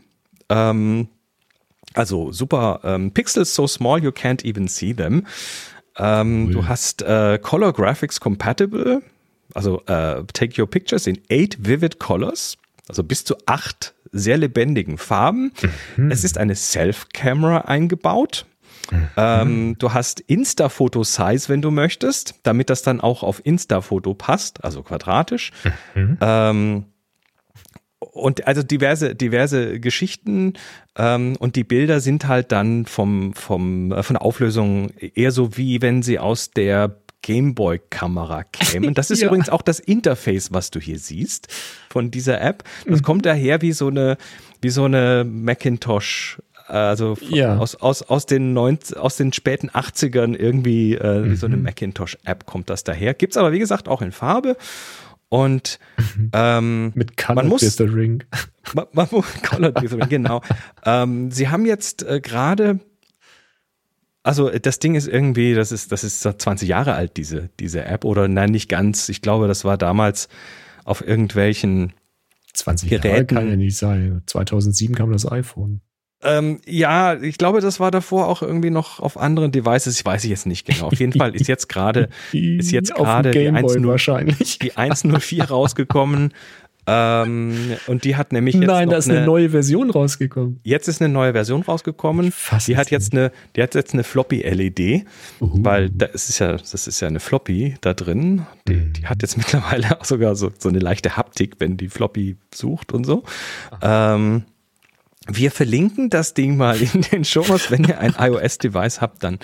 Ähm, 0.49 1.09
also 1.95 2.33
super 2.33 2.81
ähm, 2.85 3.13
Pixels 3.13 3.55
so 3.55 3.67
small 3.67 4.03
you 4.03 4.11
can't 4.11 4.45
even 4.45 4.69
see 4.69 4.95
them. 4.95 5.27
Ähm, 5.97 6.47
Cool. 6.47 6.53
Du 6.53 6.69
hast 6.69 7.03
äh, 7.03 7.39
Color 7.43 7.73
Graphics 7.73 8.21
Compatible, 8.21 9.03
also 9.55 9.83
äh, 9.87 10.23
Take 10.33 10.61
Your 10.61 10.69
Pictures 10.71 11.07
in 11.07 11.19
eight 11.29 11.59
vivid 11.61 11.99
colors, 11.99 12.57
also 12.89 13.03
bis 13.03 13.25
zu 13.25 13.37
acht 13.47 13.95
sehr 14.13 14.37
lebendigen 14.39 14.99
Farben. 14.99 15.53
Es 16.11 16.25
ist 16.25 16.37
eine 16.39 16.57
Self-Camera 16.57 17.59
eingebaut. 17.63 18.45
Ähm, 19.17 19.77
du 19.79 19.93
hast 19.93 20.19
Insta-Foto-Size, 20.21 21.49
wenn 21.49 21.63
du 21.63 21.71
möchtest, 21.71 22.35
damit 22.43 22.71
das 22.71 22.83
dann 22.83 23.01
auch 23.01 23.23
auf 23.23 23.41
Insta-Foto 23.45 24.15
passt, 24.15 24.65
also 24.65 24.83
quadratisch. 24.83 25.53
Ähm, 26.21 26.87
und 28.01 28.47
also 28.47 28.63
diverse, 28.63 29.15
diverse 29.15 29.79
Geschichten 29.79 30.55
ähm, 30.97 31.37
und 31.39 31.55
die 31.57 31.65
Bilder 31.65 32.01
sind 32.01 32.27
halt 32.27 32.51
dann 32.51 32.87
vom, 32.87 33.35
vom, 33.35 33.93
äh, 33.93 34.03
von 34.03 34.15
der 34.15 34.23
Auflösung 34.23 34.91
eher 34.99 35.31
so 35.33 35.57
wie 35.57 35.83
wenn 35.83 36.03
sie 36.03 36.19
aus 36.19 36.51
der 36.51 36.97
Gameboy-Kamera 37.23 38.45
kämen. 38.45 38.95
Das 38.95 39.11
ist 39.11 39.21
Ja. 39.21 39.29
übrigens 39.29 39.49
auch 39.51 39.63
das 39.63 39.79
Interface, 39.81 40.53
was 40.53 40.71
du 40.71 40.81
hier 40.81 40.99
siehst 40.99 41.49
von 41.91 42.11
dieser 42.11 42.41
App. 42.41 42.65
Das 42.87 43.03
kommt 43.03 43.27
daher 43.27 43.61
wie 43.63 43.73
so 43.73 43.89
eine, 43.89 44.17
wie 44.63 44.71
so 44.71 44.85
eine 44.85 45.25
Macintosh, 45.29 46.41
also 46.67 47.17
von- 47.17 47.35
Ja. 47.35 47.59
aus, 47.59 47.75
aus, 47.77 48.03
aus, 48.03 48.27
den 48.27 48.53
90, 48.55 48.97
aus 48.97 49.17
den 49.17 49.33
späten 49.33 49.69
80ern 49.71 50.35
irgendwie 50.35 50.95
äh, 50.95 51.31
wie 51.31 51.37
so 51.37 51.47
eine 51.47 51.57
Macintosh-App 51.59 52.47
kommt 52.47 52.71
das 52.71 52.85
daher. 52.85 53.13
Gibt's 53.15 53.37
aber 53.37 53.53
wie 53.53 53.59
gesagt 53.59 53.89
auch 53.89 54.01
in 54.03 54.13
Farbe. 54.13 54.57
Und 55.31 55.79
ähm, 56.35 56.93
Mit 56.95 57.17
Color 57.17 57.37
man 57.37 57.49
muss, 57.49 57.63
Dithering. 57.63 58.25
man, 58.75 58.87
man 58.93 59.09
muss 59.11 59.27
Color 59.43 59.73
Dithering, 59.73 60.09
genau. 60.11 60.43
ähm, 60.85 61.31
sie 61.31 61.49
haben 61.49 61.65
jetzt 61.65 62.03
äh, 62.03 62.21
gerade, 62.21 62.81
also 64.23 64.51
das 64.51 64.81
Ding 64.81 64.97
ist 64.97 65.09
irgendwie, 65.09 65.55
das 65.55 65.73
ist, 65.73 65.93
das 65.93 66.05
ist 66.05 66.21
20 66.21 66.69
Jahre 66.69 66.95
alt, 66.95 67.17
diese, 67.17 67.49
diese 67.61 67.85
App, 67.85 68.05
oder 68.05 68.29
nein, 68.29 68.51
nicht 68.51 68.69
ganz. 68.69 69.09
Ich 69.09 69.23
glaube, 69.23 69.49
das 69.49 69.65
war 69.65 69.79
damals 69.79 70.29
auf 70.85 71.07
irgendwelchen 71.07 71.93
20 72.53 72.91
Jahre 72.91 73.03
Geräten. 73.03 73.35
kann 73.37 73.49
ja 73.49 73.57
nicht 73.57 73.77
sein. 73.77 74.23
2007 74.27 74.97
kam 74.97 75.13
das 75.13 75.31
iPhone. 75.31 75.81
Ähm, 76.23 76.61
ja, 76.67 77.15
ich 77.15 77.39
glaube, 77.39 77.61
das 77.61 77.81
war 77.81 77.91
davor 77.91 78.29
auch 78.29 78.43
irgendwie 78.43 78.71
noch 78.71 79.01
auf 79.01 79.17
anderen 79.17 79.53
Devices. 79.53 79.99
Ich 79.99 80.05
weiß 80.05 80.25
ich 80.25 80.31
jetzt 80.31 80.47
nicht 80.47 80.67
genau. 80.67 80.87
Auf 80.87 80.99
jeden 80.99 81.13
Fall 81.13 81.35
ist 81.35 81.49
jetzt 81.49 81.69
gerade 81.69 82.11
ist 82.33 82.73
jetzt 82.73 82.95
gerade 82.95 83.31
die 83.31 83.39
Gameboy 83.39 83.77
1.0 83.77 83.87
wahrscheinlich. 83.87 84.59
die 84.59 84.77
104 84.77 85.45
rausgekommen. 85.45 86.35
Ähm, 86.87 87.77
und 87.87 88.05
die 88.05 88.17
hat 88.17 88.33
nämlich 88.33 88.55
jetzt 88.55 88.67
Nein, 88.67 88.89
da 88.89 88.97
ist 88.97 89.09
eine, 89.09 89.25
neue 89.25 89.51
Version 89.51 89.91
rausgekommen. 89.91 90.61
Jetzt 90.65 90.89
ist 90.89 91.01
eine 91.01 91.13
neue 91.13 91.33
Version 91.33 91.63
rausgekommen. 91.63 92.33
Fass 92.33 92.65
Die 92.65 92.73
es 92.73 92.79
hat 92.79 92.91
jetzt 92.91 93.13
eine, 93.13 93.31
die 93.55 93.63
hat 93.63 93.75
jetzt 93.75 93.93
eine 93.93 94.03
Floppy 94.03 94.41
LED, 94.41 95.05
Uhu. 95.41 95.65
weil 95.65 95.91
da 95.91 96.07
ist 96.07 96.37
ja, 96.39 96.57
das 96.57 96.87
ist 96.87 97.01
ja 97.01 97.09
eine 97.09 97.21
Floppy 97.21 97.77
da 97.81 97.95
drin. 97.95 98.47
Die, 98.67 98.93
die 98.93 99.07
hat 99.07 99.23
jetzt 99.23 99.37
mittlerweile 99.39 100.01
auch 100.01 100.05
sogar 100.05 100.35
so, 100.37 100.51
so 100.59 100.69
eine 100.69 100.81
leichte 100.81 101.17
Haptik, 101.17 101.57
wenn 101.59 101.77
die 101.77 101.89
Floppy 101.89 102.37
sucht 102.53 102.93
und 102.93 103.05
so. 103.05 103.25
Ähm, 103.83 104.45
wir 105.27 105.51
verlinken 105.51 106.11
das 106.11 106.35
Ding 106.35 106.57
mal 106.57 106.81
in 106.81 107.03
den 107.03 107.25
Shownotes. 107.25 107.71
Wenn 107.71 107.85
ihr 107.85 107.99
ein 107.99 108.15
iOS-Device 108.19 109.01
habt, 109.01 109.23
dann 109.23 109.39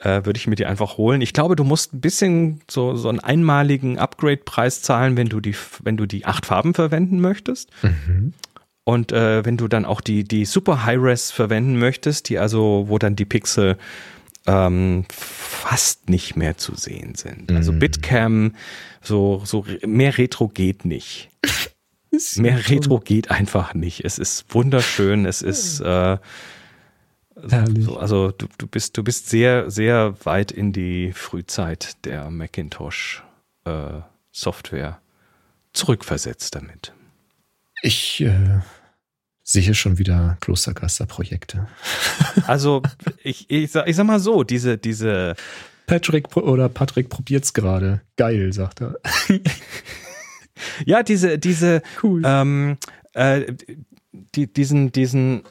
äh, 0.00 0.24
würde 0.24 0.36
ich 0.36 0.46
mir 0.46 0.56
die 0.56 0.66
einfach 0.66 0.96
holen. 0.96 1.20
Ich 1.20 1.32
glaube, 1.32 1.56
du 1.56 1.64
musst 1.64 1.94
ein 1.94 2.00
bisschen 2.00 2.60
so, 2.68 2.96
so 2.96 3.08
einen 3.08 3.20
einmaligen 3.20 3.98
Upgrade-Preis 3.98 4.82
zahlen, 4.82 5.16
wenn 5.16 5.28
du 5.28 5.40
die, 5.40 5.54
wenn 5.82 5.96
du 5.96 6.06
die 6.06 6.24
acht 6.24 6.46
Farben 6.46 6.74
verwenden 6.74 7.20
möchtest. 7.20 7.70
Und 8.84 9.12
äh, 9.12 9.44
wenn 9.44 9.56
du 9.56 9.68
dann 9.68 9.84
auch 9.84 10.00
die, 10.00 10.24
die 10.24 10.44
Super 10.44 10.84
High-Res 10.84 11.30
verwenden 11.30 11.78
möchtest, 11.78 12.28
die 12.28 12.38
also, 12.38 12.86
wo 12.88 12.98
dann 12.98 13.14
die 13.14 13.24
Pixel 13.24 13.78
ähm, 14.46 15.04
fast 15.08 16.10
nicht 16.10 16.34
mehr 16.36 16.56
zu 16.56 16.74
sehen 16.74 17.14
sind. 17.14 17.52
Also 17.52 17.72
Bitcam, 17.72 18.56
so, 19.00 19.42
so 19.44 19.64
mehr 19.86 20.18
Retro 20.18 20.48
geht 20.48 20.84
nicht. 20.84 21.30
Mehr 22.36 22.68
Retro 22.68 23.00
geht 23.00 23.30
einfach 23.30 23.74
nicht. 23.74 24.04
Es 24.04 24.18
ist 24.18 24.54
wunderschön, 24.54 25.24
es 25.24 25.40
ist 25.40 25.80
äh, 25.80 26.18
so, 27.34 27.96
also 27.96 28.30
du, 28.30 28.46
du 28.58 28.66
bist 28.66 28.96
du 28.96 29.02
bist 29.02 29.30
sehr 29.30 29.70
sehr 29.70 30.14
weit 30.24 30.52
in 30.52 30.72
die 30.72 31.12
Frühzeit 31.12 32.04
der 32.04 32.30
Macintosh 32.30 33.22
äh, 33.64 34.00
Software 34.30 35.00
zurückversetzt 35.72 36.54
damit. 36.54 36.92
Ich 37.82 38.20
äh, 38.20 38.60
sehe 39.42 39.74
schon 39.74 39.98
wieder 39.98 40.36
Klostergaster-Projekte. 40.40 41.66
Also 42.46 42.82
ich, 43.22 43.50
ich, 43.50 43.70
sag, 43.70 43.88
ich 43.88 43.96
sag 43.96 44.06
mal 44.06 44.20
so, 44.20 44.42
diese 44.42 44.78
diese 44.78 45.34
Patrick 45.86 46.36
oder 46.36 46.68
Patrick 46.68 47.08
probiert's 47.08 47.52
gerade. 47.52 48.00
Geil, 48.16 48.52
sagt 48.52 48.80
er. 48.80 48.96
ja 50.84 51.02
diese 51.02 51.38
diese 51.38 51.82
Cool. 52.02 52.22
ähm, 52.24 52.76
äh, 53.14 53.52
die, 54.34 54.52
diesen 54.52 54.92
diesen 54.92 55.42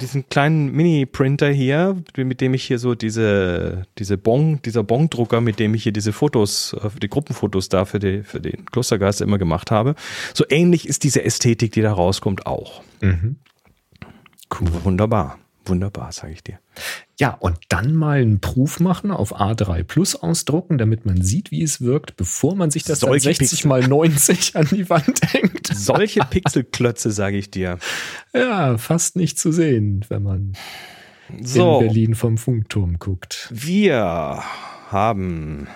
diesen 0.00 0.28
kleinen 0.28 0.72
Mini-Printer 0.72 1.48
hier, 1.48 1.96
mit 2.16 2.40
dem 2.40 2.54
ich 2.54 2.64
hier 2.64 2.78
so 2.78 2.94
diese, 2.94 3.84
diese 3.98 4.18
Bon, 4.18 4.60
dieser 4.62 4.82
Bon-Drucker, 4.82 5.40
mit 5.40 5.58
dem 5.58 5.74
ich 5.74 5.84
hier 5.84 5.92
diese 5.92 6.12
Fotos, 6.12 6.74
äh, 6.74 6.90
die 7.00 7.08
Gruppenfotos 7.08 7.68
da 7.68 7.84
für, 7.84 7.98
die, 7.98 8.22
für 8.22 8.40
den 8.40 8.66
Klostergeist 8.66 9.20
immer 9.20 9.38
gemacht 9.38 9.70
habe. 9.70 9.94
So 10.34 10.44
ähnlich 10.48 10.88
ist 10.88 11.04
diese 11.04 11.24
Ästhetik, 11.24 11.72
die 11.72 11.82
da 11.82 11.92
rauskommt, 11.92 12.46
auch. 12.46 12.82
Mhm. 13.00 13.36
Cool. 14.60 14.68
Wunderbar. 14.84 15.38
Wunderbar, 15.66 16.12
sage 16.12 16.32
ich 16.32 16.42
dir. 16.44 16.58
Ja, 17.18 17.30
und 17.34 17.58
dann 17.68 17.94
mal 17.94 18.20
einen 18.20 18.40
Proof 18.40 18.78
machen, 18.80 19.10
auf 19.10 19.34
A3 19.40 19.82
Plus 19.84 20.14
ausdrucken, 20.16 20.78
damit 20.78 21.06
man 21.06 21.22
sieht, 21.22 21.50
wie 21.50 21.62
es 21.62 21.80
wirkt, 21.80 22.16
bevor 22.16 22.54
man 22.54 22.70
sich 22.70 22.84
das 22.84 23.00
dann 23.00 23.08
Solche 23.10 23.30
60 23.30 23.50
Pixel. 23.50 23.68
mal 23.68 23.86
90 23.86 24.56
an 24.56 24.68
die 24.70 24.88
Wand 24.90 25.20
hängt. 25.32 25.66
Solche 25.74 26.20
Pixelklötze, 26.20 27.10
sage 27.10 27.36
ich 27.38 27.50
dir. 27.50 27.78
Ja, 28.34 28.78
fast 28.78 29.16
nicht 29.16 29.38
zu 29.38 29.50
sehen, 29.52 30.04
wenn 30.08 30.22
man 30.22 30.52
So, 31.42 31.80
in 31.80 31.86
Berlin 31.86 32.14
vom 32.14 32.38
Funkturm 32.38 32.98
guckt. 32.98 33.48
wir 33.52 34.42
haben 34.90 35.66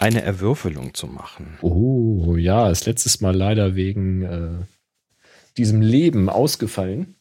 eine 0.00 0.22
Erwürfelung 0.22 0.94
zu 0.94 1.06
machen. 1.06 1.56
Oh, 1.62 2.36
ja, 2.36 2.68
ist 2.68 2.86
letztes 2.86 3.20
Mal 3.20 3.34
leider 3.36 3.76
wegen 3.76 4.22
äh, 4.22 4.50
diesem 5.56 5.80
Leben 5.80 6.28
ausgefallen. 6.28 7.14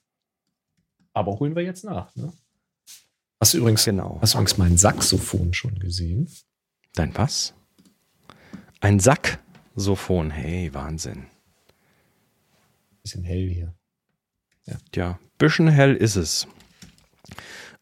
Aber 1.14 1.40
holen 1.40 1.56
wir 1.56 1.64
jetzt 1.64 1.84
nach, 1.84 2.16
ne? 2.16 2.32
Hast 3.40 3.54
du 3.54 3.58
übrigens, 3.58 3.84
Genau. 3.86 4.20
hast 4.22 4.34
du 4.34 4.38
übrigens 4.38 4.58
mein 4.58 4.78
Saxophon 4.78 5.54
schon 5.54 5.80
gesehen? 5.80 6.30
Dein 6.94 7.16
was? 7.18 7.54
Ein 8.82 9.00
Sacksophon. 9.00 10.30
Hey, 10.32 10.74
Wahnsinn. 10.74 11.26
Bisschen 13.02 13.24
hell 13.24 13.50
hier. 13.50 13.74
Ja, 14.96 15.20
bisschen 15.38 15.68
hell 15.68 15.96
ist 15.96 16.16
es. 16.16 16.48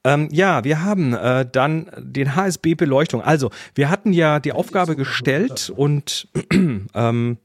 Ähm, 0.05 0.29
ja, 0.31 0.63
wir 0.63 0.81
haben 0.81 1.13
äh, 1.13 1.45
dann 1.49 1.91
den 1.97 2.35
HSB-Beleuchtung. 2.35 3.21
Also, 3.21 3.51
wir 3.75 3.89
hatten 3.89 4.13
ja 4.13 4.39
die 4.39 4.53
Aufgabe 4.53 4.95
gestellt 4.95 5.69
und 5.75 6.29
ähm, 6.93 7.37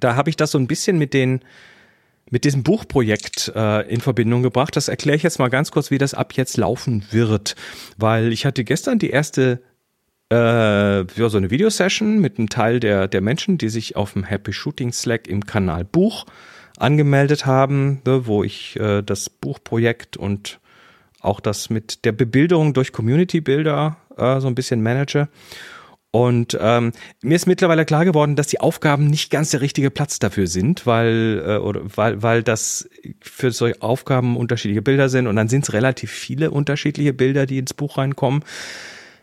da 0.00 0.16
habe 0.16 0.30
ich 0.30 0.36
das 0.36 0.50
so 0.50 0.58
ein 0.58 0.66
bisschen 0.66 0.98
mit 0.98 1.14
den 1.14 1.40
mit 2.34 2.44
diesem 2.44 2.64
Buchprojekt 2.64 3.52
äh, 3.54 3.88
in 3.88 4.00
Verbindung 4.00 4.42
gebracht. 4.42 4.74
Das 4.74 4.88
erkläre 4.88 5.16
ich 5.16 5.22
jetzt 5.22 5.38
mal 5.38 5.50
ganz 5.50 5.70
kurz, 5.70 5.92
wie 5.92 5.98
das 5.98 6.14
ab 6.14 6.32
jetzt 6.32 6.56
laufen 6.56 7.04
wird, 7.12 7.54
weil 7.96 8.32
ich 8.32 8.44
hatte 8.44 8.64
gestern 8.64 8.98
die 8.98 9.10
erste 9.10 9.62
äh, 10.32 10.36
ja, 10.36 11.28
so 11.28 11.36
eine 11.38 11.52
Videosession 11.52 12.18
mit 12.18 12.36
einem 12.36 12.48
Teil 12.48 12.80
der, 12.80 13.06
der 13.06 13.20
Menschen, 13.20 13.56
die 13.56 13.68
sich 13.68 13.94
auf 13.94 14.14
dem 14.14 14.24
Happy 14.24 14.52
Shooting 14.52 14.92
Slack 14.92 15.28
im 15.28 15.46
Kanal 15.46 15.84
Buch 15.84 16.26
angemeldet 16.76 17.46
haben, 17.46 18.02
ne, 18.04 18.26
wo 18.26 18.42
ich 18.42 18.80
äh, 18.80 19.02
das 19.02 19.30
Buchprojekt 19.30 20.16
und 20.16 20.58
auch 21.20 21.38
das 21.38 21.70
mit 21.70 22.04
der 22.04 22.10
Bebilderung 22.10 22.74
durch 22.74 22.90
Community-Bilder 22.90 23.96
äh, 24.16 24.40
so 24.40 24.48
ein 24.48 24.56
bisschen 24.56 24.82
manage. 24.82 25.28
Und 26.14 26.56
ähm, 26.60 26.92
mir 27.22 27.34
ist 27.34 27.46
mittlerweile 27.46 27.84
klar 27.84 28.04
geworden, 28.04 28.36
dass 28.36 28.46
die 28.46 28.60
Aufgaben 28.60 29.08
nicht 29.08 29.32
ganz 29.32 29.50
der 29.50 29.60
richtige 29.60 29.90
Platz 29.90 30.20
dafür 30.20 30.46
sind, 30.46 30.86
weil, 30.86 31.42
äh, 31.44 31.56
oder, 31.56 31.80
weil, 31.96 32.22
weil 32.22 32.44
das 32.44 32.88
für 33.20 33.50
solche 33.50 33.82
Aufgaben 33.82 34.36
unterschiedliche 34.36 34.80
Bilder 34.80 35.08
sind 35.08 35.26
und 35.26 35.34
dann 35.34 35.48
sind 35.48 35.64
es 35.64 35.72
relativ 35.72 36.12
viele 36.12 36.52
unterschiedliche 36.52 37.12
Bilder, 37.12 37.46
die 37.46 37.58
ins 37.58 37.74
Buch 37.74 37.98
reinkommen. 37.98 38.44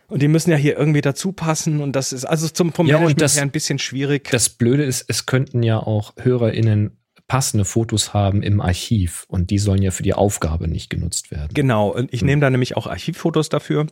Und 0.08 0.20
die 0.20 0.28
müssen 0.28 0.50
ja 0.50 0.58
hier 0.58 0.76
irgendwie 0.78 1.00
dazu 1.00 1.32
passen 1.32 1.80
und 1.80 1.96
das 1.96 2.12
ist 2.12 2.26
also 2.26 2.46
zum 2.46 2.74
vom 2.74 2.86
Ja, 2.86 2.96
und 2.96 3.04
Management 3.04 3.22
das- 3.22 3.36
her 3.36 3.42
ein 3.42 3.50
bisschen 3.52 3.78
schwierig. 3.78 4.28
Das 4.30 4.50
Blöde 4.50 4.84
ist, 4.84 5.06
es 5.08 5.24
könnten 5.24 5.62
ja 5.62 5.78
auch 5.78 6.12
HörerInnen 6.20 6.98
passende 7.26 7.64
Fotos 7.64 8.12
haben 8.12 8.42
im 8.42 8.60
Archiv 8.60 9.24
und 9.28 9.48
die 9.48 9.58
sollen 9.58 9.80
ja 9.80 9.92
für 9.92 10.02
die 10.02 10.12
Aufgabe 10.12 10.68
nicht 10.68 10.90
genutzt 10.90 11.30
werden. 11.30 11.48
Genau, 11.54 11.88
und 11.88 12.12
ich 12.12 12.20
nehme 12.22 12.42
da 12.42 12.50
nämlich 12.50 12.76
auch 12.76 12.86
Archivfotos 12.86 13.48
dafür. 13.48 13.86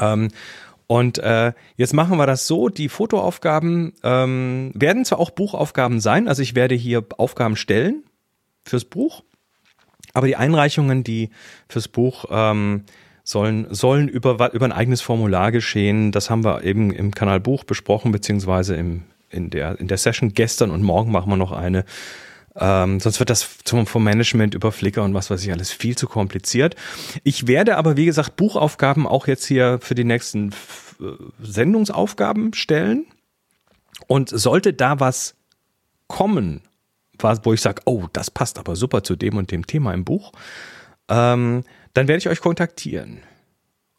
Ähm, 0.00 0.32
und 0.86 1.18
äh, 1.18 1.52
jetzt 1.76 1.94
machen 1.94 2.16
wir 2.18 2.26
das 2.26 2.46
so, 2.46 2.68
die 2.68 2.88
Fotoaufgaben 2.88 3.94
ähm, 4.02 4.70
werden 4.74 5.04
zwar 5.04 5.18
auch 5.18 5.30
Buchaufgaben 5.30 6.00
sein, 6.00 6.28
also 6.28 6.42
ich 6.42 6.54
werde 6.54 6.74
hier 6.74 7.04
Aufgaben 7.16 7.56
stellen 7.56 8.04
fürs 8.64 8.84
Buch, 8.84 9.22
aber 10.14 10.26
die 10.26 10.36
Einreichungen, 10.36 11.04
die 11.04 11.30
fürs 11.68 11.88
Buch 11.88 12.26
ähm, 12.30 12.84
sollen, 13.26 13.66
sollen 13.74 14.08
über, 14.08 14.52
über 14.52 14.64
ein 14.64 14.72
eigenes 14.72 15.00
Formular 15.00 15.50
geschehen. 15.50 16.12
Das 16.12 16.30
haben 16.30 16.44
wir 16.44 16.62
eben 16.62 16.92
im 16.92 17.12
Kanal 17.12 17.40
Buch 17.40 17.64
besprochen, 17.64 18.12
beziehungsweise 18.12 18.76
im, 18.76 19.02
in, 19.30 19.50
der, 19.50 19.78
in 19.80 19.88
der 19.88 19.98
Session 19.98 20.32
gestern 20.32 20.70
und 20.70 20.82
morgen 20.82 21.10
machen 21.10 21.30
wir 21.30 21.36
noch 21.36 21.52
eine. 21.52 21.84
Ähm, 22.58 23.00
sonst 23.00 23.18
wird 23.18 23.30
das 23.30 23.58
zum, 23.64 23.86
vom 23.86 24.04
Management 24.04 24.54
über 24.54 24.72
Flickr 24.72 25.02
und 25.02 25.14
was 25.14 25.30
weiß 25.30 25.42
ich 25.44 25.52
alles 25.52 25.70
viel 25.70 25.96
zu 25.96 26.06
kompliziert. 26.06 26.74
Ich 27.22 27.46
werde 27.46 27.76
aber, 27.76 27.96
wie 27.96 28.06
gesagt, 28.06 28.36
Buchaufgaben 28.36 29.06
auch 29.06 29.26
jetzt 29.26 29.44
hier 29.46 29.78
für 29.80 29.94
die 29.94 30.04
nächsten 30.04 30.52
äh, 31.00 31.12
Sendungsaufgaben 31.40 32.54
stellen. 32.54 33.06
Und 34.08 34.28
sollte 34.28 34.72
da 34.72 35.00
was 35.00 35.34
kommen, 36.06 36.60
wo 37.18 37.52
ich 37.52 37.60
sage, 37.60 37.82
oh, 37.86 38.04
das 38.12 38.30
passt 38.30 38.58
aber 38.58 38.76
super 38.76 39.02
zu 39.02 39.16
dem 39.16 39.36
und 39.36 39.50
dem 39.50 39.66
Thema 39.66 39.94
im 39.94 40.04
Buch, 40.04 40.32
ähm, 41.08 41.64
dann 41.94 42.08
werde 42.08 42.18
ich 42.18 42.28
euch 42.28 42.40
kontaktieren. 42.40 43.20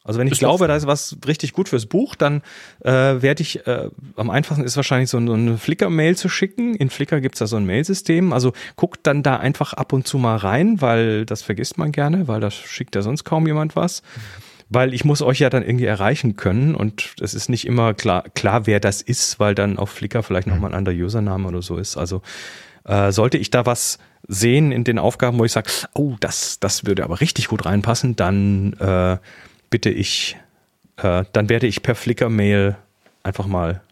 Also 0.04 0.20
wenn 0.20 0.28
ich 0.28 0.38
glaube, 0.38 0.68
da 0.68 0.76
ist 0.76 0.86
was 0.86 1.18
richtig 1.26 1.52
gut 1.52 1.68
fürs 1.68 1.86
Buch, 1.86 2.14
dann 2.14 2.42
äh, 2.80 2.90
werde 2.90 3.42
ich, 3.42 3.66
äh, 3.66 3.90
am 4.16 4.30
einfachsten 4.30 4.64
ist 4.64 4.76
wahrscheinlich 4.76 5.10
so, 5.10 5.18
eine 5.18 5.58
Flickr-Mail 5.58 6.16
zu 6.16 6.28
schicken. 6.28 6.74
In 6.74 6.88
Flickr 6.88 7.20
gibt's 7.20 7.40
da 7.40 7.46
so 7.46 7.56
ein 7.56 7.66
Mailsystem. 7.66 8.32
Also 8.32 8.52
guckt 8.76 9.00
dann 9.02 9.22
da 9.22 9.36
einfach 9.36 9.74
ab 9.74 9.92
und 9.92 10.06
zu 10.06 10.16
mal 10.18 10.36
rein, 10.36 10.80
weil 10.80 11.26
das 11.26 11.42
vergisst 11.42 11.76
man 11.76 11.92
gerne, 11.92 12.26
weil 12.26 12.40
da 12.40 12.50
schickt 12.50 12.94
ja 12.94 13.02
sonst 13.02 13.24
kaum 13.24 13.46
jemand 13.46 13.76
was. 13.76 14.02
Weil 14.70 14.94
ich 14.94 15.04
muss 15.04 15.20
euch 15.20 15.40
ja 15.40 15.50
dann 15.50 15.62
irgendwie 15.62 15.86
erreichen 15.86 16.36
können 16.36 16.74
und 16.74 17.14
es 17.20 17.34
ist 17.34 17.48
nicht 17.48 17.66
immer 17.66 17.94
klar, 17.94 18.24
klar, 18.34 18.66
wer 18.66 18.80
das 18.80 19.02
ist, 19.02 19.40
weil 19.40 19.54
dann 19.54 19.78
auf 19.78 19.90
Flickr 19.90 20.22
vielleicht 20.22 20.46
nochmal 20.46 20.70
ein 20.70 20.76
anderer 20.76 20.94
Username 20.94 21.48
oder 21.48 21.62
so 21.62 21.76
ist. 21.76 21.96
Also 21.96 22.22
äh, 22.84 23.12
sollte 23.12 23.38
ich 23.38 23.50
da 23.50 23.66
was 23.66 23.98
sehen 24.26 24.72
in 24.72 24.84
den 24.84 24.98
Aufgaben, 24.98 25.38
wo 25.38 25.44
ich 25.44 25.52
sage, 25.52 25.70
oh, 25.94 26.16
das, 26.20 26.60
das 26.60 26.86
würde 26.86 27.04
aber 27.04 27.20
richtig 27.20 27.48
gut 27.48 27.64
reinpassen, 27.64 28.16
dann 28.16 28.74
äh, 28.74 29.18
bitte 29.70 29.90
ich, 29.90 30.36
äh, 30.96 31.24
dann 31.32 31.48
werde 31.48 31.66
ich 31.66 31.82
per 31.82 31.94
Flickr-Mail 31.94 32.76
einfach 33.22 33.46
mal 33.46 33.82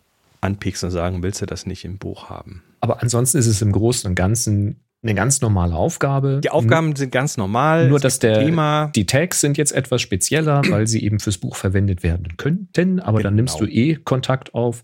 anpieksen 0.40 0.89
und 0.89 0.93
sagen, 0.93 1.23
willst 1.23 1.43
du 1.43 1.47
das 1.47 1.66
nicht 1.66 1.85
im 1.85 1.98
Buch 1.98 2.31
haben? 2.31 2.62
Aber 2.81 3.03
ansonsten 3.03 3.39
ist 3.39 3.47
es 3.47 3.62
im 3.62 3.73
Großen 3.73 4.09
und 4.09 4.15
Ganzen 4.15 4.81
eine 5.03 5.15
ganz 5.15 5.40
normale 5.40 5.74
Aufgabe. 5.74 6.40
Die 6.43 6.51
Aufgaben 6.51 6.97
sind 6.97 7.12
ganz 7.12 7.36
normal. 7.36 7.89
Nur, 7.89 8.01
dass 8.01 8.19
der, 8.19 8.40
Thema. 8.40 8.90
die 8.94 9.07
Tags 9.07 9.40
sind 9.40 9.57
jetzt 9.57 9.73
etwas 9.73 10.03
spezieller, 10.03 10.62
weil 10.69 10.86
sie 10.86 11.03
eben 11.05 11.20
fürs 11.20 11.39
Buch 11.39 11.57
verwendet 11.57 12.03
werden 12.03 12.36
könnten. 12.36 13.01
Aber 13.01 13.19
genau. 13.19 13.28
dann 13.28 13.35
nimmst 13.36 13.61
du 13.61 13.66
eh 13.66 13.97
Kontakt 13.97 14.55
auf. 14.55 14.82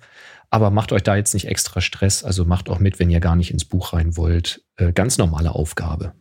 Aber 0.50 0.70
macht 0.70 0.92
euch 0.92 1.02
da 1.02 1.16
jetzt 1.16 1.34
nicht 1.34 1.48
extra 1.48 1.80
Stress. 1.80 2.24
Also 2.24 2.44
macht 2.44 2.68
auch 2.68 2.78
mit, 2.78 2.98
wenn 2.98 3.10
ihr 3.10 3.20
gar 3.20 3.36
nicht 3.36 3.50
ins 3.50 3.64
Buch 3.64 3.94
rein 3.94 4.16
wollt. 4.16 4.62
Äh, 4.76 4.92
ganz 4.92 5.18
normale 5.18 5.54
Aufgabe. 5.54 6.12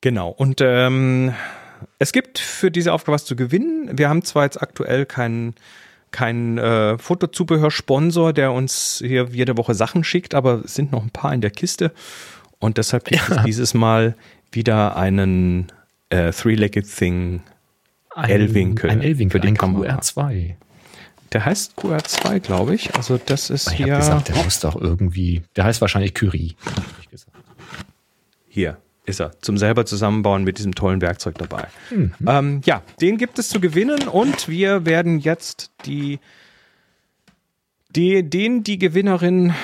Genau. 0.00 0.30
Und 0.30 0.60
ähm, 0.62 1.34
es 1.98 2.12
gibt 2.12 2.38
für 2.38 2.70
diese 2.70 2.92
Aufgabe 2.92 3.14
was 3.14 3.24
zu 3.24 3.36
gewinnen. 3.36 3.90
Wir 3.96 4.08
haben 4.08 4.22
zwar 4.22 4.44
jetzt 4.44 4.60
aktuell 4.60 5.06
keinen 5.06 5.54
kein 6.10 6.58
äh, 6.58 6.98
Fotozubehörsponsor, 6.98 8.32
der 8.32 8.52
uns 8.52 9.02
hier 9.04 9.28
jede 9.30 9.56
Woche 9.56 9.74
Sachen 9.74 10.02
schickt, 10.02 10.34
aber 10.34 10.62
es 10.64 10.74
sind 10.74 10.90
noch 10.92 11.02
ein 11.02 11.10
paar 11.10 11.32
in 11.32 11.40
der 11.40 11.50
Kiste. 11.50 11.92
Und 12.58 12.78
deshalb 12.78 13.04
gibt 13.04 13.28
ja. 13.28 13.36
es 13.36 13.44
dieses 13.44 13.74
Mal 13.74 14.16
wieder 14.50 14.96
einen 14.96 15.70
äh, 16.08 16.32
Three-Legged 16.32 16.86
Thing 16.96 17.42
L-Winkel. 18.16 18.90
Ein 18.90 19.02
L-Winkel, 19.02 19.40
ein 19.40 19.56
QR2. 19.56 20.54
Der 21.32 21.44
heißt 21.44 21.78
QR2, 21.78 22.40
glaube 22.40 22.74
ich. 22.74 22.96
Also 22.96 23.20
das 23.24 23.50
ist 23.50 23.70
ich 23.70 23.76
hier. 23.76 23.96
gesagt, 23.96 24.28
der 24.28 24.36
muss 24.42 24.58
doch 24.58 24.74
irgendwie. 24.74 25.42
Der 25.54 25.64
heißt 25.64 25.80
wahrscheinlich 25.80 26.14
Curie. 26.14 26.56
Hier 28.48 28.78
ist 29.10 29.20
er. 29.20 29.32
Zum 29.40 29.58
selber 29.58 29.86
zusammenbauen 29.86 30.44
mit 30.44 30.58
diesem 30.58 30.74
tollen 30.74 31.00
Werkzeug 31.00 31.36
dabei. 31.38 31.68
Mhm. 31.90 32.12
Ähm, 32.26 32.60
ja, 32.64 32.82
den 33.00 33.18
gibt 33.18 33.38
es 33.38 33.48
zu 33.48 33.60
gewinnen 33.60 34.08
und 34.08 34.48
wir 34.48 34.86
werden 34.86 35.18
jetzt 35.18 35.70
die, 35.84 36.18
die 37.94 38.22
den 38.22 38.62
die 38.62 38.78
Gewinnerin 38.78 39.54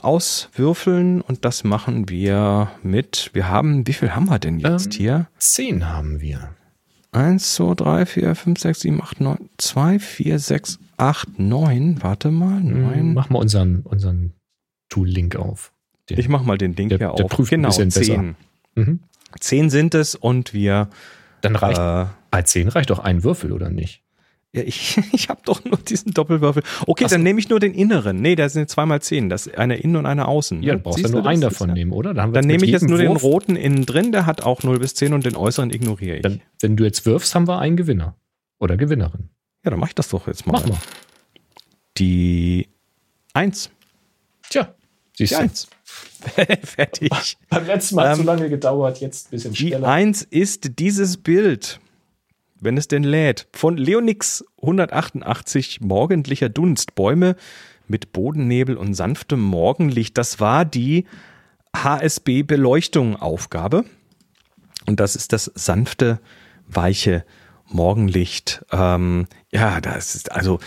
auswürfeln 0.00 1.20
und 1.20 1.44
das 1.44 1.64
machen 1.64 2.08
wir 2.08 2.70
mit. 2.82 3.30
Wir 3.32 3.48
haben, 3.48 3.86
wie 3.86 3.92
viel 3.92 4.14
haben 4.14 4.28
wir 4.28 4.38
denn 4.38 4.58
jetzt 4.58 4.86
ähm, 4.86 4.92
hier? 4.92 5.28
Zehn 5.38 5.88
haben 5.88 6.20
wir. 6.20 6.50
1, 7.12 7.54
2, 7.54 7.74
3, 7.74 8.06
4, 8.06 8.34
5, 8.34 8.60
6, 8.60 8.80
7, 8.80 9.02
8, 9.02 9.20
9, 9.20 9.50
2, 9.56 9.98
4, 9.98 10.38
6, 10.38 10.78
8, 10.98 11.38
9. 11.38 12.02
Warte 12.02 12.30
mal, 12.30 12.60
9. 12.60 12.94
Hm, 12.94 13.14
mach 13.14 13.30
mal 13.30 13.38
unseren, 13.38 13.80
unseren 13.80 14.34
Tool-Link 14.90 15.36
auf. 15.36 15.72
Den, 16.10 16.18
ich 16.18 16.28
mach 16.28 16.42
mal 16.42 16.58
den 16.58 16.74
Link 16.74 16.90
der, 16.90 16.98
hier 16.98 17.12
der 17.14 17.24
auf. 17.24 17.30
Prüft 17.30 17.50
genau, 17.50 17.70
10. 17.70 18.36
Mhm. 18.78 19.00
10 19.38 19.70
sind 19.70 19.94
es 19.94 20.14
und 20.14 20.54
wir. 20.54 20.88
Dann 21.40 21.56
reicht. 21.56 21.78
Äh, 21.78 22.06
bei 22.30 22.42
10 22.42 22.68
reicht 22.68 22.90
doch 22.90 22.98
ein 22.98 23.24
Würfel, 23.24 23.52
oder 23.52 23.70
nicht? 23.70 24.02
Ja, 24.52 24.62
ich, 24.62 24.98
ich 25.12 25.28
habe 25.28 25.40
doch 25.44 25.64
nur 25.64 25.76
diesen 25.78 26.12
Doppelwürfel. 26.12 26.62
Okay, 26.86 27.04
Ach 27.06 27.10
dann 27.10 27.22
nehme 27.22 27.38
ich 27.38 27.48
nur 27.48 27.60
den 27.60 27.74
inneren. 27.74 28.20
Nee, 28.20 28.34
da 28.34 28.48
sind 28.48 28.70
zweimal 28.70 29.02
zehn. 29.02 29.28
Das 29.28 29.46
ist 29.46 29.58
eine 29.58 29.76
innen 29.76 29.96
und 29.96 30.06
eine 30.06 30.26
außen. 30.26 30.62
Ja, 30.62 30.74
du 30.74 30.80
brauchst 30.80 31.00
ja 31.00 31.08
nur 31.08 31.26
einen 31.26 31.42
davon 31.42 31.72
nehmen, 31.72 31.92
oder? 31.92 32.14
Dann, 32.14 32.32
dann 32.32 32.46
nehme 32.46 32.64
ich 32.64 32.70
jetzt 32.70 32.88
nur 32.88 32.98
Wurf. 32.98 33.06
den 33.06 33.16
roten 33.16 33.56
innen 33.56 33.84
drin, 33.84 34.12
der 34.12 34.26
hat 34.26 34.42
auch 34.42 34.62
0 34.62 34.78
bis 34.78 34.94
10 34.94 35.12
und 35.12 35.26
den 35.26 35.36
äußeren 35.36 35.70
ignoriere 35.70 36.16
ich. 36.16 36.22
Dann, 36.22 36.40
wenn 36.60 36.76
du 36.76 36.84
jetzt 36.84 37.04
wirfst, 37.04 37.34
haben 37.34 37.46
wir 37.46 37.58
einen 37.58 37.76
Gewinner. 37.76 38.16
Oder 38.58 38.76
Gewinnerin. 38.76 39.28
Ja, 39.64 39.70
dann 39.70 39.80
mach 39.80 39.88
ich 39.88 39.94
das 39.94 40.08
doch 40.08 40.26
jetzt 40.26 40.46
mal. 40.46 40.52
Mach 40.52 40.66
mal. 40.66 40.78
Die 41.98 42.68
1. 43.34 43.70
Tja, 44.48 44.74
siehst 45.18 45.32
die 45.32 45.36
1. 45.36 45.68
Fertig. 46.64 47.38
Beim 47.48 47.66
letzten 47.66 47.96
Mal 47.96 48.12
ähm, 48.12 48.16
zu 48.16 48.22
lange 48.22 48.48
gedauert, 48.48 49.00
jetzt 49.00 49.28
ein 49.28 49.30
bisschen 49.30 49.54
schneller. 49.54 49.78
Die 49.78 49.84
1 49.84 50.22
ist 50.22 50.78
dieses 50.78 51.16
Bild 51.16 51.80
wenn 52.60 52.76
es 52.76 52.88
denn 52.88 53.04
lädt. 53.04 53.46
Von 53.52 53.76
Leonix 53.76 54.44
188 54.60 55.80
Morgendlicher 55.80 56.48
Dunst. 56.48 56.96
Bäume 56.96 57.36
mit 57.86 58.10
Bodennebel 58.12 58.76
und 58.76 58.94
sanftem 58.94 59.40
Morgenlicht. 59.40 60.18
Das 60.18 60.40
war 60.40 60.64
die 60.64 61.04
HSB-Beleuchtung-Aufgabe. 61.76 63.84
Und 64.86 64.98
das 65.00 65.16
ist 65.16 65.32
das 65.32 65.50
sanfte, 65.54 66.20
weiche 66.66 67.24
Morgenlicht. 67.66 68.64
Ähm, 68.72 69.26
ja, 69.50 69.80
das 69.80 70.14
ist 70.14 70.30
also 70.32 70.60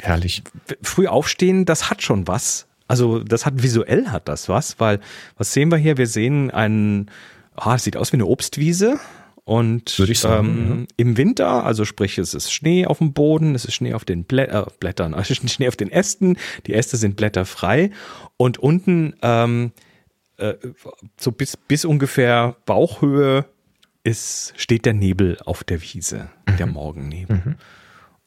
herrlich. 0.00 0.42
Früh 0.82 1.06
aufstehen, 1.06 1.64
das 1.64 1.90
hat 1.90 2.02
schon 2.02 2.28
was. 2.28 2.67
Also 2.88 3.20
das 3.20 3.46
hat 3.46 3.62
visuell 3.62 4.08
hat 4.08 4.28
das 4.28 4.48
was, 4.48 4.80
weil 4.80 5.00
was 5.36 5.52
sehen 5.52 5.70
wir 5.70 5.78
hier? 5.78 5.98
Wir 5.98 6.06
sehen 6.06 6.50
einen, 6.50 7.10
ah, 7.54 7.74
es 7.74 7.84
sieht 7.84 7.96
aus 7.96 8.12
wie 8.12 8.16
eine 8.16 8.26
Obstwiese 8.26 8.98
und 9.44 9.98
Würde 9.98 10.12
ich 10.12 10.18
sagen, 10.18 10.48
ähm, 10.48 10.80
ja. 10.80 10.94
im 10.98 11.16
Winter, 11.16 11.64
also 11.64 11.86
sprich, 11.86 12.18
es 12.18 12.34
ist 12.34 12.52
Schnee 12.52 12.84
auf 12.84 12.98
dem 12.98 13.14
Boden, 13.14 13.54
es 13.54 13.64
ist 13.64 13.74
Schnee 13.74 13.94
auf 13.94 14.04
den 14.04 14.24
Blä 14.24 14.42
äh, 14.44 14.66
Blättern, 14.80 15.14
also 15.14 15.32
Schnee 15.34 15.68
auf 15.68 15.76
den 15.76 15.90
Ästen, 15.90 16.36
die 16.66 16.74
Äste 16.74 16.96
sind 16.96 17.16
blätterfrei 17.16 17.90
und 18.36 18.58
unten 18.58 19.14
ähm, 19.22 19.72
äh, 20.36 20.54
so 21.18 21.32
bis, 21.32 21.56
bis 21.56 21.84
ungefähr 21.84 22.56
Bauchhöhe 22.66 23.46
ist, 24.04 24.52
steht 24.56 24.86
der 24.86 24.94
Nebel 24.94 25.38
auf 25.44 25.64
der 25.64 25.82
Wiese, 25.82 26.28
mhm. 26.46 26.56
der 26.56 26.66
Morgennebel. 26.66 27.42
Mhm. 27.44 27.54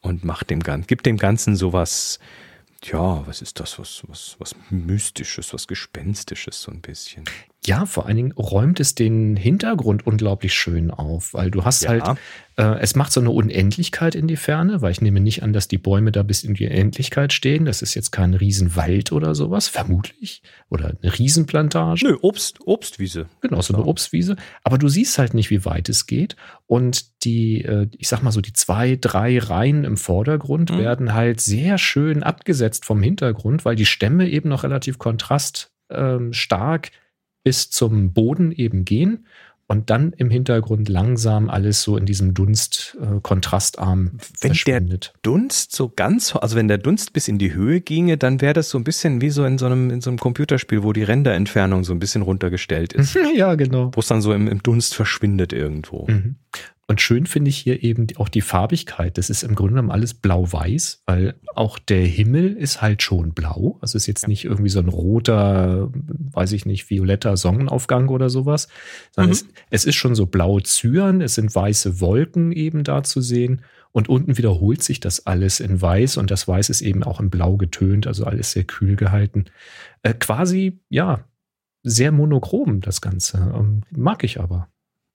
Und 0.00 0.24
macht 0.24 0.50
dem 0.50 0.60
Ganzen, 0.60 0.88
gibt 0.88 1.06
dem 1.06 1.16
Ganzen 1.16 1.54
sowas, 1.54 2.18
ja, 2.84 3.26
was 3.26 3.42
ist 3.42 3.60
das, 3.60 3.78
was, 3.78 4.02
was, 4.08 4.36
was 4.38 4.54
Mystisches, 4.70 5.52
was 5.52 5.66
Gespenstisches 5.66 6.62
so 6.62 6.70
ein 6.72 6.80
bisschen. 6.80 7.24
Ja, 7.64 7.86
vor 7.86 8.06
allen 8.06 8.16
Dingen 8.16 8.32
räumt 8.32 8.80
es 8.80 8.96
den 8.96 9.36
Hintergrund 9.36 10.04
unglaublich 10.04 10.52
schön 10.52 10.90
auf, 10.90 11.32
weil 11.32 11.48
du 11.48 11.64
hast 11.64 11.84
ja. 11.84 11.90
halt, 11.90 12.18
äh, 12.56 12.80
es 12.80 12.96
macht 12.96 13.12
so 13.12 13.20
eine 13.20 13.30
Unendlichkeit 13.30 14.16
in 14.16 14.26
die 14.26 14.36
Ferne, 14.36 14.82
weil 14.82 14.90
ich 14.90 15.00
nehme 15.00 15.20
nicht 15.20 15.44
an, 15.44 15.52
dass 15.52 15.68
die 15.68 15.78
Bäume 15.78 16.10
da 16.10 16.24
bis 16.24 16.42
in 16.42 16.54
die 16.54 16.64
Endlichkeit 16.64 17.32
stehen. 17.32 17.64
Das 17.64 17.80
ist 17.80 17.94
jetzt 17.94 18.10
kein 18.10 18.34
Riesenwald 18.34 19.12
oder 19.12 19.36
sowas, 19.36 19.68
vermutlich. 19.68 20.42
Oder 20.70 20.96
eine 21.00 21.16
Riesenplantage. 21.16 22.04
Nö, 22.04 22.16
Obst, 22.20 22.58
Obstwiese. 22.66 23.26
Genau, 23.42 23.60
so 23.62 23.74
eine 23.74 23.84
Obstwiese. 23.84 24.34
Aber 24.64 24.76
du 24.76 24.88
siehst 24.88 25.18
halt 25.18 25.32
nicht, 25.32 25.50
wie 25.50 25.64
weit 25.64 25.88
es 25.88 26.06
geht. 26.06 26.34
Und 26.66 27.24
die, 27.24 27.62
äh, 27.64 27.86
ich 27.96 28.08
sag 28.08 28.24
mal 28.24 28.32
so, 28.32 28.40
die 28.40 28.54
zwei, 28.54 28.98
drei 29.00 29.38
Reihen 29.38 29.84
im 29.84 29.96
Vordergrund 29.96 30.72
mhm. 30.72 30.78
werden 30.78 31.14
halt 31.14 31.40
sehr 31.40 31.78
schön 31.78 32.24
abgesetzt 32.24 32.84
vom 32.84 33.04
Hintergrund, 33.04 33.64
weil 33.64 33.76
die 33.76 33.86
Stämme 33.86 34.28
eben 34.28 34.48
noch 34.48 34.64
relativ 34.64 34.98
kontraststark 34.98 35.70
ähm, 35.90 36.32
bis 37.44 37.70
zum 37.70 38.12
Boden 38.12 38.52
eben 38.52 38.84
gehen 38.84 39.26
und 39.72 39.88
dann 39.88 40.12
im 40.18 40.28
Hintergrund 40.28 40.90
langsam 40.90 41.48
alles 41.48 41.82
so 41.82 41.96
in 41.96 42.04
diesem 42.04 42.34
Dunst 42.34 42.98
äh, 43.00 43.20
kontrastarm 43.22 44.18
wenn 44.40 44.50
verschwindet. 44.50 45.12
der 45.14 45.20
Dunst 45.22 45.74
so 45.74 45.88
ganz, 45.88 46.36
also 46.36 46.56
wenn 46.56 46.68
der 46.68 46.76
Dunst 46.76 47.14
bis 47.14 47.26
in 47.26 47.38
die 47.38 47.54
Höhe 47.54 47.80
ginge, 47.80 48.18
dann 48.18 48.42
wäre 48.42 48.52
das 48.52 48.68
so 48.68 48.76
ein 48.76 48.84
bisschen 48.84 49.22
wie 49.22 49.30
so 49.30 49.46
in 49.46 49.56
so 49.56 49.64
einem 49.64 49.88
in 49.88 50.02
so 50.02 50.10
einem 50.10 50.18
Computerspiel, 50.18 50.82
wo 50.82 50.92
die 50.92 51.04
Renderentfernung 51.04 51.84
so 51.84 51.94
ein 51.94 52.00
bisschen 52.00 52.20
runtergestellt 52.20 52.92
ist. 52.92 53.16
ja, 53.34 53.54
genau. 53.54 53.90
Wo 53.94 54.00
es 54.00 54.08
dann 54.08 54.20
so 54.20 54.34
im, 54.34 54.46
im, 54.46 54.62
Dunst 54.62 54.94
verschwindet 54.94 55.54
irgendwo. 55.54 56.06
Mhm. 56.06 56.36
Und 56.88 57.00
schön 57.00 57.26
finde 57.26 57.48
ich 57.48 57.56
hier 57.56 57.82
eben 57.82 58.08
auch 58.16 58.28
die 58.28 58.40
Farbigkeit. 58.40 59.16
Das 59.16 59.30
ist 59.30 59.44
im 59.44 59.54
Grunde 59.54 59.74
genommen 59.74 59.92
alles 59.92 60.14
blau-weiß, 60.14 61.02
weil 61.06 61.34
auch 61.54 61.78
der 61.78 62.04
Himmel 62.04 62.52
ist 62.52 62.82
halt 62.82 63.02
schon 63.02 63.32
blau. 63.32 63.78
Also 63.80 63.96
ist 63.96 64.06
jetzt 64.06 64.26
nicht 64.28 64.44
irgendwie 64.44 64.68
so 64.68 64.80
ein 64.80 64.88
roter, 64.88 65.90
weiß 65.92 66.52
ich 66.52 66.66
nicht, 66.66 66.90
violetter 66.90 67.36
Sonnenaufgang 67.36 68.08
oder 68.08 68.28
sowas, 68.28 68.68
sondern 69.12 69.30
mhm. 69.30 69.32
es, 69.32 69.46
es 69.70 69.84
ist 69.84 69.94
schon 69.94 70.14
so 70.14 70.26
blaue 70.26 70.64
Zyren, 70.64 71.20
es 71.20 71.36
sind 71.36 71.54
weiße 71.54 72.00
Wolken 72.00 72.52
eben 72.52 72.84
da 72.84 73.02
zu 73.02 73.20
sehen. 73.20 73.62
Und 73.92 74.08
unten 74.08 74.38
wiederholt 74.38 74.82
sich 74.82 75.00
das 75.00 75.26
alles 75.26 75.60
in 75.60 75.80
weiß 75.80 76.16
und 76.16 76.30
das 76.30 76.48
Weiß 76.48 76.70
ist 76.70 76.80
eben 76.80 77.04
auch 77.04 77.20
in 77.20 77.28
Blau 77.28 77.58
getönt, 77.58 78.06
also 78.06 78.24
alles 78.24 78.52
sehr 78.52 78.64
kühl 78.64 78.96
gehalten. 78.96 79.44
Äh, 80.02 80.14
quasi, 80.14 80.80
ja, 80.88 81.26
sehr 81.82 82.10
monochrom 82.10 82.80
das 82.80 83.00
Ganze. 83.00 83.52
Ähm, 83.54 83.82
mag 83.90 84.24
ich 84.24 84.40
aber. 84.40 84.71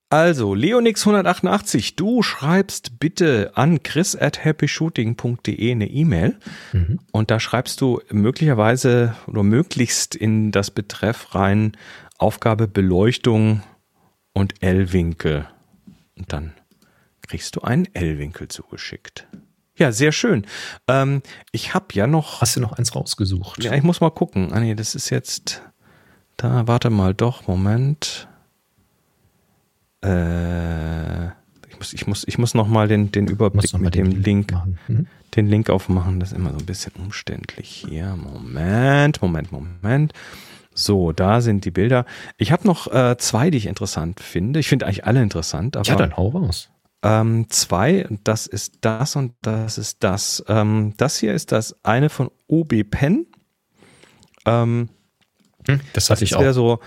Also, 0.10 0.54
Leonix188, 0.54 1.96
du 1.98 2.24
schreibst 2.24 2.98
bitte 2.98 3.52
an 3.56 3.84
chris 3.84 4.16
at 4.16 4.44
happyshooting.de 4.44 5.72
eine 5.72 5.90
E-Mail 5.90 6.38
mhm. 6.72 7.00
und 7.12 7.30
da 7.30 7.42
schreibst 7.42 7.82
du 7.82 8.00
möglicherweise 8.10 9.16
oder 9.28 9.44
möglichst 9.44 10.16
in 10.16 10.52
das 10.52 10.72
Betreff 10.72 11.36
rein 11.36 11.76
Aufgabe 12.18 12.70
Beleuchtung 12.70 13.64
und 14.34 14.64
L-Winkel. 14.64 15.48
Und 16.18 16.32
dann 16.32 16.54
kriegst 17.28 17.58
du 17.58 17.62
einen 17.62 17.94
L-Winkel 17.94 18.48
zugeschickt. 18.48 19.28
Ja, 19.76 19.92
sehr 19.92 20.14
schön. 20.14 20.48
Ähm, 20.88 21.22
ich 21.52 21.74
habe 21.74 21.88
ja 21.92 22.08
noch. 22.08 22.42
Hast 22.42 22.56
du 22.56 22.62
noch 22.62 22.74
eins 22.74 22.96
rausgesucht? 22.96 23.64
Ja, 23.64 23.74
ich 23.74 23.84
muss 23.84 24.02
mal 24.02 24.10
gucken. 24.10 24.54
Ah 24.54 24.60
nee, 24.60 24.74
das 24.74 24.96
ist 24.96 25.10
jetzt. 25.10 25.62
Da, 26.38 26.66
warte 26.68 26.90
mal, 26.90 27.14
doch, 27.14 27.48
Moment. 27.48 28.28
Äh, 30.04 31.28
ich 31.70 31.78
muss, 31.78 31.94
ich 31.94 32.08
muss, 32.08 32.24
ich 32.28 32.38
muss 32.38 32.54
noch 32.54 32.68
mal 32.68 32.88
den, 32.88 33.12
den 33.12 33.28
Überblick 33.28 33.78
mit 33.78 33.96
dem 33.96 34.12
Link, 34.12 34.54
mhm. 34.88 35.08
den 35.36 35.48
Link 35.48 35.70
aufmachen. 35.70 36.20
Das 36.20 36.32
ist 36.32 36.38
immer 36.38 36.52
so 36.52 36.58
ein 36.58 36.66
bisschen 36.66 36.94
umständlich 36.98 37.86
hier. 37.88 38.16
Moment, 38.16 39.22
Moment, 39.22 39.52
Moment. 39.52 40.14
So, 40.74 41.12
da 41.12 41.42
sind 41.42 41.66
die 41.66 41.72
Bilder. 41.72 42.06
Ich 42.38 42.52
habe 42.52 42.68
noch 42.68 42.92
äh, 42.94 43.18
zwei, 43.18 43.50
die 43.50 43.58
ich 43.58 43.66
interessant 43.66 44.20
finde. 44.20 44.60
Ich 44.60 44.70
finde 44.70 44.86
eigentlich 44.86 45.06
alle 45.06 45.24
interessant. 45.24 45.76
Aber, 45.76 45.88
ja, 45.88 45.96
dann 45.96 46.16
hau 46.16 46.30
raus. 46.30 46.70
Ähm, 47.04 47.48
zwei, 47.50 48.08
das 48.24 48.48
ist 48.48 48.80
das 48.82 49.16
und 49.16 49.34
das 49.42 49.78
ist 49.78 50.04
das. 50.04 50.44
Ähm, 50.48 50.94
das 50.98 51.18
hier 51.18 51.34
ist 51.34 51.52
das 51.52 51.76
eine 51.84 52.10
von 52.10 52.30
OB 52.48 52.84
Pen. 52.90 53.28
Ähm, 54.46 54.90
hm, 55.68 55.82
das 55.94 56.10
hatte 56.10 56.22
das 56.22 56.30
ich 56.30 56.36
auch. 56.36 56.54
So, 56.54 56.80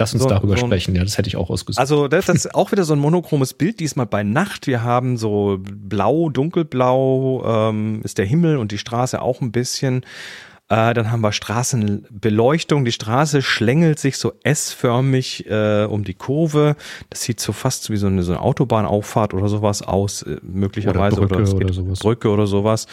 Lass 0.00 0.14
uns 0.14 0.22
so, 0.22 0.28
darüber 0.30 0.56
so 0.56 0.64
sprechen, 0.64 0.94
ja, 0.96 1.02
das 1.02 1.18
hätte 1.18 1.28
ich 1.28 1.36
auch 1.36 1.50
ausgesucht. 1.50 1.78
Also 1.78 2.08
das, 2.08 2.24
das 2.24 2.36
ist 2.36 2.54
auch 2.54 2.72
wieder 2.72 2.84
so 2.84 2.94
ein 2.94 2.98
monochromes 2.98 3.52
Bild, 3.52 3.80
diesmal 3.80 4.06
bei 4.06 4.22
Nacht. 4.22 4.66
Wir 4.66 4.82
haben 4.82 5.18
so 5.18 5.58
blau, 5.60 6.30
dunkelblau 6.30 7.44
ähm, 7.44 8.00
ist 8.02 8.16
der 8.16 8.24
Himmel 8.24 8.56
und 8.56 8.72
die 8.72 8.78
Straße 8.78 9.20
auch 9.20 9.42
ein 9.42 9.52
bisschen. 9.52 10.06
Äh, 10.70 10.94
dann 10.94 11.10
haben 11.10 11.20
wir 11.20 11.32
Straßenbeleuchtung. 11.32 12.86
Die 12.86 12.92
Straße 12.92 13.42
schlängelt 13.42 13.98
sich 13.98 14.16
so 14.16 14.32
S-förmig 14.42 15.44
äh, 15.50 15.84
um 15.84 16.04
die 16.04 16.14
Kurve. 16.14 16.76
Das 17.10 17.22
sieht 17.22 17.38
so 17.40 17.52
fast 17.52 17.90
wie 17.90 17.96
so 17.96 18.06
eine, 18.06 18.22
so 18.22 18.32
eine 18.32 18.40
Autobahnauffahrt 18.40 19.34
oder 19.34 19.48
sowas 19.48 19.82
aus, 19.82 20.22
äh, 20.22 20.38
möglicherweise. 20.42 21.20
Oder 21.20 21.36
Brücke 21.36 21.50
oder, 21.50 21.64
oder 21.66 21.74
sowas. 21.74 21.98
Brücke 21.98 22.28
oder 22.30 22.46
sowas. 22.46 22.86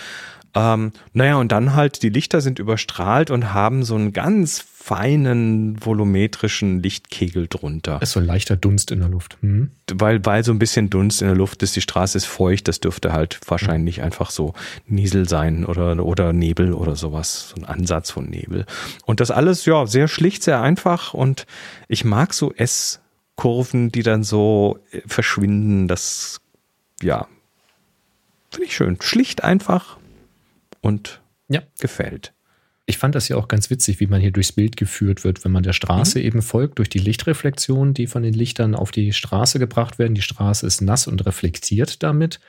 Ähm, 0.58 0.92
naja, 1.14 1.36
und 1.36 1.52
dann 1.52 1.76
halt, 1.76 2.02
die 2.02 2.10
Lichter 2.10 2.42
sind 2.42 2.58
überstrahlt 2.58 3.30
und 3.30 3.54
haben 3.54 3.84
so 3.84 3.94
einen 3.94 4.12
ganz 4.12 4.60
feinen 4.60 5.78
volumetrischen 5.86 6.82
Lichtkegel 6.82 7.48
drunter. 7.48 8.02
ist 8.02 8.14
so 8.14 8.20
ein 8.20 8.26
leichter 8.26 8.56
Dunst 8.56 8.90
in 8.90 9.00
der 9.00 9.10
Luft. 9.10 9.38
Hm. 9.42 9.70
Weil, 9.94 10.26
weil 10.26 10.44
so 10.44 10.52
ein 10.52 10.60
bisschen 10.60 10.90
Dunst 10.90 11.22
in 11.22 11.28
der 11.28 11.38
Luft 11.38 11.62
ist, 11.62 11.76
die 11.76 11.82
Straße 11.82 12.18
ist 12.18 12.26
feucht, 12.26 12.68
das 12.68 12.80
dürfte 12.80 13.14
halt 13.14 13.40
wahrscheinlich 13.46 13.98
hm. 13.98 14.06
einfach 14.06 14.32
so 14.32 14.54
Niesel 14.88 15.30
sein 15.30 15.64
oder, 15.66 16.04
oder 16.04 16.34
Nebel 16.34 16.74
oder 16.74 16.96
sowas, 16.96 17.50
so 17.50 17.62
ein 17.62 17.66
Ansatz 17.66 18.10
von 18.10 18.26
Nebel. 18.28 18.66
Und 19.06 19.20
das 19.20 19.30
alles, 19.30 19.66
ja, 19.66 19.86
sehr 19.86 20.08
schlicht, 20.08 20.42
sehr 20.42 20.62
einfach 20.62 21.14
und 21.14 21.46
ich 21.88 22.04
mag 22.04 22.34
so 22.34 22.52
S-Kurven, 22.54 23.92
die 23.92 24.04
dann 24.04 24.24
so 24.24 24.80
äh, 24.92 25.02
verschwinden, 25.06 25.88
das, 25.88 26.42
ja, 27.04 27.28
finde 28.50 28.66
ich 28.66 28.76
schön. 28.76 28.98
Schlicht 29.02 29.44
einfach 29.44 29.98
und 30.88 31.22
ja. 31.50 31.62
gefällt. 31.80 32.34
Ich 32.90 32.98
fand 32.98 33.16
das 33.16 33.28
ja 33.28 33.36
auch 33.36 33.50
ganz 33.50 33.70
witzig, 33.70 34.00
wie 34.00 34.08
man 34.08 34.22
hier 34.22 34.32
durchs 34.32 34.54
Bild 34.54 34.78
geführt 34.78 35.26
wird, 35.26 35.44
wenn 35.44 35.52
man 35.52 35.64
der 35.64 35.74
Straße 35.74 36.20
mhm. 36.20 36.26
eben 36.26 36.42
folgt, 36.42 36.80
durch 36.80 36.88
die 36.88 37.00
Lichtreflexionen, 37.00 37.94
die 37.94 38.08
von 38.08 38.24
den 38.24 38.34
Lichtern 38.34 38.76
auf 38.76 38.92
die 38.92 39.12
Straße 39.12 39.60
gebracht 39.60 40.00
werden. 40.00 40.16
Die 40.16 40.22
Straße 40.22 40.66
ist 40.66 40.80
nass 40.80 41.06
und 41.06 41.26
reflektiert 41.26 42.02
damit. 42.02 42.40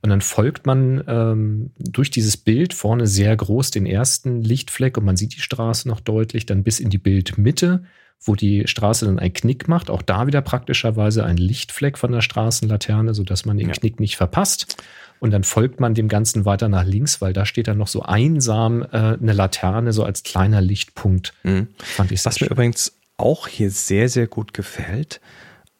Und 0.00 0.10
dann 0.10 0.20
folgt 0.20 0.66
man 0.66 1.02
ähm, 1.08 1.70
durch 1.78 2.12
dieses 2.12 2.36
Bild 2.36 2.74
vorne 2.74 3.08
sehr 3.08 3.36
groß 3.36 3.72
den 3.72 3.86
ersten 3.86 4.42
Lichtfleck 4.42 4.96
und 4.96 5.04
man 5.04 5.16
sieht 5.16 5.34
die 5.34 5.40
Straße 5.40 5.88
noch 5.88 5.98
deutlich, 5.98 6.46
dann 6.46 6.62
bis 6.62 6.78
in 6.78 6.90
die 6.90 6.98
Bildmitte, 6.98 7.82
wo 8.20 8.36
die 8.36 8.68
Straße 8.68 9.04
dann 9.06 9.18
einen 9.18 9.32
Knick 9.32 9.66
macht. 9.66 9.90
Auch 9.90 10.02
da 10.02 10.28
wieder 10.28 10.42
praktischerweise 10.42 11.24
ein 11.24 11.38
Lichtfleck 11.38 11.98
von 11.98 12.12
der 12.12 12.20
Straßenlaterne, 12.20 13.14
sodass 13.14 13.44
man 13.44 13.56
den 13.56 13.68
ja. 13.68 13.74
Knick 13.74 13.98
nicht 13.98 14.16
verpasst. 14.16 14.76
Und 15.20 15.30
dann 15.32 15.44
folgt 15.44 15.80
man 15.80 15.94
dem 15.94 16.08
Ganzen 16.08 16.44
weiter 16.44 16.68
nach 16.68 16.84
links, 16.84 17.20
weil 17.20 17.32
da 17.32 17.44
steht 17.44 17.68
dann 17.68 17.78
noch 17.78 17.88
so 17.88 18.02
einsam 18.02 18.82
äh, 18.82 18.86
eine 19.20 19.32
Laterne, 19.32 19.92
so 19.92 20.04
als 20.04 20.22
kleiner 20.22 20.60
Lichtpunkt. 20.60 21.32
Mhm. 21.42 21.68
Fand 21.78 22.12
ich 22.12 22.24
Was 22.24 22.40
mir 22.40 22.50
übrigens 22.50 22.92
auch 23.16 23.48
hier 23.48 23.70
sehr, 23.70 24.08
sehr 24.08 24.26
gut 24.26 24.54
gefällt, 24.54 25.20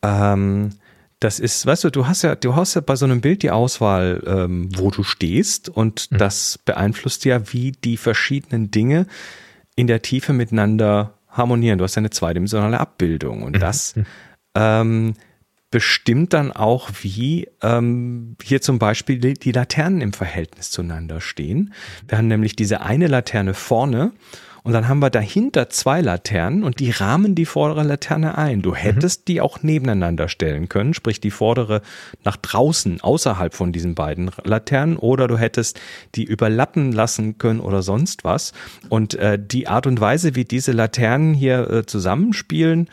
ähm, 0.02 0.70
das 1.20 1.40
ist, 1.40 1.66
weißt 1.66 1.85
du, 1.85 1.90
du 1.90 2.06
hast 2.06 2.23
ja, 2.23 2.36
du 2.36 2.55
hast 2.55 2.74
ja 2.74 2.81
bei 2.81 2.94
so 2.94 3.05
einem 3.05 3.20
Bild 3.20 3.43
die 3.43 3.51
Auswahl, 3.51 4.23
ähm, 4.24 4.69
wo 4.77 4.90
du 4.90 5.02
stehst 5.02 5.69
und 5.69 6.10
mhm. 6.12 6.19
das 6.19 6.59
beeinflusst 6.65 7.24
ja, 7.24 7.52
wie 7.52 7.73
die 7.73 7.97
verschiedenen 7.97 8.70
Dinge 8.70 9.06
in 9.74 9.89
der 9.89 10.02
Tiefe 10.02 10.32
miteinander 10.32 11.15
harmonieren. 11.28 11.78
Du 11.78 11.85
hast 11.85 11.97
ja 11.97 12.01
eine 12.01 12.10
zweidimensionale 12.10 12.78
Abbildung 12.78 13.43
und 13.43 13.56
mhm. 13.56 13.60
das 13.60 13.94
ähm, 14.55 15.15
bestimmt 15.70 16.32
dann 16.32 16.52
auch, 16.52 16.90
wie 17.02 17.48
ähm, 17.62 18.36
hier 18.42 18.60
zum 18.60 18.78
Beispiel 18.78 19.18
die, 19.18 19.34
die 19.34 19.52
Laternen 19.52 20.00
im 20.00 20.12
Verhältnis 20.12 20.70
zueinander 20.70 21.20
stehen. 21.20 21.74
Wir 22.06 22.18
haben 22.18 22.28
nämlich 22.28 22.56
diese 22.56 22.80
eine 22.80 23.06
Laterne 23.06 23.54
vorne 23.54 24.12
und 24.62 24.72
dann 24.72 24.88
haben 24.88 24.98
wir 24.98 25.10
dahinter 25.10 25.70
zwei 25.70 26.00
Laternen 26.00 26.62
und 26.62 26.80
die 26.80 26.90
rahmen 26.90 27.34
die 27.34 27.46
vordere 27.46 27.82
Laterne 27.84 28.36
ein. 28.36 28.62
Du 28.62 28.74
hättest 28.74 29.20
mhm. 29.20 29.24
die 29.26 29.40
auch 29.40 29.62
nebeneinander 29.62 30.28
stellen 30.28 30.68
können, 30.68 30.94
sprich 30.94 31.20
die 31.20 31.30
vordere 31.30 31.82
nach 32.24 32.36
draußen, 32.36 33.00
außerhalb 33.00 33.54
von 33.54 33.72
diesen 33.72 33.94
beiden 33.94 34.30
Laternen, 34.44 34.96
oder 34.96 35.28
du 35.28 35.38
hättest 35.38 35.80
die 36.14 36.24
überlappen 36.24 36.92
lassen 36.92 37.38
können 37.38 37.60
oder 37.60 37.82
sonst 37.82 38.24
was. 38.24 38.52
Und 38.88 39.14
äh, 39.14 39.38
die 39.40 39.68
Art 39.68 39.86
und 39.86 40.00
Weise, 40.00 40.34
wie 40.34 40.44
diese 40.44 40.72
Laternen 40.72 41.34
hier 41.34 41.70
äh, 41.70 41.86
zusammenspielen, 41.86 42.90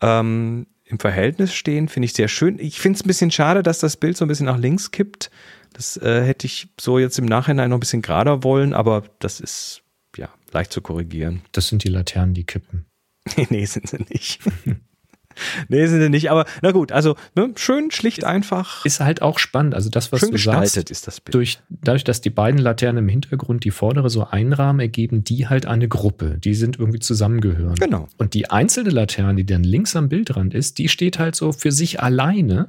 ähm, 0.00 0.66
im 0.92 0.98
Verhältnis 0.98 1.54
stehen, 1.54 1.88
finde 1.88 2.04
ich 2.06 2.12
sehr 2.12 2.28
schön. 2.28 2.58
Ich 2.58 2.78
finde 2.78 2.98
es 2.98 3.04
ein 3.04 3.08
bisschen 3.08 3.30
schade, 3.30 3.62
dass 3.62 3.78
das 3.78 3.96
Bild 3.96 4.16
so 4.16 4.24
ein 4.24 4.28
bisschen 4.28 4.46
nach 4.46 4.58
links 4.58 4.90
kippt. 4.90 5.30
Das 5.72 5.96
äh, 5.96 6.22
hätte 6.22 6.46
ich 6.46 6.68
so 6.78 6.98
jetzt 6.98 7.18
im 7.18 7.24
Nachhinein 7.24 7.70
noch 7.70 7.78
ein 7.78 7.80
bisschen 7.80 8.02
gerader 8.02 8.44
wollen, 8.44 8.74
aber 8.74 9.02
das 9.18 9.40
ist 9.40 9.82
ja 10.16 10.28
leicht 10.52 10.70
zu 10.70 10.82
korrigieren. 10.82 11.40
Das 11.52 11.68
sind 11.68 11.82
die 11.82 11.88
Laternen, 11.88 12.34
die 12.34 12.44
kippen. 12.44 12.84
nee, 13.48 13.64
sind 13.64 13.88
sie 13.88 14.04
nicht. 14.10 14.40
nee, 15.68 15.86
sind 15.86 16.00
sie 16.00 16.08
nicht, 16.08 16.30
aber 16.30 16.46
na 16.62 16.72
gut, 16.72 16.92
also 16.92 17.16
ne, 17.34 17.52
schön, 17.56 17.90
schlicht, 17.90 18.24
einfach. 18.24 18.84
Ist 18.84 19.00
halt 19.00 19.22
auch 19.22 19.38
spannend. 19.38 19.74
Also 19.74 19.90
das, 19.90 20.12
was 20.12 20.20
schön 20.20 20.32
du 20.32 20.38
sagst, 20.38 20.76
ist 20.76 21.06
das 21.06 21.20
Bild. 21.20 21.34
Durch, 21.34 21.58
dadurch, 21.68 22.04
dass 22.04 22.20
die 22.20 22.30
beiden 22.30 22.60
Laternen 22.60 23.04
im 23.04 23.08
Hintergrund 23.08 23.64
die 23.64 23.70
vordere 23.70 24.10
so 24.10 24.26
einrahmen, 24.26 24.80
ergeben 24.80 25.24
die 25.24 25.48
halt 25.48 25.66
eine 25.66 25.88
Gruppe. 25.88 26.38
Die 26.38 26.54
sind 26.54 26.78
irgendwie 26.78 27.00
zusammengehören. 27.00 27.74
Genau. 27.76 28.08
Und 28.18 28.34
die 28.34 28.50
einzelne 28.50 28.90
Laterne, 28.90 29.36
die 29.36 29.46
dann 29.46 29.64
links 29.64 29.96
am 29.96 30.08
Bildrand 30.08 30.54
ist, 30.54 30.78
die 30.78 30.88
steht 30.88 31.18
halt 31.18 31.34
so 31.34 31.52
für 31.52 31.72
sich 31.72 32.00
alleine 32.00 32.68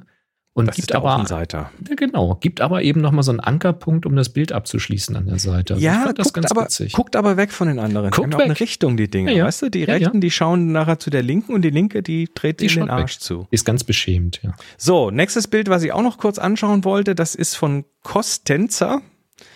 und 0.54 0.68
das 0.68 0.76
gibt 0.76 0.92
ist 0.92 0.96
aber. 0.96 1.24
Ja, 1.28 1.68
genau, 1.96 2.36
gibt 2.36 2.60
aber 2.60 2.82
eben 2.82 3.00
noch 3.00 3.10
mal 3.10 3.24
so 3.24 3.32
einen 3.32 3.40
Ankerpunkt, 3.40 4.06
um 4.06 4.14
das 4.14 4.28
Bild 4.28 4.52
abzuschließen 4.52 5.16
an 5.16 5.26
der 5.26 5.40
Seite. 5.40 5.74
Also 5.74 5.84
ja, 5.84 6.12
das 6.12 6.32
guckt, 6.32 6.48
aber, 6.48 6.62
witzig. 6.62 6.92
guckt 6.92 7.16
aber 7.16 7.36
weg 7.36 7.50
von 7.50 7.66
den 7.66 7.80
anderen. 7.80 8.12
Guckt 8.12 8.32
die 8.32 8.38
weg. 8.38 8.44
eine 8.44 8.60
Richtung, 8.60 8.96
die 8.96 9.10
Dinge. 9.10 9.32
Ja, 9.32 9.38
ja. 9.38 9.44
Weißt 9.46 9.62
du, 9.62 9.68
die 9.68 9.82
Rechten, 9.82 10.20
die 10.20 10.30
schauen 10.30 10.70
nachher 10.70 11.00
zu 11.00 11.10
der 11.10 11.24
Linken 11.24 11.54
und 11.54 11.62
die 11.62 11.70
Linke, 11.70 12.04
die 12.04 12.30
dreht 12.32 12.60
die 12.60 12.66
in 12.66 12.74
den 12.74 12.90
Arsch 12.90 13.16
weg. 13.16 13.20
zu. 13.20 13.48
Ist 13.50 13.64
ganz 13.64 13.82
beschämt, 13.82 14.40
ja. 14.44 14.54
So, 14.78 15.10
nächstes 15.10 15.48
Bild, 15.48 15.68
was 15.68 15.82
ich 15.82 15.92
auch 15.92 16.02
noch 16.02 16.18
kurz 16.18 16.38
anschauen 16.38 16.84
wollte, 16.84 17.16
das 17.16 17.34
ist 17.34 17.56
von 17.56 17.84
Kostenzer. 18.04 19.02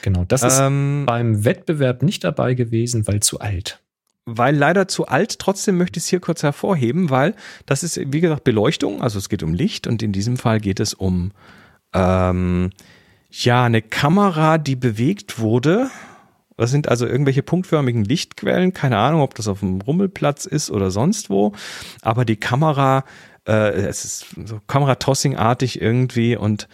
Genau, 0.02 0.24
das 0.26 0.42
ist 0.42 0.58
ähm, 0.58 1.04
beim 1.06 1.44
Wettbewerb 1.44 2.02
nicht 2.02 2.24
dabei 2.24 2.54
gewesen, 2.54 3.06
weil 3.06 3.20
zu 3.20 3.38
alt 3.38 3.80
weil 4.36 4.56
leider 4.56 4.88
zu 4.88 5.06
alt. 5.06 5.38
Trotzdem 5.38 5.78
möchte 5.78 5.98
ich 5.98 6.04
es 6.04 6.08
hier 6.10 6.20
kurz 6.20 6.42
hervorheben, 6.42 7.10
weil 7.10 7.34
das 7.66 7.82
ist, 7.82 7.98
wie 8.12 8.20
gesagt, 8.20 8.44
Beleuchtung. 8.44 9.02
Also 9.02 9.18
es 9.18 9.28
geht 9.28 9.42
um 9.42 9.54
Licht 9.54 9.86
und 9.86 10.02
in 10.02 10.12
diesem 10.12 10.36
Fall 10.36 10.60
geht 10.60 10.80
es 10.80 10.94
um 10.94 11.32
ähm, 11.94 12.70
ja, 13.30 13.64
eine 13.64 13.82
Kamera, 13.82 14.58
die 14.58 14.76
bewegt 14.76 15.38
wurde. 15.38 15.90
Das 16.56 16.70
sind 16.70 16.88
also 16.88 17.06
irgendwelche 17.06 17.42
punktförmigen 17.42 18.04
Lichtquellen. 18.04 18.72
Keine 18.72 18.98
Ahnung, 18.98 19.22
ob 19.22 19.34
das 19.34 19.48
auf 19.48 19.60
dem 19.60 19.80
Rummelplatz 19.80 20.44
ist 20.44 20.70
oder 20.70 20.90
sonst 20.90 21.30
wo. 21.30 21.52
Aber 22.02 22.24
die 22.24 22.36
Kamera 22.36 23.04
äh, 23.48 23.70
es 23.86 24.04
ist 24.04 24.26
so 24.44 24.60
Kameratossing-artig 24.66 25.80
irgendwie 25.80 26.36
und 26.36 26.68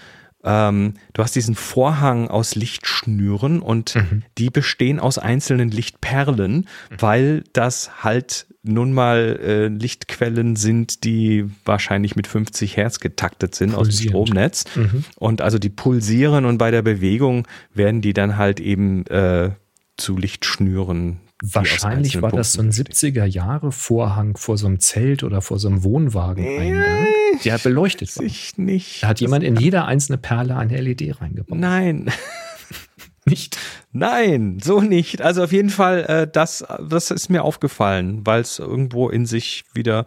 ähm, 0.44 0.94
du 1.14 1.22
hast 1.22 1.34
diesen 1.34 1.54
Vorhang 1.54 2.28
aus 2.28 2.54
Lichtschnüren 2.54 3.60
und 3.60 3.94
Mhm. 3.94 4.22
die 4.38 4.50
bestehen 4.50 5.00
aus 5.00 5.18
einzelnen 5.18 5.70
Lichtperlen, 5.70 6.68
weil 6.98 7.44
das 7.52 8.02
halt 8.04 8.46
nun 8.62 8.92
mal 8.92 9.38
äh, 9.42 9.68
Lichtquellen 9.68 10.56
sind, 10.56 11.04
die 11.04 11.44
wahrscheinlich 11.64 12.16
mit 12.16 12.26
50 12.26 12.76
Hertz 12.76 12.98
getaktet 13.00 13.54
sind 13.54 13.74
aus 13.74 13.88
dem 13.88 14.10
Pulsierend. 14.12 14.28
Stromnetz. 14.28 14.64
Mhm. 14.76 15.04
Und 15.16 15.42
also 15.42 15.58
die 15.58 15.68
pulsieren 15.68 16.44
und 16.46 16.56
bei 16.58 16.70
der 16.70 16.80
Bewegung 16.82 17.46
werden 17.74 18.00
die 18.00 18.14
dann 18.14 18.36
halt 18.38 18.60
eben 18.60 19.06
äh, 19.06 19.50
zu 19.98 20.16
Lichtschnüren. 20.16 21.20
Wahrscheinlich 21.52 22.22
war 22.22 22.30
das 22.30 22.52
so 22.52 22.62
ein 22.62 22.70
Punkten 22.70 22.86
bestehen. 22.86 23.14
70er 23.14 23.24
Jahre 23.24 23.72
Vorhang 23.72 24.36
vor 24.36 24.56
so 24.56 24.66
einem 24.66 24.80
Zelt 24.80 25.22
oder 25.22 25.42
vor 25.42 25.58
so 25.58 25.68
einem 25.68 25.84
Wohnwageneingang, 25.84 27.06
der 27.44 27.58
beleuchtet 27.58 28.16
war. 28.16 28.24
Ich 28.24 28.56
nicht. 28.56 29.02
Da 29.02 29.08
hat 29.08 29.20
jemand 29.20 29.44
in 29.44 29.56
jede 29.56 29.84
einzelne 29.84 30.18
Perle 30.18 30.56
eine 30.56 30.80
LED 30.80 31.20
reingebaut. 31.20 31.58
Nein. 31.58 32.10
Nicht? 33.26 33.58
Nein, 33.92 34.58
so 34.62 34.82
nicht. 34.82 35.22
Also 35.22 35.44
auf 35.44 35.52
jeden 35.52 35.70
Fall, 35.70 36.04
äh, 36.04 36.28
das, 36.30 36.62
das 36.86 37.10
ist 37.10 37.30
mir 37.30 37.42
aufgefallen, 37.42 38.20
weil 38.26 38.42
es 38.42 38.58
irgendwo 38.58 39.08
in 39.08 39.24
sich 39.24 39.64
wieder 39.72 40.04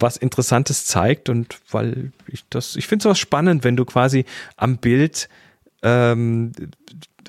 was 0.00 0.16
Interessantes 0.16 0.84
zeigt 0.84 1.28
und 1.28 1.60
weil 1.70 2.12
ich 2.26 2.44
das, 2.50 2.74
ich 2.74 2.88
finde 2.88 3.04
sowas 3.04 3.18
spannend, 3.20 3.62
wenn 3.62 3.76
du 3.76 3.84
quasi 3.84 4.24
am 4.56 4.78
Bild 4.78 5.28
ähm, 5.82 6.52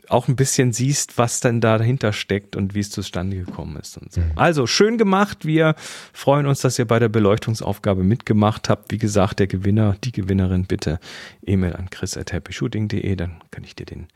auch 0.09 0.27
ein 0.27 0.35
bisschen 0.35 0.73
siehst, 0.73 1.17
was 1.17 1.39
denn 1.39 1.61
da 1.61 1.77
dahinter 1.77 2.13
steckt 2.13 2.55
und 2.55 2.75
wie 2.75 2.79
es 2.79 2.89
zustande 2.89 3.37
gekommen 3.37 3.77
ist 3.77 3.97
und 3.97 4.11
so. 4.11 4.21
Also 4.35 4.67
schön 4.67 4.97
gemacht. 4.97 5.45
Wir 5.45 5.75
freuen 6.13 6.45
uns, 6.45 6.61
dass 6.61 6.79
ihr 6.79 6.85
bei 6.85 6.99
der 6.99 7.09
Beleuchtungsaufgabe 7.09 8.03
mitgemacht 8.03 8.69
habt. 8.69 8.91
Wie 8.91 8.97
gesagt, 8.97 9.39
der 9.39 9.47
Gewinner, 9.47 9.95
die 10.03 10.11
Gewinnerin 10.11 10.65
bitte 10.65 10.99
E-Mail 11.45 11.75
an 11.75 11.89
chris@happyshooting.de, 11.89 13.15
dann 13.15 13.41
kann 13.51 13.63
ich 13.63 13.75
dir 13.75 13.85
den 13.85 14.07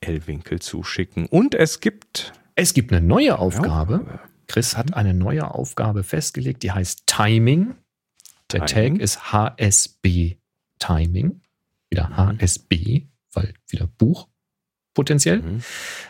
L-Winkel 0.00 0.60
zuschicken. 0.60 1.26
Und 1.26 1.54
es 1.54 1.80
gibt 1.80 2.32
Es 2.54 2.74
gibt 2.74 2.92
eine 2.92 3.04
neue 3.04 3.38
Aufgabe. 3.38 3.96
Aufgabe. 3.96 4.20
Chris 4.46 4.76
hat 4.76 4.94
eine 4.94 5.14
neue 5.14 5.50
Aufgabe 5.52 6.04
festgelegt, 6.04 6.62
die 6.62 6.72
heißt 6.72 7.06
Timing. 7.06 7.74
Der 8.52 8.66
Timing. 8.66 8.94
Tag 8.94 9.02
ist 9.02 9.32
HSB 9.32 10.36
Timing. 10.78 11.40
Wieder 11.90 12.16
HSB, 12.16 13.06
weil 13.32 13.54
wieder 13.68 13.86
Buch 13.86 14.28
potenziell. 14.94 15.42
Mhm. 15.42 15.62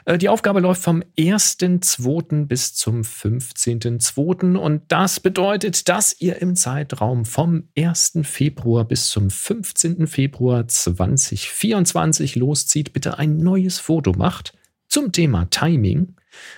Äh, 0.04 0.18
Die 0.18 0.28
Aufgabe 0.28 0.60
läuft 0.60 0.82
vom 0.82 1.02
1.2. 1.18 2.46
bis 2.46 2.74
zum 2.74 3.02
15.2. 3.02 4.56
und 4.56 4.82
das 4.88 5.20
bedeutet, 5.20 5.88
dass 5.88 6.20
ihr 6.20 6.40
im 6.40 6.54
Zeitraum 6.54 7.24
vom 7.24 7.64
1. 7.76 8.20
Februar 8.22 8.84
bis 8.84 9.08
zum 9.08 9.30
15. 9.30 10.06
Februar 10.06 10.68
2024 10.68 12.36
loszieht, 12.36 12.92
bitte 12.92 13.18
ein 13.18 13.38
neues 13.38 13.78
Foto 13.80 14.12
macht 14.12 14.52
zum 14.88 15.10
Thema 15.10 15.46
Timing, 15.50 16.14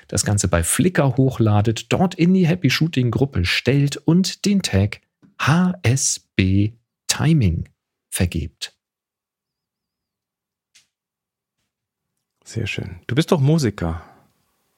das 0.08 0.24
Ganze 0.24 0.48
bei 0.48 0.62
Flickr 0.62 1.16
hochladet, 1.16 1.92
dort 1.92 2.14
in 2.14 2.34
die 2.34 2.46
Happy 2.46 2.68
Shooting 2.68 3.10
Gruppe 3.10 3.44
stellt 3.44 3.96
und 3.96 4.44
den 4.44 4.60
Tag 4.60 5.00
HSB 5.38 6.72
Timing 7.06 7.68
vergebt. 8.10 8.75
Sehr 12.46 12.68
schön. 12.68 13.00
Du 13.08 13.16
bist 13.16 13.32
doch 13.32 13.40
Musiker. 13.40 14.02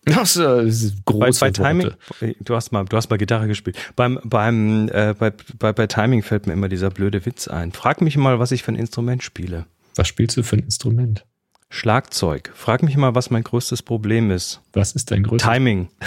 Das 0.06 0.36
äh, 0.36 0.40
Bei, 0.40 0.70
große 1.04 1.40
bei 1.40 1.50
Timing, 1.50 1.88
Worte. 1.88 2.34
du 2.40 2.54
hast 2.56 2.72
mal, 2.72 2.86
du 2.86 2.96
hast 2.96 3.10
mal 3.10 3.18
Gitarre 3.18 3.46
gespielt. 3.46 3.76
Beim, 3.94 4.18
beim, 4.24 4.88
äh, 4.88 5.14
bei, 5.18 5.32
bei, 5.58 5.74
bei 5.74 5.86
Timing 5.86 6.22
fällt 6.22 6.46
mir 6.46 6.54
immer 6.54 6.70
dieser 6.70 6.88
blöde 6.88 7.26
Witz 7.26 7.46
ein. 7.46 7.72
Frag 7.72 8.00
mich 8.00 8.16
mal, 8.16 8.38
was 8.38 8.52
ich 8.52 8.62
für 8.62 8.72
ein 8.72 8.76
Instrument 8.76 9.22
spiele. 9.22 9.66
Was 9.96 10.08
spielst 10.08 10.38
du 10.38 10.42
für 10.42 10.56
ein 10.56 10.62
Instrument? 10.62 11.26
Schlagzeug. 11.68 12.50
Frag 12.54 12.82
mich 12.82 12.96
mal, 12.96 13.14
was 13.14 13.28
mein 13.28 13.44
größtes 13.44 13.82
Problem 13.82 14.30
ist. 14.30 14.62
Was 14.72 14.92
ist 14.92 15.10
dein 15.10 15.24
größtes 15.24 15.46
Timing. 15.46 15.88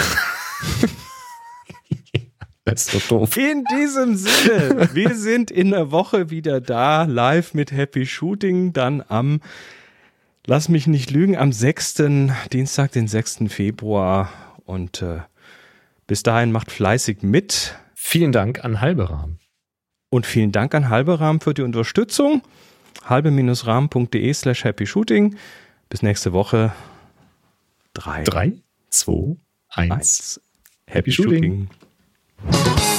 Das 2.63 2.85
ist 2.85 2.91
so 2.91 3.17
doof. 3.17 3.35
In 3.37 3.63
diesem 3.75 4.15
Sinne, 4.15 4.89
wir 4.93 5.15
sind 5.15 5.49
in 5.49 5.71
der 5.71 5.89
Woche 5.91 6.29
wieder 6.29 6.61
da, 6.61 7.03
live 7.03 7.55
mit 7.55 7.71
Happy 7.71 8.05
Shooting, 8.05 8.71
dann 8.71 9.03
am, 9.07 9.41
lass 10.45 10.69
mich 10.69 10.87
nicht 10.87 11.11
lügen, 11.11 11.37
am 11.37 11.51
6., 11.51 12.03
Dienstag, 12.51 12.91
den 12.91 13.07
6. 13.07 13.43
Februar. 13.47 14.31
Und 14.65 15.01
äh, 15.01 15.19
bis 16.07 16.23
dahin 16.23 16.51
macht 16.51 16.71
fleißig 16.71 17.23
mit. 17.23 17.75
Vielen 17.95 18.31
Dank 18.31 18.63
an 18.63 18.81
Halberahm. 18.81 19.39
Und 20.09 20.25
vielen 20.25 20.51
Dank 20.51 20.75
an 20.75 20.89
Halberahmen 20.89 21.39
für 21.39 21.53
die 21.53 21.61
Unterstützung. 21.61 22.41
halbe-rahmen.de 23.05 24.33
slash 24.33 24.63
happy 24.63 24.85
shooting. 24.85 25.35
Bis 25.89 26.01
nächste 26.01 26.33
Woche. 26.33 26.73
Drei, 27.93 28.23
Drei, 28.23 28.53
zwei, 28.89 29.35
eins. 29.69 29.91
eins. 29.91 30.41
Happy 30.87 31.11
Shooting. 31.11 31.69
Shooting. 32.41 32.90